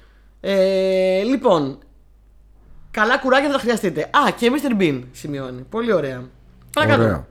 Ε, 0.47 1.23
λοιπόν, 1.23 1.79
καλά 2.91 3.19
κουράγια 3.19 3.47
θα 3.47 3.53
τα 3.53 3.61
χρειαστείτε. 3.61 4.01
Α, 4.03 4.31
και 4.37 4.51
Mr. 4.55 4.81
Bean 4.81 5.03
σημειώνει. 5.13 5.65
Πολύ 5.71 5.93
ωραία. 5.93 6.23
Παρακάτω. 6.73 7.03
Ωραία. 7.03 7.27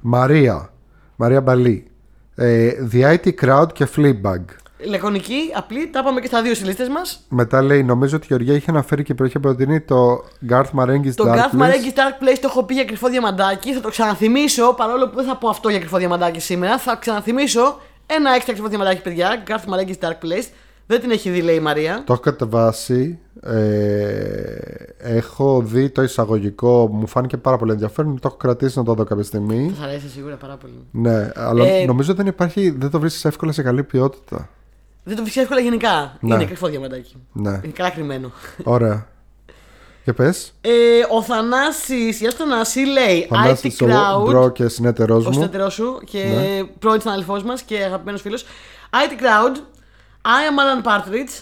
Μαρία. 0.00 0.72
Μαρία 1.16 1.40
Μπαλή. 1.40 1.90
Ε, 2.34 2.70
The 2.92 3.14
IT 3.14 3.28
Crowd 3.42 3.66
και 3.72 3.88
Fleabag. 3.96 4.44
Λακωνική, 4.78 5.52
απλή, 5.54 5.90
τα 5.90 5.98
είπαμε 5.98 6.20
και 6.20 6.26
στα 6.26 6.42
δύο 6.42 6.54
στις 6.54 6.66
λίστες 6.66 6.88
μας. 6.88 7.24
Μετά 7.28 7.62
λέει, 7.62 7.82
νομίζω 7.82 8.16
ότι 8.16 8.24
η 8.24 8.28
Γεωργία 8.28 8.54
είχε 8.54 8.70
αναφέρει 8.70 9.02
και 9.02 9.14
είχε 9.24 9.38
προτείνει 9.38 9.80
το 9.80 10.24
Garth 10.48 10.70
Marenghi's 10.78 11.14
Το 11.14 11.24
Dark 11.24 11.36
Garth 11.36 11.38
Place. 11.38 11.62
Marenghi's 11.62 11.96
Dark 11.98 12.22
Place 12.22 12.38
το 12.40 12.48
έχω 12.50 12.62
πει 12.64 12.74
για 12.74 12.84
κρυφό 12.84 13.08
διαμαντάκι. 13.08 13.74
Θα 13.74 13.80
το 13.80 13.88
ξαναθυμίσω, 13.88 14.74
παρόλο 14.74 15.08
που 15.08 15.16
δεν 15.16 15.24
θα 15.24 15.36
πω 15.36 15.48
αυτό 15.48 15.68
για 15.68 15.78
κρυφό 15.78 15.96
διαμαντάκι 15.96 16.40
σήμερα. 16.40 16.78
Θα 16.78 16.96
ξαναθυμίσω 16.96 17.80
ένα 18.06 18.34
έξτρα 18.34 18.52
κρυφό 18.52 18.68
διαμαντάκι, 18.68 19.02
παιδιά. 19.02 19.42
Garth 19.46 19.74
Marenghi's 19.74 20.08
Dark 20.08 20.18
Place. 20.24 20.46
Δεν 20.90 21.00
την 21.00 21.10
έχει 21.10 21.30
δει, 21.30 21.40
λέει 21.42 21.54
η 21.56 21.60
Μαρία. 21.60 22.02
Το 22.06 22.12
έχω 22.12 22.22
κατεβάσει. 22.22 23.18
Ε, 23.42 24.58
έχω 24.98 25.62
δει 25.62 25.90
το 25.90 26.02
εισαγωγικό. 26.02 26.88
Μου 26.92 27.06
φάνηκε 27.06 27.36
πάρα 27.36 27.56
πολύ 27.56 27.72
ενδιαφέρον. 27.72 28.14
Το 28.14 28.20
έχω 28.24 28.36
κρατήσει 28.36 28.78
να 28.78 28.84
το 28.84 28.94
δω 28.94 29.04
κάποια 29.04 29.24
στιγμή. 29.24 29.68
Θα 29.68 29.74
σας 29.74 29.84
αρέσει 29.84 30.08
σίγουρα 30.08 30.34
πάρα 30.36 30.56
πολύ. 30.56 30.86
Ναι, 30.90 31.30
αλλά 31.34 31.66
Ε, 31.66 31.84
νομίζω 31.84 32.14
δεν 32.14 32.26
υπάρχει. 32.26 32.70
Δεν 32.70 32.90
το 32.90 33.00
βρίσκεις 33.00 33.24
εύκολα 33.24 33.52
σε 33.52 33.62
καλή 33.62 33.82
ποιότητα. 33.84 34.48
Δεν 35.04 35.16
το 35.16 35.22
βρίσκεις 35.22 35.42
εύκολα 35.42 35.60
γενικά. 35.60 36.16
Ναι. 36.20 36.34
Είναι 36.34 36.44
κρυφό 36.44 36.66
διαμαντάκι. 36.68 37.16
Ναι. 37.32 37.50
Είναι 37.64 37.72
καλά 37.74 37.90
κρυμμένο. 37.90 38.30
Ωραία. 38.64 39.06
Και 40.04 40.12
πες. 40.12 40.52
Ε, 40.60 40.70
ο 41.18 41.22
Θανάσης, 41.22 42.18
γεια 42.20 42.30
σου 42.30 42.36
Θανάση, 42.36 42.80
λέει 42.80 43.28
IT 43.30 43.36
Φαντάζεσαι 43.36 43.84
ο 43.84 43.88
Crowd. 43.88 44.26
bro 44.26 44.48
και 44.50 44.68
συνεταιρό 44.68 45.16
Ο 45.16 45.20
μου. 45.20 45.32
συνεταιρό 45.32 45.70
σου 45.70 46.00
και 46.04 46.18
Ναι. 46.24 46.64
πρώην 46.78 47.00
συναδελφό 47.00 47.40
μας 47.44 47.62
και 47.62 47.76
αγαπημένος 47.84 48.20
φίλος. 48.20 48.44
IT 48.90 49.12
Crowd, 49.22 49.60
I 50.36 50.40
am 50.50 50.56
Alan 50.62 50.82
Partridge. 50.90 51.32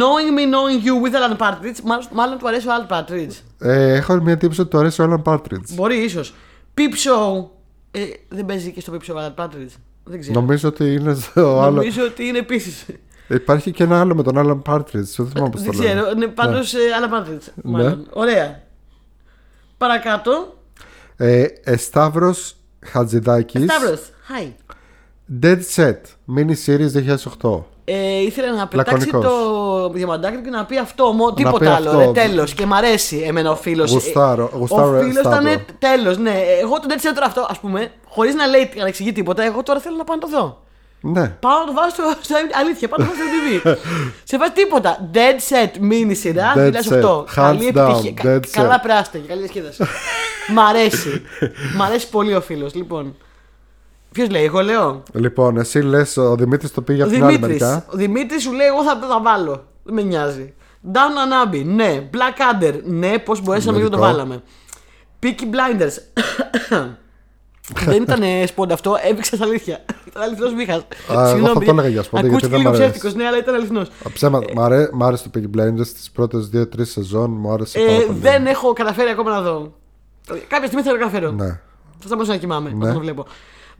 Knowing 0.00 0.30
me, 0.36 0.44
knowing 0.54 0.78
you 0.86 0.94
with 1.04 1.14
Alan 1.14 1.36
Partridge. 1.38 1.80
Μάλλον, 1.84 2.04
μάλλον 2.12 2.38
του 2.38 2.48
αρέσει 2.48 2.68
ο 2.68 2.70
Alan 2.70 2.92
Partridge. 2.98 3.32
Ε, 3.58 3.94
έχω 3.94 4.20
μια 4.20 4.36
τύψη 4.36 4.60
ότι 4.60 4.70
του 4.70 4.78
αρέσει 4.78 5.02
ο 5.02 5.22
Alan 5.24 5.32
Partridge. 5.32 5.68
Μπορεί 5.74 5.96
ίσως. 5.96 6.34
Peep 6.74 6.80
Show. 6.80 7.44
Ε, 7.90 8.00
δεν 8.28 8.46
παίζει 8.46 8.72
και 8.72 8.80
στο 8.80 8.92
Peep 8.92 9.10
Show 9.10 9.14
ο 9.14 9.18
Alan 9.18 9.44
Partridge. 9.44 9.74
Δεν 10.04 10.20
ξέρω. 10.20 10.40
Νομίζω 10.40 10.68
ότι 10.68 10.92
είναι 10.94 11.14
στο 11.14 11.60
άλλο. 11.60 11.76
Νομίζω 11.76 12.04
ότι 12.04 12.26
είναι 12.26 12.38
επίσης. 12.38 12.86
Υπάρχει 13.28 13.70
και 13.70 13.82
ένα 13.82 14.00
άλλο 14.00 14.14
με 14.14 14.22
τον 14.22 14.34
Alan 14.36 14.72
Partridge. 14.72 14.84
Δεν 15.16 15.26
θυμάμαι 15.28 15.50
πώς 15.50 15.62
δεν 15.62 15.72
το 15.72 15.82
λένε. 15.82 15.94
ξέρω. 16.00 16.14
Ναι, 16.14 16.26
Πάντω 16.26 16.58
Alan 16.60 17.14
Partridge. 17.14 17.52
Μάλλον. 17.62 18.06
Ωραία. 18.10 18.62
Παρακάτω. 19.76 20.56
Ε, 21.16 21.44
Εσταύρος 21.64 22.56
Χατζηδάκης. 22.84 23.62
Σταύρο. 23.62 23.98
Hi. 24.28 24.52
Dead 25.42 25.60
Set. 25.76 26.00
Mini 26.36 26.54
Series 26.66 26.90
2008. 27.42 27.64
Ε, 27.94 28.22
ήθελε 28.22 28.50
να 28.50 28.66
πετάξει 28.66 29.06
Λακωνικός. 29.06 29.24
το 29.34 29.88
διαμαντάκι 29.88 30.36
του 30.36 30.42
και 30.42 30.50
να 30.50 30.64
πει 30.64 30.78
αυτό, 30.78 31.12
μόνο 31.12 31.32
πει 31.32 31.42
τίποτα 31.42 31.74
άλλο. 31.74 31.90
αυτό. 31.90 32.12
Τέλος. 32.12 32.54
Και 32.54 32.66
μ' 32.66 32.74
αρέσει 32.74 33.22
εμένα 33.26 33.50
ο 33.50 33.56
φίλος. 33.56 33.90
Γουστάρω, 33.90 34.50
γουστάρω, 34.54 34.96
Ο 34.96 35.00
φίλος 35.00 35.24
Σταύρο. 35.26 35.50
ήταν 35.50 35.64
τέλος. 35.78 36.16
Ναι, 36.18 36.34
εγώ 36.62 36.80
τον 36.80 36.90
έτσι 36.90 37.12
τώρα 37.14 37.26
αυτό, 37.26 37.46
ας 37.50 37.58
πούμε, 37.58 37.90
χωρίς 38.08 38.34
να 38.34 38.46
λέει 38.46 38.70
να 38.76 38.86
εξηγεί 38.86 39.12
τίποτα. 39.12 39.42
Εγώ 39.44 39.62
τώρα 39.62 39.80
θέλω 39.80 39.96
να 39.96 40.04
πάω 40.04 40.16
να 40.16 40.22
το 40.22 40.28
δω. 40.28 40.62
Ναι. 41.00 41.28
Πάω 41.28 41.58
να 41.58 41.64
το 41.66 41.72
βάζω 41.72 41.90
στο. 41.90 42.02
στο 42.20 42.34
αλήθεια, 42.60 42.88
πάω 42.88 42.98
να 42.98 43.04
το 43.04 43.10
βάζω 43.10 43.22
στο 43.28 43.70
TV. 43.72 43.76
Σε 44.30 44.38
βάζει 44.38 44.52
τίποτα. 44.52 45.10
Dead 45.14 45.52
set 45.54 45.90
mini 45.92 46.16
σειρά. 46.16 46.52
Dead 46.56 46.72
2008. 46.72 47.20
set. 47.20 47.24
Καλή 47.34 47.72
Hands 47.74 47.78
down. 47.78 47.88
επιτυχία. 47.88 48.12
Κα- 48.22 48.36
Dead 48.36 48.46
Καλά 48.50 48.76
set. 48.78 48.82
πράστε 48.82 49.18
και 49.18 49.28
καλή 49.28 49.40
διασκέδαση. 49.40 49.82
Μ' 50.54 50.60
αρέσει. 50.60 51.22
Μ' 51.76 51.82
αρέσει 51.82 52.08
πολύ 52.08 52.34
ο 52.34 52.40
φίλος. 52.40 52.74
Λοιπόν. 52.74 53.16
Ποιος 54.12 54.28
λέει, 54.30 54.44
εγώ 54.44 54.60
λέω; 54.60 55.02
Λοιπόν, 55.12 55.56
εσύ 55.56 55.78
λες, 55.80 56.16
ο 56.16 56.34
Δημήτρης 56.36 56.72
το 56.72 56.82
πήγε 56.82 57.02
Ο 57.02 57.04
από 57.04 57.14
την 57.14 57.24
άλλη 57.24 57.34
Δημήτρης. 57.36 57.60
μερικά. 57.60 57.84
Ο 57.92 57.96
Δημήτρης 57.96 58.42
σου 58.42 58.52
λέει: 58.52 58.66
Εγώ 58.66 58.82
θα 58.82 58.98
θα 59.08 59.20
βάλω. 59.20 59.64
Δεν 59.82 59.94
με 59.94 60.02
νοιάζει. 60.02 60.54
Down 60.92 61.48
Abbey, 61.52 61.64
ναι. 61.64 62.08
Black 62.12 62.62
Adder, 62.62 62.80
ναι. 62.84 63.18
Πώς 63.18 63.40
μπορέσαμε 63.42 63.76
και 63.76 63.82
δεν 63.82 63.92
το 63.92 63.96
Λογικό. 63.98 64.16
βάλαμε. 64.16 64.42
Peaky 65.22 65.26
Blinders. 65.54 65.92
δεν 67.84 68.02
ήταν 68.02 68.22
σπόντα 68.46 68.74
αυτό, 68.74 68.96
έπαιξες 69.10 69.38
στα 69.38 69.46
αλήθεια. 69.46 69.84
Ήταν 70.04 70.22
αληθινός 70.22 70.54
Μίχα. 70.54 70.72
εγώ 71.08 71.46
θα 71.46 71.52
το 71.52 71.70
έλεγα 71.70 71.88
για 71.88 72.02
σπόντα, 72.02 72.20
γιατί 72.22 72.26
Ακούστηκε 72.28 72.46
δεν 72.48 72.58
λίγο 72.58 72.70
μ' 72.70 72.74
αρέσει. 72.74 72.90
ψεύτικος, 72.90 73.14
ναι, 73.14 73.26
αλλά 73.26 73.38
ήταν 73.38 73.54
αληθινός. 73.54 73.88
Ψέματα. 74.12 74.52
Μ' 74.54 74.60
αρέ- 74.60 74.90
μ' 74.92 75.02
άρεσε 75.02 75.28
το 75.28 75.40
Piggy 75.40 75.58
Blinders 75.60 75.86
στι 75.86 76.08
πρώτες 76.12 76.50
2-3 76.52 76.84
σεζόν. 76.84 77.30
Μου 77.30 77.52
άρεσε 77.52 77.78
πάρα 77.78 77.92
Ε, 77.92 77.98
πολύ. 78.00 78.18
δεν 78.18 78.46
έχω 78.46 78.72
καταφέρει 78.72 79.10
ακόμα 79.10 79.30
να 79.30 79.40
δω. 79.40 79.72
Κάποια 80.48 80.66
στιγμή 80.66 80.82
θα 80.84 80.90
το 80.90 80.98
καταφέρω. 80.98 81.30
Ναι. 81.30 81.46
Θα 81.98 82.06
σταματήσω 82.06 82.32
να 82.32 82.38
κοιμάμαι 82.38 82.68
Ναι. 82.70 82.76
όταν 82.82 82.92
το 82.94 83.00
βλέπω. 83.00 83.26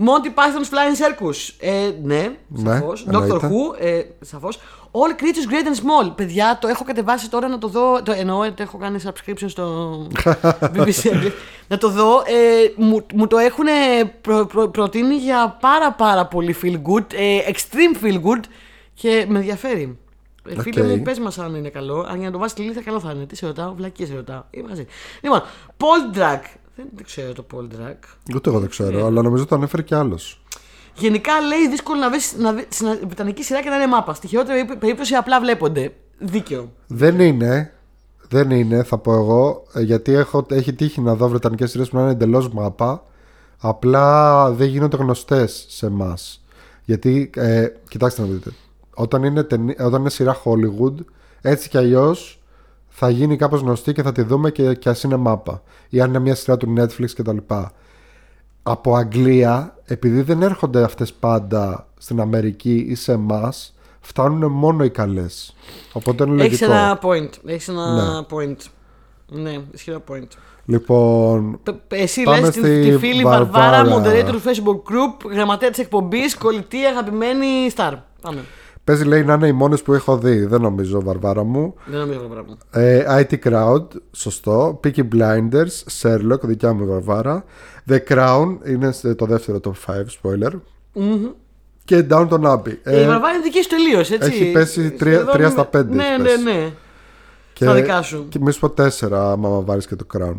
Monty 0.07 0.29
Python's 0.29 0.69
Flying 0.73 0.97
Circus. 1.03 1.55
Ε, 1.61 1.91
ναι, 2.03 2.37
Ναι, 2.49 2.71
σαφώς. 2.75 3.07
Doctor 3.09 3.13
εννοείται. 3.13 3.51
Who, 3.51 3.81
ε, 3.85 4.03
σαφώς. 4.21 4.59
All 4.93 5.21
Creatures 5.23 5.51
Great 5.53 5.67
and 5.67 5.79
Small. 6.09 6.13
Παιδιά, 6.17 6.59
το 6.61 6.69
έχω 6.69 6.85
κατεβάσει 6.85 7.31
τώρα 7.31 7.49
να 7.49 7.59
το 7.59 7.69
δω. 7.69 8.03
Το 8.03 8.13
εννοώ, 8.13 8.53
το 8.53 8.63
έχω 8.63 8.79
κάνει 8.79 8.99
subscription 9.05 9.45
στο 9.47 9.97
BBC 10.75 11.11
English. 11.13 11.33
να 11.69 11.79
το 11.79 11.89
δω. 11.91 12.19
Ε, 12.27 12.73
μου, 12.77 13.07
μου 13.15 13.27
το 13.27 13.39
έχουν 13.39 13.65
προ, 14.21 14.47
προ- 14.47 14.69
προτείνει 14.71 15.15
για 15.15 15.57
πάρα 15.61 15.93
πάρα 15.93 16.27
πολύ 16.27 16.57
feel 16.63 16.75
good. 16.93 17.13
Ε, 17.15 17.39
extreme 17.47 18.05
feel 18.07 18.15
good. 18.17 18.41
Και 18.95 19.25
με 19.29 19.39
ενδιαφέρει. 19.39 19.99
Ε, 20.49 20.61
Φίλε 20.61 20.81
Οκ. 20.81 20.87
μου, 20.97 21.03
πες 21.03 21.19
μας 21.19 21.39
αν 21.39 21.55
είναι 21.55 21.69
καλό. 21.69 22.07
Αν 22.09 22.17
για 22.17 22.27
να 22.27 22.33
το 22.33 22.39
βάζεις 22.39 22.53
στη 22.53 22.63
λίστα, 22.63 22.83
καλό 22.83 23.01
θα 23.01 23.13
είναι. 23.15 23.27
Τι 23.27 23.37
σε 23.37 23.47
ρωτάω, 23.47 23.75
βλακείες 23.75 24.09
σε 24.09 24.15
ρωτάω. 24.15 24.43
Είμαι 24.51 24.69
χαζή. 24.69 24.87
Λοιπόν, 25.21 25.43
Poldark. 25.77 26.41
Δεν, 26.77 26.87
δεν 26.95 27.05
ξέρω 27.05 27.33
το 27.33 27.45
Poldark. 27.55 27.95
Ούτε 28.35 28.51
εγώ 28.51 28.59
δεν 28.61 28.69
ξέρω, 28.69 29.07
αλλά 29.07 29.23
νομίζω 29.23 29.47
το 29.47 29.55
ανέφερε 29.55 29.83
κι 29.83 29.95
άλλος. 29.95 30.43
Γενικά 30.95 31.41
λέει 31.41 31.69
δύσκολο 31.69 31.99
να 32.01 32.11
βρεις 32.11 32.35
να 32.39 32.53
βρεις 32.53 32.67
στην 32.69 32.87
βρετανική 33.07 33.43
σειρά 33.43 33.63
και 33.63 33.69
να 33.69 33.77
είναι 33.77 33.87
μάπα. 33.87 34.15
Στη 34.15 34.27
χειρότερη 34.27 34.65
περί- 34.65 34.79
περίπτωση 34.81 35.15
απλά 35.15 35.41
βλέπονται. 35.41 35.93
Δίκαιο. 36.19 36.73
Δεν 36.87 37.21
είναι. 37.21 37.73
Δεν 38.29 38.51
είναι, 38.51 38.83
θα 38.83 38.99
πω 38.99 39.13
εγώ, 39.15 39.65
ε, 39.73 39.81
γιατί 39.81 40.13
έχω, 40.13 40.47
έχει 40.51 40.73
τύχει 40.73 41.01
να 41.01 41.15
δω 41.15 41.29
βρετανικές 41.29 41.71
σειρές 41.71 41.89
που 41.89 41.97
να 41.97 42.03
είναι 42.03 42.11
εντελώς 42.11 42.49
μάπα. 42.53 43.05
Απλά 43.59 44.51
δεν 44.51 44.69
γίνονται 44.69 44.97
γνωστές 44.97 45.67
σε 45.69 45.87
εμάς. 45.87 46.45
Γιατί, 46.85 47.31
ε, 47.37 47.67
κοιτάξτε 47.89 48.23
να 48.23 48.29
δείτε, 48.29 48.51
όταν 48.95 49.23
είναι, 49.25 49.43
ταινί- 49.43 49.81
όταν 49.81 50.01
είναι 50.01 50.11
σειρά 50.11 50.37
Hollywood, 50.45 50.95
έτσι 51.41 51.69
κι 51.69 51.77
αλλιώς 51.77 52.42
θα 52.95 53.11
γίνει 53.11 53.37
κάπως 53.37 53.61
γνωστή 53.61 53.93
και 53.93 54.03
θα 54.03 54.13
τη 54.13 54.23
δούμε 54.23 54.51
και, 54.51 54.75
και 54.75 54.89
ας 54.89 55.03
είναι 55.03 55.17
μάπα. 55.17 55.63
Ή 55.89 56.01
αν 56.01 56.09
είναι 56.09 56.19
μια 56.19 56.35
σειρά 56.35 56.57
του 56.57 56.75
Netflix 56.79 57.11
κτλ. 57.17 57.37
Από 58.63 58.95
Αγγλία, 58.95 59.77
επειδή 59.85 60.21
δεν 60.23 60.43
έρχονται 60.43 60.83
αυτές 60.83 61.13
πάντα 61.13 61.87
στην 61.99 62.21
Αμερική 62.21 62.87
ή 62.89 62.95
σε 62.95 63.13
εμάς, 63.13 63.75
φτάνουν 64.01 64.53
μόνο 64.53 64.85
οι 64.85 64.91
καλές. 64.91 65.55
Οπότε 65.93 66.25
είναι 66.25 66.45
Έχεις 66.45 66.61
λογικό. 66.61 66.79
ένα 66.79 66.99
point. 67.03 67.31
Έχεις 67.47 67.69
ένα 67.69 67.93
Ναι. 67.95 68.27
point. 68.31 68.57
Ναι, 69.27 69.59
ισχυρό 69.73 70.03
point. 70.11 70.27
Λοιπόν, 70.65 71.59
Π- 71.63 71.71
π- 71.71 71.93
Εσύ 71.93 72.23
Πάμε 72.23 72.41
λες 72.41 72.51
τη, 72.51 72.59
στη 72.59 72.81
τη 72.91 72.99
φίλη 72.99 73.23
Βαρβάρα, 73.23 73.85
Βαρβάρα. 73.85 74.03
moderator 74.25 74.31
του 74.33 74.43
Facebook 74.45 74.93
group, 74.93 75.31
γραμματέα 75.31 75.71
της 75.71 75.79
εκπομπής, 75.79 76.37
κολλητή, 76.37 76.85
αγαπημένη 76.85 77.47
star. 77.77 77.93
Πάμε. 78.21 78.45
Παίζει 78.85 79.05
λέει 79.05 79.25
να 79.25 79.35
είναι 79.35 79.47
οι 79.47 79.53
μόνες 79.53 79.83
που 79.83 79.93
έχω 79.95 80.19
δει. 80.19 80.45
Δεν 80.47 80.61
νομίζω, 80.61 81.03
Βαρβάρα 81.03 81.43
μου. 81.45 81.75
Δεν 81.87 82.01
νομίζω 82.01 82.19
αυτό 82.21 82.29
το 82.29 82.35
πράγμα. 82.35 82.57
Ε, 82.71 83.27
IT 83.31 83.39
Crowd, 83.49 83.87
σωστό. 84.13 84.81
Peaky 84.85 85.09
Blinders, 85.15 86.01
Sherlock, 86.01 86.41
δικιά 86.43 86.73
μου 86.73 86.83
η 86.83 86.87
Βαρβάρα. 86.87 87.45
The 87.91 87.99
Crown, 88.09 88.57
είναι 88.67 88.93
σε- 88.93 89.15
το 89.15 89.27
δεύτερο 89.27 89.61
top 89.65 89.73
5, 89.93 90.05
spoiler. 90.23 90.53
Και 91.85 92.07
Downton 92.11 92.43
Abbey. 92.43 92.77
Ε, 92.83 92.97
η 92.99 93.03
Ε, 93.03 93.07
Βαρβάρα 93.07 93.33
είναι 93.35 93.43
δική 93.43 93.63
σου 93.63 93.69
τελείως, 93.69 94.11
έτσι. 94.11 94.29
έχει 94.33 94.53
πέσει 94.53 94.91
τρία- 94.91 95.13
Σχεδόν 95.15 95.33
τρία 95.35 95.47
με- 95.47 95.53
στα 95.53 95.65
πέντε 95.65 95.95
Ναι, 95.95 96.05
έχει 96.07 96.21
ναι, 96.23 96.29
πέσει. 96.29 96.43
ναι. 96.43 96.71
και, 97.53 97.65
στα 97.65 97.75
δικά 97.75 98.03
σου. 98.03 98.27
Και 98.29 98.39
μη 98.41 98.53
σου 98.53 98.61
πω 98.61 98.71
τέσσερα, 98.71 99.31
άμα 99.33 99.61
βάλεις 99.61 99.87
και 99.87 99.97
το 99.97 100.07
Crown. 100.19 100.37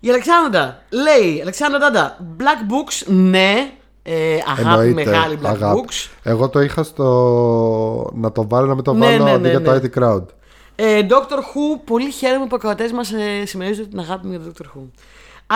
Η 0.00 0.08
Αλεξάνδρα 0.08 0.82
λέει, 0.90 1.40
Αλεξάνδρα 1.40 1.78
Τάντα, 1.80 2.16
Black 2.38 2.72
Books, 2.72 3.12
ναι. 3.12 3.70
Ε, 4.12 4.38
αγάπη 4.46 4.60
Εννοείται, 4.88 5.10
μεγάλη 5.10 5.38
Black 5.42 5.46
αγάπη. 5.46 5.80
Books. 5.84 6.08
Εγώ 6.22 6.48
το 6.48 6.60
είχα 6.60 6.82
στο. 6.82 8.10
να 8.14 8.32
το 8.32 8.48
βάλω 8.48 8.66
να 8.66 8.74
μην 8.74 8.84
το 8.84 8.92
Ναι, 8.92 9.06
βάλω 9.06 9.24
ναι, 9.24 9.30
αντί 9.30 9.42
ναι, 9.42 9.48
για 9.50 9.62
το 9.62 9.72
ναι. 9.72 9.80
IT 9.82 9.98
Crowd. 9.98 10.24
Ε, 10.76 11.06
Doctor 11.08 11.38
Who, 11.38 11.80
πολύ 11.84 12.10
χαίρομαι 12.10 12.44
που 12.46 12.54
οι 12.54 12.56
ακροατές 12.56 12.92
μας 12.92 13.12
ε, 13.12 13.46
συμμερίζονται 13.46 13.88
την 13.88 13.98
αγάπη 13.98 14.26
μου 14.26 14.32
για 14.32 14.40
το 14.40 14.52
Doctor 14.54 14.66
Who. 14.66 14.82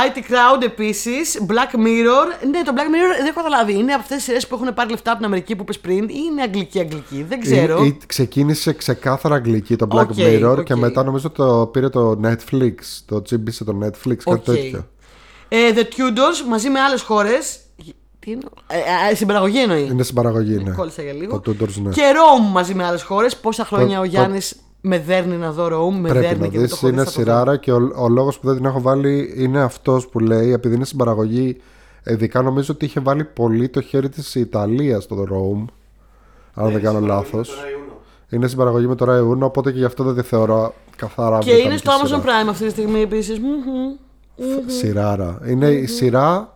IT 0.06 0.16
Crowd 0.18 0.62
επίσης, 0.62 1.38
Black 1.48 1.76
Mirror. 1.76 2.46
Ναι, 2.50 2.62
το 2.62 2.72
Black 2.74 2.88
Mirror 2.88 3.16
δεν 3.16 3.26
έχω 3.26 3.34
καταλάβει. 3.42 3.72
Είναι 3.78 3.92
από 3.92 4.00
αυτές 4.02 4.16
τις 4.16 4.24
σειρές 4.26 4.46
που 4.46 4.54
έχουν 4.54 4.74
πάρει 4.74 4.90
λεφτά 4.90 5.10
από 5.10 5.16
την 5.18 5.26
Αμερική 5.26 5.56
που 5.56 5.62
είπε 5.68 5.78
πριν, 5.78 6.08
ή 6.08 6.14
είναι 6.30 6.42
αγγλική-αγγλική. 6.42 7.22
Δεν 7.28 7.40
ξέρω. 7.40 7.82
Ή- 7.84 7.86
ή 7.86 7.98
ξεκίνησε 8.06 8.72
ξεκάθαρα 8.72 9.34
αγγλική 9.34 9.76
το 9.76 9.86
Black 9.90 10.06
Οκ, 10.08 10.14
Mirror 10.16 10.54
οκ. 10.58 10.62
και 10.62 10.74
μετά 10.74 11.04
νομίζω 11.04 11.30
το 11.30 11.68
πήρε 11.72 11.88
το 11.88 12.20
Netflix. 12.24 12.74
Το 13.06 13.22
τσίμπησε 13.22 13.64
το 13.64 13.78
Netflix, 13.84 14.16
κάτι 14.16 14.30
Οκ. 14.30 14.42
τέτοιο. 14.44 14.86
Ε, 15.48 15.56
The 15.74 15.78
Tudors 15.82 16.48
μαζί 16.48 16.68
με 16.70 16.80
άλλες 16.80 17.02
χώρες. 17.02 17.58
Τι 18.24 18.30
είναι. 18.30 18.40
Ε, 18.66 19.10
ε, 19.10 19.14
στην 19.14 19.26
παραγωγή 19.26 19.60
εννοεί. 19.62 19.88
Είναι 19.90 20.02
στην 20.02 20.14
παραγωγή, 20.14 20.62
ναι. 20.64 20.70
Κόλλησα 20.70 21.02
για 21.02 21.12
λίγο. 21.12 21.40
Το 21.40 21.50
Tudors, 21.60 21.74
ναι. 21.82 21.90
Και 21.90 22.02
Rome 22.14 22.52
μαζί 22.52 22.74
με 22.74 22.84
άλλες 22.84 23.02
χώρες. 23.02 23.36
Πόσα 23.36 23.64
χρόνια 23.64 23.94
Το- 23.94 24.00
ο 24.00 24.04
το- 24.04 24.08
Γιάννης 24.10 24.56
με 24.80 24.98
δέρνει 24.98 25.36
να 25.36 25.52
δω 25.52 25.64
Rome, 25.66 25.94
με 26.00 26.08
Πρέπει 26.08 26.26
δέρνει 26.26 26.40
να 26.40 26.46
και 26.46 26.58
δεν 26.58 26.60
δεις, 26.60 26.70
το 26.70 26.76
έχω 26.76 26.86
δει, 26.86 26.92
είναι 26.92 27.04
θα 27.04 27.10
το 27.10 27.16
δω. 27.16 27.22
σειράρα 27.24 27.56
και 27.56 27.72
ο, 27.72 27.92
ο 27.96 28.08
λόγος 28.08 28.38
που 28.38 28.46
δεν 28.46 28.56
την 28.56 28.64
έχω 28.64 28.80
βάλει 28.80 29.34
είναι 29.36 29.60
αυτός 29.62 30.08
που 30.08 30.18
λέει, 30.18 30.52
επειδή 30.52 30.74
είναι 30.74 30.84
στην 30.84 30.98
παραγωγή, 30.98 31.56
ειδικά 32.06 32.42
νομίζω 32.42 32.72
ότι 32.74 32.84
είχε 32.84 33.00
βάλει 33.00 33.24
πολύ 33.24 33.68
το 33.68 33.80
χέρι 33.80 34.08
της 34.08 34.34
η 34.34 34.40
Ιταλία 34.40 35.00
στο 35.00 35.16
Rome, 35.30 35.64
αν 36.54 36.72
δεν 36.72 36.82
κάνω 36.82 37.00
λάθος. 37.00 37.48
Τώρα 37.48 37.60
Ιούνιο. 37.70 38.00
Είναι 38.30 38.46
στην 38.46 38.58
παραγωγή 38.58 38.86
με 38.86 38.94
το 38.94 39.04
Rai 39.08 39.32
Uno, 39.36 39.40
οπότε 39.46 39.72
και 39.72 39.78
γι' 39.78 39.84
αυτό 39.84 40.02
δεν 40.04 40.14
τη 40.14 40.22
θεωρώ 40.28 40.74
καθαρά 40.96 41.38
Και 41.38 41.50
είναι 41.50 41.58
βρετανική 41.58 41.86
στο 41.86 41.92
Amazon 42.16 42.20
σειρά. 42.20 42.44
Prime 42.44 42.48
αυτή 42.48 42.64
τη 42.64 42.70
στιγμή 42.70 43.00
επίσης. 43.00 43.40
Σειράρα. 44.66 45.38
Είναι 45.46 45.66
η 45.70 45.86
σειρά 45.86 46.53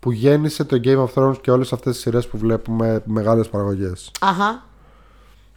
που 0.00 0.10
γέννησε 0.12 0.64
το 0.64 0.80
Game 0.84 1.04
of 1.06 1.08
Thrones 1.14 1.40
και 1.40 1.50
όλες 1.50 1.72
αυτές 1.72 1.92
τις 1.92 2.02
σειρές 2.02 2.26
που 2.28 2.38
βλέπουμε 2.38 3.02
μεγάλες 3.04 3.48
παραγωγές. 3.48 4.10
Αχα. 4.20 4.64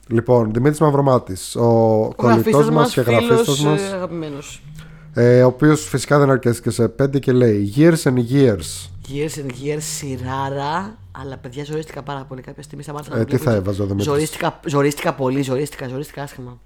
Λοιπόν, 0.07 0.53
Δημήτρης 0.53 0.79
Μαυρομάτης, 0.79 1.55
ο 1.55 1.61
Ο 1.63 2.13
κολλητός 2.15 2.43
γραφίστας 2.43 2.65
μας 2.65 2.73
μας, 2.75 2.93
και 2.93 3.01
γραφίστας 3.01 3.39
φίλος, 3.57 3.63
μας, 3.63 3.81
ε, 3.81 3.93
αγαπημένος. 3.95 4.63
ε, 5.13 5.43
ο 5.43 5.47
οποίος 5.47 5.87
φυσικά 5.87 6.19
δεν 6.19 6.29
αρκέστηκε 6.29 6.69
σε 6.69 6.87
πέντε 6.87 7.19
και 7.19 7.31
λέει 7.31 7.73
Years 7.77 8.03
and 8.03 8.17
Years. 8.31 8.89
Years 9.09 9.37
and 9.41 9.51
years, 9.51 9.79
σειράρα. 9.79 10.97
Αλλά 11.11 11.37
παιδιά, 11.37 11.63
ζορίστηκα 11.63 12.01
πάρα 12.03 12.23
πολύ. 12.23 12.41
Κάποια 12.41 12.63
στιγμή 12.63 12.83
σταμάτησα 12.83 13.13
να 13.13 13.19
Ε, 13.19 13.23
το 13.23 13.25
τι 13.29 13.35
βλέπω. 13.35 13.49
θα 13.51 13.55
έβαζε 13.55 13.81
ο 13.81 13.85
Δημήτρης; 13.85 14.07
Ζορίστηκα, 14.07 14.59
ζορίστηκα 14.67 15.13
πολύ, 15.13 15.41
ζορίστηκα, 15.41 15.87
ζορίστηκα 15.87 16.23
άσχημα. 16.23 16.59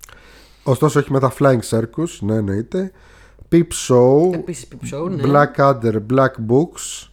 Ωστόσο 0.63 0.99
έχει 0.99 1.11
με 1.11 1.19
τα 1.19 1.33
Flying 1.39 1.59
Circus, 1.69 2.07
ναι 2.19 2.35
εννοείται. 2.35 2.91
Peep 3.51 3.67
Show, 3.87 4.33
Επίσης, 4.33 4.67
Peep 4.71 4.95
Show, 4.95 5.09
ναι. 5.09 5.23
Blackadder, 5.25 5.93
Black 6.13 6.31
Books, 6.49 7.07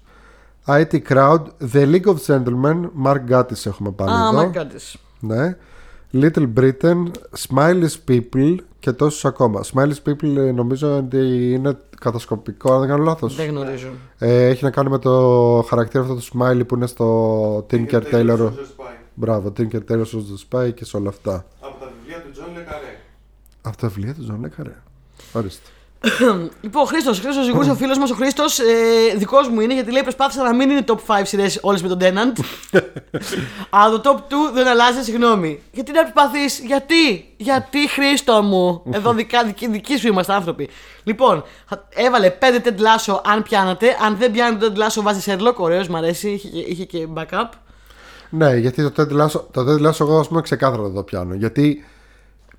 IT 0.67 1.03
Crowd, 1.09 1.41
The 1.73 1.87
League 1.95 2.07
of 2.07 2.17
Gentlemen, 2.27 2.91
Mark 3.05 3.21
Gatiss 3.31 3.67
έχουμε 3.67 3.91
πάλι 3.91 4.11
Α, 4.11 4.15
εδώ. 4.15 4.33
μαγκάτης. 4.33 4.97
Ναι. 5.21 5.57
Little 6.13 6.53
Britain, 6.59 7.03
Smiley's 7.49 7.95
People 8.09 8.57
και 8.79 8.93
τόσους 8.93 9.25
ακόμα. 9.25 9.61
Smiley's 9.75 10.03
People 10.09 10.37
ε, 10.37 10.53
νομίζω 10.53 10.97
ότι 10.97 11.53
είναι 11.53 11.79
κατασκοπικό, 12.01 12.73
αν 12.73 12.81
δεν 12.81 12.89
κάνω 12.89 13.05
λάθος. 13.05 13.35
Δεν 13.37 13.49
γνωρίζω. 13.49 13.89
Ε, 14.19 14.47
έχει 14.49 14.65
να 14.65 14.71
κάνει 14.71 14.89
με 14.89 14.99
το 14.99 15.13
χαρακτήρα 15.69 16.03
αυτό 16.03 16.15
του 16.15 16.23
Smiley 16.23 16.63
που 16.67 16.75
είναι 16.75 16.87
στο 16.87 17.57
Tinker 17.71 18.03
Tailor. 18.13 18.39
Soldier 18.39 18.49
Spy. 18.77 18.95
Μπράβο, 19.15 19.53
Tinker 19.59 19.81
Tailor 19.91 20.05
Soldier 20.05 20.49
Spy 20.51 20.75
και 20.75 20.85
σε 20.85 20.97
όλα 20.97 21.09
αυτά. 21.09 21.45
Από 21.61 21.81
τα 21.81 21.93
βιβλία 21.99 22.23
του 22.23 22.31
John 22.31 22.47
Le 22.55 22.66
Carré. 22.66 22.99
Από 23.63 23.77
τα 23.77 23.89
βιβλία 23.89 24.15
του 24.15 24.27
John 24.31 24.45
Le 24.47 24.63
Carré. 24.63 24.75
Ορίστε. 25.33 25.69
Λοιπόν, 26.61 26.83
ο 26.83 26.85
Χρήστος, 26.85 27.21
Χρήστο 27.21 27.43
Ζυγούρη, 27.43 27.71
ο 27.71 27.75
φίλος 27.75 27.99
μας 27.99 28.11
ο 28.11 28.15
Χρήστος, 28.15 28.59
ε, 28.59 28.65
δικός 29.17 29.49
μου 29.49 29.61
είναι 29.61 29.75
γιατί 29.75 29.93
λέει 29.93 30.03
προσπάθησα 30.03 30.43
να 30.43 30.55
μην 30.55 30.71
είναι 30.71 30.85
top 30.87 30.97
5 31.07 31.21
σειρές 31.23 31.59
όλες 31.63 31.83
με 31.83 31.89
τον 31.89 31.99
Tenant. 32.01 32.41
Αλλά 33.71 34.01
το 34.01 34.15
top 34.15 34.33
2 34.33 34.53
δεν 34.55 34.67
αλλάζει, 34.67 35.03
συγγνώμη. 35.03 35.63
Γιατί 35.73 35.93
να 35.93 36.01
προσπαθείς, 36.01 36.59
γιατί, 36.59 37.29
γιατί 37.37 37.89
Χρήστο 37.89 38.43
μου. 38.43 38.83
Εδώ 38.91 39.13
δικά, 39.13 39.45
δικοί, 39.45 39.69
δικοί 39.69 39.97
σου 39.97 40.07
είμαστε 40.09 40.33
άνθρωποι. 40.33 40.69
Λοιπόν, 41.05 41.45
θα- 41.67 41.89
έβαλε 41.95 42.31
5 42.31 42.45
Ted 42.65 42.69
Lasso 42.79 43.21
αν 43.25 43.43
πιάνατε. 43.43 43.97
Αν 44.07 44.17
δεν 44.19 44.31
πιάνει 44.31 44.57
το 44.57 44.73
Ted 44.77 44.79
Lasso 44.79 45.03
βάζει 45.03 45.33
Sherlock, 45.33 45.55
ωραίος, 45.57 45.89
μ' 45.89 45.97
αρέσει, 45.97 46.31
είχε, 46.31 46.49
και- 46.49 46.59
είχε 46.69 46.85
και 46.85 47.07
backup. 47.15 47.49
Ναι, 48.31 48.57
γιατί 48.57 48.91
το 48.91 49.03
Ted 49.03 49.21
Lasso, 49.23 49.41
το 49.51 49.61
Ted 49.69 49.87
Lasso 49.89 50.01
εγώ 50.01 50.19
ας 50.19 50.29
πούμε 50.29 50.41
ξεκάθαρα 50.41 50.83
δεν 50.83 50.95
το 50.95 51.03
πιάνω. 51.03 51.35
Γιατί 51.35 51.85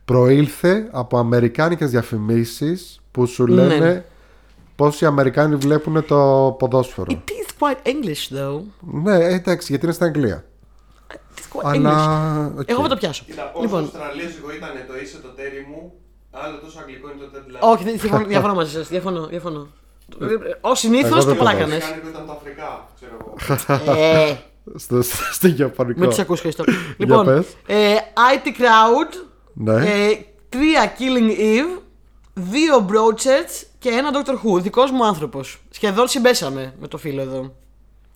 προήλθε 0.06 0.88
από 0.92 1.18
αμερικάνικες 1.18 1.90
διαφημίσεις 1.90 3.00
που 3.12 3.26
σου 3.26 3.44
Ναι. 3.44 3.66
λένε 3.68 4.06
πώς 4.76 5.02
οι 5.02 5.06
Αμερικάνοι 5.06 5.56
βλέπουν 5.56 6.06
το 6.06 6.56
ποδόσφαιρο. 6.60 7.08
It 7.10 7.14
is 7.30 7.68
quite 7.68 7.88
English 7.88 8.38
though. 8.38 8.62
Ναι, 8.80 9.16
εντάξει, 9.26 9.68
γιατί 9.70 9.86
είναι 9.86 9.94
στα 9.94 10.06
Αγγλία. 10.06 10.46
It 11.12 11.14
is 11.14 11.58
quite 11.58 11.62
Αλλά. 11.64 12.52
English. 12.56 12.60
οκ. 12.60 12.70
Εγώ 12.70 12.82
θα 12.82 12.88
το 12.88 12.96
πιάσω. 12.96 13.24
Κοίτα, 13.26 13.52
όσο 13.54 13.62
Λοιπόν, 13.64 13.84
Αυστραλέζικο 13.84 14.54
ήταν 14.54 14.70
το 14.88 14.94
είσαι 15.04 15.18
το 15.18 15.28
τέρι 15.28 15.68
μου, 15.70 15.94
άλλο 16.32 16.58
τόσο 16.58 16.80
αγγλικό 16.80 17.08
είναι 17.12 17.20
το 17.24 17.30
Ted 17.34 17.56
Lasso. 17.56 17.72
όχι, 17.74 17.84
δεν- 17.84 17.98
διαφωνώ, 18.00 18.26
διαφωνώ 18.26 18.54
μαζί 18.54 18.72
σας. 18.72 18.88
Διαφωνώ. 18.88 19.26
διαφωνώ. 19.28 19.68
Ω 20.62 20.76
συνήθως 20.76 21.10
Εγώ 21.12 21.20
το 21.20 21.26
δεν 21.26 21.36
το 21.38 21.42
πλάκανες. 21.44 21.84
Αμερικάνικο 21.84 22.08
ήταν 22.10 22.26
το 22.26 22.32
Αφρικά, 22.32 22.88
ξέρω 22.96 23.18
εγώ. 23.20 24.00
Ε, 24.02 24.36
Στο, 24.76 25.02
στο 25.32 25.48
Ιαπωνικό. 25.58 26.00
με 26.00 26.08
του 26.08 26.22
ακούς 26.22 26.40
Χριστό. 26.40 26.64
Λοιπόν, 26.98 27.26
πες. 27.26 27.46
ε, 27.66 27.96
IT 28.34 28.48
Crowd, 28.62 29.26
Ναι. 29.58 29.74
ε, 29.74 30.18
τρία 30.50 30.94
Killing 31.00 31.40
Eve, 31.40 31.82
δύο 32.34 32.86
Broadchurch 32.90 33.66
και 33.80 33.90
ένα 33.90 34.10
Doctor 34.14 34.34
Who. 34.34 34.62
Δικός 34.62 34.92
μου 34.92 35.06
άνθρωπος. 35.06 35.64
Σχεδόν 35.70 36.08
συμπέσαμε 36.08 36.74
με 36.80 36.88
το 36.88 36.98
φίλο 36.98 37.22
εδώ. 37.22 37.54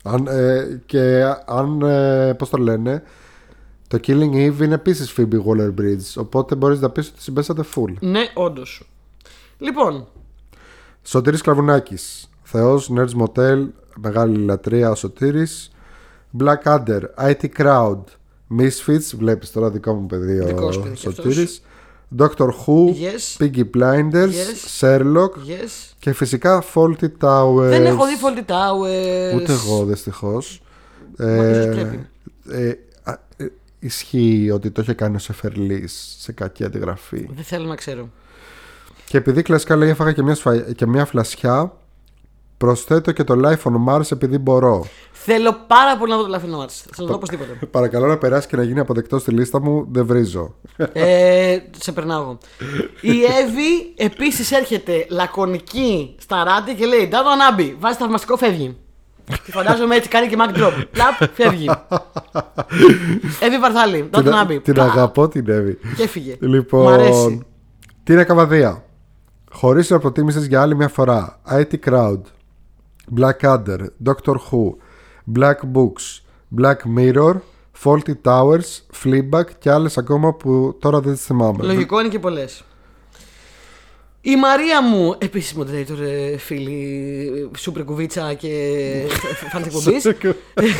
Αν, 0.04 0.28
ε, 0.28 0.82
και 0.86 1.24
αν. 1.46 1.82
Ε, 1.82 2.34
Πώς 2.34 2.50
το 2.50 2.58
λένε. 2.58 3.04
Το 3.88 4.00
Killing 4.08 4.34
Eve 4.34 4.60
είναι 4.62 4.74
επίσης 4.74 5.14
Phoebe 5.18 5.44
Waller 5.46 5.74
Bridge. 5.82 6.14
Οπότε 6.16 6.56
μπορείς 6.56 6.80
να 6.80 6.90
πεις 6.90 7.08
ότι 7.08 7.22
συμπέσατε 7.22 7.64
full. 7.76 7.94
Ναι, 8.00 8.22
όντως. 8.34 8.84
Λοιπόν, 9.58 10.08
Σωτήρης 11.04 11.42
Κλαβουνάκης 11.42 12.30
Θεός, 12.44 12.92
Nerds 12.96 13.24
Motel 13.24 13.68
Μεγάλη 13.96 14.38
λατρεία 14.38 14.92
ο 14.92 14.96
Σωτήρης 14.96 15.72
Blackadder, 16.40 17.02
IT 17.18 17.46
Crowd 17.58 18.04
Misfits, 18.58 19.16
βλέπεις 19.18 19.52
τώρα 19.52 19.70
δικό 19.70 19.94
μου 19.94 20.06
παιδί 20.06 20.34
Δικός 20.46 20.78
ο 20.78 20.82
παιδί 20.82 20.96
κι 20.96 21.08
αυτός. 21.08 21.26
Sotήρης 21.26 21.62
Doctor 22.18 22.48
Who, 22.48 22.88
Yes. 22.90 23.38
Piggy 23.44 23.64
Blinders, 23.78 24.30
Yes. 24.32 24.80
Sherlock 24.80 25.30
yes. 25.30 25.94
και 26.00 26.14
φυσικά 26.14 26.64
Faulty 26.74 27.08
Towers 27.22 27.68
Δεν 27.70 27.86
έχω 27.86 28.06
δει 28.06 28.14
Faulty 28.22 28.52
Towers. 28.52 29.36
Ούτε 29.36 29.54
εγώ 29.54 29.86
δυστυχώς 29.86 30.62
Μα 31.18 31.50
ίσως 31.50 31.66
πρέπει. 31.76 32.08
ε, 32.50 32.74
α, 33.04 33.14
ε, 33.38 33.46
Ισχύει 33.80 34.50
ότι 34.54 34.72
το 34.72 34.82
είχε 34.82 34.94
κάνει 34.94 35.16
ο 35.16 35.20
Σεφερλής 35.20 36.16
σε 36.20 36.32
κακή 36.32 36.64
αντιγραφή 36.64 37.30
Δεν 37.36 37.44
θέλω 37.44 37.66
να 37.66 37.76
ξέρω. 37.76 38.10
Και 39.06 39.18
επειδή 39.18 39.42
κλασικά 39.42 39.76
λέει 39.76 39.90
έφαγα 39.90 40.12
και 40.12 40.24
μια, 40.24 40.36
σφα... 40.36 40.58
και 40.60 40.86
μια 40.88 41.06
φλασιά, 41.06 41.74
προσθέτω 42.60 43.12
και 43.12 43.24
το 43.24 43.36
Life 43.44 43.72
on 43.72 43.94
Mars 43.94 44.12
επειδή 44.12 44.38
μπορώ. 44.38 44.86
Θέλω 45.12 45.58
πάρα 45.68 45.98
πολύ 45.98 46.12
να 46.12 46.18
δω 46.18 46.24
το 46.28 46.36
Laughing 46.36 46.64
Mars. 46.64 46.70
Θα 46.70 46.96
το 46.98 47.06
δω 47.06 47.14
οπωσδήποτε. 47.14 47.66
Παρακαλώ 47.72 48.08
να 48.08 48.18
περάσει 48.18 48.48
και 48.48 48.56
να 48.56 48.64
γίνει 48.64 48.80
αποδεκτός 48.80 49.22
στη 49.22 49.32
λίστα 49.32 49.62
μου, 49.62 49.88
δεν 49.92 50.06
βρίζω. 50.06 50.56
ε, 50.94 51.58
σε 51.80 51.92
περνάω 51.92 52.22
εγώ. 52.22 52.38
Η 53.02 53.24
Εύη 53.24 53.94
επίσης 53.96 54.52
έρχεται 54.52 55.06
λακωνική 55.10 56.16
στα 56.20 56.44
ράτη 56.44 56.74
και 56.76 56.86
λέει: 56.86 57.08
Ντάδο 57.08 57.30
Ανάμπη, 57.32 57.76
βάζει 57.80 57.98
θαυμαστικό, 57.98 58.38
φεύγει. 58.38 58.78
Και 59.26 59.52
φαντάζομαι 59.52 59.96
έτσι 59.96 60.10
κάνει 60.10 60.28
και 60.28 60.36
Mac 60.40 60.58
Drop. 60.58 60.72
Πλαπ, 60.92 61.30
φεύγει. 61.34 61.70
Εύη 63.46 63.60
Βαρθάλη, 63.60 64.08
Ντάδο 64.10 64.24
την, 64.24 64.34
Ανάμπη. 64.34 64.60
την 64.60 64.80
αγαπώ 64.82 65.28
την 65.28 65.50
Εύη. 65.50 65.78
Και 65.98 66.04
έφυγε. 66.04 66.36
Λοιπόν, 66.40 66.84
Μ' 66.84 66.88
αρέσει. 66.88 67.42
τι 68.04 68.14
είναι 68.14 68.24
καβαδία. 68.24 68.84
Χωρίς 69.52 69.90
να 69.90 70.00
προτίμησε 70.00 70.40
για 70.40 70.62
άλλη 70.62 70.76
μια 70.76 70.88
φορά. 70.88 71.40
IT 71.52 71.74
Crowd, 71.90 72.22
Blackadder, 73.16 73.80
Doctor 74.04 74.36
Who, 74.52 74.76
Black 75.34 75.60
Books, 75.74 76.22
Black 76.60 76.78
Mirror, 76.98 77.36
Faulty 77.84 78.14
Towers, 78.24 78.82
Fleabag 79.04 79.46
και 79.60 79.72
άλλες 79.72 79.98
ακόμα 79.98 80.34
που 80.34 80.78
τώρα 80.80 81.00
δεν 81.00 81.14
τις 81.14 81.26
θυμάμαι. 81.26 81.64
Λογικό 81.64 82.00
είναι 82.00 82.10
και 82.10 82.20
πολλέ. 82.20 82.46
Η 84.22 84.36
Μαρία 84.36 84.82
μου, 84.82 85.16
επίσης 85.18 85.56
moderator 85.60 86.00
ε, 86.00 86.38
φίλη, 86.38 87.52
σούπερ 87.58 87.84
κουβίτσα 87.84 88.34
και 88.34 88.50
φαν 89.52 89.64
εκπομπή. 89.64 90.02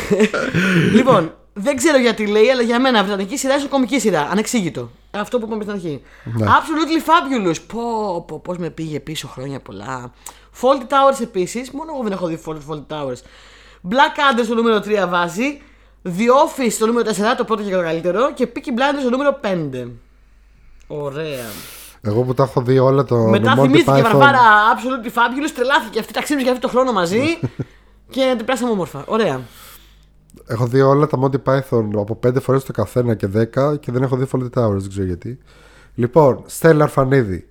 λοιπόν, 0.96 1.34
δεν 1.52 1.76
ξέρω 1.76 1.98
γιατί 1.98 2.26
λέει, 2.26 2.50
αλλά 2.50 2.62
για 2.62 2.80
μένα 2.80 3.02
βρετανική 3.02 3.36
σειρά 3.36 3.54
είναι 3.54 3.68
κομική 3.68 4.00
σειρά. 4.00 4.28
Ανεξήγητο. 4.30 4.90
Αυτό 5.10 5.38
που 5.38 5.46
είπαμε 5.46 5.62
στην 5.62 5.74
αρχή. 5.74 6.02
Ναι. 6.24 6.46
Absolutely 6.46 7.08
fabulous. 7.08 7.56
Πω, 7.66 8.24
πω, 8.26 8.40
πώς 8.44 8.58
με 8.58 8.70
πήγε 8.70 9.00
πίσω 9.00 9.28
χρόνια 9.28 9.60
πολλά. 9.60 10.12
Faulty 10.60 10.82
Towers 10.88 11.20
επίσης. 11.22 11.70
Μόνο 11.70 11.92
εγώ 11.94 12.02
δεν 12.02 12.12
έχω 12.12 12.26
δει 12.26 12.40
Faulty, 12.46 12.60
Faulty 12.68 12.86
Towers. 12.88 13.20
Black 13.90 14.38
Adder 14.38 14.44
στο 14.44 14.54
νούμερο 14.54 14.76
3 14.76 15.06
βάζει. 15.08 15.60
The 16.04 16.28
Office 16.44 16.70
στο 16.70 16.86
νούμερο 16.86 17.10
4, 17.10 17.14
το 17.36 17.44
πρώτο 17.44 17.62
και 17.62 17.70
το 17.70 17.82
καλύτερο. 17.82 18.32
Και 18.32 18.48
Peaky 18.54 18.68
Blinders 18.68 19.00
στο 19.00 19.10
νούμερο 19.10 19.40
5. 19.42 19.90
Ωραία. 20.86 21.46
Εγώ 22.02 22.22
που 22.22 22.34
τα 22.34 22.42
έχω 22.42 22.62
δει 22.62 22.78
όλα 22.78 23.04
το 23.04 23.16
Μετά 23.16 23.54
Monty 23.58 23.62
θυμήθηκε 23.62 23.90
η 23.90 23.94
Python. 23.94 24.02
Βαρβάρα 24.02 24.40
Absolutely 24.74 25.08
Fabulous, 25.08 25.50
τρελάθηκε 25.54 25.98
αυτή, 25.98 26.12
ταξίδευε 26.12 26.42
για 26.42 26.52
αυτό 26.52 26.66
το 26.66 26.72
χρόνο 26.72 26.92
μαζί 26.92 27.22
και 28.14 28.34
την 28.36 28.46
πράσαμε 28.46 28.70
όμορφα. 28.70 29.04
Ωραία. 29.06 29.40
Έχω 30.46 30.66
δει 30.66 30.80
όλα 30.80 31.06
τα 31.06 31.18
Monty 31.22 31.42
Python 31.44 31.88
από 31.94 32.18
5 32.26 32.40
φορές 32.40 32.64
το 32.64 32.72
καθένα 32.72 33.14
και 33.14 33.28
10 33.56 33.80
και 33.80 33.92
δεν 33.92 34.02
έχω 34.02 34.16
δει 34.16 34.26
Faulty 34.32 34.60
Towers, 34.60 34.78
δεν 34.78 34.88
ξέρω 34.88 35.06
γιατί. 35.06 35.38
Λοιπόν, 35.94 36.42
Στέλλα 36.46 36.84
Αρφανίδη 36.84 37.48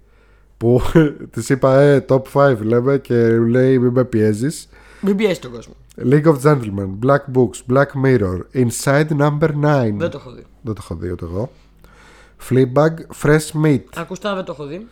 που 0.58 0.82
της 1.32 1.50
είπα 1.50 1.80
ε, 1.80 2.06
top 2.10 2.22
5 2.34 2.58
λέμε 2.60 2.98
και 2.98 3.14
μου 3.14 3.46
λέει 3.46 3.80
μην 3.80 3.92
με 3.92 4.04
πιέζεις. 4.04 4.70
Μην 5.02 5.16
πιέσει 5.16 5.42
τον 5.42 5.52
κόσμο. 5.52 5.74
League 6.04 6.26
of 6.26 6.42
Gentlemen, 6.44 6.90
Black 7.06 7.38
Books, 7.38 7.74
Black 7.74 7.88
Mirror, 8.04 8.40
Inside 8.54 9.08
Number 9.18 9.50
9. 9.50 9.94
Δεν 9.98 10.10
το 10.10 10.18
έχω 10.18 10.32
δει. 10.32 10.46
Δεν 10.62 10.74
το 10.74 10.82
έχω 10.84 10.96
δει 10.96 11.12
ούτε 11.12 11.26
εγώ. 11.26 11.52
Fleabag, 12.50 12.94
Fresh 13.24 13.64
Meat, 13.66 13.82
Ακουστά 13.96 14.36
δεν 14.36 14.44
το 14.44 14.52
έχω 14.52 14.66
δει. 14.66 14.88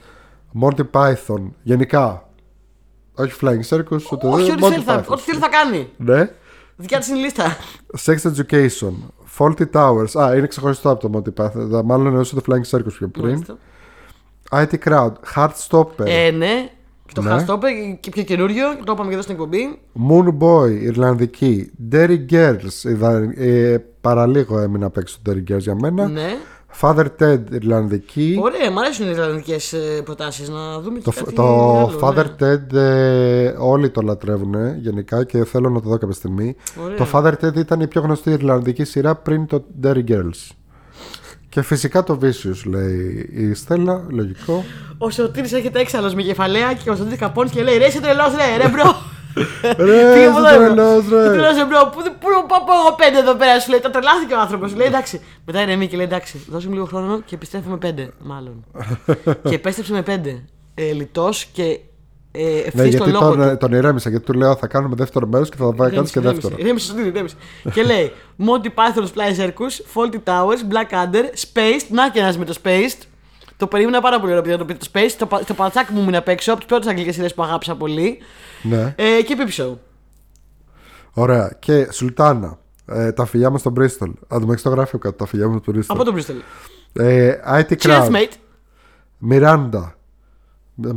Monty 0.62 0.82
Python. 0.91 1.52
Γενικά. 1.64 2.30
Όχι 3.16 3.34
Flying 3.41 3.62
Circus, 3.70 4.00
ούτε 4.12 4.28
Όχι, 4.28 4.43
δεν- 4.45 4.54
ό,τι 4.54 4.64
Monty 4.66 4.70
θέλει, 4.70 4.84
θα, 4.84 5.00
Python. 5.04 5.08
ό,τι 5.08 5.22
θέλει 5.22 5.39
θα 5.39 5.50
κάνει. 5.50 5.89
Ναι. 5.98 6.30
Δικιά 6.76 7.00
της 7.00 7.08
είναι 7.08 7.18
η 7.18 7.22
λίστα. 7.22 7.45
Sex 8.06 8.16
Education. 8.16 8.93
Faulty 9.38 9.66
Towers. 9.74 10.20
Α, 10.22 10.36
είναι 10.36 10.48
ξεχωριστό 10.48 10.89
από 10.89 11.10
το 11.10 11.22
Monty 11.26 11.43
Python. 11.43 11.82
Μάλλον 11.84 12.06
εννοούσε 12.06 12.36
το 12.36 12.41
Flying 12.48 12.78
Circus 12.78 12.93
πιο 12.98 13.08
πριν. 13.08 13.26
Μάλιστα. 13.26 13.58
IT 14.52 14.74
Crowd. 14.86 15.12
Heartstopper. 15.36 16.06
Ε, 16.06 16.32
ναι. 16.32 16.70
Και 17.06 17.14
το 17.14 17.22
Ναι. 17.22 17.30
Χαστόπε 17.30 17.68
και 18.00 18.10
πιο 18.10 18.24
καινούριο. 18.24 18.66
Το 18.84 18.91
είπαμε 18.91 19.08
και 19.08 19.14
εδώ 19.14 19.22
στην 19.22 19.34
εκπομπή. 19.36 19.80
Moon 20.10 20.38
Boy, 20.39 20.82
Ιρλανδική. 20.82 21.72
Derry 21.91 22.26
Girls. 22.30 22.84
Ιδα- 22.84 23.34
Ε, 23.36 23.78
παραλίγο 24.02 24.60
έμεινα 24.60 24.86
απ' 24.86 24.98
έξω 24.98 25.18
το 25.22 25.32
Derry 25.32 25.52
Girls 25.52 25.60
για 25.60 25.76
μένα. 25.76 26.08
Ναι. 26.08 26.36
Father 26.82 27.06
Ted, 27.20 27.40
Ιρλανδική. 27.52 28.40
Ωραία, 28.42 28.72
μου 28.72 28.80
αρέσουν 28.80 29.08
οι 29.08 29.10
Ιρλανδικές 29.12 29.76
προτάσεις. 30.04 30.50
Να 30.50 30.80
δούμε 30.80 31.00
Το, 31.00 31.12
και 31.12 31.20
κάτι 31.20 31.34
το 31.34 31.44
άλλο, 31.44 32.00
Father 32.02 32.26
ναι. 32.40 32.54
Ted 32.54 32.74
ε, 32.74 33.54
όλοι 33.58 33.90
το 33.90 34.02
λατρεύουν 34.02 34.54
ε, 34.54 34.78
γενικά 34.82 35.24
και 35.24 35.46
θέλω 35.46 35.70
να 35.70 35.82
το 35.82 35.90
δω 35.90 35.98
κάποια 35.98 36.16
στιγμή. 36.16 36.56
Ωραία. 36.84 36.98
Το 36.98 37.08
Father 37.14 37.34
Ted 37.46 37.56
ήταν 37.56 37.80
η 37.82 37.88
πιο 37.88 38.02
γνωστή 38.02 38.30
Ιρλανδική 38.30 38.84
σειρά 38.84 39.16
πριν 39.16 39.46
το 39.46 39.66
Derry 39.84 40.04
Girls. 40.08 40.52
Και 41.50 41.62
φυσικά 41.62 42.04
το 42.04 42.20
Vicious 42.22 42.62
λέει 42.66 43.30
η 43.32 43.54
Στέλλα, 43.54 44.06
λογικό. 44.10 44.64
Ο 44.98 45.10
Σωτήρης 45.10 45.54
έρχεται 45.54 45.80
έξαλλος 45.80 46.14
με 46.14 46.22
κεφαλαία 46.22 46.74
και 46.74 46.90
ο 46.90 46.96
Σωτήρης 46.96 47.20
καπώνεις 47.20 47.52
και 47.52 47.64
λέει 47.64 47.78
ρε 47.78 47.86
είσαι 47.86 48.02
τρελός 48.02 48.36
ρε 48.36 48.64
ρε 48.64 48.70
bro 48.70 48.84
Ρε, 49.78 50.14
Πήγε 50.14 50.20
είσαι 50.20 50.28
από 50.30 50.38
εδώ, 50.38 50.50
ρε. 50.50 50.56
τρελός, 50.66 51.10
ρε. 51.10 51.20
Είσαι 51.20 51.30
τρελός, 51.30 51.56
ρε 51.56 51.66
bro 51.66 51.89
Πού 51.94 52.02
πού 52.20 52.28
να 52.30 52.60
πάω 52.66 52.80
εγώ 52.86 52.96
πέντε 52.96 53.18
εδώ 53.20 53.34
πέρα 53.36 53.60
σου 53.60 53.70
λέει 53.70 53.80
Τα 53.80 53.90
τρελάθηκε 53.90 54.34
ο 54.34 54.40
άνθρωπος 54.40 54.76
Λέει 54.76 54.88
εντάξει 54.88 55.22
Μετά 55.46 55.62
ηρεμεί 55.62 55.88
και 55.88 55.96
λέει 55.96 56.06
εντάξει 56.06 56.46
Δώσε 56.50 56.68
μου 56.68 56.74
λίγο 56.74 56.86
χρόνο 56.86 57.22
και 57.26 57.36
επιστρέφω 57.36 57.70
με 57.70 57.78
πέντε 57.78 58.10
μάλλον 58.20 58.66
Και 59.50 59.56
επέστρεψε 59.56 59.94
με 59.94 60.02
πέντε 60.02 60.44
ε, 60.76 60.92
Λιτός 60.92 61.46
και 61.46 61.80
ε, 62.32 62.42
Ναι, 62.44 62.50
ευθύς 62.50 62.72
στο 62.74 62.84
γιατί 62.84 63.10
λόγο 63.12 63.32
του 63.32 63.38
τον, 63.38 63.58
τον 63.58 63.72
ηρέμησα, 63.74 64.10
γιατί 64.10 64.26
του 64.26 64.34
λέω 64.34 64.56
θα 64.56 64.68
κάνουμε 64.68 64.96
δεύτερο 64.96 65.28
μέρος 65.28 65.50
και 65.50 65.56
θα 65.58 65.74
πάει 65.74 65.92
κάνει 65.92 66.08
και 66.08 66.20
δεύτερο. 66.20 66.56
Ρέμισε, 66.62 66.86
Σωτήρη, 66.88 67.10
ρέμισε. 67.10 67.36
Και 67.74 67.84
λέει 67.84 68.12
Monty 68.40 68.68
Python's 68.68 69.08
Fly 69.16 69.40
Circus, 69.46 69.76
Faulty 69.94 70.18
Towers, 70.24 70.62
Blackadder, 70.74 71.24
Spaced. 71.24 71.86
Να 71.90 72.10
και 72.10 72.20
ένας 72.20 72.38
με 72.38 72.46
το 72.46 72.54
Spaced. 72.64 73.02
Το 73.58 73.68
περίμενα 73.68 74.02
πάρα 74.02 74.20
πολύ 74.20 74.32
ωραία 74.32 74.44
επειδή 74.44 74.58
το 74.58 74.66
πείτε 74.66 74.80
το 74.86 74.92
Spaced. 74.94 75.16
Το, 75.18 75.26
πα- 75.26 75.44
το 75.48 75.54
πατσάκι 75.54 75.94
μου 75.94 76.00
έμεινε 76.02 76.18
απ' 76.18 76.28
έξω 76.28 76.50
από 76.52 76.60
τις 76.60 76.70
πρώτες 76.70 76.88
αγγλικές 76.88 77.16
σειρές 77.16 77.34
που 77.34 77.44
αγάπησα 77.44 77.76
πολύ. 77.76 78.18
Ναι. 78.64 78.93
Ε, 78.97 79.22
και 79.22 79.36
Peep 79.39 79.62
Show. 79.62 79.74
Ωραία. 81.14 81.55
Και 81.60 81.88
Σουλτάνα. 81.91 82.60
Ε, 82.86 83.12
τα 83.12 83.26
φιλιά 83.26 83.49
μας 83.49 83.60
στο 83.60 83.74
Bristol. 83.78 84.12
Αν 84.28 84.47
το 84.47 84.55
το 84.62 84.70
γράφει 84.70 84.97
κάτω, 84.97 85.16
τα 85.16 85.26
φιλιά 85.26 85.47
μας 85.47 85.62
στο 85.62 85.74
Bristol. 85.76 85.86
Από 85.88 86.03
τον 86.03 86.16
Bristol. 86.16 86.41
Ε, 86.93 87.34
IT 87.47 87.72
Cheers, 87.72 88.08
Crowd. 88.08 88.12
mate. 88.12 88.34
Miranda. 89.30 89.91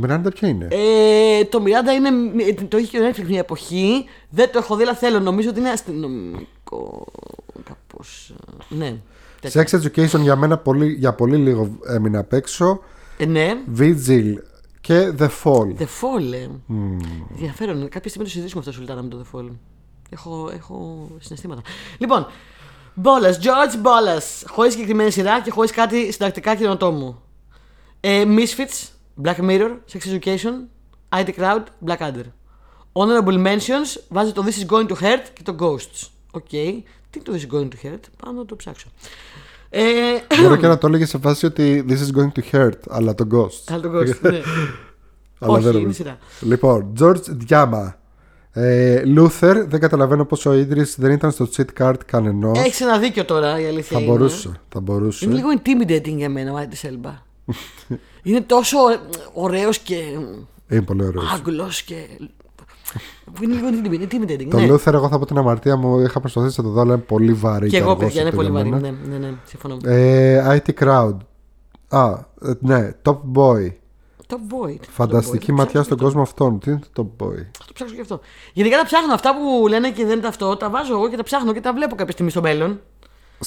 Miranda 0.01 0.33
ποια 0.33 0.47
είναι; 0.47 0.67
Ε, 0.71 1.43
το 1.45 1.63
Miranda 1.63 1.95
είναι. 1.95 2.09
Το 2.67 2.77
είχε 2.77 2.97
και 2.97 3.03
ο 3.03 3.09
Netflix 3.09 3.27
μια 3.27 3.39
εποχή. 3.39 4.05
Δεν 4.29 4.51
το 4.51 4.57
έχω 4.57 4.75
δει, 4.75 4.83
αλλά 4.83 4.95
θέλω. 4.95 5.19
Νομίζω 5.19 5.49
ότι 5.49 5.59
είναι 5.59 5.69
αστυνομικό. 5.69 7.05
Κάπως. 7.63 8.33
Ναι. 8.69 8.95
τέτοιο. 9.39 9.61
Sex 9.61 9.81
Education 9.81 10.19
για 10.19 10.35
μένα 10.35 10.57
πολύ, 10.57 10.87
για 10.93 11.13
πολύ 11.13 11.37
λίγο 11.37 11.77
έμεινε 11.87 12.17
απ' 12.17 12.33
έξω. 12.33 12.79
Ε, 13.17 13.25
ναι. 13.25 13.53
Vigil 13.77 14.33
και 14.81 15.13
The 15.17 15.29
Fall. 15.43 15.77
The 15.77 15.87
Fall. 16.01 16.33
ε. 16.33 16.47
Ενδιαφέρον. 17.31 17.89
Κάποια 17.89 18.09
στιγμή 18.09 18.25
το 18.25 18.29
συζητήσουμε 18.33 18.59
αυτό 18.59 18.71
Σουλτάνα 18.71 19.01
με 19.01 19.09
το 19.09 19.25
The 19.25 19.37
Fall. 19.37 19.49
Έχω, 20.09 20.49
έχω 20.53 21.07
συναισθήματα. 21.19 21.61
Λοιπόν, 21.97 22.27
Μπόλα, 22.93 23.37
George 23.41 23.77
Μπόλα. 23.79 24.21
Χωρίς 24.45 24.73
συγκεκριμένη 24.73 25.11
σειρά 25.11 25.41
και 25.41 25.51
χωρίς 25.51 25.71
κάτι 25.71 26.11
συντακτικά 26.11 26.55
καινοτόμο. 26.55 27.21
Ε, 27.99 28.23
Misfits, 28.27 28.87
Black 29.23 29.35
Mirror, 29.35 29.71
Sex 29.93 30.19
Education, 30.19 30.53
IT 31.09 31.29
Crowd, 31.37 31.63
Blackadder. 31.87 32.25
Honorable 32.93 33.45
Mentions 33.47 34.01
βάζει 34.09 34.31
το 34.31 34.43
This 34.45 34.63
is 34.63 34.75
going 34.75 34.87
to 34.87 34.93
hurt 35.01 35.25
και 35.33 35.43
το 35.43 35.55
Ghosts. 35.59 36.07
Οκ. 36.31 36.49
Τι 37.09 37.19
είναι 37.19 37.23
το 37.23 37.33
This 37.33 37.51
is 37.51 37.55
going 37.55 37.67
to 37.67 37.85
hurt, 37.85 37.99
πάω 38.23 38.33
να 38.33 38.45
το 38.45 38.55
ψάξω. 38.55 38.87
Ε, 39.73 39.81
Μπορεί 40.41 40.57
και 40.61 40.67
να 40.67 40.77
το 40.77 40.87
έλεγε 40.87 41.05
σε 41.05 41.17
φάση 41.17 41.45
ότι 41.45 41.85
This 41.87 41.91
is 41.91 42.19
going 42.21 42.31
to 42.39 42.51
hurt, 42.51 42.79
αλλά 42.89 43.15
το 43.15 43.27
Ghosts. 43.31 43.63
αλλά 43.73 43.81
το 43.81 43.89
Ghosts, 43.99 44.19
ναι. 44.31 44.41
Αλλά 45.43 45.53
Όχι, 45.53 45.61
δεν 45.63 45.71
είναι 45.71 45.81
νομίζω. 45.81 45.93
σειρά. 46.03 46.17
Λοιπόν, 46.41 46.93
George 46.99 47.21
Διάμα. 47.27 47.95
Ε, 48.53 49.01
Luther, 49.17 49.63
δεν 49.67 49.79
καταλαβαίνω 49.79 50.25
πως 50.25 50.45
ο 50.45 50.53
Idris 50.53 50.95
δεν 50.99 51.11
ήταν 51.11 51.31
στο 51.31 51.47
cheat 51.57 51.65
card 51.81 51.95
κανενός. 52.05 52.57
Έχεις 52.59 52.81
ένα 52.81 52.97
δίκιο 52.99 53.25
τώρα 53.25 53.59
η 53.59 53.65
αλήθεια. 53.65 53.97
Θα 53.97 54.03
είναι. 54.03 54.11
μπορούσε, 54.11 54.51
θα 54.69 54.79
μπορούσε. 54.79 55.25
Είναι 55.25 55.33
λίγο 55.35 55.47
intimidating 55.63 56.15
για 56.15 56.29
μένα 56.29 56.51
ο 56.51 56.55
Idris 56.55 56.75
Elba. 56.75 57.13
είναι 58.23 58.41
τόσο 58.41 58.77
ωραίος 59.33 59.77
και 59.79 59.95
Είναι 60.69 60.81
πολύ 60.81 61.03
ωραίος. 61.05 61.31
άγγλος 61.33 61.81
και. 61.83 61.95
Είναι 63.41 63.53
λίγο 63.53 63.67
intimidating. 63.91 64.47
Το 64.49 64.59
ναι. 64.59 64.73
Luther, 64.73 64.93
εγώ 64.93 65.07
θα 65.07 65.19
πω 65.19 65.25
την 65.25 65.37
αμαρτία 65.37 65.75
μου, 65.75 65.99
είχα 65.99 66.19
προσπαθήσει 66.19 66.61
να 66.61 66.65
το 66.65 66.71
δω, 66.71 66.81
αλλά 66.81 66.93
είναι 66.93 67.01
πολύ 67.01 67.33
βαρύ. 67.33 67.69
Και 67.69 67.77
εγώ, 67.77 67.91
αργός 67.91 68.05
παιδιά, 68.05 68.21
είναι 68.21 68.29
αυτό 68.29 68.41
πολύ 68.41 68.51
για 68.51 68.63
βαρύ. 68.63 68.81
μένα. 68.81 68.97
Ναι, 69.07 69.17
ναι, 69.17 69.27
ναι, 69.27 69.33
συμφωνώ. 69.45 69.77
Ε, 69.83 70.61
IT 70.65 70.83
Crowd. 70.83 71.17
Α, 71.87 72.09
ε, 72.41 72.51
ναι, 72.59 72.91
Top 73.03 73.17
Boy. 73.33 73.71
Το 74.27 74.39
Boy. 74.49 74.75
Φανταστική 74.89 75.45
το 75.45 75.53
Boy, 75.53 75.57
ματιά 75.57 75.79
θα 75.79 75.85
στον 75.85 75.97
το 75.97 76.03
κόσμο 76.03 76.21
αυτόν. 76.21 76.59
Τι 76.59 76.69
είναι 76.69 76.79
το 76.93 77.09
Top 77.19 77.23
Boy; 77.23 77.35
Θα 77.57 77.65
το 77.65 77.73
ψάξω 77.73 77.95
και 77.95 78.01
αυτό. 78.01 78.19
Γενικά 78.53 78.77
τα 78.77 78.85
ψάχνω 78.85 79.13
αυτά 79.13 79.31
που 79.35 79.67
λένε 79.67 79.91
και 79.91 80.05
δεν 80.05 80.17
είναι 80.17 80.27
αυτό. 80.27 80.57
Τα 80.57 80.69
βάζω 80.69 80.93
εγώ 80.93 81.09
και 81.09 81.15
τα 81.15 81.23
ψάχνω 81.23 81.53
και 81.53 81.61
τα 81.61 81.73
βλέπω 81.73 81.95
κάποια 81.95 82.11
στιγμή 82.11 82.31
στο 82.31 82.41
μέλλον. 82.41 82.79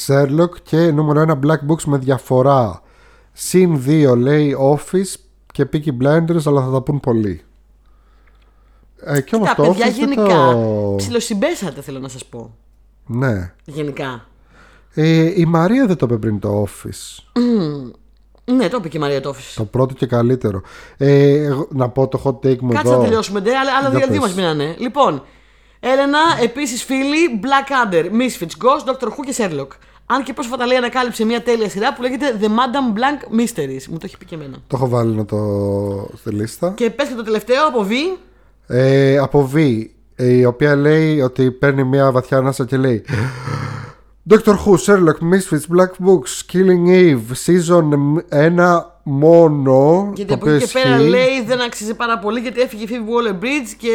Sherlock 0.07 0.61
και 0.62 0.90
νούμερο 0.90 1.38
1 1.42 1.47
Black 1.47 1.70
Books 1.70 1.82
με 1.84 1.99
διαφορά. 1.99 2.82
Συν 3.32 3.82
2 3.86 4.16
λέει 4.16 4.57
Office 4.61 5.14
και 5.53 5.68
Peaky 5.72 5.88
Blinders, 6.03 6.42
αλλά 6.45 6.62
θα 6.62 6.70
τα 6.70 6.82
πούν 6.82 7.01
πολύ. 7.01 7.42
Ε, 9.07 9.20
και 9.20 9.34
όμως 9.36 9.48
Τα 9.48 9.55
το 9.55 9.62
παιδιά 9.62 9.86
Office 9.86 9.90
δεν 9.98 9.98
γενικά 10.12 10.24
το... 10.52 10.94
ψιλοσυμπέσατε, 10.96 11.80
θέλω 11.80 11.98
να 11.98 12.09
σας 12.09 12.24
πω. 12.24 12.55
Ναι. 13.07 13.52
Γενικά. 13.64 14.26
Ε, 14.94 15.40
η 15.40 15.44
Μαρία 15.44 15.86
δεν 15.86 15.96
το 15.96 16.07
είπε 16.07 16.16
πριν 16.16 16.38
το 16.38 16.62
Office. 16.68 17.22
Ναι, 18.44 18.68
το 18.68 18.76
είπε 18.76 18.88
και 18.88 18.96
η 18.96 19.00
Μαρία 19.00 19.20
Τόφη. 19.20 19.42
Το 19.57 19.64
πρώτο 19.64 19.94
και 19.94 20.07
καλύτερο. 20.07 20.61
Ε, 20.96 21.32
εγώ- 21.44 21.68
να 21.70 21.88
πω 21.88 22.09
το 22.09 22.20
hot 22.24 22.46
take 22.46 22.59
μου 22.59 22.72
Κάτσε 22.72 22.88
εδώ. 22.88 22.96
να 22.96 23.05
τελειώσουμε, 23.05 23.40
ντε, 23.40 23.50
αλλά 23.57 23.70
άλλα 23.78 23.88
Για 23.88 23.98
δύο, 23.98 24.07
δύο 24.09 24.20
πες. 24.20 24.28
μας 24.28 24.34
μείνανε. 24.34 24.74
Λοιπόν, 24.78 25.22
Έλενα, 25.80 26.18
επίσης 26.42 26.82
φίλοι, 26.84 27.40
Blackadder, 27.42 28.05
Misfits, 28.05 28.64
Ghost, 28.64 28.90
Doctor 28.90 29.09
Who 29.09 29.24
και 29.26 29.34
Sherlock. 29.36 29.68
Αν 30.07 30.22
και 30.22 30.32
πρόσφατα 30.32 30.66
λέει 30.66 30.76
ανακάλυψε 30.76 31.24
μια 31.24 31.42
τέλεια 31.42 31.68
σειρά 31.68 31.94
που 31.94 32.02
λέγεται 32.02 32.38
The 32.40 32.44
Madame 32.46 32.98
Blanc 32.98 33.40
Mysteries. 33.40 33.84
Μου 33.88 33.96
το 33.98 34.02
έχει 34.05 34.16
πει 34.18 34.24
και 34.24 34.34
εμένα. 34.34 34.57
Το 34.66 34.76
έχω 34.76 34.88
βάλει 34.88 35.14
να 35.14 35.24
το 35.24 35.36
στη 36.16 36.30
λίστα. 36.30 36.72
Και 36.76 36.90
πες 36.90 37.09
και 37.09 37.14
το 37.14 37.22
τελευταίο 37.22 37.66
από 37.66 37.86
V. 37.88 38.18
Ε, 38.66 39.18
από 39.18 39.50
V, 39.54 39.84
ε, 40.16 40.32
η 40.32 40.44
οποία 40.44 40.76
λέει 40.76 41.20
ότι 41.20 41.50
παίρνει 41.50 41.84
μια 41.84 42.10
βαθιά 42.12 42.36
ανάσα 42.38 42.64
και 42.64 42.76
λέει 42.76 43.04
Doctor 44.30 44.52
Who, 44.52 44.74
Sherlock, 44.86 45.18
Misfits, 45.32 45.76
Black 45.76 46.06
Books, 46.06 46.52
Killing 46.52 46.88
Eve, 46.88 47.20
Season 47.46 47.88
1 48.56 48.80
μόνο. 49.02 50.10
Γιατί 50.14 50.28
το 50.28 50.34
από 50.34 50.44
οποίο 50.44 50.54
εκεί 50.54 50.64
και 50.64 50.70
πέρα 50.82 50.96
ισχύει. 50.96 51.08
λέει 51.08 51.42
δεν 51.46 51.60
αξίζει 51.60 51.94
πάρα 51.94 52.18
πολύ 52.18 52.40
γιατί 52.40 52.60
έφυγε 52.60 52.84
η 52.84 52.88
Phoebe 52.90 53.08
Waller 53.08 53.42
Bridge 53.42 53.74
και. 53.78 53.90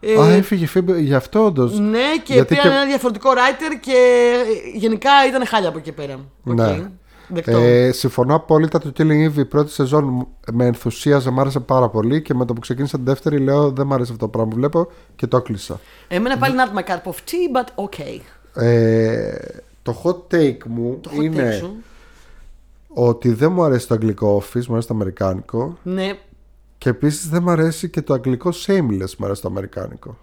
ε, 0.00 0.20
Α, 0.20 0.28
έφυγε 0.32 0.64
η 0.64 0.68
Phoebe, 0.74 0.94
γι' 0.98 1.14
αυτό 1.14 1.44
όντως. 1.44 1.78
ναι, 1.78 1.98
και 2.24 2.32
Γιατί 2.32 2.54
πήραν 2.54 2.70
και- 2.70 2.76
ένα 2.76 2.86
διαφορετικό 2.86 3.30
writer 3.30 3.76
και 3.80 4.32
γενικά 4.74 5.10
ήταν 5.28 5.46
χάλια 5.46 5.68
από 5.68 5.78
εκεί 5.78 5.90
και 5.90 5.96
πέρα. 5.96 6.14
Οκ. 6.44 6.54
Ναι. 6.54 6.90
Δεκτό. 7.28 7.58
Ε, 7.58 7.92
συμφωνώ 7.92 8.34
απόλυτα 8.34 8.78
το 8.78 8.92
Killing 8.96 9.28
Eve 9.30 9.36
η 9.36 9.44
πρώτη 9.44 9.70
σεζόν 9.70 10.26
με 10.52 10.66
ενθουσίαζε, 10.66 11.30
μ' 11.30 11.40
άρεσε 11.40 11.60
πάρα 11.60 11.88
πολύ 11.88 12.22
και 12.22 12.34
με 12.34 12.44
το 12.44 12.52
που 12.52 12.60
ξεκίνησα 12.60 12.96
την 12.96 13.04
δεύτερη 13.04 13.38
λέω 13.38 13.70
δεν 13.70 13.86
μ' 13.86 13.92
άρεσε 13.92 14.12
αυτό 14.12 14.24
το 14.24 14.30
πράγμα 14.30 14.50
που 14.50 14.56
βλέπω 14.56 14.90
και 15.16 15.26
το 15.26 15.42
κλείσα. 15.42 15.80
Εμένα 16.08 16.38
πάλι 16.38 16.54
not 16.58 16.78
my 16.78 16.82
cup 16.90 17.02
of 17.10 17.14
tea, 17.14 17.56
but 17.56 17.84
okay. 17.84 18.20
Ε, 18.62 19.34
το 19.82 20.00
hot 20.04 20.34
take 20.34 20.64
μου 20.66 20.98
Το 21.00 21.10
hot 21.14 21.22
είναι 21.22 21.50
take 21.50 21.58
σου. 21.58 21.74
ότι 22.88 23.32
δεν 23.32 23.52
μου 23.52 23.62
αρέσει 23.62 23.88
το 23.88 23.94
αγγλικό 23.94 24.36
Office, 24.42 24.64
μου 24.66 24.72
αρέσει 24.72 24.88
το 24.88 24.94
αμερικάνικο 24.94 25.78
Ναι, 25.82 26.18
και 26.78 26.88
επίσης 26.88 27.28
δεν 27.28 27.42
μου 27.42 27.50
αρέσει 27.50 27.88
και 27.88 28.02
το 28.02 28.14
αγγλικό 28.14 28.50
Shameless, 28.66 29.14
μου 29.18 29.24
αρέσει 29.24 29.42
το 29.42 29.48
αμερικάνικο. 29.48 30.16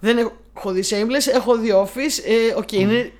Δεν 0.00 0.30
έχω 0.56 0.70
δει 0.72 0.82
Shameless, 0.90 1.34
έχω 1.34 1.58
δει 1.58 1.70
Office. 1.72 2.24
Ε, 2.26 2.58
οκ, 2.58 2.72
είναι... 2.72 3.12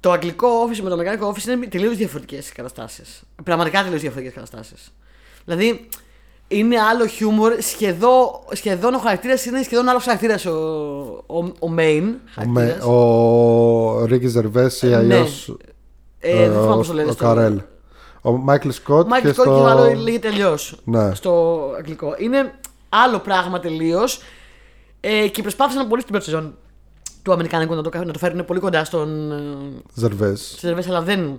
Το 0.00 0.12
αγγλικό 0.12 0.48
Office 0.66 0.76
με 0.80 0.88
το 0.88 0.94
αμερικάνικο 0.94 1.34
Office 1.34 1.46
είναι 1.46 1.66
τελείως 1.66 1.96
διαφορετικές 1.96 2.52
καταστάσεις. 2.52 3.22
Πραγματικά 3.44 3.82
τελείως 3.82 4.00
διαφορετικές 4.00 4.34
καταστάσεις. 4.34 4.92
Δηλαδή, 5.44 5.88
είναι 6.48 6.80
άλλο 6.80 7.06
χιούμορ. 7.06 7.52
Σχεδόν, 7.60 8.28
σχεδόν 8.52 8.94
ο 8.94 8.98
χαρακτήρας 8.98 9.44
είναι 9.44 9.62
σχεδόν 9.62 9.88
άλλος 9.88 10.02
χαρακτήρας 10.04 10.46
ο, 10.46 10.52
ο, 11.26 11.38
ο 11.38 11.74
main. 11.78 12.02
Ο, 12.36 12.44
με, 12.46 12.60
χαρακτήρας. 12.60 12.84
ο 12.84 14.04
Ricky 14.04 14.26
Gervais, 14.26 14.86
Ναι. 14.86 14.96
αλλιώς 14.96 15.56
Ε, 16.18 16.36
δεν 16.36 16.50
ο, 16.56 16.60
θυμάμαι 16.60 16.76
πώς 16.76 16.86
το 16.86 16.92
λένε. 16.94 17.08
ο 17.08 17.12
στο- 17.12 17.24
Καρέλ. 17.24 17.60
Ο 18.22 18.30
Michael 18.32 18.68
Scott 18.68 19.08
Michael 19.08 19.26
και 19.26 19.32
Scott 19.32 19.46
στο... 19.46 19.54
και 19.56 19.60
το 19.62 19.66
άλλο 19.66 19.94
λέγεται 20.00 20.28
αλλιώς. 20.28 20.58
Ναι. 20.84 21.14
Στο 21.14 21.60
αγγλικό. 21.78 22.14
Είναι 22.18 22.54
άλλο 22.88 23.18
πράγμα 23.18 23.60
τελείως. 23.60 24.20
Ε, 25.00 25.28
και 25.28 25.42
προσπάθησαν 25.42 25.88
πολύ 25.88 26.00
στην 26.00 26.12
πρώτη 26.12 26.30
σεζόν 26.30 26.56
του 27.26 27.32
Αμερικάνικου 27.32 27.74
να 27.74 27.82
το, 27.82 27.90
να 27.98 28.12
το 28.12 28.18
φέρουν 28.18 28.44
πολύ 28.44 28.60
κοντά 28.60 28.84
στον 28.84 29.32
ε, 29.32 29.36
Gervais. 29.94 30.54
Gervais, 30.58 30.88
αλλά 30.88 31.02
δεν 31.02 31.38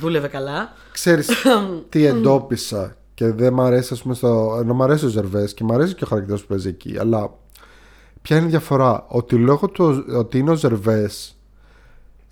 δούλευε 0.00 0.28
καλά. 0.28 0.72
Ξέρεις 0.92 1.28
τι 1.88 2.04
εντόπισα 2.04 2.96
και 3.14 3.30
δεν 3.30 3.52
μ' 3.52 3.60
αρέσει 3.60 3.92
ας 3.92 4.02
πούμε 4.02 4.14
στο... 4.14 4.58
Ενώ 4.60 4.74
μ' 4.74 4.82
αρέσει 4.82 5.04
ο 5.04 5.08
Gervais 5.08 5.54
και 5.54 5.64
μ' 5.64 5.72
αρέσει 5.72 5.94
και 5.94 6.04
ο 6.04 6.06
χαρακτήρας 6.06 6.40
που 6.40 6.46
παίζει 6.46 6.68
εκεί 6.68 6.96
αλλά 6.98 7.30
ποια 8.22 8.36
είναι 8.36 8.46
η 8.46 8.48
διαφορά; 8.48 9.06
Ότι 9.08 9.36
λόγω 9.36 9.68
του 9.68 10.04
ότι 10.16 10.38
είναι 10.38 10.50
ο 10.50 10.54
Gervais 10.54 11.36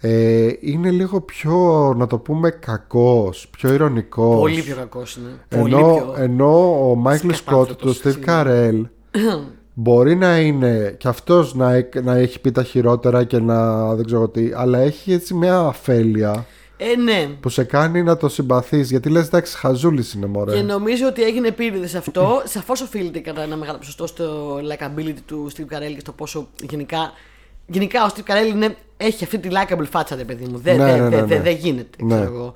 ε, 0.01 0.49
είναι 0.61 0.91
λίγο 0.91 1.21
πιο, 1.21 1.55
να 1.97 2.07
το 2.07 2.19
πούμε, 2.19 2.51
κακός, 2.51 3.49
πιο 3.51 3.73
ηρωνικός. 3.73 4.41
Πολύ 4.41 4.63
πιο 4.63 4.77
κακός 4.77 5.17
είναι. 5.17 5.31
Πολύ 5.49 5.75
Ενώ, 5.75 5.95
πιο. 5.95 6.15
ενώ 6.17 6.91
ο 6.91 6.95
Μάικλ 6.95 7.31
Σκότ, 7.31 7.37
Σκατάνθρωπος, 7.37 7.99
του 7.99 8.09
Steve 8.09 8.13
συγγνώμη. 8.13 8.91
Carell, 9.81 9.93
μπορεί 9.93 10.17
να 10.17 10.39
είναι 10.39 10.95
και 10.99 11.09
αυτός 11.09 11.55
να, 11.55 11.73
εκ- 11.73 12.03
να 12.03 12.15
έχει 12.17 12.41
πει 12.41 12.53
τα 12.53 12.63
χειρότερα 12.63 13.25
και 13.25 13.39
να 13.39 13.95
δεν 13.95 14.05
ξέρω 14.05 14.29
τι, 14.29 14.51
αλλά 14.55 14.79
έχει 14.79 15.13
έτσι 15.13 15.35
μια 15.35 15.59
αφέλεια 15.59 16.47
Ε, 16.77 16.97
ναι. 16.97 17.29
που 17.41 17.49
σε 17.49 17.65
κάνει 17.65 18.03
να 18.03 18.17
το 18.17 18.29
συμπαθείς 18.29 18.91
γιατί 18.91 19.09
λες 19.09 19.27
εντάξει 19.27 19.57
χαζούλης 19.57 20.13
είναι 20.13 20.27
μωρέ. 20.27 20.55
Και 20.57 20.63
νομίζω 20.63 21.07
ότι 21.07 21.23
έγινε 21.23 21.49
επίτηδες 21.49 21.91
σε 21.91 21.99
αυτό. 21.99 22.43
Σαφώς 22.55 22.81
οφείλεται 22.81 23.19
κατά 23.19 23.43
ένα 23.43 23.57
μεγάλο 23.57 23.79
ποσοστό 23.79 24.07
στο 24.07 24.57
likability 24.57 25.15
του 25.27 25.51
Steve 25.57 25.75
Carell 25.77 25.93
και 25.95 26.01
στο 26.01 26.13
πόσο 26.13 26.49
γενικά. 26.71 27.13
Γενικά 27.67 28.05
ο 28.05 28.09
Steve 28.15 28.31
Carell 28.33 28.49
είναι, 28.55 28.77
έχει 28.97 29.25
αυτή 29.25 29.39
τη 29.39 29.49
likable 29.53 29.87
φάτσα, 29.91 30.17
ρε 30.17 30.25
παιδί 30.25 30.45
μου. 30.51 30.59
Δεν 30.59 30.77
Ναι, 30.77 30.85
δεν- 30.85 30.95
ναι, 30.97 31.03
ναι, 31.03 31.09
δεν- 31.09 31.21
ναι. 31.21 31.27
δεν- 31.27 31.43
δεν 31.43 31.55
γίνεται, 31.57 32.05
Ναι. 32.05 32.15
ξέρω 32.15 32.35
εγώ. 32.35 32.53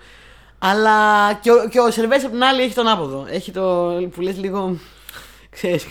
Αλλά 0.59 0.93
και 1.41 1.51
ο, 1.51 1.69
και 1.71 1.79
ο 1.81 1.91
Σερβέ 1.91 2.15
απ' 2.15 2.31
την 2.31 2.43
άλλη 2.43 2.63
έχει 2.63 2.75
τον 2.75 2.89
άποδο. 2.89 3.27
Έχει 3.31 3.51
το 3.51 3.63
που 4.15 4.21
λες 4.21 4.39
λίγο. 4.39 4.77
ξέρεις, 5.57 5.87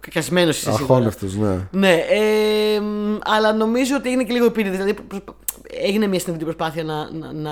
κακιασμένος 0.00 0.56
είσαι 0.56 0.72
σίγουρα. 0.72 0.94
Αχώνευτος, 0.94 1.34
ναι. 1.34 1.68
Ναι, 1.70 1.92
ε, 1.94 2.80
μ, 2.80 3.16
αλλά 3.24 3.52
νομίζω 3.52 3.96
ότι 3.96 4.08
έγινε 4.08 4.24
και 4.24 4.32
λίγο 4.32 4.44
επίτηδε. 4.44 4.76
Δηλαδή 4.76 4.94
προσπα- 4.94 5.34
έγινε 5.80 6.06
μια 6.06 6.18
συνειδητή 6.18 6.44
προσπάθεια 6.44 6.84
να, 6.84 7.10
να, 7.10 7.32
να 7.32 7.50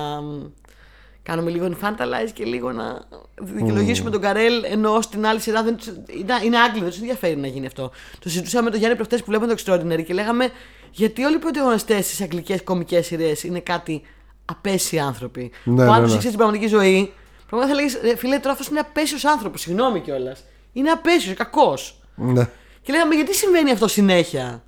κάνουμε 1.23 1.51
λίγο 1.51 1.71
infantilize 1.81 2.31
και 2.35 2.45
λίγο 2.45 2.73
να 2.73 3.03
δικαιολογήσουμε 3.41 4.11
τον 4.11 4.21
Καρέλ 4.21 4.65
ενώ 4.65 5.01
στην 5.01 5.27
άλλη 5.27 5.41
σειρά 5.41 5.63
δεν 5.63 5.77
τους, 5.77 5.87
είναι, 5.87 6.35
είναι 6.45 6.59
Άγγλοι, 6.59 6.81
δεν 6.81 6.89
τους 6.89 6.99
ενδιαφέρει 6.99 7.37
να 7.37 7.47
γίνει 7.47 7.67
αυτό. 7.67 7.91
Το 8.19 8.29
συζητούσαμε 8.29 8.65
με 8.65 8.71
τον 8.71 8.79
Γιάννη 8.79 8.97
προχτές 8.97 9.21
που 9.21 9.27
βλέπουμε 9.29 9.55
το 9.55 9.63
Extraordinary 9.65 10.05
και 10.05 10.15
λέγαμε 10.15 10.49
γιατί 10.91 11.25
όλοι 11.25 11.35
οι 11.37 11.39
πρωταγωνιστές 11.39 12.05
στις 12.05 12.21
αγγλικές 12.21 12.63
κομικές 12.65 13.07
σειρές 13.07 13.43
είναι 13.43 13.61
κάτι 13.61 14.03
απέσιοι 14.45 14.99
άνθρωποι. 14.99 15.51
Ναι, 15.65 15.85
που 15.85 15.93
αν 15.93 15.97
ναι, 15.97 16.01
τους 16.01 16.09
ναι. 16.09 16.15
ήξερε 16.15 16.29
την 16.29 16.37
πραγματική 16.37 16.67
ζωή, 16.67 17.13
πραγματικά 17.49 17.77
θα 17.77 17.83
λέγε 17.83 18.17
φίλε, 18.17 18.39
τώρα 18.39 18.51
αυτός 18.53 18.67
είναι 18.67 18.79
απέσιος 18.79 19.25
άνθρωπος. 19.25 19.61
Συγγνώμη 19.61 20.01
κιόλας. 20.01 20.45
Είναι 20.73 20.91
απέσιος, 20.91 21.35
κακός. 21.37 22.02
Ναι. 22.15 22.49
Και 22.83 22.93
λέγαμε 22.93 23.15
γιατί 23.15 23.35
συμβαίνει 23.35 23.71
αυτό 23.71 23.89
συνέχεια; 23.89 24.63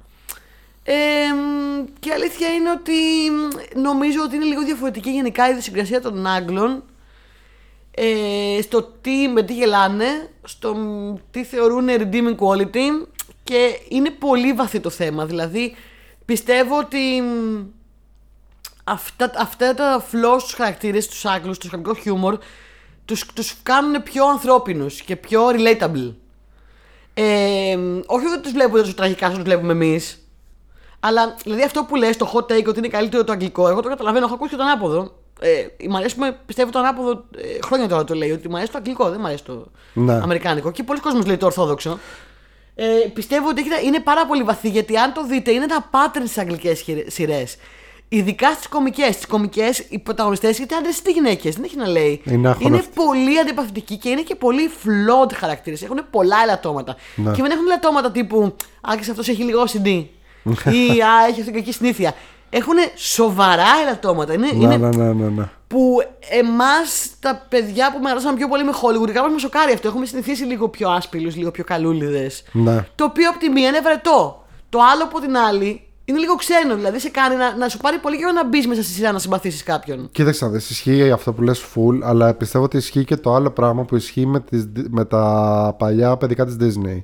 Ε, 0.83 0.95
μ, 1.35 1.85
και 2.01 2.09
η 2.09 2.13
αλήθεια 2.13 2.49
είναι 2.49 2.71
ότι 2.71 2.93
μ, 3.31 3.81
νομίζω 3.81 4.23
ότι 4.23 4.37
είναι 4.37 4.45
λίγο 4.45 4.63
διαφορετική 4.65 5.11
γενικά 5.11 5.47
η 5.47 5.51
ιδιοσυγκρασία 5.51 6.01
των 6.01 6.27
Άγγλων 6.27 6.83
ε, 7.91 8.59
στο 8.63 8.83
τι, 8.83 9.29
με 9.29 9.43
τι 9.43 9.55
γελάνε, 9.55 10.31
στο 10.45 10.75
μ, 10.75 11.15
τι 11.31 11.45
θεωρούν 11.45 11.87
redeeming 11.89 12.37
quality 12.37 13.07
και 13.45 13.81
είναι 13.89 14.11
πολύ 14.11 14.53
βαθύ 14.53 14.81
το 14.81 14.91
θέμα. 14.91 15.27
Δηλαδή 15.27 15.75
πιστεύω 16.25 16.79
ότι 16.79 17.21
μ, 17.21 17.63
αυτά, 18.85 19.33
αυτά 19.37 19.75
τα 19.75 20.05
flaws 20.13 20.41
στους 20.41 20.55
χαρακτήρες, 20.55 21.09
τους 21.09 21.25
Άγγλους, 21.25 21.59
το 21.59 21.69
αγγλικό 21.73 21.95
χιούμορ 21.95 22.39
τους, 23.05 23.27
τους 23.27 23.55
κάνουν 23.63 24.03
πιο 24.03 24.27
ανθρώπινους 24.29 25.01
και 25.01 25.17
πιο 25.17 25.49
relatable. 25.49 26.15
Ε, 27.15 27.77
όχι 28.07 28.27
ότι 28.27 28.41
τους 28.43 28.53
βλέπουμε 28.53 28.79
τόσο 28.81 28.95
τραγικά 28.95 29.27
όσο 29.27 29.35
τους 29.37 29.45
βλέπουμε 29.45 29.73
εμείς. 29.73 30.19
Αλλά 31.01 31.35
δηλαδή 31.43 31.63
αυτό 31.63 31.85
που 31.85 31.97
λες, 31.97 32.17
το 32.17 32.31
hot 32.35 32.53
take 32.53 32.65
ότι 32.67 32.79
είναι 32.79 32.89
καλύτερο 32.89 33.25
το 33.25 33.33
αγγλικό, 33.33 33.69
εγώ 33.69 33.81
το 33.81 33.89
καταλαβαίνω. 33.89 34.25
Έχω 34.25 34.35
ακούσει 34.35 34.51
και 34.51 34.57
τον 34.57 34.67
ανάποδο. 34.67 35.13
Ε, 35.41 35.87
μ' 35.89 35.97
αρέσει, 35.97 36.15
πούμε, 36.15 36.37
πιστεύω 36.47 36.71
το 36.71 36.79
ανάποδο 36.79 37.25
ε, 37.37 37.59
χρόνια 37.65 37.89
τώρα 37.89 38.05
το 38.05 38.15
λέει, 38.15 38.31
ότι 38.31 38.49
μου 38.49 38.57
αρέσει 38.57 38.73
το 38.73 38.79
αγγλικό, 38.79 39.11
δεν 39.11 39.19
μου 39.21 39.27
αρέσει 39.27 39.45
το 39.45 39.67
Ναι. 39.93 40.13
αμερικάνικο. 40.15 40.71
Και 40.71 40.83
πολλοί 40.83 41.01
κόσμοι 41.01 41.25
λέει 41.25 41.37
το 41.37 41.47
ορθόδοξο. 41.47 41.99
Ε, 42.75 42.87
πιστεύω 43.15 43.49
ότι 43.49 43.61
έχει- 43.61 43.87
είναι 43.87 44.01
πάρα 44.01 44.27
πολύ 44.27 44.43
βαθύ 44.43 44.69
γιατί 44.69 44.97
αν 44.97 45.13
το 45.13 45.25
δείτε 45.27 45.51
είναι 45.51 45.67
τα 45.67 45.91
pattern 45.93 46.21
στις 46.25 46.39
αγγλικές 46.39 46.85
σειρές. 47.07 47.57
Ειδικά 48.17 48.53
στις 48.53 48.69
κομικές. 48.69 49.15
Στις 49.15 49.27
κομικές 49.27 49.79
οι 49.79 49.99
πρωταγωνιστές 49.99 50.59
είτε 50.59 50.75
άντρες 50.77 50.99
είτε 50.99 51.11
γυναίκες. 51.11 51.55
Δεν 51.55 51.65
έχει 51.65 51.77
να 51.77 51.89
λέει. 51.89 52.23
Είναι 52.25 52.49
αχωνευτοί. 52.49 52.89
πολύ 52.95 53.39
αντιπαθητικοί 53.39 53.97
και 53.97 54.09
είναι 54.09 54.21
και 54.21 54.35
πολύ 54.35 54.71
flawed 54.85 55.33
χαρακτήρες. 55.35 55.83
Έχουν 55.83 56.01
πολλά 56.11 56.37
ελαττώματα. 56.43 56.97
Ναι. 57.15 57.33
Και 57.33 57.43
δεν 57.43 57.51
έχουν 57.51 57.67
ελαττώματα 57.67 58.11
τύπου 58.11 58.57
Α, 58.81 58.93
και 59.01 59.11
αυτός 59.11 59.29
έχει 59.29 59.43
λίγο 59.43 59.63
OCD. 59.63 59.87
ή 60.73 61.01
Α, 61.03 61.27
έχει 61.29 61.41
αυτή 61.41 61.53
κακή 61.53 61.73
συνήθεια. 61.73 62.15
Έχουν 62.51 62.75
σοβαρά 62.95 63.67
ελαττώματα. 63.83 64.33
Είναι, 64.33 64.47
Ναι, 64.53 64.65
είναι 64.65 64.77
ναι, 64.77 64.89
ναι, 64.89 65.13
ναι, 65.13 65.29
ναι. 65.29 65.49
που 65.67 66.03
εμάς 66.29 67.11
τα 67.21 67.47
παιδιά 67.49 67.93
που 67.93 67.99
μεγαλώσαμε 68.03 68.37
πιο 68.37 68.49
πολύ 68.49 68.65
με 68.65 68.73
Hollywood, 68.73 69.11
κάπως 69.11 69.33
μα 69.33 69.39
σοκάρει 69.39 69.73
αυτό. 69.73 69.89
Έχουμε 69.89 70.07
συνηθίσει 70.07 70.45
λίγο 70.45 70.69
πιο 70.69 70.91
άσπηλους, 70.91 71.37
λίγο 71.37 71.51
πιο 71.51 71.65
καλούλιδες. 71.65 72.45
Ναι. 72.53 72.87
Το 72.95 73.05
οποίο 73.05 73.29
από 73.29 73.39
τη 73.39 73.49
μία 73.49 73.69
είναι 73.69 73.81
βρετό. 73.81 74.45
Το 74.69 74.79
άλλο 74.93 75.03
από 75.05 75.21
την 75.21 75.37
άλλη 75.37 75.87
είναι 76.05 76.19
λίγο 76.19 76.35
ξένο. 76.35 76.75
Δηλαδή 76.77 76.99
σε 77.01 77.09
κάνει 77.09 77.37
να, 77.37 77.57
να 77.57 77.69
σου 77.69 77.79
πάρει 77.79 77.99
πολύ 77.99 78.17
καιρό 78.17 78.33
να 78.33 78.47
μπεις 78.49 78.67
μέσα 78.67 78.83
στη 78.83 78.93
σειρά 78.93 79.13
να 79.13 79.19
συμπαθήσεις 79.19 79.63
κάποιον. 79.63 80.09
Κοίταξε 80.13 80.45
να 80.45 80.51
δεις, 80.51 80.71
ισχύει 80.71 81.11
αυτό 81.11 81.33
που 81.33 81.43
λες 81.43 81.65
full, 81.75 81.99
αλλά 82.03 82.35
πιστεύω 82.35 82.65
ότι 82.65 82.77
ισχύει 82.77 83.05
και 83.05 83.17
το 83.17 83.35
άλλο 83.35 83.51
πράγμα 83.51 83.83
που 83.85 83.97
ισχύει 83.97 84.27
με, 84.27 84.41
τις, 84.41 84.67
με 84.91 85.05
τα 85.05 85.75
παλιά 85.79 86.17
παιδικά 86.17 86.47
της 86.47 86.57
Disney. 86.61 87.03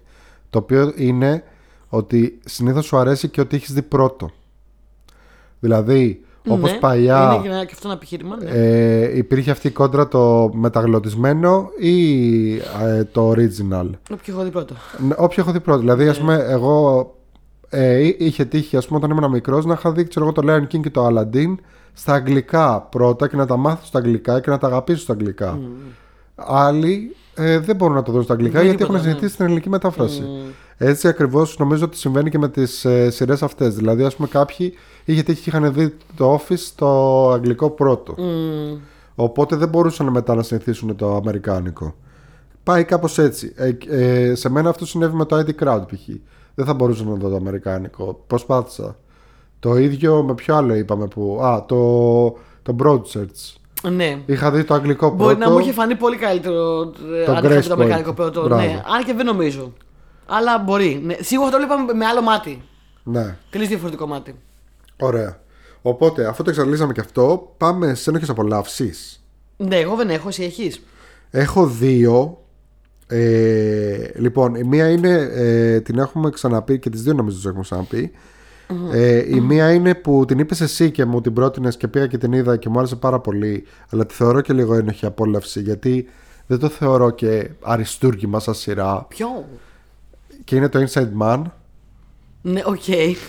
Το 0.50 0.58
οποίο 0.58 0.92
είναι 0.96 1.42
ότι 1.88 2.38
συνήθως 2.44 2.84
σου 2.86 2.96
αρέσει 2.96 3.28
και 3.28 3.40
ότι 3.40 3.56
έχεις 3.56 3.72
δει 3.72 3.82
πρώτο. 3.82 4.30
Δηλαδή, 5.60 6.24
όπως 6.48 6.72
Ναι, 6.72 6.78
παλιά 6.78 7.30
Είναι 7.32 7.42
και, 7.42 7.48
ένα- 7.48 7.64
και 7.64 7.70
αυτό 7.74 7.88
ένα 7.88 7.96
επιχείρημα. 7.96 8.36
Ναι. 8.36 8.50
ε, 8.50 9.16
υπήρχε 9.16 9.50
αυτή 9.50 9.66
η 9.66 9.70
κόντρα 9.70 10.08
το 10.08 10.50
μεταγλωτισμένο 10.54 11.68
ή 11.78 12.56
ε, 12.56 13.04
το 13.12 13.30
original. 13.30 13.90
Όποιο 14.10 14.34
έχω 14.34 14.42
δει 14.42 14.50
πρώτο. 14.50 14.74
Ναι, 14.98 15.14
Όποιο 15.18 15.42
έχω 15.42 15.52
δει 15.52 15.60
πρώτο. 15.60 15.78
Δηλαδή, 15.80 16.08
ας 16.08 16.18
πούμε, 16.18 16.34
εγώ 16.48 17.14
ε, 17.70 17.98
εί- 18.06 18.16
είχε 18.20 18.44
τύχει, 18.44 18.76
ας 18.76 18.86
πούμε, 18.86 18.98
όταν 18.98 19.16
ήμουν 19.16 19.30
μικρός 19.30 19.64
να 19.64 19.74
είχα 19.74 19.92
δει 19.92 20.04
ξέρω, 20.04 20.24
εγώ, 20.24 20.34
το 20.34 20.42
Lion 20.46 20.74
King 20.74 20.80
και 20.80 20.90
το 20.90 21.06
Aladdin 21.06 21.54
στα 21.92 22.12
αγγλικά 22.14 22.80
πρώτα 22.80 23.28
και 23.28 23.36
να 23.36 23.46
τα 23.46 23.56
μάθω 23.56 23.84
στα 23.84 23.98
αγγλικά 23.98 24.40
και 24.40 24.50
να 24.50 24.58
τα 24.58 24.66
αγαπήσω 24.66 25.00
στα 25.02 25.12
αγγλικά. 25.12 25.58
Άλλοι 26.34 27.16
ε, 27.34 27.58
δεν 27.58 27.76
μπορούν 27.76 27.94
να 27.94 28.02
το 28.02 28.12
δουν 28.12 28.22
στα 28.22 28.32
αγγλικά 28.32 28.58
Δεν 28.58 28.62
γιατί 28.62 28.78
τίποτα, 28.78 28.98
έχουν 28.98 29.06
ναι. 29.06 29.12
συνηθίσει 29.12 29.36
την 29.36 29.46
ελληνική 29.46 29.68
μετάφραση. 29.68 30.22
Έτσι 30.76 31.08
ακριβώς 31.08 31.58
νομίζω 31.58 31.84
ότι 31.84 31.96
συμβαίνει 31.96 32.30
και 32.30 32.38
με 32.38 32.48
τις 32.48 32.84
ε, 32.84 33.10
σειρές 33.10 33.42
αυτές. 33.42 33.74
Δηλαδή, 33.74 34.02
ας 34.04 34.16
πούμε, 34.16 34.28
κάποιοι 34.28 34.74
είχε 35.04 35.22
τύχει 35.22 35.42
και 35.42 35.50
είχαν 35.50 35.72
δει 35.72 35.96
το 36.16 36.34
Office 36.34 36.56
στο 36.56 37.30
αγγλικό 37.34 37.70
πρώτο. 37.70 38.14
Μμμ. 38.18 38.78
Οπότε 39.14 39.56
δεν 39.56 39.68
μπορούσαν 39.68 40.08
μετά 40.08 40.34
να 40.34 40.42
συνηθίσουν 40.42 40.96
το 40.96 41.16
αμερικάνικο. 41.16 41.94
Πάει 42.62 42.84
κάπως 42.84 43.18
έτσι. 43.18 43.52
Ε, 43.56 43.76
ε, 43.88 44.34
σε 44.34 44.48
μένα 44.50 44.68
αυτό 44.68 44.86
συνέβη 44.86 45.16
με 45.16 45.24
το 45.24 45.36
ID 45.36 45.64
Crowd 45.64 45.82
π.χ. 45.86 46.08
Δεν 46.60 46.68
θα 46.68 46.74
μπορούσα 46.74 47.04
να 47.04 47.14
δω 47.14 47.28
το 47.28 47.36
αμερικάνικο. 47.36 48.24
Προσπάθησα. 48.26 48.96
Το 49.58 49.76
ίδιο 49.76 50.22
με 50.22 50.34
ποιο 50.34 50.54
άλλο 50.54 50.74
είπαμε 50.74 51.06
που. 51.06 51.40
Α, 51.42 51.64
το, 51.64 51.76
το 52.62 52.76
Broadchurch. 52.82 53.54
Ναι. 53.90 54.18
Είχα 54.26 54.50
δει 54.50 54.64
το 54.64 54.74
αγγλικό 54.74 55.06
πρώτο. 55.08 55.24
Μπορεί 55.24 55.36
να 55.36 55.50
μου 55.50 55.58
είχε 55.58 55.72
φανεί 55.72 55.96
πολύ 55.96 56.16
καλύτερο 56.16 56.80
ε, 57.20 57.24
Το 57.24 57.32
αντίθετα 57.32 57.48
με 57.48 57.58
Grace 57.58 57.66
το 57.66 57.72
αμερικάνικο 57.72 58.10
Point. 58.10 58.14
πρώτο. 58.14 58.42
Μπράβο. 58.42 58.62
Ναι. 58.62 58.82
Αν 58.96 59.04
και 59.04 59.12
δεν 59.14 59.26
νομίζω. 59.26 59.72
Αλλά 60.26 60.58
μπορεί. 60.58 61.00
Ναι. 61.04 61.16
Σίγουρα 61.20 61.50
θα 61.50 61.58
το 61.58 61.62
βλέπαμε 61.66 61.92
με 61.92 62.04
άλλο 62.06 62.22
μάτι. 62.22 62.62
Ναι, 63.02 63.36
Τελείως 63.50 63.68
διαφορετικό 63.68 64.06
μάτι. 64.06 64.34
ωραία. 65.00 65.40
Οπότε, 65.82 66.26
αφού 66.26 66.42
το 66.42 66.50
εξαντλήσαμε 66.50 66.92
και 66.92 67.00
αυτό, 67.00 67.52
πάμε 67.56 67.94
σε 67.94 68.10
ένοχε 68.10 68.30
απολαύσεις. 68.30 69.24
Ναι, 69.56 69.76
εγώ 69.76 69.96
δεν 69.96 70.10
έχω, 70.10 70.28
εσύ 70.28 70.42
έχεις. 70.42 70.82
Έχω 71.30 71.66
δύο. 71.66 72.38
Ε, 73.12 74.10
λοιπόν, 74.14 74.54
η 74.54 74.64
μία 74.64 74.88
είναι, 74.88 75.30
ε, 75.34 75.80
την 75.80 75.98
έχουμε 75.98 76.30
ξαναπεί 76.30 76.78
και 76.78 76.90
τις 76.90 77.02
δύο 77.02 77.12
νομίζω 77.12 77.36
τις 77.36 77.44
έχουμε 77.44 77.62
ξαναπεί. 77.62 78.12
Ε, 78.92 79.34
η 79.36 79.40
μία 79.40 79.72
είναι 79.72 79.94
που 79.94 80.24
την 80.24 80.38
είπες 80.38 80.60
εσύ 80.60 80.90
και 80.90 81.04
μου 81.04 81.20
την 81.20 81.32
πρότεινες 81.32 81.76
και 81.76 81.88
πήγα 81.88 82.06
και 82.06 82.18
την 82.18 82.32
είδα 82.32 82.56
και 82.56 82.68
μου 82.68 82.78
άρεσε 82.78 82.96
πάρα 82.96 83.20
πολύ 83.20 83.64
αλλά 83.90 84.06
τη 84.06 84.14
θεωρώ 84.14 84.40
και 84.40 84.52
λίγο 84.52 84.74
ένοχη 84.74 85.06
απόλαυση 85.06 85.60
γιατί 85.60 86.08
δεν 86.46 86.58
το 86.58 86.68
θεωρώ 86.68 87.10
και 87.10 87.50
αριστούργημα 87.60 88.40
σαν 88.40 88.54
σειρά 88.54 89.04
Ποιο; 89.08 89.44
και 90.44 90.56
είναι 90.56 90.68
το 90.68 90.86
Inside 90.86 91.22
Man 91.22 91.42
Ναι, 92.42 92.62
οκ. 92.64 92.88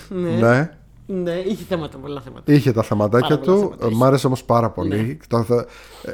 Ναι. 0.09 0.29
ναι. 0.29 0.71
Ναι. 1.13 1.31
είχε 1.31 1.63
θέματα, 1.69 1.97
πολλά 1.97 2.21
θέματα. 2.21 2.53
Είχε 2.53 2.71
τα 2.71 2.81
θεματάκια 2.83 3.27
Πάρα 3.39 3.41
πολλά 3.41 3.55
του, 3.57 3.61
θέματα 3.61 3.85
είχε. 3.87 3.95
μ' 3.95 4.03
άρεσε 4.03 4.27
όμως 4.27 4.43
πάρα 4.43 4.69
πολύ. 4.69 5.19
Το 5.27 5.43
θε... 5.43 5.55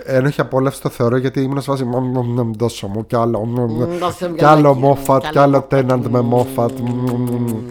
Ένοχη 0.05 0.41
απόλαυση 0.41 0.81
το 0.81 0.89
θεωρώ 0.89 1.17
γιατί 1.17 1.41
ήμουν 1.41 1.61
σε 1.61 1.69
φάση. 1.69 1.83
«Μμμ, 1.83 2.05
μμμ, 2.07 2.31
μμμ, 2.41 2.51
Δώσε 2.57 2.87
μου 2.87 3.05
κι 3.05 3.15
άλλο. 3.15 3.45
μμμ, 3.45 3.59
μμμ». 3.63 3.83
Μμμ, 3.83 3.97
δώσε 3.97 4.29
μου 4.29 4.35
Κι 4.35 4.45
άλλο 4.45 4.61
γαλάκι, 4.61 4.79
Μόφατ, 4.79 5.23
μμμ, 5.23 5.29
κι 5.31 5.37
άλλο 5.37 5.51
καλό 5.51 5.63
Τέναντ 5.69 6.05
με 6.05 6.21
Μόφατ, 6.21 6.79
Μόφατ. 6.79 6.79
μμμ. 6.79 7.65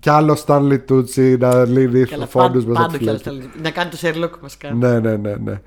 Κι 0.00 0.10
άλλο 0.10 0.34
Στάνλι 0.34 0.78
Τούτσι 0.78 1.36
να 1.40 1.64
λύνει 1.64 2.04
Καλά, 2.04 2.26
φόντους 2.26 2.64
πάντο 2.64 2.72
μέσα 2.72 2.80
πάντο 2.80 2.94
στη 2.94 2.98
κι 3.04 3.08
άλλο 3.08 3.18
φλέγη. 3.18 3.40
θέλει. 3.40 3.50
Να 3.62 3.70
κάνει 3.70 3.90
το 3.90 3.98
Sherlock 4.00 4.38
βασικά. 4.40 4.72
Ναι, 4.74 5.00
ναι, 5.00 5.16
ναι, 5.16 5.34
ναι. 5.36 5.60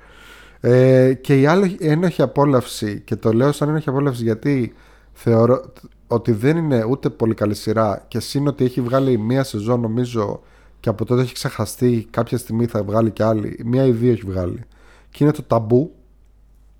Ε, 0.60 1.14
και 1.14 1.40
η 1.40 1.46
άλλη 1.46 1.76
ένοχη 1.80 2.22
απόλαυση, 2.22 3.00
και 3.04 3.16
το 3.16 3.32
λέω 3.32 3.52
σαν 3.52 3.68
ένοχη 3.68 3.88
απόλαυση 3.88 4.22
γιατί 4.22 4.74
θεωρώ 5.12 5.60
ότι 6.06 6.32
δεν 6.32 6.56
είναι 6.56 6.84
ούτε 6.84 7.10
πολύ 7.10 7.34
καλή 7.34 7.54
σειρά 7.54 8.04
και 8.08 8.20
σύν 8.20 8.46
ότι 8.46 8.64
έχει 8.64 8.80
βγάλει 8.80 9.18
μία 9.18 9.44
σεζόν 9.44 9.80
νομίζω 9.80 10.40
και 10.80 10.88
από 10.88 11.04
τότε 11.04 11.22
έχει 11.22 11.32
ξεχαστεί 11.34 12.06
κάποια 12.10 12.38
στιγμή 12.38 12.66
θα 12.66 12.82
βγάλει 12.82 13.10
και 13.10 13.22
άλλη 13.24 13.60
μία 13.64 13.84
ή 13.84 13.90
δύο 13.90 14.12
έχει 14.12 14.22
βγάλει 14.26 14.62
και 15.10 15.24
είναι 15.24 15.32
το 15.32 15.42
ταμπού 15.42 15.94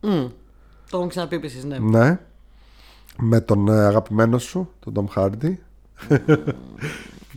Μμ. 0.01 0.09
Το 0.91 0.97
έχουμε 0.97 1.07
ξαναπεί 1.09 1.37
επίσης, 1.37 1.65
ναι. 1.65 1.79
ναι 1.79 2.19
με 3.23 3.41
τον 3.41 3.69
ε, 3.69 3.85
αγαπημένο 3.85 4.39
σου 4.39 4.71
τον 4.81 5.09
Tom 5.15 5.19
Hardy 5.19 5.53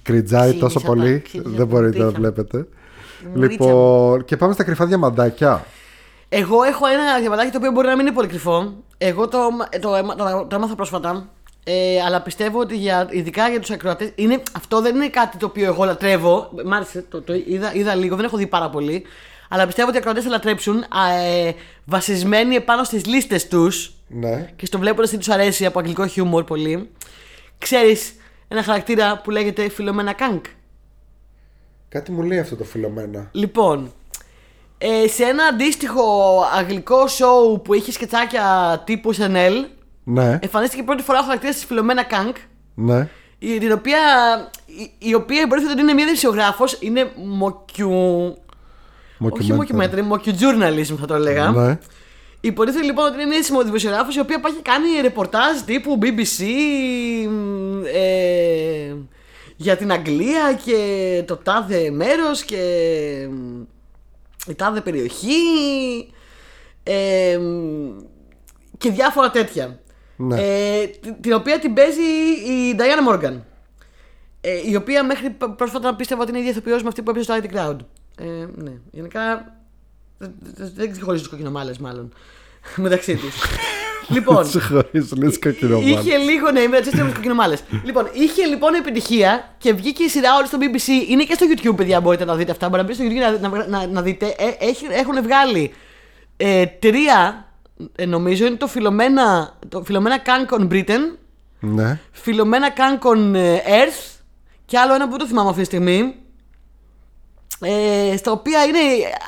κριτζάει 0.03 0.41
Ξύνησα 0.47 0.65
τόσο 0.65 0.79
τα- 0.79 0.85
πολύ. 0.87 1.19
ξύνησα 1.21 1.49
Δεν 1.49 1.57
τα 1.59 1.65
μπορείτε 1.65 1.97
να 1.97 2.03
μούτρικα. 2.05 2.19
βλέπετε. 2.31 2.67
Μουρίτσα 3.35 3.65
Λοιπόν, 3.65 4.25
και 4.25 4.37
πάμε 4.37 4.53
στα 4.53 4.63
κρυφά 4.63 4.85
διαμαντάκια. 4.85 5.65
Εγώ 6.29 6.63
έχω 6.63 6.85
ένα 6.85 7.19
διαμαντάκι 7.19 7.51
το 7.51 7.57
οποίο 7.57 7.71
μπορεί 7.71 7.87
να 7.87 7.95
μην 7.95 8.05
είναι 8.05 8.15
πολύ 8.15 8.27
κρυφό. 8.27 8.73
Εγώ 8.97 9.27
το, 9.27 9.37
το, 9.81 9.95
έμα- 9.95 10.15
το, 10.15 10.45
το 10.49 10.55
έμαθα 10.55 10.75
πρόσφατα. 10.75 11.29
Ε, 11.63 12.01
αλλά 12.01 12.21
πιστεύω 12.21 12.59
ότι 12.59 12.77
για, 12.77 13.07
ειδικά 13.11 13.49
για 13.49 13.59
τους 13.59 13.69
ακροατές. 13.69 14.11
Αυτό 14.55 14.81
δεν 14.81 14.95
είναι 14.95 15.09
κάτι 15.09 15.37
το 15.37 15.45
οποίο 15.45 15.65
εγώ 15.65 15.83
λατρεύω. 15.83 16.49
Μ' 16.65 16.73
άρεσε, 16.73 17.05
το, 17.09 17.21
το 17.21 17.33
είδα, 17.33 17.73
είδα 17.73 17.95
λίγο, 17.95 18.15
δεν 18.15 18.25
έχω 18.25 18.37
δει 18.37 18.47
πάρα 18.47 18.69
πολύ. 18.69 19.03
Αλλά 19.49 19.65
πιστεύω 19.65 19.87
ότι 19.87 19.95
οι 19.97 19.99
ακροατές 19.99 20.23
θα 20.23 20.29
λατρέψουν 20.29 20.77
α, 20.77 21.09
ε, 21.13 21.55
βασισμένοι 21.85 22.55
επάνω 22.55 22.83
στις 22.83 23.05
λίστες 23.05 23.47
τους 23.47 23.93
Ναι. 24.07 24.49
και 24.55 24.65
στο 24.65 24.79
βλέποντα 24.79 25.07
τι 25.07 25.17
τους 25.17 25.29
αρέσει 25.29 25.65
από 25.65 25.79
αγγλικό 25.79 26.07
χιούμορ 26.07 26.43
πολύ. 26.43 26.89
Ξέρεις 27.57 28.15
ένα 28.47 28.63
χαρακτήρα 28.63 29.21
που 29.23 29.31
λέγεται 29.31 29.69
Philomena 29.69 30.13
Cunk. 30.13 30.45
Κάτι 31.89 32.11
μου 32.11 32.21
λέει 32.21 32.39
αυτό 32.39 32.55
το 32.55 32.63
Philomena. 32.63 33.29
Λοιπόν, 33.31 33.93
ε, 34.77 35.07
σε 35.07 35.23
ένα 35.23 35.43
αντίστοιχο 35.45 36.39
αγγλικό 36.57 37.07
σοου 37.07 37.61
που 37.63 37.73
είχε 37.73 37.91
σκετσάκια 37.91 38.81
τύπου 38.85 39.15
SNL, 39.15 39.65
Ναι, 40.03 40.39
εμφανίστηκε 40.41 40.83
πρώτη 40.83 41.03
φορά 41.03 41.19
ο 41.19 41.23
χαρακτήρας 41.23 41.55
της 41.55 41.65
Philomena 41.65 42.03
Cunk, 42.03 42.35
ναι. 42.75 43.09
η, 43.39 43.57
την 43.57 43.71
οποία, 43.71 43.99
η, 44.65 44.91
η 44.97 45.13
οποία 45.13 45.41
υποτίθεται 45.41 45.73
ότι 45.73 45.81
είναι 45.81 45.93
μια 45.93 46.05
δημοσιογράφος, 46.05 46.77
είναι 46.79 47.11
mocku. 47.15 48.37
Όχι 49.19 49.53
mockumentary, 49.59 50.11
mockujournalism 50.11 50.95
θα 50.99 51.05
το 51.07 51.13
έλεγα. 51.13 51.51
Ναι. 51.51 51.79
Υποτίθεται 52.45 52.85
λοιπόν 52.85 53.05
ότι 53.05 53.21
είναι 53.21 53.25
μια 53.25 53.63
δημοσιογράφος 53.63 54.15
η 54.15 54.19
οποία 54.19 54.39
πάει 54.39 54.51
και 54.51 54.61
κάνει 54.61 55.01
ρεπορτάζ 55.01 55.59
τύπου 55.65 55.99
BBC 56.01 56.43
μ, 57.29 57.81
ε, 57.93 58.95
για 59.55 59.77
την 59.77 59.91
Αγγλία 59.91 60.59
και 60.65 61.23
το 61.27 61.37
τάδε 61.37 61.89
μέρος 61.89 62.43
και 62.43 62.57
μ, 63.31 63.61
η 64.47 64.55
τάδε 64.55 64.81
περιοχή 64.81 65.33
ε, 66.83 67.37
μ, 67.37 67.89
και 68.77 68.89
διάφορα 68.91 69.29
τέτοια. 69.29 69.79
Ναι. 70.27 70.41
Ε, 70.41 70.87
την- 70.87 71.15
την 71.21 71.33
οποία 71.33 71.59
την 71.59 71.73
παίζει 71.73 72.01
η 72.47 72.75
Diana 72.77 73.13
Morgan. 73.13 73.33
Ε, 74.41 74.69
η 74.69 74.75
οποία 74.75 75.03
μέχρι 75.05 75.29
π- 75.29 75.49
πρόσφατα 75.49 75.95
πίστευα 75.95 76.21
ότι 76.21 76.29
είναι 76.29 76.39
η 76.39 76.41
ίδια 76.41 76.53
ηθοποιός 76.53 76.81
με 76.81 76.87
αυτή 76.87 77.01
που 77.01 77.09
έπαιζε 77.09 77.23
στο 77.25 77.35
IT 77.41 77.55
Crowd. 77.57 77.77
Ε, 78.19 78.45
ναι, 78.55 78.71
γενικά 78.91 79.53
δεν- 80.17 80.33
δεν- 80.55 80.71
δεν 80.75 80.91
ξεχωρίζει 80.91 81.23
του 81.23 81.29
κοκκινομάλες, 81.29 81.77
μάλλον. 81.77 82.13
Μεταξύ 82.75 83.15
τους. 83.15 83.35
λοιπόν, 84.15 84.45
Σε 84.45 84.59
χωρίς 84.59 85.11
λες 85.17 85.39
κακινομάλες. 85.39 85.89
είχε 86.05 86.17
λίγο. 86.17 86.51
Ναι, 86.51 86.67
μεταξύ 86.67 86.91
του 86.91 87.11
κοκκινομάλες. 87.13 87.63
λοιπόν, 87.83 88.07
είχε 88.13 88.45
λοιπόν 88.45 88.73
επιτυχία 88.73 89.53
και 89.57 89.73
βγήκε 89.73 90.03
η 90.03 90.07
σειρά 90.09 90.35
όλη 90.37 90.47
στο 90.47 90.57
BBC. 90.61 91.09
Είναι 91.09 91.23
και 91.23 91.33
στο 91.33 91.45
YouTube, 91.49 91.75
παιδιά, 91.75 92.01
μπορείτε 92.01 92.25
να 92.25 92.31
τα 92.31 92.37
δείτε 92.37 92.51
αυτά. 92.51 92.69
Μπορείτε 92.69 92.93
να 92.93 93.05
μπείτε 93.05 93.19
στο 93.25 93.37
YouTube 93.37 93.41
να, 93.41 93.49
να, 93.49 93.67
να, 93.67 93.87
να 93.87 94.01
δείτε. 94.01 94.25
Ε, 94.37 94.65
έχει- 94.65 94.87
έχουν 94.91 95.21
βγάλει 95.23 95.71
ε, 96.37 96.65
τρία, 96.65 97.47
ε, 97.95 98.05
νομίζω, 98.05 98.45
είναι 98.45 98.55
το 98.55 98.67
Φιλομένα, 98.67 99.57
το 99.69 99.83
Φιλομένα 99.83 100.21
Kank 100.25 100.59
on 100.59 100.67
Britain, 100.71 101.17
Ναι. 101.59 101.99
Φιλομένα 102.11 102.69
Κάνκον 102.69 103.35
Earth 103.65 104.19
και 104.65 104.77
άλλο 104.77 104.93
ένα 104.93 105.03
που 105.05 105.09
δεν 105.09 105.19
το 105.19 105.25
θυμάμαι 105.25 105.49
αυτή 105.49 105.61
τη 105.61 105.67
στιγμή. 105.67 106.15
Ε, 107.65 108.17
στα 108.17 108.31
οποία 108.31 108.63
είναι 108.65 108.79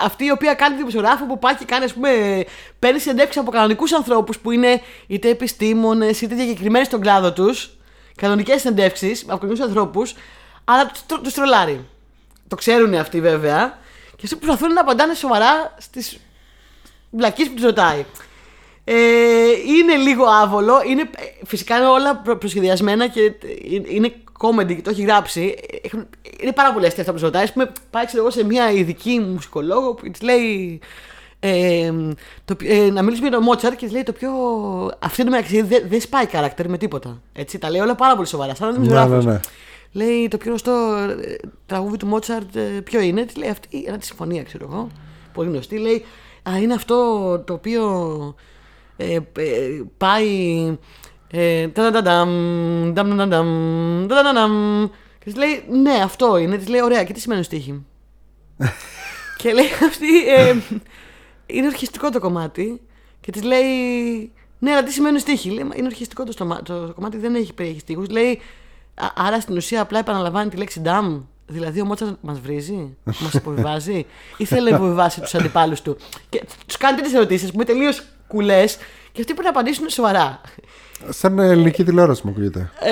αυτή 0.02 0.26
η 0.26 0.32
οποία 0.32 0.54
κάνει 0.54 0.76
δημοσιογράφο 0.76 1.26
που 1.26 1.40
πάει 1.40 1.56
και 1.56 1.66
κάνει, 1.66 1.86
ας 1.86 1.94
πούμε, 1.94 2.10
παίρνει 2.80 3.00
συνεντεύξεις 3.00 3.42
από 3.42 3.52
κανονικούς 3.52 3.94
ανθρώπους 3.94 4.40
που 4.40 4.52
είναι 4.52 4.82
είτε 5.08 5.30
επιστήμονες 5.30 6.22
είτε 6.22 6.36
διακεκριμένοι 6.36 6.86
στον 6.86 7.02
κλάδο 7.02 7.34
τους. 7.34 7.78
Κανονικές 8.16 8.62
συνεντεύξεις 8.62 9.22
από 9.28 9.38
κανονικούς 9.38 9.68
ανθρώπους, 9.68 10.16
αλλά 10.64 10.86
τους 10.88 11.20
τους 11.22 11.34
τρολάρει. 11.34 11.88
Το 12.48 12.56
ξέρουν 12.56 12.94
αυτοί 12.94 13.22
βέβαια. 13.22 13.78
Και 14.16 14.22
αυτοί 14.24 14.36
προσπαθούν 14.36 14.74
να 14.74 14.82
απαντάνε 14.82 15.14
σοβαρά 15.14 15.76
στις 15.78 16.20
βλακίες 17.10 17.48
που 17.48 17.54
τους 17.54 17.64
ρωτάει. 17.64 18.06
Ε, 18.88 18.94
είναι 19.78 19.96
λίγο 19.96 20.24
άβολο. 20.26 20.74
Είναι, 20.90 21.02
ε, 21.02 21.46
φυσικά 21.46 21.76
είναι 21.78 21.86
όλα 21.86 22.16
προ- 22.18 22.38
προσχεδιασμένα 22.38 23.08
και 23.08 23.22
ε, 23.22 23.34
είναι 23.96 24.14
comedy 24.40 24.76
και 24.76 24.82
το 24.82 24.90
έχει 24.90 25.02
γράψει. 25.02 25.56
Έχουν- 25.82 26.08
είναι 26.40 26.52
πάρα 26.52 26.74
πολύ 26.74 26.86
αστεία 26.86 27.02
αυτά 27.02 27.14
που 27.14 27.20
σου 27.20 27.26
ρωτάει. 27.26 27.44
Ας 27.44 27.54
πούμε, 27.54 27.72
πάει 27.90 28.06
ξέρω 28.06 28.22
εγώ, 28.22 28.32
σε 28.32 28.44
μια 28.46 28.72
ειδική 28.72 29.20
μουσικολόγο 29.20 29.94
που 29.94 30.10
της 30.12 30.22
λέει. 30.22 30.80
Ε, 31.40 31.92
το, 32.46 32.56
πι- 32.56 32.70
ε, 32.70 32.90
να 32.92 33.02
μιλήσουμε 33.04 33.28
για 33.28 33.38
τον 33.38 33.46
Μότσαρ 33.46 33.76
και 33.76 33.86
της 33.86 33.94
λέει 33.94 34.04
το 34.04 34.12
πιο. 34.12 34.30
Αυτή 35.00 35.24
το 35.24 35.30
μεταξύ 35.30 35.62
δεν 35.62 35.84
δεν 35.90 36.02
σπάει 36.02 36.26
character 36.32 36.66
με 36.68 36.78
τίποτα. 36.78 37.22
Έτσι, 37.34 37.58
τα 37.58 37.70
λέει 37.70 37.82
όλα 37.82 37.96
πάρα 37.96 38.16
πολύ 38.16 38.28
σοβαρά. 38.28 38.56
Σαν 38.56 38.68
να 38.70 38.76
είναι 38.76 38.86
Ναι, 38.88 38.94
ναι, 38.94 39.06
δημοσιογράφος. 39.06 39.26
ναι. 39.34 39.40
Λέει 40.06 40.28
το 40.28 40.38
πιο 40.38 40.50
γνωστό 40.50 40.72
ε, 41.22 41.36
τραγούδι 41.66 41.98
του 41.98 42.06
Μότσαρτ 42.08 42.56
ε, 42.56 42.62
ποιο 42.84 43.00
είναι; 43.00 43.26
Της 43.26 43.36
λέει 43.36 43.50
αυτή, 43.50 43.84
ένα 43.88 43.98
τη 43.98 44.06
συμφωνία 44.06 44.44
ξέρω 44.44 44.68
εγώ. 44.72 44.88
Πολύ 45.34 45.50
γνωστή. 45.50 45.78
Λέει, 45.78 46.06
Α, 46.50 46.58
είναι 46.62 46.74
αυτό 46.74 46.96
το 47.40 47.54
οποίο 47.54 48.36
ε, 48.98 49.14
ε, 49.16 49.22
πάει. 49.98 50.78
Ε, 51.32 51.68
τανταντανταμ, 51.68 52.30
νταμντανταμ, 52.94 54.06
τανταντανταμ. 54.08 54.86
και 55.20 55.24
της 55.26 55.36
λέει, 55.36 55.64
Ναι, 55.70 55.94
αυτό 56.04 56.38
είναι. 56.38 56.58
Της 56.58 56.68
λέει, 56.68 56.82
Ωραία, 56.82 57.04
και 57.04 57.14
τι 57.14 57.20
σημαίνει 57.20 57.44
στοίχη. 57.44 57.84
και 59.38 59.54
λέει 59.54 59.66
αυτή, 59.88 60.28
ε, 60.28 60.56
Είναι 61.46 61.68
ορχιστικό 61.68 62.10
το 62.10 62.20
κομμάτι. 62.20 62.82
Και 63.22 63.32
της 63.32 63.44
λέει, 63.44 64.32
Ναι, 64.60 64.72
αλλά 64.72 64.84
τι 64.84 64.92
σημαίνει 64.92 65.20
στοίχη. 65.20 65.50
Λέει, 65.50 65.64
«Μα 65.64 65.74
Είναι 65.76 65.88
ορχιστικό 65.88 66.24
το, 66.24 66.32
στόμα, 66.32 66.62
το, 66.62 66.86
το 66.88 66.94
κομμάτι, 66.94 67.18
δεν 67.18 67.36
έχει 67.36 67.54
περιέχει 67.54 67.80
στίχους. 67.80 68.10
Λέει, 68.10 68.42
«Α- 68.96 69.12
Άρα 69.16 69.40
στην 69.42 69.56
ουσία 69.58 69.82
απλά 69.82 70.00
επαναλαμβάνει 70.00 70.50
τη 70.50 70.58
λέξη 70.58 70.80
ντάμ. 70.80 71.22
Δηλαδή 71.48 71.82
ο 71.82 71.86
Μότσαρτ 71.86 72.16
μας 72.22 72.40
βρίζει, 72.40 72.98
μας 73.04 73.34
υποβιβάζει, 73.34 74.06
ή 74.38 74.46
θέλει 74.46 74.70
να 74.70 74.76
υποβιβάσει 74.76 75.22
τους 75.22 75.36
αντιπάλους 75.36 75.82
του. 75.82 75.98
Και 76.30 76.44
τους 76.66 76.78
κάνει 76.78 77.02
τέτοιε 77.02 77.18
ερωτήσεις 77.18 77.50
που 77.50 77.56
είναι 77.56 77.66
τελείως 77.66 78.04
κουλές 78.28 78.76
και 79.12 79.22
αυτοί 79.22 79.34
πρέπει 79.34 79.44
να 79.44 79.50
απαντήσουν 79.50 79.90
σοβαρά. 79.90 80.42
Σαν 81.10 81.40
ελληνική 81.40 81.84
τηλεόραση 81.84 82.22
μου 82.26 82.32
ακούγεται. 82.32 82.72
Ε, 82.80 82.92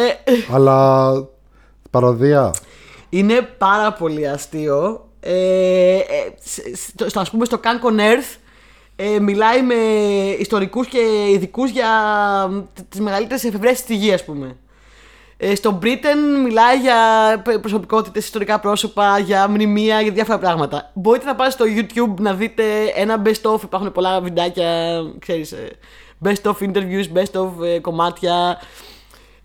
Αλλά 0.53 1.11
παροδία. 1.89 2.51
είναι 3.09 3.41
πάρα 3.57 3.93
πολύ 3.93 4.27
αστείο. 4.29 5.07
Ε, 5.19 5.95
ε, 5.97 6.03
σ- 6.43 6.75
στο, 6.75 7.09
στο, 7.09 7.19
ας 7.19 7.29
πούμε 7.29 7.45
στο 7.45 7.59
Cancun 7.63 7.99
Earth 7.99 8.37
ε, 8.95 9.19
μιλάει 9.19 9.61
με 9.61 9.73
ιστορικούς 10.39 10.87
και 10.87 10.99
ειδικούς 11.33 11.69
για 11.71 11.87
τ- 12.73 12.81
τις 12.89 12.99
μεγαλύτερες 12.99 13.43
εφευρέσεις 13.43 13.83
της 13.85 13.97
γης, 13.97 14.13
ας 14.13 14.23
πούμε. 14.25 14.55
Ε, 15.45 15.55
στο 15.55 15.79
Britain 15.83 16.41
μιλάει 16.43 16.77
για 16.77 16.95
πε- 17.43 17.57
προσωπικότητες, 17.59 18.23
ιστορικά 18.23 18.59
πρόσωπα, 18.59 19.19
για 19.19 19.47
μνημεία, 19.47 20.01
για 20.01 20.11
διάφορα 20.11 20.37
πράγματα. 20.39 20.91
Μπορείτε 20.93 21.25
να 21.25 21.35
πάτε 21.35 21.51
στο 21.51 21.65
YouTube 21.77 22.19
να 22.19 22.33
δείτε 22.33 22.63
ένα 22.95 23.21
best 23.25 23.51
of, 23.53 23.63
υπάρχουν 23.63 23.91
πολλά 23.91 24.21
βιντεάκια, 24.21 24.99
ξέρεις, 25.19 25.51
ε, 25.51 25.67
best 26.25 26.41
of 26.51 26.53
interviews, 26.61 27.17
best 27.17 27.41
of 27.41 27.65
ε, 27.65 27.79
κομμάτια. 27.79 28.61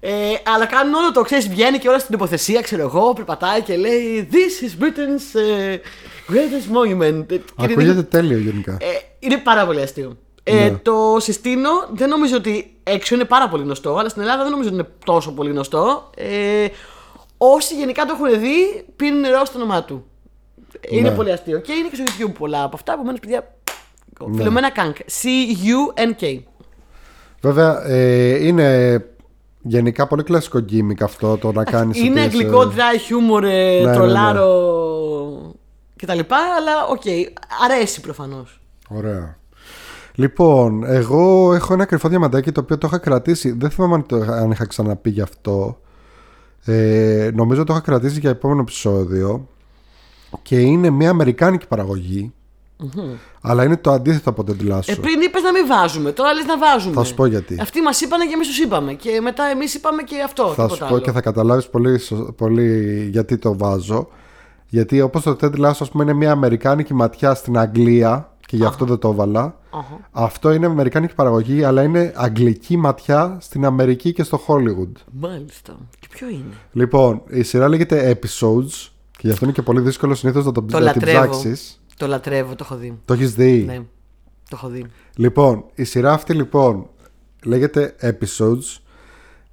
Ε, 0.01 0.11
αλλά 0.55 0.67
κάνουν 0.67 0.95
όλο 0.95 1.13
το, 1.13 1.23
ξέρεις, 1.23 1.49
βγαίνει 1.49 1.79
και 1.79 1.89
όλα 1.89 1.99
στην 1.99 2.13
τοποθεσία, 2.13 2.61
ξέρω 2.61 2.83
εγώ, 2.83 3.13
περπατάει 3.13 3.61
και 3.63 3.77
λέει 3.77 4.29
This 4.33 4.65
is 4.65 4.83
Britain's 4.85 5.41
ε, 5.41 5.77
greatest 6.29 6.77
monument. 6.77 7.25
Ε, 7.31 7.37
και 7.37 7.43
Ακούγεται 7.57 8.03
τέλειο 8.03 8.39
γενικά. 8.39 8.73
ε, 8.81 8.87
είναι 9.19 9.37
πάρα 9.37 9.67
πολύ 9.67 9.81
αστείο. 9.81 10.17
Ε, 10.49 10.69
Ναι. 10.71 10.71
Το 10.83 11.17
συστήνω, 11.19 11.71
δεν 11.93 12.09
νομίζω 12.09 12.37
ότι 12.37 12.77
έξω 12.83 13.15
είναι 13.15 13.25
πάρα 13.25 13.49
πολύ 13.49 13.63
γνωστό, 13.63 13.97
αλλά 13.97 14.09
στην 14.09 14.23
Ελλάδα 14.23 14.43
δεν 14.43 14.51
νομίζω 14.51 14.69
ότι 14.69 14.79
είναι 14.79 14.89
τόσο 15.05 15.33
πολύ 15.33 15.51
γνωστό. 15.51 16.11
Ε, 16.17 16.67
όσοι 17.39 17.75
γενικά 17.75 18.05
το 18.05 18.15
έχουν 18.19 18.41
δει, 18.41 18.85
πίνουν 18.97 19.21
νερό 19.21 19.45
στο 19.45 19.59
όνομά 19.59 19.85
του. 19.85 20.05
Είναι 20.89 21.09
Ναι. 21.11 21.17
πολύ 21.17 21.33
αστείο. 21.33 21.59
Και 21.61 21.73
είναι 21.73 21.89
και 21.89 21.97
στο 21.97 22.05
YouTube 22.27 22.33
πολλά 22.39 22.63
από 22.63 22.77
αυτά. 22.77 22.93
Επομένως, 22.93 23.21
παιδιά. 23.21 23.55
Philomena 24.37 24.71
Cunk. 24.71 24.97
C-U-N-K. 24.97 26.39
Βέβαια, 27.41 27.85
ε, 27.87 28.47
είναι 28.47 28.99
γενικά 29.63 30.07
πολύ 30.07 30.23
κλασικό 30.23 30.59
gimmick 30.61 31.03
αυτό 31.03 31.37
το 31.39 31.53
να 31.53 31.65
κάνεις. 31.65 31.99
Είναι 31.99 32.21
αγγλικό 32.21 32.63
dry 32.63 32.97
humor, 33.39 33.43
ε, 33.43 33.81
ναι, 33.85 33.93
τρολάρο 33.93 34.53
κτλ. 35.97 36.19
Αλλά 36.57 36.87
οκ, 36.89 37.03
αρέσει 37.65 38.01
προφανώς. 38.01 38.61
Ωραία. 38.89 39.37
Λοιπόν, 40.19 40.85
εγώ 40.85 41.55
έχω 41.55 41.73
ένα 41.73 41.85
κρυφό 41.85 42.09
διαμαντάκι 42.09 42.53
το 42.53 42.61
οποίο 42.61 42.79
το 42.79 42.87
είχα 42.87 42.99
κρατήσει. 42.99 43.51
Δεν 43.53 43.71
θυμάμαι 43.71 43.95
αν, 43.95 44.07
το, 44.07 44.17
αν 44.17 44.51
είχα 44.51 44.67
ξαναπεί 44.67 45.11
γι' 45.11 45.21
αυτό. 45.21 45.81
Ε, 46.65 47.31
νομίζω 47.35 47.65
το 47.65 47.73
είχα 47.73 47.83
κρατήσει 47.83 48.21
για 48.21 48.31
επόμενο 48.31 48.61
επεισόδιο. 48.61 49.49
Και 50.43 50.59
είναι 50.61 50.91
μια 50.91 51.11
αμερικάνικη 51.11 51.67
παραγωγή, 51.67 52.33
Αλλά 53.41 53.65
είναι 53.65 53.77
το 53.77 53.91
αντίθετο 53.91 54.31
από 54.31 54.45
τον 54.45 54.57
Τιλάσο. 54.57 54.93
Ε, 54.93 54.95
πριν 54.95 55.21
είπες 55.21 55.43
να 55.43 55.53
μην 55.53 55.67
βάζουμε, 55.67 56.13
τώρα 56.13 56.33
λες 56.33 56.45
να 56.45 56.59
βάζουμε. 56.59 56.95
Θα 56.95 57.05
σου 57.05 57.15
πω 57.15 57.27
γιατί. 57.27 57.57
Αυτοί 57.61 57.81
μας 57.81 58.01
είπανε 58.01 58.25
και 58.27 58.33
εμείς 58.35 58.47
τους 58.47 58.59
είπαμε. 58.59 58.93
Και 58.93 59.21
μετά 59.23 59.45
εμείς 59.45 59.75
είπαμε 59.75 60.03
και 60.03 60.23
αυτό. 60.25 60.43
Θα 60.45 60.51
τίποτα 60.51 60.75
σου 60.75 60.79
πω 60.79 60.87
άλλο. 60.87 60.99
και 60.99 61.11
θα 61.13 61.21
καταλάβεις 61.21 61.69
πολύ, 61.69 61.99
σω- 61.99 62.33
πολύ 62.33 63.09
γιατί 63.13 63.39
το 63.39 63.57
βάζω. 63.59 64.09
Γιατί 64.69 65.01
όπως 65.01 65.23
το 65.23 65.37
Ted 65.41 65.55
Lasso 65.61 65.73
ας 65.81 65.91
πούμε 65.91 66.03
είναι 66.05 66.13
μια 66.13 66.31
αμερικάνικη 66.33 66.95
ματιά 66.95 67.35
στην 67.35 67.59
Αγγλία 67.59 68.33
και 68.49 68.57
γι' 68.57 68.65
αυτό 68.65 68.85
δεν 68.85 68.99
το 68.99 69.09
έβαλα. 69.09 69.59
Αχα. 69.71 70.09
Αυτό 70.11 70.53
είναι 70.53 70.67
αμερικάνικη 70.67 71.15
παραγωγή 71.15 71.65
αλλά 71.65 71.83
είναι 71.83 72.13
αγγλική 72.17 72.77
ματιά 72.77 73.37
στην 73.41 73.65
Αμερική 73.65 74.13
και 74.13 74.23
στο 74.23 74.41
Hollywood. 74.47 74.93
Μάλιστα. 75.13 75.77
Και 76.01 76.07
Ποιο 76.11 76.29
είναι; 76.29 76.55
Λοιπόν, 76.73 77.23
η 77.29 77.43
σειρά 77.43 77.69
λέγεται 77.69 78.19
Episodes 78.21 78.89
και 79.11 79.21
γι' 79.27 79.31
αυτό 79.31 79.45
είναι 79.45 79.55
και 79.55 79.63
πολύ 79.63 79.81
δύσκολο 79.81 80.15
συνήθως 80.15 80.45
να 80.45 80.53
το, 80.53 80.63
Το 80.63 80.79
να 80.79 80.93
την 80.93 81.01
λατρεύω. 81.03 81.31
ψάξεις. 81.31 81.81
Το 81.97 82.07
λατρεύω, 82.07 82.55
το 82.55 82.65
έχω 82.71 82.77
δει. 82.81 82.99
Το 83.05 83.13
έχεις 83.13 83.35
δει; 83.35 83.65
Ναι, 83.67 83.77
το 84.49 84.53
έχω 84.53 84.69
δει. 84.69 84.85
Λοιπόν, 85.17 85.65
η 85.75 85.85
σειρά 85.85 86.13
αυτή 86.13 86.33
λοιπόν 86.35 86.87
λέγεται 87.45 87.95
Episodes. 88.01 88.81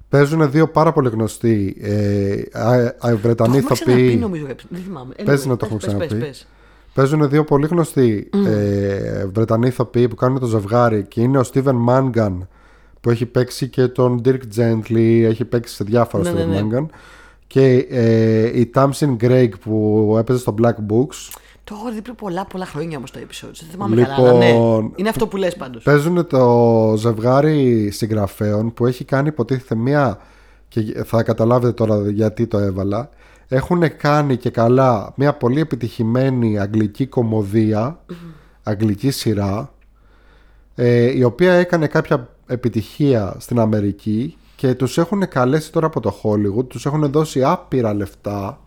Παίζουν 0.08 0.50
δύο 0.50 0.68
πάρα 0.68 0.92
πολύ 0.92 1.08
γνωστοί 1.08 1.76
ε, 1.80 2.42
α- 2.52 2.70
α- 2.70 2.94
Το 3.10 3.18
Βρετανοί 3.18 3.56
έχουμε 3.56 3.74
ξαναπεί 3.74 4.00
ηθοποιοί. 4.02 4.18
νομίζω. 4.20 4.46
Δεν 4.68 4.82
θυμάμαι. 4.82 5.14
Πες 5.24 5.44
Anyway, 5.44 5.48
να 5.48 5.56
το 5.56 5.64
έχουμε 5.66 5.80
πες, 5.84 5.94
πες, 5.94 6.06
ξαναπεί. 6.06 6.34
Πες. 6.96 7.10
Παίζουν 7.10 7.28
δύο 7.28 7.44
πολύ 7.44 7.66
γνωστοί 7.66 8.30
ε, 8.46 9.26
Βρετανοί 9.26 9.66
ηθοποιοί 9.66 10.08
που 10.08 10.14
κάνουν 10.14 10.38
το 10.38 10.46
ζευγάρι 10.46 11.04
και 11.08 11.20
είναι 11.20 11.38
ο 11.38 11.42
Steven 11.52 11.74
Mangan 11.88 12.38
που 13.00 13.10
έχει 13.10 13.26
παίξει 13.26 13.68
και 13.68 13.88
τον 13.88 14.20
Dirk 14.24 14.40
Gently, 14.56 15.22
έχει 15.22 15.44
παίξει 15.44 15.74
σε 15.74 15.84
διάφορα 15.84 16.22
Ναι, 16.22 16.30
Steven 16.30 16.48
ναι, 16.48 16.60
ναι. 16.60 16.78
Mangan 16.80 16.86
και 17.46 17.86
ε, 17.90 18.60
η 18.60 18.70
Tamsin 18.74 19.16
Greig 19.20 19.50
που 19.60 20.16
έπαιζε 20.18 20.38
στο 20.38 20.54
Black 20.62 20.74
Books 20.92 21.30
Το 21.64 21.76
έχω 21.78 21.92
δει 21.92 22.02
πριν 22.02 22.14
πολλά 22.14 22.46
πολλά 22.46 22.66
χρόνια 22.66 22.96
όμως 22.96 23.10
το 23.10 23.18
episode. 23.22 23.54
Δεν 23.60 23.68
θυμάμαι 23.70 24.02
καλά. 24.02 24.14
Αλλά 24.14 24.32
ναι. 24.32 24.52
Λοιπόν, 24.52 24.92
Είναι 24.96 25.08
αυτό 25.08 25.26
που 25.26 25.36
λες 25.36 25.56
πάντως. 25.56 25.82
Παίζουν 25.82 26.26
το 26.26 26.94
ζευγάρι 26.96 27.90
συγγραφέων 27.90 28.74
που 28.74 28.86
έχει 28.86 29.04
κάνει 29.04 29.28
υποτίθεται 29.28 29.74
μία 29.74 30.18
και 30.68 31.02
θα 31.04 31.22
καταλάβετε 31.22 31.72
τώρα 31.72 32.10
γιατί 32.10 32.46
το 32.46 32.58
έβαλα 32.58 33.10
έχουν 33.48 33.96
κάνει 33.96 34.36
και 34.36 34.50
καλά 34.50 35.12
μια 35.16 35.32
πολύ 35.32 35.60
επιτυχημένη 35.60 36.58
αγγλική 36.58 37.06
κομμωδία 37.06 38.00
αγγλική 38.62 39.10
σειρά 39.10 39.72
ε, 40.74 41.16
η 41.16 41.22
οποία 41.22 41.52
έκανε 41.52 41.86
κάποια 41.86 42.28
επιτυχία 42.46 43.36
στην 43.38 43.58
Αμερική 43.58 44.36
και 44.56 44.74
τους 44.74 44.98
έχουν 44.98 45.28
καλέσει 45.28 45.72
τώρα 45.72 45.86
από 45.86 46.00
το 46.00 46.14
Hollywood 46.22 46.68
τους 46.68 46.86
έχουν 46.86 47.10
δώσει 47.10 47.44
άπειρα 47.44 47.94
λεφτά 47.94 48.60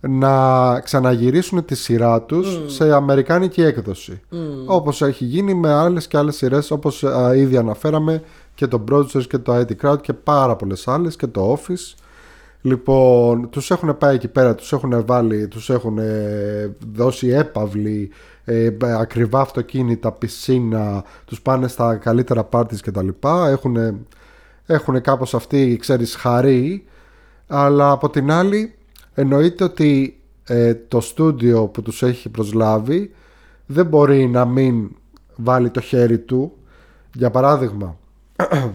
να 0.00 0.80
ξαναγυρίσουν 0.80 1.64
τη 1.64 1.74
σειρά 1.74 2.22
τους 2.22 2.60
σε 2.66 2.94
αμερικάνικη 2.94 3.62
έκδοση. 3.62 4.20
Όπως 4.66 5.02
έχει 5.02 5.24
γίνει 5.24 5.54
με 5.54 5.72
άλλες 5.72 6.06
και 6.06 6.16
άλλες 6.16 6.36
σειρές 6.36 6.70
όπως 6.70 7.04
α, 7.04 7.34
ήδη 7.34 7.56
αναφέραμε 7.56 8.22
και 8.54 8.66
το 8.66 8.84
Broadchurch 8.90 9.26
και 9.28 9.38
το 9.38 9.56
IT 9.56 9.70
Crowd 9.82 10.00
και 10.00 10.12
πάρα 10.12 10.56
πολλές 10.56 10.88
άλλες 10.88 11.16
και 11.16 11.26
το 11.26 11.58
Office 11.58 11.94
Λοιπόν, 12.62 13.50
τους 13.50 13.70
έχουν 13.70 13.98
πάει 13.98 14.14
εκεί 14.14 14.28
πέρα, 14.28 14.54
τους 14.54 14.72
έχουν 14.72 15.04
βάλει, 15.06 15.48
τους 15.48 15.70
έχουν 15.70 15.98
ε, 15.98 16.76
δώσει 16.92 17.28
έπαυλη, 17.28 18.10
ε, 18.44 18.70
ακριβά 18.80 19.40
αυτοκίνητα, 19.40 20.12
πισίνα, 20.12 21.04
τους 21.24 21.42
πάνε 21.42 21.68
στα 21.68 21.96
καλύτερα 21.96 22.44
πάρτις 22.44 22.80
και 22.80 22.90
τα 22.90 23.02
λοιπά. 23.02 23.48
Έχουν, 23.48 24.06
έχουν 24.66 25.00
κάπως 25.00 25.34
αυτοί, 25.34 25.76
ξέρεις, 25.80 26.14
χαρεί, 26.14 26.84
αλλά 27.46 27.90
από 27.90 28.10
την 28.10 28.30
άλλη 28.30 28.74
εννοείται 29.14 29.64
ότι 29.64 30.20
ε, 30.44 30.74
το 30.74 31.00
στούντιο 31.00 31.66
που 31.66 31.82
τους 31.82 32.02
έχει 32.02 32.28
προσλάβει 32.28 33.14
δεν 33.66 33.86
μπορεί 33.86 34.26
να 34.28 34.44
μην 34.44 34.90
βάλει 35.36 35.70
το 35.70 35.80
χέρι 35.80 36.18
του. 36.18 36.52
Για 37.14 37.30
παράδειγμα, 37.30 37.98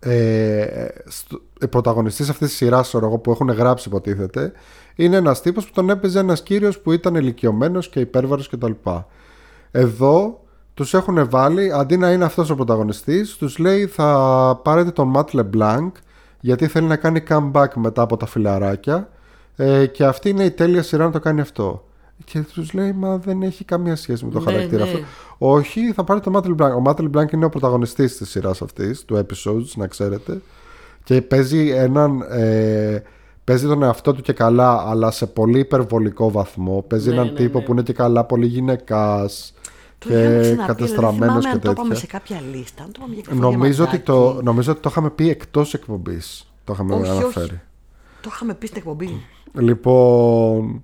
ε, 0.00 0.86
στο- 1.06 1.40
ο 1.47 1.47
πρωταγωνιστής 1.66 2.28
αυτής 2.28 2.48
της 2.48 2.56
σειράς 2.56 2.88
ξέρω 2.88 3.06
εγώ, 3.06 3.18
που 3.18 3.30
έχουν 3.30 3.50
γράψει 3.50 3.88
υποτίθεται 3.88 4.52
είναι 4.94 5.16
ένας 5.16 5.40
τύπος 5.40 5.64
που 5.64 5.70
τον 5.74 5.90
έπαιζε 5.90 6.18
ένας 6.18 6.42
κύριος 6.42 6.78
που 6.78 6.92
ήταν 6.92 7.14
ηλικιωμένος 7.14 7.88
και 7.88 8.00
υπέρβαρος 8.00 8.48
κτλ. 8.48 8.72
Εδώ 9.70 10.40
τους 10.74 10.94
έχουν 10.94 11.30
βάλει 11.30 11.72
αντί 11.72 11.96
να 11.96 12.12
είναι 12.12 12.24
αυτός 12.24 12.50
ο 12.50 12.54
πρωταγωνιστής 12.54 13.36
τους 13.36 13.58
λέει 13.58 13.86
θα 13.86 14.60
πάρετε 14.64 14.90
τον 14.90 15.12
Matt 15.16 15.40
LeBlanc 15.40 15.90
γιατί 16.40 16.66
θέλει 16.66 16.86
να 16.86 16.96
κάνει 16.96 17.22
comeback 17.28 17.68
μετά 17.74 18.02
από 18.02 18.16
τα 18.16 18.26
φιλαράκια 18.26 19.08
ε, 19.56 19.86
και 19.86 20.04
αυτή 20.04 20.28
είναι 20.28 20.44
η 20.44 20.50
τέλεια 20.50 20.82
σειρά 20.82 21.04
να 21.04 21.10
το 21.10 21.20
κάνει 21.20 21.40
αυτό. 21.40 21.82
Και 22.24 22.40
τους 22.40 22.72
λέει, 22.72 22.92
Μα 22.92 23.16
δεν 23.16 23.42
έχει 23.42 23.64
καμία 23.64 23.96
σχέση 23.96 24.24
με 24.24 24.30
το 24.30 24.38
Ναι, 24.38 24.44
χαρακτήρα 24.44 24.84
ναι. 24.84 24.90
αυτό. 24.90 25.04
Όχι, 25.38 25.92
θα 25.92 26.04
πάρει 26.04 26.20
τον 26.20 26.32
Matt 26.32 26.52
LeBlanc. 26.52 26.76
Ο 26.76 26.80
Matt 26.80 27.06
LeBlanc 27.06 27.32
είναι 27.32 27.44
ο 27.44 27.48
πρωταγωνιστής 27.48 28.16
της 28.16 28.30
σειράς 28.30 28.62
αυτής, 28.62 29.04
του 29.04 29.26
Episodes, 29.26 29.72
να 29.74 29.86
ξέρετε. 29.86 30.40
Και 31.08 31.22
παίζει 31.22 31.68
έναν. 31.70 32.20
Ε, 32.30 33.02
παίζει 33.44 33.66
τον 33.66 33.82
εαυτό 33.82 34.12
του 34.14 34.22
και 34.22 34.32
καλά, 34.32 34.84
αλλά 34.88 35.10
σε 35.10 35.26
πολύ 35.26 35.58
υπερβολικό 35.58 36.30
βαθμό. 36.30 36.84
Παίζει 36.88 37.08
Ναι, 37.08 37.14
έναν 37.14 37.26
ναι, 37.26 37.32
τύπο 37.32 37.58
ναι. 37.58 37.64
που 37.64 37.72
είναι 37.72 37.82
και 37.82 37.92
καλά, 37.92 38.24
πολύ 38.24 38.46
γυναικάς 38.46 39.54
Το 39.98 40.08
είχαμε 40.10 40.30
και 40.30 40.40
ξαναπεί, 40.40 40.46
αλλά 40.46 40.56
δεν 40.56 40.66
κατεστραμμένος 40.66 41.18
θυμάμαι 41.20 41.40
και 41.40 41.48
αν 41.48 41.60
το 41.60 41.70
είπαμε 41.70 41.88
τέτοια. 41.88 42.00
σε 42.00 42.06
κάποια 42.06 42.40
λίστα. 42.52 42.82
Αν 42.82 42.92
το 42.92 42.98
είπαμε 43.00 43.14
για 43.14 43.22
κάποιο 43.22 43.38
Νομίζω 43.50 43.84
ότι, 43.84 43.98
το, 43.98 44.12
διαματάκι. 44.14 44.44
νομίζω 44.44 44.72
ότι 44.72 44.80
το 44.80 44.88
είχαμε 44.90 45.10
πει 45.10 45.28
εκτός 45.30 45.74
εκπομπής. 45.74 46.52
Το 46.64 46.72
είχαμε 46.72 46.94
Όχι, 46.94 47.02
όχι. 47.10 47.10
αναφέρει. 47.10 47.60
Το 48.20 48.30
είχαμε 48.32 48.54
πει 48.54 48.66
στην 48.66 48.78
εκπομπή. 48.78 49.22
Λοιπόν, 49.52 50.82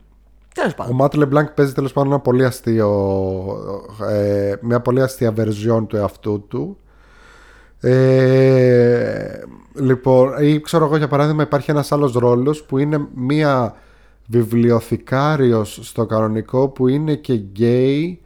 Τέλος 0.55 0.73
Ο 0.73 0.77
πάντων. 0.77 0.95
Μάτ 0.97 1.15
Λεμπλάνκ 1.15 1.49
παίζει 1.51 1.73
τέλος 1.73 1.93
πάντων 1.93 2.11
ένα 2.13 2.21
πολύ 2.21 2.45
αστείο, 2.45 2.91
ε, 4.11 4.55
μια 4.61 4.81
πολύ 4.81 5.03
αστεία 5.03 5.33
βερζιόν 5.33 5.87
του 5.87 5.97
εαυτού 5.97 6.45
του. 6.49 6.77
Ε, 7.85 9.43
λοιπόν, 9.75 10.33
ή 10.41 10.61
ξέρω 10.61 10.85
εγώ 10.85 10.97
για 10.97 11.09
παράδειγμα 11.09 11.43
υπάρχει 11.43 11.71
ένας 11.71 11.93
άλλος 11.93 12.13
ρόλος 12.13 12.63
που 12.63 12.79
είναι 12.79 13.07
μια 13.15 13.75
βιβλιοθηκάριος 14.27 15.79
στο 15.83 16.07
κανονικό 16.07 16.69
που 16.69 16.89
είναι 16.89 17.15
και 17.15 17.35
γκέι 17.35 18.21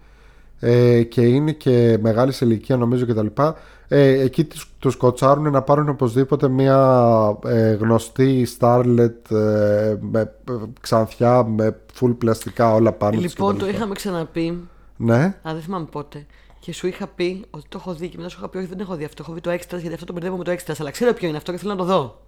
ε, 0.60 1.02
και 1.02 1.20
είναι 1.20 1.52
και 1.52 1.98
μεγάλης 2.00 2.36
σε 2.36 2.44
ηλικία 2.44 2.76
νομίζω 2.76 3.04
και 3.04 3.14
τα 3.14 3.22
λοιπά. 3.22 3.56
Ε, 3.88 4.20
εκεί 4.20 4.44
τους, 4.44 4.70
τους 4.78 4.96
κοτσάρουν 4.96 5.50
να 5.50 5.62
πάρουν 5.62 5.88
οπωσδήποτε 5.88 6.48
μια 6.48 6.98
ε, 7.44 7.72
γνωστή 7.72 8.46
Starlet 8.58 9.30
ε, 9.30 9.96
με 10.00 10.20
ε, 10.20 10.52
ξανθιά 10.80 11.44
με 11.44 11.76
full 12.00 12.14
πλαστικά 12.18 12.74
όλα 12.74 12.92
πάνω 12.92 13.20
της 13.20 13.20
και 13.20 13.26
Λοιπόν, 13.28 13.52
τα 13.52 13.58
το 13.58 13.64
λοιπά. 13.66 13.76
είχαμε 13.76 13.94
ξαναπεί. 13.94 14.68
Ναι, 14.96 15.22
Α, 15.22 15.52
δεν 15.52 15.60
θυμάμαι 15.60 15.86
πότε. 15.90 16.26
Και 16.68 16.74
σου 16.74 16.86
είχα 16.86 17.06
πει 17.06 17.44
ότι 17.50 17.64
το 17.68 17.78
έχω 17.80 17.94
δει 17.94 18.08
και 18.08 18.16
μετά 18.16 18.28
σου 18.28 18.36
είχα 18.38 18.48
πει 18.48 18.58
όχι 18.58 18.66
δεν 18.66 18.80
έχω 18.80 18.94
δει 18.94 19.04
αυτό. 19.04 19.22
Έχω 19.22 19.32
δει 19.34 19.40
το 19.40 19.50
έξτρας 19.50 19.80
γιατί 19.80 19.94
αυτό 19.94 20.06
το 20.06 20.12
μπερδεύω 20.12 20.36
με 20.36 20.44
το 20.44 20.50
έξτρας. 20.50 20.80
Αλλά 20.80 20.90
ξέρω 20.90 21.12
ποιο 21.12 21.28
είναι 21.28 21.36
αυτό 21.36 21.52
και 21.52 21.58
θέλω 21.58 21.70
να 21.72 21.78
το 21.78 21.84
δω. 21.84 22.20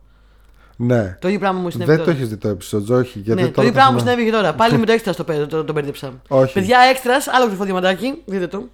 ναι. 0.76 1.16
Το 1.20 1.28
ίδιο 1.28 1.40
πράγμα 1.40 1.60
μου 1.60 1.70
συνέβη 1.70 1.90
Δεν 1.90 1.98
το 1.98 2.04
τώρα. 2.04 2.16
έχεις 2.16 2.28
δει 2.28 2.36
το 2.36 2.48
episode, 2.48 2.98
όχι. 2.98 3.18
Γιατί 3.18 3.40
ναι, 3.40 3.46
το 3.48 3.52
τώρα 3.54 3.66
ίδιο 3.68 3.72
πράγμα 3.72 3.92
μου 3.92 3.98
θυμάμαι. 3.98 4.00
συνέβη 4.00 4.24
και 4.24 4.30
τώρα. 4.36 4.54
Πάλι 4.54 4.78
με 4.78 4.86
το 4.86 4.92
έξτρας 4.92 5.16
το, 5.16 5.24
πέ- 5.24 5.46
το, 5.46 5.64
το 5.64 5.72
μπέρδεψα. 5.72 6.12
Όχι. 6.28 6.52
Παιδιά, 6.52 6.78
έξτρας, 6.90 7.28
άλλο 7.28 7.46
κρυφό 7.46 7.64
διαμαντάκι. 7.64 8.22
Δείτε 8.24 8.46
το. 8.46 8.68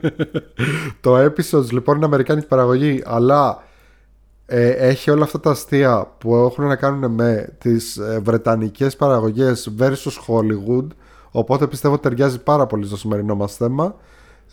Το 1.00 1.24
episodes 1.24 1.70
λοιπόν 1.70 1.96
είναι 1.96 2.04
αμερικάνικη 2.04 2.46
παραγωγή, 2.46 3.02
αλλά 3.06 3.62
ε, 4.46 4.70
έχει 4.70 5.10
όλα 5.10 5.24
αυτά 5.24 5.40
τα 5.40 5.50
αστεία 5.50 6.12
που 6.18 6.34
έχουν 6.36 6.66
να 6.66 6.76
κάνουν 6.76 7.10
με 7.10 7.48
τις 7.58 7.96
ε, 7.96 8.20
βρετανικές 8.24 8.96
παραγωγές 8.96 9.70
versus 9.78 10.16
Hollywood 10.26 10.86
οπότε 11.30 11.66
πιστεύω 11.66 11.94
ότι 11.94 12.02
ταιριάζει 12.02 12.42
πάρα 12.42 12.66
πολύ 12.66 12.86
στο 12.86 12.96
σημερινό 12.96 13.34
μας 13.34 13.56
θέμα 13.56 13.94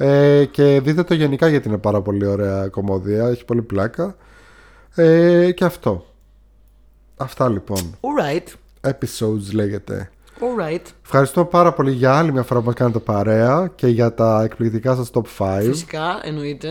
ε, 0.02 0.46
και 0.52 0.80
δείτε 0.84 1.04
το 1.04 1.14
γενικά 1.14 1.48
γιατί 1.48 1.68
είναι 1.68 1.78
πάρα 1.78 2.02
πολύ 2.02 2.26
ωραία 2.26 2.68
κομμωδία 2.68 3.28
έχει 3.28 3.46
πολύ 3.46 3.62
πλάκα 3.62 4.16
ε, 4.96 5.52
και 5.52 5.66
αυτό 5.66 6.06
αυτά 7.18 7.50
λοιπόν 7.50 7.98
Alright. 8.02 8.48
episodes 8.90 9.54
λέγεται 9.54 10.10
Alright. 10.40 10.82
Ευχαριστώ 11.04 11.46
πάρα 11.46 11.74
πολύ 11.74 11.92
για 11.92 12.14
άλλη 12.18 12.32
μια 12.32 12.44
φορά 12.44 12.60
που 12.60 12.66
μας 12.66 12.76
κάνετε 12.76 13.00
παρέα 13.00 13.72
και 13.76 13.88
για 13.88 14.14
τα 14.14 14.42
εκπληκτικά 14.44 14.96
σας 14.96 15.10
top 15.14 15.24
5 15.38 15.60
Φυσικά, 15.64 16.20
εννοείται. 16.24 16.70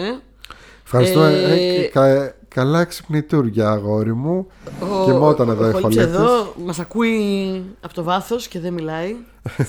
Ευχαριστούμε. 0.85 1.27
Ε, 1.33 1.81
Ε, 1.81 1.83
κα- 1.89 2.35
καλά 2.59 2.85
ξυπνητούρια, 2.85 3.71
αγόρι 3.71 4.15
μου. 4.15 4.47
Κοιμόταν 5.05 5.49
εδώ 5.49 5.65
η 5.65 5.69
ο 5.69 5.71
Χολίψ 5.71 5.83
Χολίφης. 5.83 6.05
εδώ 6.05 6.55
μας 6.57 6.79
ακούει 6.79 7.65
από 7.81 7.95
το 7.95 8.03
βάθος 8.03 8.49
και 8.49 8.61
δεν 8.61 8.73
μιλάει. 8.73 9.17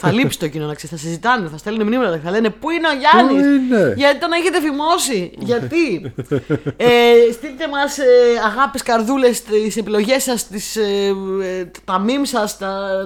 θα 0.02 0.12
λείψει 0.12 0.40
το 0.40 0.48
κοινό 0.48 0.66
να 0.66 0.74
ξέρει. 0.74 0.92
Θα 0.92 0.98
συζητάνε, 0.98 1.48
θα 1.48 1.58
στέλνουν 1.58 1.88
μηνύματα. 1.88 2.20
Θα 2.24 2.32
λένε 2.32 2.50
Πού 2.50 2.70
είναι 2.70 2.88
ο 2.88 2.92
Γιάννης, 2.94 3.44
Πού 3.44 3.50
είναι; 3.50 3.94
Γιατί 3.98 4.20
τον 4.20 4.32
έχετε 4.32 4.60
φημώσει, 4.62 5.32
Γιατί; 5.38 6.14
ε, 6.90 7.32
στείλτε 7.34 7.68
μας 7.68 7.98
ε, 7.98 8.04
αγάπε, 8.46 8.80
καρδούλες, 8.84 9.42
τις 9.42 9.78
επιλογές 9.78 10.24
σας, 10.24 10.48
τις, 10.48 10.76
ε, 10.76 11.16
ε, 11.42 11.72
τα 11.86 12.06
meme 12.06 12.26
σας, 12.26 12.58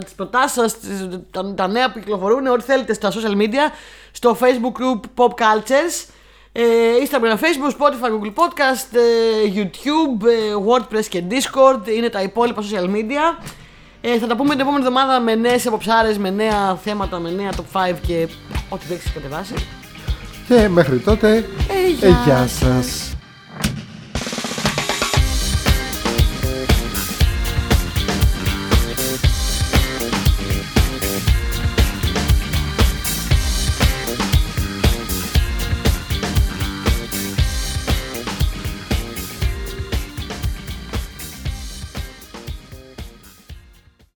τις 0.04 0.14
προτάσεις 0.14 0.52
σας, 0.52 0.76
τα, 1.32 1.54
τα 1.54 1.68
νέα 1.68 1.92
που 1.92 2.00
κυκλοφορούν, 2.00 2.48
ό,τι 2.48 2.64
θέλετε 2.64 2.94
στα 2.94 3.12
social 3.12 3.36
media, 3.42 3.66
στο 4.12 4.38
facebook 4.40 4.82
group 4.82 5.00
Pop 5.16 5.30
Cultures. 5.30 6.14
Ε, 6.56 6.62
Instagram, 7.06 7.34
Facebook, 7.38 7.72
Spotify, 7.72 8.10
Google 8.12 8.34
Podcast, 8.44 8.96
ε, 8.96 9.52
YouTube, 9.56 10.26
ε, 10.28 10.56
WordPress 10.68 11.06
και 11.10 11.24
Discord 11.30 11.88
είναι 11.98 12.10
τα 12.10 12.22
υπόλοιπα 12.22 12.62
social 12.62 12.86
media. 12.86 13.46
Ε, 14.02 14.18
θα 14.18 14.28
τα 14.28 14.36
πούμε 14.36 14.50
την 14.50 14.60
επόμενη 14.60 14.86
εβδομάδα 14.86 15.20
με 15.20 15.36
νέες 15.36 15.68
αποψάρες, 15.68 16.18
με 16.18 16.30
νέα 16.30 16.76
θέματα, 16.84 17.20
με 17.20 17.30
νέα 17.30 17.50
top 17.56 17.80
5 17.92 18.00
και 18.08 18.28
ό,τι 18.70 18.86
δεν 18.88 18.98
έχεις 18.98 19.12
κατεβάσει. 19.14 19.54
Και 20.48 20.68
μέχρι 20.70 20.98
τότε, 21.00 21.36
Ε, 22.02 22.06
ε, 22.08 22.14
γεια 22.26 22.48
σας. 22.48 23.16